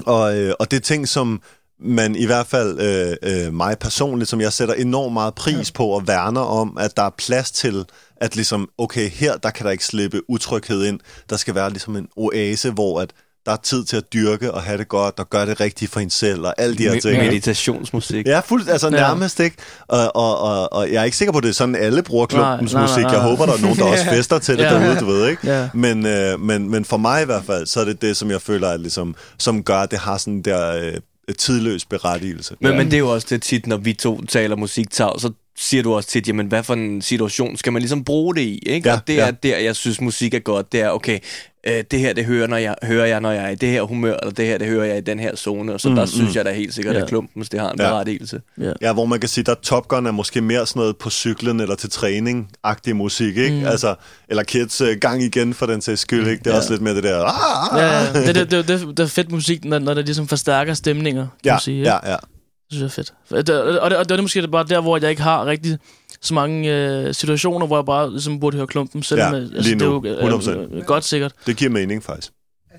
Og, 0.06 0.38
øh, 0.38 0.54
og 0.60 0.70
det 0.70 0.76
er 0.76 0.80
ting, 0.80 1.08
som 1.08 1.40
man 1.80 2.16
i 2.16 2.26
hvert 2.26 2.46
fald 2.46 2.80
øh, 2.80 3.46
øh, 3.46 3.54
mig 3.54 3.78
personligt, 3.78 4.30
som 4.30 4.40
jeg 4.40 4.52
sætter 4.52 4.74
enormt 4.74 5.12
meget 5.12 5.34
pris 5.34 5.70
på 5.70 5.86
og 5.86 6.08
værner 6.08 6.40
om, 6.40 6.76
at 6.80 6.96
der 6.96 7.02
er 7.02 7.10
plads 7.18 7.50
til, 7.50 7.84
at 8.16 8.34
ligesom, 8.36 8.68
okay, 8.78 9.08
her 9.10 9.36
der 9.36 9.50
kan 9.50 9.66
der 9.66 9.72
ikke 9.72 9.84
slippe 9.84 10.30
utryghed 10.30 10.84
ind. 10.84 11.00
Der 11.30 11.36
skal 11.36 11.54
være 11.54 11.70
ligesom 11.70 11.96
en 11.96 12.08
oase, 12.16 12.70
hvor 12.70 13.00
at 13.00 13.10
der 13.46 13.52
er 13.52 13.56
tid 13.56 13.84
til 13.84 13.96
at 13.96 14.12
dyrke 14.12 14.52
og 14.54 14.62
have 14.62 14.78
det 14.78 14.88
godt 14.88 15.18
og 15.18 15.30
gøre 15.30 15.46
det 15.46 15.60
rigtigt 15.60 15.90
for 15.92 16.00
en 16.00 16.10
selv 16.10 16.40
og 16.46 16.54
alle 16.58 16.76
de 16.78 16.82
her 16.82 16.92
Me- 16.94 17.00
ting. 17.00 17.18
meditationsmusik. 17.24 18.26
Ja, 18.26 18.40
fuldt, 18.40 18.68
altså 18.70 18.86
Ja. 18.88 18.92
nærmest, 18.96 19.40
ikke? 19.40 19.56
Og, 19.88 20.16
og, 20.16 20.38
og, 20.40 20.72
og 20.72 20.92
jeg 20.92 21.00
er 21.00 21.04
ikke 21.04 21.16
sikker 21.16 21.32
på, 21.32 21.38
at 21.38 21.44
det 21.44 21.50
er 21.50 21.54
sådan, 21.54 21.74
alle 21.76 22.02
bruger 22.02 22.26
klubbens 22.26 22.72
Nej, 22.72 22.82
nej, 22.82 22.90
musik. 22.90 23.02
nej, 23.02 23.12
Jeg 23.12 23.20
nej. 23.20 23.30
håber, 23.30 23.46
der 23.46 23.52
er 23.52 23.60
nogen, 23.60 23.76
der 23.76 23.84
også 23.84 24.04
fester 24.14 24.38
til 24.38 24.58
det 24.58 24.64
Ja. 24.64 24.70
derude, 24.74 25.00
du 25.00 25.06
ved, 25.06 25.28
ikke? 25.28 25.46
Ja. 25.52 25.68
Men, 25.74 26.06
øh, 26.06 26.40
men, 26.40 26.70
men 26.70 26.84
for 26.84 26.96
mig 26.96 27.22
i 27.22 27.24
hvert 27.24 27.44
fald, 27.44 27.66
så 27.66 27.80
er 27.80 27.84
det 27.84 28.02
det, 28.02 28.16
som 28.16 28.30
jeg 28.30 28.42
føler, 28.42 28.68
at 28.68 28.80
ligesom, 28.80 29.14
som 29.38 29.62
gør, 29.62 29.78
at 29.78 29.90
det 29.90 29.98
har 29.98 30.18
sådan 30.18 30.42
der 30.42 30.76
øh, 30.76 30.92
tidløs 31.34 31.84
berettigelse. 31.84 32.56
Men, 32.60 32.76
men 32.76 32.86
det 32.86 32.94
er 32.94 32.98
jo 32.98 33.12
også 33.12 33.26
det 33.30 33.42
tit, 33.42 33.66
når 33.66 33.76
vi 33.76 33.92
to 33.92 34.24
taler 34.24 34.56
musiktag, 34.56 35.20
så 35.20 35.32
siger 35.56 35.82
du 35.82 35.94
også 35.94 36.08
tit, 36.08 36.28
jamen 36.28 36.46
hvad 36.46 36.62
for 36.62 36.74
en 36.74 37.02
situation 37.02 37.56
skal 37.56 37.72
man 37.72 37.82
ligesom 37.82 38.04
bruge 38.04 38.34
det 38.34 38.40
i, 38.40 38.58
ikke? 38.66 38.88
Ja, 38.88 38.94
og 38.94 39.06
det 39.06 39.20
er 39.20 39.24
ja. 39.24 39.30
der, 39.30 39.58
jeg 39.58 39.76
synes 39.76 40.00
musik 40.00 40.34
er 40.34 40.38
godt, 40.38 40.72
det 40.72 40.80
er, 40.80 40.90
okay, 40.90 41.18
øh, 41.66 41.84
det 41.90 42.00
her, 42.00 42.12
det 42.12 42.24
hører, 42.24 42.46
når 42.46 42.56
jeg, 42.56 42.74
hører 42.82 43.06
jeg, 43.06 43.20
når 43.20 43.30
jeg 43.30 43.44
er 43.44 43.48
i 43.48 43.54
det 43.54 43.68
her 43.68 43.82
humør, 43.82 44.16
eller 44.22 44.32
det 44.32 44.46
her, 44.46 44.58
det 44.58 44.66
hører 44.68 44.84
jeg 44.84 44.98
i 44.98 45.00
den 45.00 45.18
her 45.18 45.36
zone, 45.36 45.74
og 45.74 45.80
så 45.80 45.88
mm, 45.88 45.94
der 45.94 46.06
synes 46.06 46.36
jeg 46.36 46.44
da 46.44 46.52
helt 46.52 46.74
sikkert, 46.74 46.94
Ja. 46.96 47.00
at 47.02 47.08
klumpens, 47.08 47.48
det 47.48 47.60
har 47.60 47.70
en 47.70 47.80
Ja. 47.80 47.88
berettigelse. 47.88 48.40
Ja. 48.60 48.72
Ja, 48.80 48.92
hvor 48.92 49.04
man 49.06 49.20
kan 49.20 49.28
sige, 49.28 49.50
at 49.50 49.58
Top 49.58 49.88
Gun 49.88 50.06
er 50.06 50.10
måske 50.10 50.40
mere 50.40 50.66
sådan 50.66 50.80
noget 50.80 50.96
på 50.96 51.10
cyklen 51.10 51.60
eller 51.60 51.74
til 51.74 51.90
træning-agtig 51.90 52.92
musik, 52.96 53.36
ikke? 53.36 53.56
Mm. 53.56 53.66
Altså, 53.66 53.94
eller 54.28 54.42
Kids 54.42 54.80
øh, 54.80 54.96
gang 55.00 55.22
igen 55.22 55.54
for 55.54 55.66
den 55.66 55.80
sags 55.80 56.00
skyld, 56.00 56.26
ikke? 56.28 56.38
Det 56.38 56.46
er 56.46 56.50
Ja. 56.50 56.56
også 56.56 56.70
lidt 56.72 56.82
mere 56.82 56.94
det 56.94 57.02
der... 57.04 57.24
Ah, 57.24 57.74
ah, 57.74 57.80
Ja, 57.82 58.00
ah. 58.08 58.14
ja. 58.14 58.26
Det, 58.26 58.34
det, 58.34 58.50
det, 58.50 58.68
det, 58.68 58.96
det 58.96 59.02
er 59.02 59.06
fedt 59.06 59.32
musik, 59.32 59.64
når, 59.64 59.78
når 59.78 59.94
det 59.94 60.04
ligesom 60.04 60.28
forstærker 60.28 60.74
stemninger, 60.74 61.22
kan 61.22 61.30
ja, 61.44 61.52
man 61.52 61.60
sige. 61.60 61.78
ikke? 61.78 61.90
ja, 61.90 62.10
ja. 62.10 62.16
Det 62.16 62.72
synes 62.74 62.80
jeg 62.96 63.02
er 63.02 63.04
fedt. 63.04 63.12
Og 63.38 63.46
det, 63.46 63.80
og 63.80 63.90
det, 63.90 63.98
og 63.98 64.08
det 64.08 64.18
er 64.18 64.22
måske 64.22 64.48
bare 64.48 64.64
der, 64.68 64.80
hvor 64.80 64.98
jeg 65.02 65.10
ikke 65.10 65.22
har 65.22 65.46
rigtig 65.46 65.78
så 66.26 66.34
mange 66.34 66.74
øh, 66.74 67.14
situationer, 67.14 67.66
hvor 67.66 67.76
jeg 67.76 67.84
bare 67.84 68.10
ligesom 68.10 68.40
burde 68.40 68.56
høre 68.56 68.66
klumpen. 68.66 69.02
Selvom, 69.02 69.34
Ja, 69.34 69.38
øh, 69.40 69.48
lige 69.52 69.74
nu. 69.76 70.00
det 70.04 70.10
er 70.20 70.26
jo 70.26 70.38
100%. 70.38 70.50
øh, 70.50 70.78
øh, 70.78 70.84
godt 70.84 71.04
sikkert. 71.04 71.32
Det 71.46 71.56
giver 71.56 71.70
mening, 71.70 72.02
faktisk. 72.02 72.32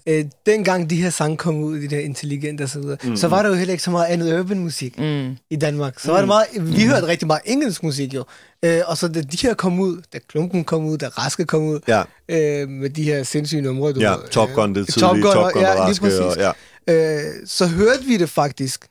Øh, 0.08 0.26
dengang 0.46 0.90
de 0.90 0.96
her 1.02 1.10
sange 1.10 1.38
kom 1.38 1.56
ud, 1.64 1.80
de 1.82 1.88
der 1.88 2.00
intelligente 2.00 2.62
og 2.62 2.70
så 2.70 2.80
videre, 2.80 2.98
mm. 3.04 3.16
så 3.18 3.28
var 3.28 3.42
der 3.42 3.50
jo 3.50 3.56
heller 3.56 3.72
ikke 3.72 3.84
så 3.84 3.92
meget 3.92 4.06
andet 4.06 4.40
urban 4.40 4.60
musik 4.60 5.00
Mm. 5.00 5.38
i 5.52 5.56
Danmark. 5.56 6.00
Så 6.00 6.12
var 6.12 6.18
det 6.18 6.28
meget, 6.28 6.46
vi 6.62 6.86
hørte 6.86 7.08
rigtig 7.08 7.28
meget 7.28 7.42
engelsk 7.46 7.84
musik 7.84 8.14
jo. 8.14 8.24
Øh, 8.66 8.80
og 8.88 8.98
så 8.98 9.08
da 9.08 9.22
de 9.22 9.38
her 9.42 9.54
kom 9.54 9.80
ud, 9.80 10.02
da 10.14 10.20
Klumpen 10.30 10.64
kom 10.64 10.86
ud, 10.86 10.98
da 10.98 11.08
Raske 11.08 11.46
kom 11.46 11.64
ud, 11.64 11.80
Ja, 11.88 12.02
øh, 12.30 12.70
med 12.70 12.90
de 12.90 13.04
her 13.04 13.24
sindssyge 13.24 13.62
numre, 13.62 13.94
du 13.94 14.00
ja. 14.00 14.12
ved, 14.12 14.18
Top 14.32 14.50
Gun, 14.56 14.76
det 14.76 14.88
tidlige. 14.88 15.10
Top 15.10 15.16
Gun, 15.16 15.34
Top 15.44 15.54
Gun, 15.54 15.62
ja, 15.62 15.70
og 15.70 15.76
lige 15.76 15.84
Raske, 15.90 16.02
præcis. 16.04 16.20
og, 16.20 16.36
ja. 16.88 17.16
øh, 17.18 17.22
så 17.46 17.68
hørte 17.68 18.04
vi 18.04 18.18
det 18.18 18.30
faktisk. 18.30 18.86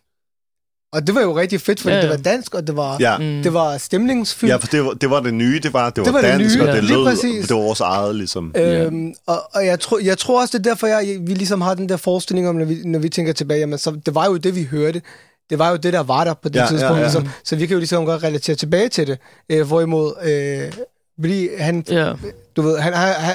Og 0.97 1.07
det 1.07 1.14
var 1.14 1.20
jo 1.20 1.38
rigtig 1.38 1.61
fedt, 1.61 1.80
fordi 1.80 1.94
Ja, 1.94 2.01
ja, 2.01 2.03
det 2.03 2.11
var 2.11 2.16
dansk, 2.30 2.55
og 2.55 2.66
det 2.66 2.76
var, 2.76 2.97
Ja. 3.01 3.16
det 3.44 3.55
var 3.55 3.78
stemningsfyldt. 3.78 4.51
Ja, 4.53 4.57
for 4.57 4.66
det 4.66 4.84
var 4.84 4.90
det, 4.92 5.11
var 5.11 5.20
det 5.20 5.34
nye, 5.34 5.61
det 5.62 5.72
var, 5.72 5.90
det 5.90 5.99
var, 6.01 6.05
Det 6.05 6.12
var 6.14 6.20
det 6.20 6.28
dansk, 6.30 6.57
nye, 6.57 6.62
og 6.62 6.68
ja. 6.68 6.74
det 6.76 6.84
lød, 6.84 7.42
det 7.42 7.51
var 7.57 7.62
vores 7.62 7.80
eget, 7.80 8.14
ligesom. 8.16 8.53
Øhm, 8.57 9.14
og, 9.26 9.42
og 9.55 9.66
jeg, 9.66 9.80
tror, 9.80 9.99
jeg 9.99 10.18
tror 10.18 10.40
også, 10.40 10.59
det 10.59 10.66
er 10.66 10.70
derfor, 10.70 10.86
jeg, 10.86 11.16
vi 11.20 11.34
ligesom 11.34 11.61
har 11.61 11.74
den 11.74 11.88
der 11.88 11.97
forestilling 11.97 12.49
om, 12.49 12.55
når 12.57 12.64
vi, 12.64 12.78
når 12.84 12.99
vi 12.99 13.09
tænker 13.09 13.32
tilbage, 13.32 13.61
jamen, 13.61 13.78
så 13.78 13.90
det 14.07 14.14
var 14.14 14.26
jo 14.26 14.36
det, 14.36 14.55
vi 14.57 14.62
hørte. 14.70 15.03
Det 15.51 15.59
var 15.59 15.70
jo 15.70 15.76
det, 15.76 15.92
der 15.92 16.03
var 16.03 16.24
der 16.24 16.34
på 16.34 16.49
det 16.49 16.57
Ja, 16.57 16.66
tidspunkt. 16.66 16.82
ja, 16.82 16.86
Ja, 16.86 16.94
ja. 16.94 16.99
ja. 17.01 17.05
Ligesom, 17.07 17.28
så 17.44 17.57
vi 17.57 17.66
kan 17.66 17.74
jo 17.74 17.78
ligesom 17.78 18.07
godt 18.07 18.22
relatere 18.22 18.57
tilbage 18.57 18.88
til 18.88 19.07
det. 19.07 19.18
Øh, 19.51 19.66
hvorimod, 19.66 20.12
øh, 20.24 20.72
fordi 21.20 21.49
han, 21.59 21.84
Ja. 21.90 22.12
du 22.57 22.62
ved, 22.62 22.78
han, 22.78 22.92
han, 22.94 23.14
han, 23.14 23.34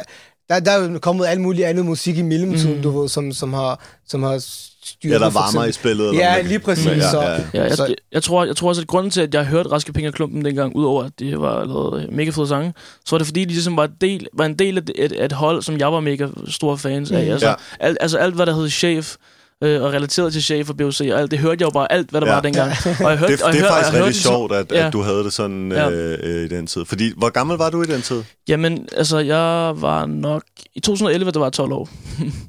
der, 0.53 0.59
der 0.59 0.71
er 0.71 0.89
jo 0.91 0.99
kommet 0.99 1.25
alt 1.25 1.41
muligt 1.41 1.67
andet 1.67 1.85
musik 1.85 2.17
i 2.17 2.21
mellemtiden, 2.21 2.75
mm. 2.75 2.81
du 2.81 2.99
ved, 3.01 3.09
som, 3.09 3.31
som 3.31 3.53
har, 3.53 3.79
som 4.07 4.23
har 4.23 4.37
styret 4.85 5.13
Ja, 5.13 5.19
der 5.19 5.29
varmer 5.29 5.65
i 5.65 5.71
spillet. 5.71 6.09
eller 6.09 6.21
Ja, 6.21 6.41
lige 6.41 6.59
præcis. 6.59 6.85
Ja, 6.85 7.11
så, 7.11 7.21
ja, 7.21 7.31
ja. 7.31 7.37
Ja, 7.53 7.63
jeg, 7.63 7.77
jeg, 7.79 7.95
jeg, 8.11 8.23
tror, 8.23 8.45
jeg 8.45 8.55
tror 8.55 8.69
også, 8.69 8.81
at 8.81 8.87
grunden 8.87 9.11
til, 9.11 9.21
at 9.21 9.33
jeg 9.33 9.45
hørte 9.45 9.69
Raske 9.69 9.93
Penge 9.93 10.09
og 10.09 10.13
Klumpen 10.13 10.45
dengang, 10.45 10.75
udover 10.75 11.03
at 11.03 11.11
det 11.19 11.39
var 11.41 11.65
lavet 11.65 12.11
mega 12.11 12.29
fede 12.29 12.47
sange, 12.47 12.73
så 13.05 13.11
var 13.11 13.17
det 13.17 13.27
fordi, 13.27 13.41
de 13.45 13.49
ligesom 13.49 13.77
var, 13.77 13.89
del, 14.01 14.27
var 14.33 14.45
en 14.45 14.55
del 14.55 14.77
af 14.77 14.81
et, 14.81 14.91
et, 14.95 15.23
et 15.25 15.31
hold, 15.31 15.61
som 15.61 15.77
jeg 15.77 15.93
var 15.93 15.99
mega 15.99 16.27
store 16.47 16.77
fans 16.77 17.11
af. 17.11 17.25
Mm. 17.25 17.31
Altså, 17.31 17.47
Ja. 17.47 17.51
ja. 17.79 17.85
alt, 17.87 17.97
altså 18.01 18.17
alt, 18.17 18.35
hvad 18.35 18.45
der 18.45 18.55
hed 18.55 18.69
Chef, 18.69 19.15
øh, 19.61 19.81
og 19.83 19.93
relateret 19.93 20.33
til 20.33 20.43
Chef 20.43 20.69
og 20.69 20.77
BOC, 20.77 21.01
og 21.01 21.19
alt, 21.19 21.31
det 21.31 21.39
hørte 21.39 21.57
jeg 21.59 21.65
jo 21.65 21.69
bare 21.69 21.91
alt, 21.91 22.09
hvad 22.09 22.21
der 22.21 22.27
Ja. 22.27 22.33
var 22.33 22.41
dengang. 22.41 22.71
Og 23.03 23.09
jeg 23.09 23.17
hørte, 23.17 23.33
Det, 23.33 23.41
og 23.41 23.53
det 23.53 23.59
jeg 23.59 23.65
er 23.65 23.73
hørte, 23.73 23.73
faktisk 23.73 23.93
jeg 23.93 24.03
rigtig 24.05 24.13
det 24.13 24.15
sjovt, 24.23 24.51
at, 24.51 24.71
Ja. 24.71 24.87
at 24.87 24.93
du 24.93 25.01
havde 25.01 25.17
det 25.23 25.33
sådan 25.33 25.71
Ja. 25.71 25.89
øh, 25.89 26.19
øh, 26.23 26.45
i 26.45 26.47
den 26.47 26.67
tid. 26.67 26.85
Fordi, 26.85 27.13
hvor 27.17 27.29
gammel 27.29 27.57
var 27.57 27.69
du 27.69 27.81
i 27.81 27.85
den 27.85 28.01
tid? 28.01 28.23
Jamen, 28.47 28.87
altså, 28.97 29.19
jeg 29.19 29.73
var 29.81 30.05
nok... 30.05 30.43
I 30.75 30.79
2011, 30.79 31.31
der 31.31 31.39
var 31.39 31.45
jeg 31.45 31.53
12 31.53 31.71
år. 31.73 31.89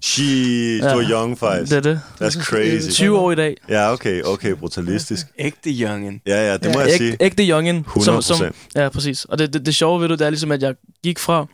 She, 0.02 0.22
du 0.80 0.86
Ja. 0.86 0.94
var 0.94 1.06
young, 1.10 1.38
faktisk. 1.38 1.70
Det 1.70 1.76
er 1.76 1.80
det. 1.80 2.00
That's 2.22 2.42
crazy. 2.44 2.90
20 2.90 3.18
år 3.18 3.32
i 3.32 3.34
dag. 3.34 3.56
Ja, 3.68 3.92
okay, 3.92 4.22
okay, 4.22 4.52
brutalistisk. 4.54 5.26
Ægte 5.38 5.70
youngen. 5.70 6.20
Ja, 6.26 6.50
ja, 6.50 6.56
det 6.56 6.64
må 6.64 6.70
Ja, 6.72 6.78
jeg 6.80 6.88
Æg, 6.88 6.96
sige. 6.98 7.16
ægte 7.20 7.42
youngin. 7.48 7.84
100%. 7.88 8.52
ja, 8.76 8.88
præcis. 8.88 9.24
Og 9.24 9.38
det, 9.38 9.52
det, 9.52 9.66
det 9.66 9.74
sjove 9.74 10.00
ved 10.00 10.08
det, 10.08 10.18
det 10.18 10.24
er 10.26 10.30
ligesom, 10.30 10.52
at 10.52 10.62
jeg 10.62 10.74
gik 11.04 11.18
fra... 11.18 11.46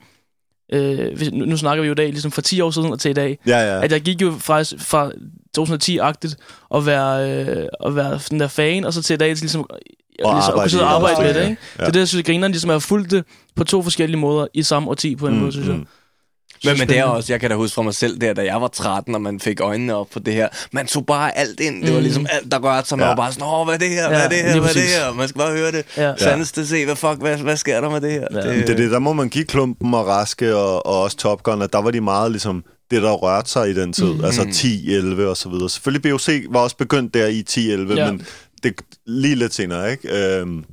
Øh, 0.72 1.32
nu, 1.32 1.44
nu 1.44 1.56
snakker 1.56 1.82
vi 1.82 1.86
jo 1.86 1.92
i 1.92 1.94
dag, 1.94 2.08
ligesom 2.08 2.32
fra 2.32 2.42
10 2.42 2.60
år 2.60 2.70
siden 2.70 2.92
og 2.92 3.00
til 3.00 3.10
i 3.10 3.14
dag. 3.14 3.38
Ja, 3.46 3.58
ja. 3.58 3.84
At 3.84 3.92
jeg 3.92 4.00
gik 4.00 4.22
jo 4.22 4.34
fra, 4.40 4.62
fra 4.78 5.10
2010-agtigt 5.58 6.34
og 6.68 6.86
være, 6.86 7.30
øh, 7.46 7.66
og 7.80 7.96
være 7.96 8.18
den 8.30 8.40
der 8.40 8.48
fan, 8.48 8.84
og 8.84 8.92
så 8.92 9.02
til 9.02 9.14
i 9.14 9.16
dag 9.16 9.28
til 9.36 9.42
ligesom, 9.42 9.60
og 9.70 9.78
ligesom, 10.34 10.34
at 10.34 10.34
arbejde 10.34 10.60
kunne 10.62 10.70
sidde 10.70 10.84
og 10.84 10.90
arbejde 10.94 11.22
med 11.22 11.34
det. 11.34 11.50
Ikke? 11.50 11.60
Ja. 11.78 11.82
Det 11.82 11.88
er 11.88 11.92
det, 11.92 12.00
jeg 12.00 12.08
synes, 12.08 12.24
grineren 12.26 12.52
ligesom 12.52 12.70
har 12.70 12.78
fulgt 12.78 13.10
det 13.10 13.24
på 13.56 13.64
to 13.64 13.82
forskellige 13.82 14.18
måder 14.18 14.46
i 14.54 14.62
samme 14.62 14.88
årti 14.90 15.16
på 15.16 15.26
en 15.26 15.34
Mm, 15.34 15.40
måde, 15.40 15.52
synes 15.52 15.66
jeg. 15.68 15.76
mm. 15.76 15.86
Men, 16.64 16.78
men 16.78 16.88
det 16.88 16.98
er 16.98 17.04
også, 17.04 17.32
jeg 17.32 17.40
kan 17.40 17.50
da 17.50 17.56
huske 17.56 17.74
fra 17.74 17.82
mig 17.82 17.94
selv 17.94 18.20
der, 18.20 18.32
da 18.32 18.44
jeg 18.44 18.60
var 18.60 18.68
13, 18.68 19.14
og 19.14 19.22
man 19.22 19.40
fik 19.40 19.60
øjnene 19.60 19.94
op 19.94 20.06
for 20.12 20.20
det 20.20 20.34
her. 20.34 20.48
Man 20.72 20.86
tog 20.86 21.06
bare 21.06 21.38
alt 21.38 21.60
ind. 21.60 21.82
Det 21.82 21.90
var 21.92 21.96
Mm. 21.98 22.02
ligesom 22.02 22.26
alt, 22.30 22.52
der 22.52 22.58
rørte 22.58 22.88
sig. 22.88 22.98
Man 22.98 23.04
Ja. 23.04 23.08
var 23.08 23.16
bare 23.16 23.32
sådan, 23.32 23.46
åh, 23.48 23.64
hvad 23.64 23.74
er 23.74 23.78
det 23.78 23.88
her, 23.90 24.08
hvad 24.08 24.18
Ja, 24.18 24.24
er 24.24 24.28
det 24.28 24.38
her, 24.38 24.50
lige 24.52 24.60
hvad 24.60 24.70
er 24.70 24.74
det 24.74 24.82
her? 24.82 25.12
Man 25.12 25.28
skal 25.28 25.38
bare 25.38 25.52
høre 25.56 25.72
det. 25.72 25.84
Ja. 25.96 26.16
Sandes 26.16 26.52
til 26.52 26.68
se, 26.68 26.84
hvad 26.84 26.96
fuck, 26.96 27.18
hvad, 27.20 27.36
hvad 27.36 27.56
sker 27.56 27.80
der 27.80 27.90
med 27.90 28.00
det 28.00 28.12
her? 28.12 28.26
Ja. 28.32 28.40
Det 28.40 28.70
er 28.70 28.76
det, 28.76 28.90
der 28.90 28.98
må 28.98 29.12
man 29.12 29.28
give 29.28 29.44
Klumpen 29.44 29.94
og 29.94 30.06
Raske 30.06 30.56
og, 30.56 30.86
og 30.86 31.02
også 31.02 31.16
Top 31.16 31.42
Gun, 31.42 31.62
at 31.62 31.72
der 31.72 31.82
var 31.82 31.90
de 31.90 32.00
meget 32.00 32.30
ligesom 32.30 32.64
det, 32.90 33.02
der 33.02 33.12
rørte 33.12 33.50
sig 33.50 33.70
i 33.70 33.74
den 33.74 33.92
tid. 33.92 34.04
Mm. 34.14 34.24
Altså 34.24 34.46
10, 34.52 34.92
11 34.94 35.28
og 35.28 35.36
så 35.36 35.48
videre. 35.48 35.70
Selvfølgelig 35.70 36.12
BOC 36.12 36.28
var 36.50 36.60
også 36.60 36.76
begyndt 36.76 37.14
der 37.14 37.26
i 37.26 37.42
10, 37.42 37.70
11, 37.70 37.94
ja. 37.94 38.04
Ja. 38.04 38.10
men 38.12 38.26
det 38.62 38.74
lige 39.06 39.34
lidt 39.34 39.54
senere, 39.54 39.90
ikke? 39.90 40.38
Øhm, 40.40 40.64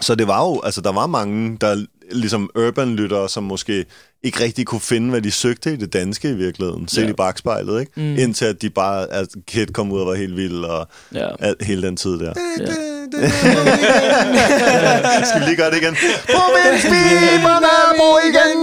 så 0.00 0.14
det 0.14 0.26
var 0.28 0.40
jo, 0.44 0.60
altså 0.64 0.80
der 0.80 0.92
var 0.92 1.06
mange, 1.06 1.56
der 1.60 1.84
ligesom 2.12 2.50
urban-lyttere, 2.58 3.28
som 3.28 3.42
måske 3.42 3.84
ikke 4.22 4.44
rigtig 4.44 4.66
kunne 4.66 4.80
finde, 4.80 5.10
hvad 5.10 5.20
de 5.22 5.30
søgte 5.30 5.72
i 5.72 5.76
det 5.76 5.92
danske 5.92 6.30
i 6.30 6.34
virkeligheden. 6.34 6.88
Set 6.88 7.02
Ja. 7.02 7.08
i 7.08 7.12
bagspejlet, 7.12 7.80
ikke? 7.80 7.92
Mm. 7.96 8.16
Indtil 8.18 8.44
at 8.44 8.62
de 8.62 8.70
bare, 8.70 9.12
at 9.12 9.28
Kid 9.46 9.66
kom 9.66 9.92
ud 9.92 10.00
og 10.00 10.06
var 10.06 10.14
helt 10.14 10.36
vild, 10.36 10.64
og 10.64 10.88
Ja. 11.14 11.28
alt, 11.40 11.64
hele 11.64 11.82
den 11.86 11.96
tid 11.96 12.18
der. 12.18 12.32
Ja. 12.60 12.66
Skal 15.28 15.40
vi 15.40 15.44
lige 15.46 15.56
gøre 15.56 15.70
det 15.70 15.76
igen? 15.76 15.96
Provinsbiberne 16.34 17.66
bor 17.98 18.18
igen! 18.30 18.60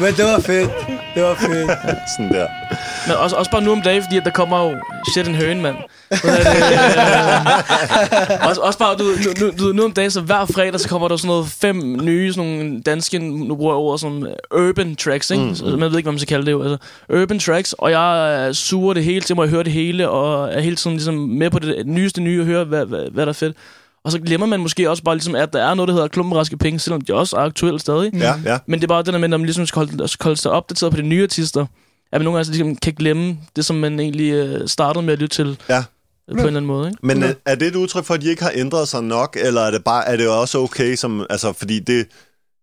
Men 0.02 0.14
det 0.14 0.24
var 0.24 0.40
fedt. 0.40 0.70
Det 1.14 1.22
var 1.22 1.34
fedt. 1.34 1.70
Sådan 2.16 2.32
der. 2.32 2.46
Men 3.06 3.16
også, 3.16 3.36
også 3.36 3.50
bare 3.50 3.62
nu 3.62 3.72
om 3.72 3.82
dagen, 3.82 4.02
fordi 4.02 4.16
at 4.16 4.24
der 4.24 4.30
kommer 4.30 4.70
jo 4.70 4.76
shit 5.14 5.28
en 5.28 5.34
høn, 5.34 5.60
mand. 5.62 5.76
Også, 8.48 8.60
også 8.60 8.78
bare, 8.78 8.96
du, 8.96 9.04
nu, 9.04 9.32
nu, 9.40 9.50
du, 9.58 9.72
nu 9.72 9.84
om 9.84 9.92
dagen, 9.92 10.10
så 10.10 10.20
hver 10.20 10.46
fredag, 10.46 10.80
så 10.80 10.88
kommer 10.88 11.08
der 11.08 11.16
sådan 11.16 11.28
noget 11.28 11.46
fem 11.46 11.76
nye, 12.02 12.32
sådan 12.32 12.50
nogle 12.50 12.80
danske, 12.80 13.18
nu 13.18 13.56
bruger 13.56 13.72
jeg 13.72 13.78
ordet 13.78 14.00
som 14.00 14.26
urban 14.54 14.96
tracks, 14.96 15.30
ikke? 15.30 15.44
Mm, 15.44 15.56
mm. 15.72 15.78
Man 15.78 15.90
ved 15.90 15.98
ikke, 15.98 16.06
hvad 16.06 16.12
man 16.12 16.18
skal 16.18 16.28
kalde 16.28 16.46
det 16.46 16.52
jo. 16.52 16.62
Altså, 16.62 16.76
urban 17.08 17.38
tracks, 17.38 17.72
og 17.72 17.90
jeg 17.90 18.48
suger 18.52 18.94
det 18.94 19.04
hele 19.04 19.20
til 19.20 19.36
mig, 19.36 19.42
jeg 19.42 19.50
hører 19.50 19.62
det 19.62 19.72
hele, 19.72 20.08
og 20.08 20.52
er 20.52 20.60
hele 20.60 20.76
tiden 20.76 20.96
ligesom 20.96 21.14
med 21.14 21.50
på 21.50 21.58
det 21.58 21.86
nyeste 21.86 22.20
nye, 22.20 22.40
og 22.40 22.46
hører, 22.46 22.64
hvad, 22.64 22.86
hvad, 22.86 23.10
hvad 23.12 23.26
der 23.26 23.32
er 23.32 23.36
fedt. 23.36 23.56
Og 24.04 24.12
så 24.12 24.18
glemmer 24.18 24.46
man 24.46 24.60
måske 24.60 24.90
også 24.90 25.02
bare, 25.02 25.14
ligesom, 25.14 25.34
at 25.34 25.52
der 25.52 25.64
er 25.64 25.74
noget, 25.74 25.88
der 25.88 25.94
hedder 25.94 26.08
klumperaske 26.08 26.56
penge, 26.56 26.78
selvom 26.78 27.00
de 27.00 27.14
også 27.14 27.36
er 27.36 27.40
aktuelle 27.40 27.80
stadig. 27.80 28.14
Ja, 28.14 28.34
ja. 28.44 28.58
Men 28.66 28.80
det 28.80 28.84
er 28.84 28.88
bare 28.88 29.02
det 29.02 29.12
der 29.12 29.18
med, 29.18 29.24
at 29.24 29.30
man 29.30 29.42
ligesom 29.42 29.66
skal 29.66 29.76
holde, 29.76 30.08
skal 30.08 30.24
holde 30.24 30.40
sig 30.40 30.50
opdateret 30.50 30.92
på 30.92 30.96
de 30.96 31.02
nye 31.02 31.22
artister. 31.22 31.66
At 32.12 32.20
man 32.20 32.24
nogle 32.24 32.36
gange 32.36 32.50
ligesom 32.50 32.76
kan 32.76 32.92
glemme 32.92 33.38
det, 33.56 33.64
som 33.64 33.76
man 33.76 34.00
egentlig 34.00 34.32
øh, 34.32 34.68
startede 34.68 35.04
med 35.04 35.12
at 35.12 35.18
lytte 35.18 35.36
til. 35.36 35.58
Ja. 35.68 35.82
Øh, 36.32 36.40
På 36.40 36.42
en 36.42 36.46
eller 36.46 36.60
anden 36.60 36.66
måde, 36.66 36.88
ikke? 36.88 37.06
Men 37.06 37.22
er, 37.22 37.34
er 37.46 37.54
det 37.54 37.68
et 37.68 37.76
udtryk 37.76 38.04
for, 38.04 38.14
at 38.14 38.20
de 38.22 38.28
ikke 38.30 38.42
har 38.42 38.52
ændret 38.54 38.88
sig 38.88 39.02
nok, 39.02 39.36
eller 39.40 39.60
er 39.60 39.70
det 39.70 39.84
bare 39.84 40.08
er 40.08 40.16
det 40.16 40.28
også 40.28 40.58
okay, 40.58 40.94
som, 40.96 41.26
altså, 41.30 41.52
fordi 41.52 41.78
det, 41.78 42.06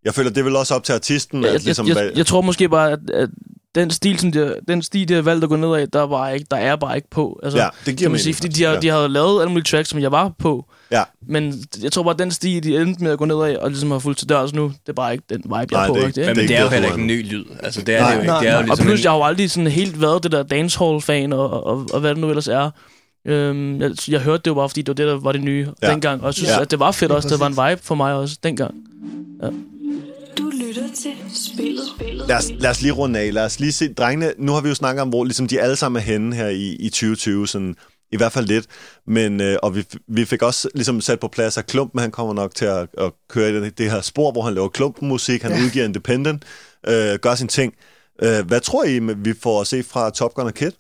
jeg 0.05 0.13
føler, 0.13 0.30
det 0.30 0.38
er 0.39 0.43
vel 0.43 0.55
også 0.55 0.76
op 0.76 0.84
til 0.84 0.93
artisten, 0.93 1.41
Jeg, 1.43 1.49
at 1.49 1.53
jeg, 1.53 1.63
ligesom... 1.63 1.88
jeg, 1.88 1.95
jeg, 1.95 2.11
jeg 2.15 2.26
tror 2.26 2.41
måske 2.41 2.70
bare, 2.70 2.91
at, 2.91 2.99
at 3.13 3.30
den 3.76 3.91
stil, 3.91 4.20
som 4.20 4.32
de, 4.32 4.55
den 4.67 4.82
stil, 4.82 5.07
de 5.09 5.13
har 5.13 5.22
valgt 5.22 5.43
at 5.43 5.49
gå 5.49 5.55
ned 5.55 5.76
af, 5.76 5.88
der, 5.89 6.01
var 6.01 6.30
ikke, 6.30 6.45
der 6.51 6.57
er 6.57 6.76
bare 6.76 6.95
ikke 6.95 7.09
på. 7.09 7.39
Altså, 7.43 7.57
Ja, 7.59 7.67
det 7.86 7.86
giver 7.86 7.95
kan 7.97 8.03
man 8.05 8.11
mening, 8.11 8.24
sige, 8.24 8.34
fordi 8.34 8.47
de 8.47 8.63
har, 8.63 8.74
ja. 8.74 8.80
de 8.80 8.89
har 8.89 9.07
lavet 9.07 9.41
alle 9.41 9.49
mulige 9.51 9.63
tracks, 9.63 9.89
som 9.89 9.99
jeg 9.99 10.11
var 10.11 10.32
på. 10.39 10.65
Ja. 10.91 11.03
Men 11.28 11.63
jeg 11.84 11.91
tror 11.91 12.03
bare, 12.03 12.13
at 12.13 12.20
den 12.20 12.32
stil, 12.32 12.63
de 12.63 12.78
endte 12.78 13.03
med 13.03 13.11
at 13.11 13.17
gå 13.17 13.26
ned 13.26 13.36
af, 13.36 13.57
og 13.57 13.70
ligesom 13.70 13.91
har 13.91 13.99
fulgt 13.99 14.20
til 14.20 14.30
dørs 14.30 14.53
nu, 14.53 14.63
det 14.63 14.89
er 14.89 14.93
bare 14.93 15.11
ikke 15.13 15.24
den 15.30 15.38
vibe, 15.38 15.55
jeg 15.55 15.67
Nej, 15.72 15.84
er 15.84 15.88
på. 15.88 15.93
det 15.95 16.03
er 16.03 16.07
ikke? 16.07 16.20
Men, 16.22 16.30
ikke 16.30 16.47
det 16.47 16.57
er 16.57 16.63
jo 16.63 16.70
heller 16.70 16.88
ikke 16.88 17.01
en 17.01 17.07
ny 17.07 17.32
lyd. 17.32 17.45
Altså, 17.63 17.82
det 17.82 17.95
er 17.95 17.99
Nej, 17.99 18.09
det 18.09 18.15
jo 18.15 18.22
ikke. 18.22 18.28
nej, 18.32 18.39
Det 18.39 18.49
er 18.49 18.53
jo 18.53 18.61
nej. 18.61 18.61
Og 18.61 18.65
ligesom 18.67 18.86
plus, 18.86 18.99
en, 18.99 19.03
jeg 19.03 19.11
har 19.11 19.17
jo 19.17 19.24
aldrig 19.24 19.51
sådan 19.51 19.67
helt 19.72 20.01
været 20.01 20.24
det 20.24 20.32
der 20.32 20.43
dancehall-fan, 20.43 21.34
og, 21.34 21.63
og, 21.63 21.88
og 21.93 21.99
hvad 21.99 22.09
det 22.09 22.17
nu 22.17 22.30
ellers 22.30 22.47
er. 22.47 22.70
Øhm, 23.30 23.82
jeg, 23.82 23.91
jeg 24.07 24.21
hørte 24.21 24.41
det 24.43 24.47
jo 24.47 24.53
bare, 24.53 24.69
fordi 24.69 24.82
det 24.82 24.88
var 24.88 24.93
det, 24.93 25.07
der 25.07 25.19
var 25.19 25.32
det 25.32 25.41
nye 25.43 25.67
Ja. 25.82 25.88
ja. 25.88 25.91
dengang. 25.93 26.21
Og 26.21 26.25
jeg 26.25 26.34
synes, 26.34 26.49
Ja. 26.49 26.55
ja. 26.55 26.61
at 26.61 26.71
det 26.71 26.80
var 26.80 26.91
fedt 26.91 27.11
Ja, 27.11 27.15
også. 27.15 27.30
Det 27.30 27.39
var 27.39 27.47
en 27.47 27.71
vibe 27.71 27.82
for 27.84 27.95
mig 27.95 28.13
også 28.13 28.38
dengang. 28.43 28.75
Du 30.38 30.51
lytter 30.67 30.84
til 30.95 31.11
spillet. 31.36 31.84
spillet. 31.97 32.27
Lad 32.27 32.38
os, 32.38 32.51
lad 32.59 32.69
os 32.69 32.82
lige 32.82 32.91
runde 32.91 33.19
af. 33.19 33.34
Lad 33.34 33.45
os 33.45 33.59
lige 33.59 33.71
se. 33.71 33.93
Drengene, 33.93 34.34
nu 34.38 34.51
har 34.51 34.61
vi 34.61 34.69
jo 34.69 34.75
snakket 34.75 35.01
om, 35.01 35.09
hvor 35.09 35.23
ligesom 35.23 35.47
de 35.47 35.61
alle 35.61 35.75
sammen 35.75 35.99
er 35.99 36.03
henne 36.03 36.36
her 36.36 36.47
i, 36.47 36.75
i 36.80 36.89
2020, 36.89 37.47
sådan, 37.47 37.75
i 38.11 38.17
hvert 38.17 38.32
fald 38.32 38.45
lidt. 38.45 38.65
Men, 39.07 39.41
øh, 39.41 39.57
og 39.63 39.75
vi, 39.75 39.86
vi 40.07 40.25
fik 40.25 40.41
også 40.41 40.69
ligesom 40.75 41.01
sat 41.01 41.19
på 41.19 41.27
plads, 41.27 41.57
at 41.57 41.65
Klumpen, 41.65 41.99
han 42.01 42.11
kommer 42.11 42.34
nok 42.34 42.55
til 42.55 42.65
at, 42.65 42.88
at 42.97 43.11
køre 43.30 43.49
i 43.49 43.53
det, 43.53 43.77
det 43.77 43.91
her 43.91 44.01
spor, 44.01 44.32
hvor 44.32 44.41
han 44.41 44.53
laver 44.53 44.69
klumpenmusik, 44.69 45.41
han 45.41 45.51
ja. 45.51 45.63
udgiver 45.65 45.86
Independent, 45.86 46.43
øh, 46.88 47.15
gør 47.21 47.36
sin 47.36 47.47
ting. 47.47 47.73
Øh, 48.23 48.45
hvad 48.47 48.59
tror 48.61 48.84
I, 48.84 48.99
vi 48.99 49.34
får 49.43 49.61
at 49.61 49.67
se 49.67 49.84
fra 49.84 50.09
Top 50.09 50.34
Gun 50.34 50.45
og 50.45 50.53
Kid? 50.53 50.71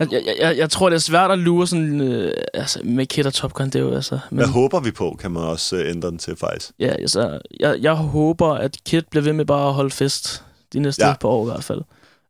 Jeg, 0.00 0.08
jeg, 0.12 0.36
jeg, 0.40 0.56
jeg 0.58 0.70
tror, 0.70 0.88
det 0.88 0.96
er 0.96 1.00
svært 1.00 1.30
at 1.30 1.38
lure 1.38 1.66
sådan... 1.66 2.00
Øh, 2.00 2.32
altså, 2.54 2.80
med 2.84 3.06
Kid 3.06 3.26
og 3.26 3.34
Top 3.34 3.52
Gun, 3.54 3.66
det 3.66 3.74
er 3.74 3.80
jo 3.80 3.94
altså... 3.94 4.18
Men, 4.30 4.36
Hvad 4.38 4.46
håber 4.48 4.80
vi 4.80 4.90
på, 4.90 5.16
kan 5.20 5.30
man 5.30 5.42
også 5.42 5.76
øh, 5.76 5.90
ændre 5.90 6.10
den 6.10 6.18
til 6.18 6.36
faktisk? 6.36 6.70
ja, 6.78 6.86
altså, 6.88 7.38
jeg, 7.60 7.76
jeg 7.80 7.92
håber, 7.94 8.54
at 8.54 8.76
Kid 8.86 9.02
bliver 9.10 9.22
ved 9.24 9.32
med 9.32 9.44
bare 9.44 9.68
at 9.68 9.74
holde 9.74 9.90
fest 9.90 10.42
de 10.72 10.78
næste 10.78 11.06
Ja. 11.06 11.14
par 11.20 11.28
år 11.28 11.42
i 11.48 11.50
hvert 11.50 11.64
fald. 11.64 11.80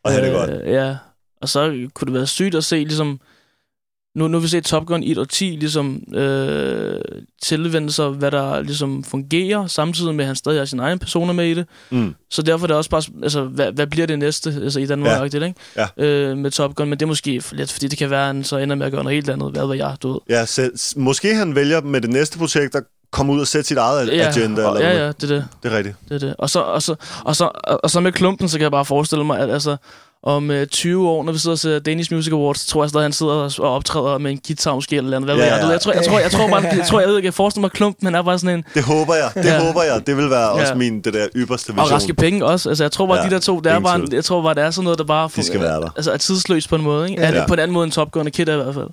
Og 0.05 0.13
have 0.13 0.27
det 0.27 0.35
godt. 0.35 0.51
Ja, 0.67 0.97
og 1.41 1.49
så 1.49 1.89
kunne 1.95 2.07
det 2.07 2.15
være 2.15 2.27
sygt 2.27 2.55
at 2.55 2.65
se 2.65 2.77
ligesom... 2.77 3.21
Nu, 4.17 4.29
nu 4.29 4.37
har 4.39 4.43
vi 4.43 4.49
set 4.49 4.65
Top 4.65 4.87
Gun 4.87 5.03
i 5.03 5.13
et 5.13 5.19
årti 5.19 5.45
ligesom 5.61 6.03
øh, 6.15 7.01
tilvende 7.43 7.93
sig, 7.93 8.09
hvad 8.09 8.31
der 8.31 8.63
ligesom 8.63 9.05
fungerer, 9.05 9.67
samtidig 9.67 10.15
med, 10.15 10.25
at 10.25 10.27
han 10.27 10.37
stadig 10.37 10.61
har 10.61 10.65
sin 10.65 10.81
egen 10.81 10.99
personer 10.99 11.33
med 11.33 11.47
i 11.47 11.55
det. 11.55 11.67
Mm. 11.91 12.15
Så 12.31 12.43
derfor 12.43 12.65
er 12.65 12.67
det 12.67 12.77
også 12.77 12.91
bare, 12.91 13.03
altså, 13.23 13.43
hvad, 13.45 13.73
hvad 13.73 13.87
bliver 13.87 14.07
det 14.07 14.19
næste 14.19 14.51
altså, 14.63 14.81
i 14.81 14.87
Danmark, 14.87 15.35
Ja. 15.35 15.45
ikke? 15.45 15.55
Ja. 15.99 16.05
Øh, 16.05 16.37
med 16.39 16.51
Top 16.51 16.75
Gun, 16.75 16.89
men 16.89 16.99
det 16.99 17.05
er 17.05 17.09
måske 17.09 17.41
for 17.41 17.55
lidt, 17.55 17.73
fordi 17.73 17.89
det 17.89 17.99
kan 17.99 18.11
være, 18.11 18.21
at 18.21 18.27
han 18.27 18.45
så 18.45 18.57
ender 18.57 18.77
med 18.77 18.87
at 18.87 18.93
gøre 18.93 19.03
noget 19.05 19.15
helt 19.17 19.31
andet, 19.31 19.53
hvad 19.53 19.67
ved 19.67 19.77
jeg, 19.77 19.97
du 20.03 20.13
ved. 20.13 20.19
Ja, 20.29 20.45
selv, 20.45 20.73
måske 20.97 21.35
han 21.35 21.55
vælger 21.55 21.81
med 21.81 22.01
det 22.01 22.11
næste 22.11 22.39
projekt 22.39 22.75
at 22.75 22.83
komme 23.13 23.33
ud 23.33 23.41
og 23.41 23.47
sætte 23.47 23.69
sit 23.69 23.77
eget 23.79 24.09
Ja, 24.13 24.29
agenda. 24.29 24.65
og, 24.65 24.77
eller 24.77 24.91
ja, 24.91 24.99
ja, 25.05 25.07
det 25.13 25.23
er 25.23 25.27
det. 25.35 25.45
Det 25.63 25.73
er 25.73 25.77
rigtigt. 25.77 25.97
Det 26.09 26.15
er 26.15 26.19
det. 26.19 26.35
Og 26.39 26.51
så, 26.51 26.61
og, 26.61 26.83
så, 26.83 26.95
og, 27.25 27.37
så, 27.37 27.45
og 27.83 27.91
så 27.91 28.01
med 28.01 28.13
klumpen, 28.13 28.49
så 28.49 28.59
kan 28.59 28.63
jeg 28.63 28.71
bare 28.71 28.85
forestille 28.85 29.25
mig, 29.25 29.39
at 29.39 29.51
altså, 29.51 29.77
om 30.23 30.51
øh, 30.51 30.67
20 30.67 31.09
år, 31.09 31.23
når 31.25 31.33
vi 31.33 31.39
sidder 31.39 31.55
og 31.55 31.59
ser 31.59 31.79
Danish 31.79 32.15
Music 32.15 32.33
Awards, 32.33 32.67
tror 32.67 32.83
jeg 32.83 32.89
stadig, 32.91 33.05
han 33.05 33.13
sidder 33.13 33.33
og, 33.33 33.53
og 33.59 33.75
optræder 33.75 34.19
med 34.19 34.31
en 34.31 34.41
guitar 34.47 34.75
måske 34.75 34.97
eller 34.97 35.17
andet. 35.17 35.31
Hvad 35.31 35.37
Ja, 35.37 35.45
ja, 35.45 35.51
ved 35.53 35.61
jeg? 35.61 35.67
ja. 35.67 35.73
Jeg, 35.73 35.81
tror, 35.81 35.93
jeg, 35.93 36.05
tror, 36.05 36.19
jeg 36.19 36.31
tror 36.31 36.49
bare, 36.49 36.63
jeg 36.77 36.87
tror, 36.87 37.01
jeg 37.01 37.09
ved 37.09 37.17
ikke, 37.17 37.27
jeg 37.27 37.35
forestiller 37.35 37.61
mig 37.61 37.71
klumpen, 37.71 38.07
han 38.07 38.15
er 38.15 38.23
bare 38.23 38.39
sådan 38.39 38.59
en... 38.59 38.65
Det 38.75 38.83
håber 38.83 39.15
jeg. 39.15 39.31
Det 39.35 39.45
Ja. 39.45 39.67
håber 39.67 39.83
jeg. 39.83 40.07
Det 40.07 40.17
vil 40.17 40.31
være 40.31 40.51
også 40.51 40.67
Ja. 40.67 40.75
min, 40.75 41.01
det 41.01 41.15
der 41.15 41.27
ypperste 41.37 41.71
Og 41.71 41.75
vision. 41.77 41.93
raske 41.93 42.15
penge 42.15 42.45
også. 42.45 42.69
Altså, 42.69 42.85
jeg 42.85 42.93
tror 42.93 43.07
bare, 43.07 43.17
Ja, 43.17 43.23
ja, 43.23 43.29
de 43.29 43.35
der 43.35 43.41
to, 43.41 43.61
det 43.61 43.73
er 43.73 43.81
bare, 43.81 44.07
jeg 44.13 44.25
tror 44.25 44.43
bare, 44.43 44.55
det 44.55 44.63
er 44.63 44.71
sådan 44.71 44.85
noget, 44.85 44.99
der 44.99 45.05
bare... 45.05 45.31
De 45.37 45.43
skal 45.43 45.61
være 45.61 45.81
der. 45.81 45.91
Altså, 45.97 46.13
er 46.13 46.17
tidsløst 46.17 46.69
på 46.69 46.77
en 46.77 46.83
måde, 46.83 47.11
ikke? 47.11 47.23
Ja. 47.23 47.29
Ja. 47.29 47.39
Ja. 47.41 47.47
På 47.47 47.55
en 47.55 47.61
anden 47.61 47.75
måde 47.75 47.85
end 47.85 47.93
Top 47.93 48.11
Gun 48.13 48.27
og 48.27 48.33
Kid 48.33 48.49
er 48.49 48.53
i 48.61 48.63
hvert 48.63 48.75
fald. 48.75 48.89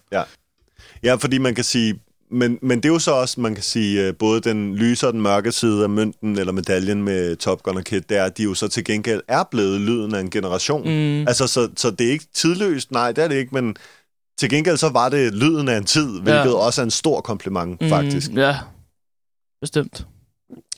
Ja, 1.03 1.15
fordi 1.15 1.37
man 1.37 1.55
kan 1.55 1.63
sige, 1.63 1.95
men, 2.33 2.59
men 2.61 2.77
det 2.77 2.89
er 2.89 2.93
jo 2.93 2.99
så 2.99 3.11
også, 3.11 3.41
man 3.41 3.55
kan 3.55 3.63
sige, 3.63 4.07
øh, 4.07 4.13
både 4.15 4.41
den 4.41 4.75
lyse 4.75 5.07
og 5.07 5.13
den 5.13 5.21
mørke 5.21 5.51
side 5.51 5.83
af 5.83 5.89
mønten, 5.89 6.37
eller 6.39 6.53
medaljen 6.53 7.03
med 7.03 7.35
Top 7.35 7.63
Gun 7.63 7.77
og 7.77 7.83
Kid, 7.83 8.01
det 8.01 8.17
er, 8.17 8.23
at 8.23 8.37
de 8.37 8.43
jo 8.43 8.53
så 8.53 8.67
til 8.67 8.83
gengæld 8.83 9.21
er 9.27 9.43
blevet 9.51 9.81
lyden 9.81 10.15
af 10.15 10.19
en 10.19 10.29
generation. 10.29 10.81
Mm. 10.81 11.27
Altså, 11.27 11.47
så, 11.47 11.69
så 11.77 11.91
det 11.91 12.07
er 12.07 12.11
ikke 12.11 12.25
tidløst, 12.33 12.91
nej, 12.91 13.11
det 13.11 13.23
er 13.23 13.27
det 13.27 13.35
ikke, 13.35 13.55
men 13.55 13.75
til 14.37 14.49
gengæld 14.49 14.77
så 14.77 14.89
var 14.89 15.09
det 15.09 15.33
lyden 15.33 15.67
af 15.69 15.77
en 15.77 15.85
tid, 15.85 16.07
hvilket 16.21 16.49
Ja. 16.51 16.53
også 16.55 16.81
er 16.81 16.83
en 16.83 16.91
stor 16.91 17.21
kompliment, 17.21 17.81
mm. 17.81 17.89
faktisk. 17.89 18.31
Ja, 18.31 18.57
bestemt. 19.61 20.05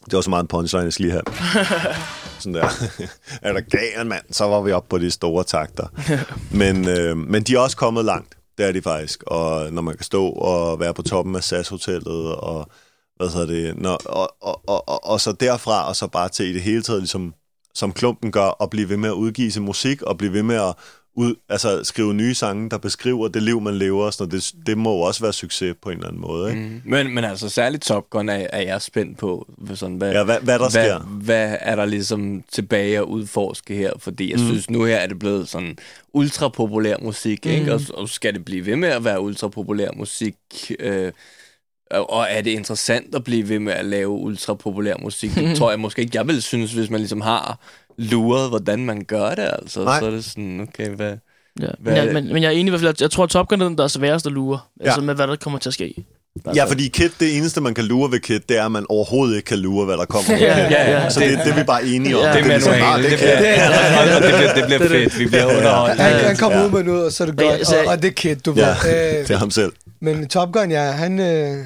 Det 0.05 0.13
var 0.13 0.21
så 0.21 0.29
meget 0.29 0.43
en 0.43 0.47
punchline, 0.47 0.83
jeg 0.83 0.93
skal 0.93 1.05
lige 1.05 1.11
have. 1.11 1.23
Sådan 2.39 2.53
der. 2.53 2.67
er 3.41 3.53
der 3.53 3.61
gal, 3.61 4.05
mand? 4.07 4.23
Så 4.31 4.45
var 4.45 4.61
vi 4.61 4.71
oppe 4.71 4.89
på 4.89 4.97
de 4.97 5.11
store 5.11 5.43
takter. 5.43 5.87
men, 6.61 6.87
øh, 6.87 7.17
men 7.17 7.43
de 7.43 7.55
er 7.55 7.59
også 7.59 7.77
kommet 7.77 8.05
langt. 8.05 8.37
Det 8.57 8.65
er 8.65 8.71
de 8.71 8.81
faktisk. 8.81 9.23
Og 9.23 9.73
når 9.73 9.81
man 9.81 9.95
kan 9.95 10.03
stå 10.03 10.29
og 10.29 10.79
være 10.79 10.93
på 10.93 11.01
toppen 11.01 11.35
af 11.35 11.43
SAS-hotellet, 11.43 12.35
og 12.35 12.69
hvad 13.15 13.29
så 13.29 13.45
det, 13.45 13.77
når, 13.77 13.95
og, 14.05 14.35
og, 14.41 14.61
og, 14.67 14.89
og, 14.89 15.05
og 15.05 15.21
så 15.21 15.31
derfra, 15.31 15.87
og 15.87 15.95
så 15.95 16.07
bare 16.07 16.29
til 16.29 16.45
i 16.45 16.53
det 16.53 16.61
hele 16.61 16.83
taget, 16.83 17.01
ligesom, 17.01 17.33
som 17.73 17.93
klumpen 17.93 18.31
gør, 18.31 18.45
og 18.45 18.69
blive 18.69 18.89
ved 18.89 18.97
med 18.97 19.09
at 19.09 19.13
udgive 19.13 19.51
sin 19.51 19.63
musik, 19.63 20.01
og 20.01 20.17
blive 20.17 20.33
ved 20.33 20.43
med 20.43 20.55
at 20.55 20.75
ud, 21.17 21.35
altså, 21.49 21.83
skrive 21.83 22.13
nye 22.13 22.33
sange, 22.33 22.69
der 22.69 22.77
beskriver 22.77 23.27
det 23.27 23.43
liv, 23.43 23.61
man 23.61 23.75
lever. 23.75 24.09
Sådan, 24.11 24.29
noget. 24.31 24.51
det, 24.57 24.65
det 24.67 24.77
må 24.77 24.93
jo 24.95 24.99
også 25.01 25.21
være 25.21 25.33
succes 25.33 25.75
på 25.81 25.89
en 25.89 25.95
eller 25.97 26.07
anden 26.07 26.21
måde. 26.21 26.49
Ikke? 26.49 26.61
Mm. 26.63 26.81
Men, 26.85 27.13
men 27.15 27.23
altså, 27.23 27.49
særligt 27.49 27.83
Top 27.83 28.09
Gun 28.09 28.29
er, 28.29 28.47
er 28.53 28.61
jeg 28.61 28.81
spændt 28.81 29.17
på. 29.17 29.45
hvad- 29.57 29.75
Sådan, 29.75 29.95
hvad, 29.95 30.11
Ja, 30.11 30.23
hvad- 30.23 30.39
hvad 30.39 30.59
der 30.59 30.69
sker. 30.69 30.99
Hvad, 30.99 31.23
hvad 31.25 31.57
er 31.61 31.75
der 31.75 31.85
ligesom 31.85 32.43
tilbage 32.51 32.97
at 32.97 33.03
udforske 33.03 33.75
her? 33.75 33.91
Fordi 33.99 34.31
jeg 34.31 34.39
Mm. 34.39 34.45
synes, 34.45 34.69
nu 34.69 34.83
her 34.83 34.95
er 34.95 35.07
det 35.07 35.19
blevet 35.19 35.49
sådan 35.49 35.77
ultra 36.13 36.47
populær 36.49 36.95
musik, 37.01 37.45
mm. 37.45 37.51
ikke? 37.51 37.73
Og, 37.73 37.81
og 37.93 38.09
skal 38.09 38.33
det 38.33 38.45
blive 38.45 38.65
ved 38.65 38.75
med 38.75 38.89
at 38.89 39.03
være 39.03 39.21
ultra 39.21 39.47
populær 39.47 39.89
musik? 39.97 40.35
Øh, 40.79 41.11
og 41.91 42.09
og 42.09 42.27
er 42.29 42.41
det 42.41 42.51
interessant 42.51 43.15
at 43.15 43.23
blive 43.23 43.49
ved 43.49 43.59
med 43.59 43.73
at 43.73 43.85
lave 43.85 44.09
ultra 44.09 44.53
populær 44.53 44.93
musik? 45.01 45.35
Det 45.35 45.55
tror 45.57 45.69
jeg 45.69 45.79
måske 45.79 46.01
ikke, 46.01 46.17
jeg 46.17 46.27
vil 46.27 46.41
synes, 46.41 46.73
hvis 46.73 46.89
man 46.89 46.99
ligesom 46.99 47.21
har 47.21 47.59
luret, 47.97 48.49
hvordan 48.49 48.85
man 48.85 49.03
gør 49.07 49.29
det, 49.29 49.49
altså. 49.59 49.83
Nej. 49.83 49.99
Så 49.99 50.05
er 50.05 50.09
det 50.11 50.25
sådan, 50.25 50.67
okay, 50.69 50.89
hvad... 50.89 51.13
Ja. 51.61 51.67
Hvad 51.79 51.93
Men, 51.93 51.95
jeg, 51.95 52.05
det? 52.05 52.13
men, 52.13 52.33
men 52.33 52.43
jeg 52.43 52.47
er 52.47 52.51
enig 52.51 52.65
i 52.65 52.69
hvert 52.69 52.79
fald, 52.81 52.89
at 52.89 53.01
jeg 53.01 53.11
tror, 53.11 53.23
at 53.23 53.29
Top 53.29 53.47
Gun 53.47 53.61
er 53.61 53.65
den, 53.67 53.77
der 53.77 53.83
er 53.83 53.87
sværest 53.87 54.25
at 54.25 54.31
lure. 54.31 54.59
Ja. 54.79 54.85
Altså 54.85 55.01
med, 55.01 55.15
hvad 55.15 55.27
der 55.27 55.35
kommer 55.35 55.59
til 55.59 55.69
at 55.69 55.73
ske. 55.73 56.05
Ja, 56.55 56.63
fordi 56.65 56.87
Kid, 56.87 57.09
det 57.19 57.37
eneste, 57.37 57.61
man 57.61 57.73
kan 57.73 57.85
lure 57.85 58.11
ved 58.11 58.19
Kid, 58.19 58.39
det 58.49 58.57
er, 58.57 58.65
at 58.65 58.71
man 58.71 58.85
overhovedet 58.89 59.35
ikke 59.35 59.45
kan 59.47 59.57
lure, 59.59 59.85
hvad 59.85 59.97
der 59.97 60.05
kommer. 60.05 60.37
Ja, 60.45 60.59
ja, 60.69 60.91
ja. 60.91 61.09
Så 61.09 61.19
det, 61.19 61.29
det 61.45 61.51
er 61.51 61.55
vi 61.55 61.63
bare 61.63 61.85
enige 61.85 62.17
om. 62.17 62.23
Ja. 62.23 62.33
Det 62.33 62.39
er 62.41 62.47
ligesom, 62.47 62.73
ah, 62.73 63.03
Det, 63.03 63.11
det 63.11 63.19
bliver, 63.19 63.35
kan 63.35 64.15
det, 64.23 64.23
det, 64.23 64.65
bliver, 64.65 64.79
det 64.79 64.87
bliver 64.87 64.89
fedt. 65.09 65.19
Vi 65.19 65.25
bliver 65.27 65.45
underholdt. 65.57 65.99
Han, 66.01 66.25
han 66.25 66.35
kommer 66.35 66.57
Ja. 66.59 66.65
ud 66.65 66.71
med 66.71 66.83
noget, 66.83 67.05
og 67.05 67.11
så 67.11 67.23
er 67.23 67.27
det 67.27 67.37
godt, 67.37 67.73
og, 67.73 67.91
og 67.91 68.01
det 68.01 68.07
er 68.07 68.11
kid, 68.13 68.35
du 68.35 68.53
Ja, 68.57 68.67
ved. 68.67 68.75
Øh, 69.19 69.19
det 69.27 69.31
er 69.31 69.37
ham 69.37 69.51
selv. 69.51 69.71
Men 70.01 70.27
Top 70.27 70.51
Gun, 70.51 70.71
ja, 70.71 70.81
han... 70.91 71.19
Øh, 71.19 71.57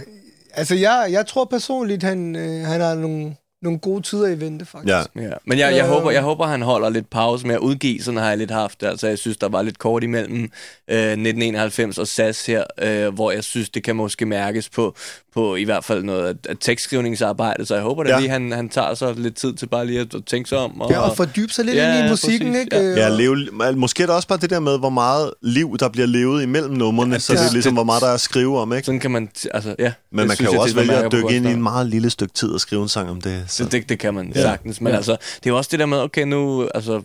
altså, 0.54 0.76
jeg, 0.76 1.08
jeg 1.12 1.26
tror 1.28 1.46
personligt, 1.46 2.04
han, 2.04 2.36
øh, 2.36 2.66
han 2.66 2.82
har 2.82 2.96
nogle, 2.96 3.36
nogle 3.62 3.80
gode 3.80 4.02
tider 4.02 4.28
i 4.28 4.40
vente, 4.40 4.66
faktisk. 4.66 4.94
Ja. 5.16 5.22
Ja. 5.22 5.30
Men 5.46 5.60
jeg, 5.60 5.76
jeg, 5.76 5.84
Øh. 5.86 5.90
håber, 5.92 6.12
jeg 6.12 6.22
håber, 6.22 6.46
han 6.48 6.62
holder 6.62 6.90
lidt 6.90 7.10
pause 7.10 7.48
med 7.48 7.56
at 7.56 7.60
udgive, 7.62 8.02
sådan 8.02 8.18
har 8.20 8.30
jeg 8.30 8.38
lidt 8.38 8.52
haft. 8.52 8.84
Altså, 8.84 9.08
jeg 9.08 9.18
synes, 9.18 9.38
der 9.38 9.50
var 9.50 9.62
lidt 9.62 9.80
kort 9.80 10.04
imellem 10.04 10.42
øh, 10.90 10.98
1991 10.98 11.98
og 11.98 12.08
SAS 12.08 12.46
her, 12.46 12.64
øh, 12.82 13.14
hvor 13.14 13.32
jeg 13.32 13.44
synes, 13.44 13.70
det 13.70 13.84
kan 13.84 13.96
måske 13.96 14.26
mærkes 14.26 14.70
på, 14.70 14.96
på 15.34 15.56
i 15.56 15.64
hvert 15.64 15.84
fald 15.84 16.04
noget 16.04 16.24
af, 16.28 16.34
af 16.50 16.56
tekstskrivningsarbejde. 16.60 17.66
Så 17.66 17.74
jeg 17.76 17.84
håber 17.84 18.04
da 18.04 18.10
Ja. 18.10 18.20
lige, 18.20 18.30
han, 18.30 18.52
han 18.52 18.70
tager 18.70 18.94
sig 18.94 19.16
lidt 19.16 19.36
tid 19.36 19.54
til 19.54 19.66
bare 19.66 19.86
lige 19.88 20.00
at, 20.00 20.14
at 20.16 20.26
tænke 20.26 20.50
sig 20.50 20.58
om. 20.58 20.82
Og, 20.82 20.92
Ja, 20.92 21.00
og 21.00 21.18
fordybe 21.18 21.54
sig 21.54 21.66
lidt 21.66 21.78
Ja, 21.78 21.98
ind 21.98 22.08
i 22.08 22.10
musikken, 22.10 22.48
præcis, 22.54 22.64
ikke? 22.64 22.78
ja. 22.78 22.82
Ja, 22.82 23.10
leve, 23.10 23.76
måske 23.76 24.04
er 24.04 24.08
det 24.08 24.16
også 24.16 24.28
bare 24.28 24.40
det 24.40 24.50
der 24.50 24.60
med, 24.60 24.80
hvor 24.80 24.90
meget 24.90 25.32
liv, 25.42 25.78
der 25.80 25.90
bliver 25.90 26.08
levet 26.08 26.44
imellem 26.44 26.74
numrene, 26.74 27.14
ja, 27.16 27.20
så 27.20 27.34
det 27.34 27.40
er 27.40 27.44
det- 27.44 27.54
ligesom, 27.54 27.74
hvor 27.74 27.84
meget 27.84 28.02
der 28.02 28.08
er 28.10 28.14
at 28.14 28.22
skrive 28.22 28.60
om, 28.60 28.74
ikke? 28.74 28.86
Sådan 28.86 29.00
kan 29.00 29.12
man... 29.12 29.30
t- 29.38 29.46
Altså, 29.54 29.76
ja, 29.80 29.92
Men 30.12 30.28
man 30.28 30.38
kan 30.38 30.46
jo 30.54 30.62
også 30.62 30.76
vælge 30.76 30.94
at 30.94 31.12
dykke 31.12 31.36
ind 31.36 31.48
i 31.48 31.52
en 31.52 31.64
meget 31.64 31.88
lille 31.88 32.10
stykke 32.10 32.34
tid 32.34 32.50
og 32.50 32.60
skrive 32.60 32.82
en 32.82 32.90
sang 32.90 33.10
om 33.10 33.22
det. 33.22 33.44
Så. 33.50 33.64
Det, 33.64 33.72
det, 33.72 33.90
det 33.90 34.00
kan 34.00 34.14
man 34.14 34.32
Ja. 34.36 34.42
sagtens. 34.42 34.82
Men 34.82 34.92
Ja. 34.92 34.98
altså, 34.98 35.12
det 35.12 35.46
er 35.46 35.50
jo 35.50 35.58
også 35.58 35.68
det 35.72 35.80
der 35.80 35.86
med, 35.86 35.98
okay, 35.98 36.24
nu, 36.24 36.68
altså, 36.76 37.02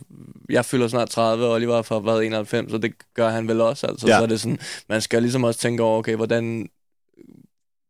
jeg 0.50 0.64
fylder 0.64 0.88
snart 0.88 1.08
30, 1.10 1.44
og 1.46 1.52
Oliver 1.52 1.82
har 1.94 2.00
været 2.00 2.26
91, 2.26 2.72
og 2.72 2.82
det 2.82 2.92
gør 3.14 3.28
han 3.30 3.48
vel 3.48 3.60
også, 3.60 3.86
altså. 3.86 4.06
Ja. 4.06 4.16
Så 4.18 4.22
er 4.22 4.26
det 4.26 4.40
sådan, 4.40 4.58
man 4.88 5.00
skal 5.00 5.22
ligesom 5.22 5.44
også 5.44 5.60
tænke 5.60 5.82
over, 5.82 5.98
okay, 5.98 6.16
hvordan 6.16 6.68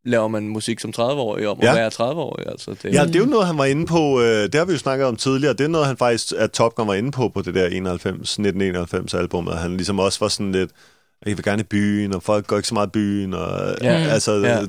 laver 0.06 0.28
man 0.28 0.48
musik 0.48 0.80
som 0.80 0.92
30-årig 0.98 1.48
om 1.48 1.58
Ja. 1.62 1.68
at 1.70 1.76
være 1.76 1.90
30-årig, 2.10 2.46
altså. 2.48 2.70
Det, 2.82 2.94
Ja, 2.94 3.04
det 3.04 3.16
er 3.16 3.20
jo 3.20 3.24
noget, 3.26 3.46
han 3.46 3.58
var 3.58 3.64
inde 3.64 3.86
på, 3.86 4.20
øh, 4.20 4.42
det 4.42 4.54
har 4.54 4.64
vi 4.64 4.72
jo 4.72 4.78
snakket 4.78 5.06
om 5.06 5.16
tidligere, 5.16 5.52
det 5.54 5.64
er 5.64 5.68
noget, 5.68 5.86
han 5.86 5.96
faktisk, 5.96 6.32
at 6.36 6.50
Top 6.50 6.74
Gun 6.74 6.88
var 6.88 6.94
inde 6.94 7.10
på, 7.10 7.28
på 7.28 7.42
det 7.42 7.54
der 7.54 7.66
91, 7.66 8.38
1991-album, 8.38 9.48
at 9.48 9.58
han 9.58 9.76
ligesom 9.76 9.98
også 9.98 10.20
var 10.20 10.28
sådan 10.28 10.52
lidt, 10.52 10.70
jeg 11.26 11.36
vil 11.36 11.44
gerne 11.44 11.60
i 11.60 11.64
byen, 11.64 12.14
og 12.14 12.22
folk 12.22 12.46
går 12.46 12.56
ikke 12.56 12.68
så 12.68 12.74
meget 12.74 12.86
i 12.86 12.90
byen, 12.90 13.34
og 13.34 13.74
ja, 13.82 13.92
Ja. 13.98 14.08
altså 14.08 14.32
Ja. 14.32 14.58
ja. 14.58 14.64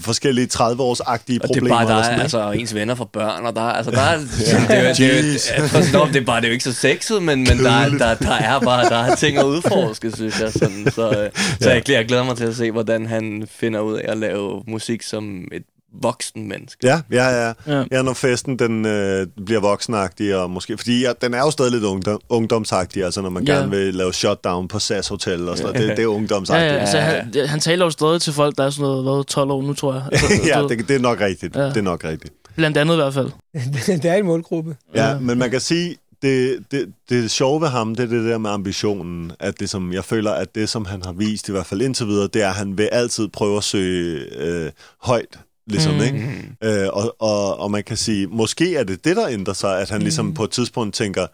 forskellige 0.00 0.48
30-års-agtige 0.54 1.40
og 1.42 1.48
det 1.48 1.56
er 1.56 1.60
problemer. 1.60 1.68
bare 1.68 1.84
og 1.98 2.04
der, 2.04 2.20
altså, 2.22 2.38
og 2.38 2.58
ens 2.58 2.74
venner 2.74 2.94
for 2.94 3.04
børn, 3.04 3.46
og 3.46 3.54
der, 3.56 3.62
er- 3.62 3.72
altså, 3.72 3.90
der 3.90 4.00
er, 4.00 4.16
det, 4.38 4.52
er, 4.52 4.66
det, 4.66 4.76
er, 4.78 4.94
det, 4.94 5.94
er, 5.94 6.04
det 6.06 6.16
er 6.16 6.24
bare, 6.24 6.40
det 6.40 6.44
er 6.44 6.48
jo 6.48 6.52
ikke 6.52 6.64
så 6.64 6.72
sexet, 6.72 7.22
men, 7.22 7.38
men 7.38 7.58
der, 7.58 7.70
er- 7.70 7.88
der, 7.88 8.14
der, 8.14 8.32
er 8.34 8.60
bare, 8.60 8.84
der 8.88 8.96
er 8.96 9.14
ting 9.14 9.38
at 9.38 9.44
udforske, 9.44 10.12
synes 10.16 10.40
jeg, 10.40 10.52
sådan, 10.52 10.86
så, 10.94 11.10
øh, 11.10 11.30
så 11.60 11.70
jeg, 11.70 11.90
jeg 11.90 12.04
glæder 12.06 12.24
mig 12.24 12.36
til 12.36 12.44
at 12.44 12.56
se, 12.56 12.70
hvordan 12.70 13.06
han 13.06 13.46
finder 13.50 13.80
ud 13.80 13.94
af 13.96 14.12
at 14.12 14.18
lave 14.18 14.62
musik 14.68 15.02
som 15.02 15.44
et 15.52 15.62
voksen 16.02 16.48
menneske. 16.48 16.86
Ja, 16.86 17.00
ja, 17.10 17.28
ja. 17.28 17.46
Ja. 17.46 17.54
ja. 17.78 17.84
ja 17.92 18.02
når 18.02 18.12
festen 18.12 18.58
den 18.58 18.86
øh, 18.86 19.26
bliver 19.46 19.60
voksenagtig, 19.60 20.36
og 20.36 20.50
måske, 20.50 20.76
fordi 20.78 21.00
ja, 21.00 21.12
den 21.20 21.34
er 21.34 21.38
jo 21.38 21.50
stadig 21.50 21.72
lidt 21.72 21.84
ungdom, 21.84 22.20
ungdomsagtig, 22.28 23.04
altså 23.04 23.22
når 23.22 23.30
man 23.30 23.44
Ja. 23.46 23.52
gerne 23.54 23.70
vil 23.70 23.94
lave 23.94 24.12
shutdown 24.12 24.68
på 24.68 24.78
SAS 24.78 25.08
Hotel 25.08 25.48
og 25.48 25.56
sådan 25.58 25.72
noget, 25.72 25.88
det, 25.88 25.96
det 25.96 26.02
er 26.02 26.08
Ja, 26.08 26.14
ungdomsagtigt. 26.16 26.72
ja, 26.72 26.78
altså, 26.78 26.98
han, 26.98 27.48
han 27.48 27.60
taler 27.60 27.84
jo 27.84 27.90
stadig 27.90 28.20
til 28.22 28.32
folk, 28.32 28.58
der 28.58 28.64
er 28.64 28.70
sådan 28.70 28.82
noget, 28.82 29.02
hvad, 29.04 29.24
12 29.24 29.50
år 29.50 29.62
nu, 29.62 29.74
tror 29.74 29.92
jeg. 29.94 30.02
Altså, 30.12 30.26
ja, 30.54 30.62
det, 30.68 30.88
det 30.88 30.96
er 30.96 31.00
nok 31.00 31.20
rigtigt. 31.20 31.56
Ja. 31.56 31.60
Ja. 31.62 31.68
Det 31.68 31.76
er 31.76 31.82
nok 31.82 32.04
rigtigt. 32.04 32.34
Blandt 32.56 32.76
andet 32.76 32.94
i 32.94 32.96
hvert 32.96 33.14
fald. 33.14 33.30
det 34.02 34.04
er 34.10 34.14
en 34.14 34.26
målgruppe. 34.26 34.76
Ja, 34.94 35.08
Ja. 35.10 35.18
men 35.18 35.38
man 35.38 35.50
kan 35.50 35.60
sige, 35.60 35.96
det, 36.22 36.58
det, 36.70 36.86
det 37.08 37.30
sjove 37.30 37.60
ved 37.60 37.68
ham, 37.68 37.94
det 37.94 38.02
er 38.02 38.06
det 38.08 38.24
der 38.24 38.38
med 38.38 38.50
ambitionen, 38.50 39.32
at 39.40 39.60
det 39.60 39.70
som, 39.70 39.92
jeg 39.92 40.04
føler, 40.04 40.30
at 40.30 40.54
det 40.54 40.68
som 40.68 40.84
han 40.84 41.02
har 41.04 41.12
vist, 41.12 41.48
i 41.48 41.52
hvert 41.52 41.66
fald 41.66 41.82
indtil 41.82 42.06
videre, 42.06 42.28
det 42.34 42.42
er, 42.42 42.48
at 42.48 42.54
han 42.54 42.78
vil 42.78 42.88
altid 42.92 43.28
prøve 43.28 43.56
at 43.56 43.64
søge 43.64 44.20
øh, 44.38 44.70
højt, 45.02 45.38
ligesom, 45.66 45.92
Mm. 45.94 45.98
mm. 45.98 46.04
ikke? 46.04 46.56
Øh, 46.62 46.88
og, 46.92 47.16
og, 47.18 47.60
og 47.60 47.70
man 47.70 47.84
kan 47.84 47.96
sige, 47.96 48.26
måske 48.26 48.76
er 48.76 48.84
det 48.84 49.04
det, 49.04 49.16
der 49.16 49.28
ændrer 49.28 49.54
sig, 49.54 49.80
at 49.80 49.90
han 49.90 50.02
ligesom 50.02 50.26
Mm. 50.26 50.34
på 50.34 50.44
et 50.44 50.50
tidspunkt 50.50 50.94
tænker, 50.94 51.26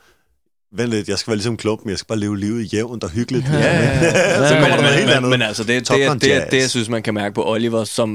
vent 0.73 0.91
lidt, 0.91 1.09
jeg 1.09 1.18
skal 1.18 1.31
være 1.31 1.37
ligesom 1.37 1.57
klumpen, 1.57 1.91
jeg 1.91 1.99
skal 1.99 2.07
bare 2.07 2.18
leve 2.18 2.39
livet 2.39 2.73
jævnt 2.73 3.05
og 3.05 3.11
hyggeligt. 3.11 3.45
Ja, 3.53 3.59
ja, 3.59 4.05
ja. 4.05 4.49
Så 4.49 4.55
kommer 4.55 4.77
men, 4.77 4.85
der 4.85 4.93
helt 4.93 5.11
andet. 5.11 5.31
men 5.31 5.43
altså, 5.43 5.64
det, 5.64 5.89
det, 5.89 5.99
det, 6.12 6.23
det, 6.23 6.45
det, 6.51 6.61
jeg 6.61 6.71
synes, 6.71 6.89
man 6.89 7.03
kan 7.03 7.14
mærke 7.14 7.35
på 7.35 7.51
Oliver, 7.51 7.85
som 7.85 8.11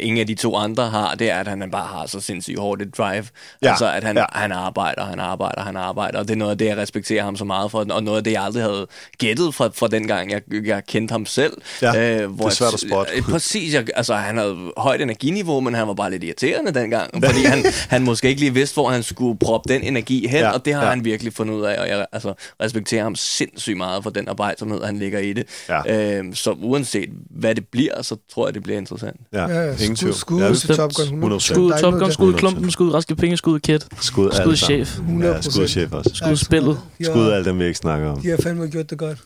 ingen 0.00 0.18
af 0.18 0.26
de 0.26 0.34
to 0.34 0.56
andre 0.56 0.88
har, 0.88 1.14
det 1.14 1.30
er, 1.30 1.36
at 1.36 1.48
han 1.48 1.68
bare 1.72 1.86
har 1.86 2.06
så 2.06 2.20
sindssygt 2.20 2.58
hårdt 2.58 2.82
et 2.82 2.98
drive. 2.98 3.24
Ja, 3.62 3.70
Altså, 3.70 3.92
at 3.92 4.04
han, 4.04 4.16
ja. 4.16 4.24
han 4.32 4.52
arbejder, 4.52 5.04
han 5.04 5.20
arbejder, 5.20 5.62
han 5.62 5.76
arbejder, 5.76 6.18
og 6.18 6.28
det 6.28 6.34
er 6.34 6.38
noget 6.38 6.52
af 6.52 6.58
det, 6.58 6.66
jeg 6.66 6.76
respekterer 6.76 7.24
ham 7.24 7.36
så 7.36 7.44
meget 7.44 7.70
for, 7.70 7.86
og 7.90 8.02
noget 8.02 8.18
af 8.18 8.24
det, 8.24 8.32
jeg 8.32 8.42
aldrig 8.42 8.62
havde 8.62 8.86
gættet 9.18 9.54
fra, 9.54 9.70
fra 9.74 9.88
den 9.88 10.06
gang, 10.06 10.30
jeg, 10.30 10.42
jeg 10.64 10.82
kendte 10.86 11.12
ham 11.12 11.26
selv. 11.26 11.52
Ja, 11.82 11.88
øh, 11.88 12.30
det 12.38 12.44
er 12.44 12.48
svært 12.50 12.74
at 12.74 12.80
spotte. 12.80 13.12
Øh, 13.16 13.22
præcis, 13.22 13.74
jeg, 13.74 13.84
altså, 13.96 14.14
han 14.14 14.36
havde 14.36 14.56
højt 14.76 15.00
energiniveau, 15.00 15.60
men 15.60 15.74
han 15.74 15.88
var 15.88 15.94
bare 15.94 16.10
lidt 16.10 16.24
irriterende 16.24 16.74
dengang, 16.74 17.10
fordi 17.24 17.44
han, 17.44 17.64
han 17.88 18.02
måske 18.02 18.28
ikke 18.28 18.40
lige 18.40 18.54
vidste, 18.54 18.74
hvor 18.74 18.90
han 18.90 19.02
skulle 19.02 19.38
proppe 19.38 19.74
den 19.74 19.82
energi 19.82 20.26
hen, 20.28 20.40
Ja, 20.40 20.50
og 20.50 20.64
det 20.64 20.74
har 20.74 20.82
ja. 20.82 20.88
han 20.90 21.04
virkelig 21.04 21.32
fundet 21.32 21.54
ud 21.54 21.62
af, 21.62 21.80
og 21.80 21.88
jeg 21.88 21.97
altså, 22.12 22.34
respekterer 22.62 23.02
ham 23.02 23.14
sindssygt 23.14 23.76
meget 23.76 24.02
for 24.02 24.10
den 24.10 24.28
arbejdsomhed, 24.28 24.84
han 24.84 24.98
ligger 24.98 25.18
i 25.18 25.32
det. 25.32 25.44
Ja. 25.68 26.16
Øhm, 26.18 26.34
så 26.34 26.50
uanset 26.62 27.08
hvad 27.30 27.54
det 27.54 27.66
bliver, 27.68 28.02
så 28.02 28.16
tror 28.34 28.46
jeg, 28.46 28.54
det 28.54 28.62
bliver 28.62 28.78
interessant. 28.78 29.16
Ja, 29.32 29.46
Ja, 29.48 29.64
ingen 29.72 29.96
skud, 29.96 29.96
tvivl. 29.96 30.14
skud 30.14 30.40
Ja, 30.42 30.54
til 30.54 30.76
Top 30.76 30.92
Gun. 30.94 31.32
100%. 31.32 31.38
Skud 31.38 31.72
Top 31.80 31.94
Gun, 31.94 32.12
skud 32.12 32.34
100%. 32.34 32.36
Klumpen, 32.38 32.70
skud 32.70 32.94
Raske 32.94 33.16
Penge, 33.16 33.36
skud 33.36 33.60
Kid. 33.60 33.80
Skud, 34.00 34.30
Skud. 34.32 34.56
Chef. 34.56 34.98
100%. 34.98 35.24
Ja, 35.24 35.40
skud 35.40 35.68
chef 35.68 35.92
også. 35.92 36.10
Skud 36.14 36.36
spillet. 36.36 36.78
Skud 37.02 37.24
har, 37.24 37.32
alt 37.32 37.46
dem, 37.46 37.58
vi 37.58 37.64
ikke 37.64 37.78
snakker 37.78 38.08
om. 38.10 38.20
de 38.20 38.28
har 38.28 38.36
fandme 38.42 38.66
gjort 38.66 38.90
det 38.90 38.98
godt. 38.98 39.18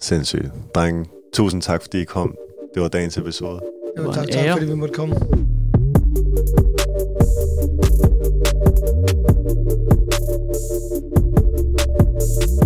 Sindssygt. 0.00 0.46
Drenge, 0.74 1.04
tusind 1.32 1.62
tak, 1.62 1.82
fordi 1.82 2.00
I 2.00 2.04
kom. 2.04 2.34
Det 2.74 2.82
var 2.82 2.88
dagens 2.88 3.16
episode. 3.16 3.52
Det 3.52 3.62
var 3.96 4.02
Det 4.02 4.06
var 4.06 4.12
tak, 4.24 4.32
tak, 4.32 4.44
ære. 4.44 4.52
fordi 4.52 4.66
vi 4.66 4.74
måtte 4.74 4.94
komme. 4.94 5.14
Thank 12.32 12.60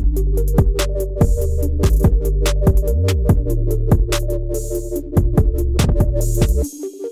you. 6.92 7.03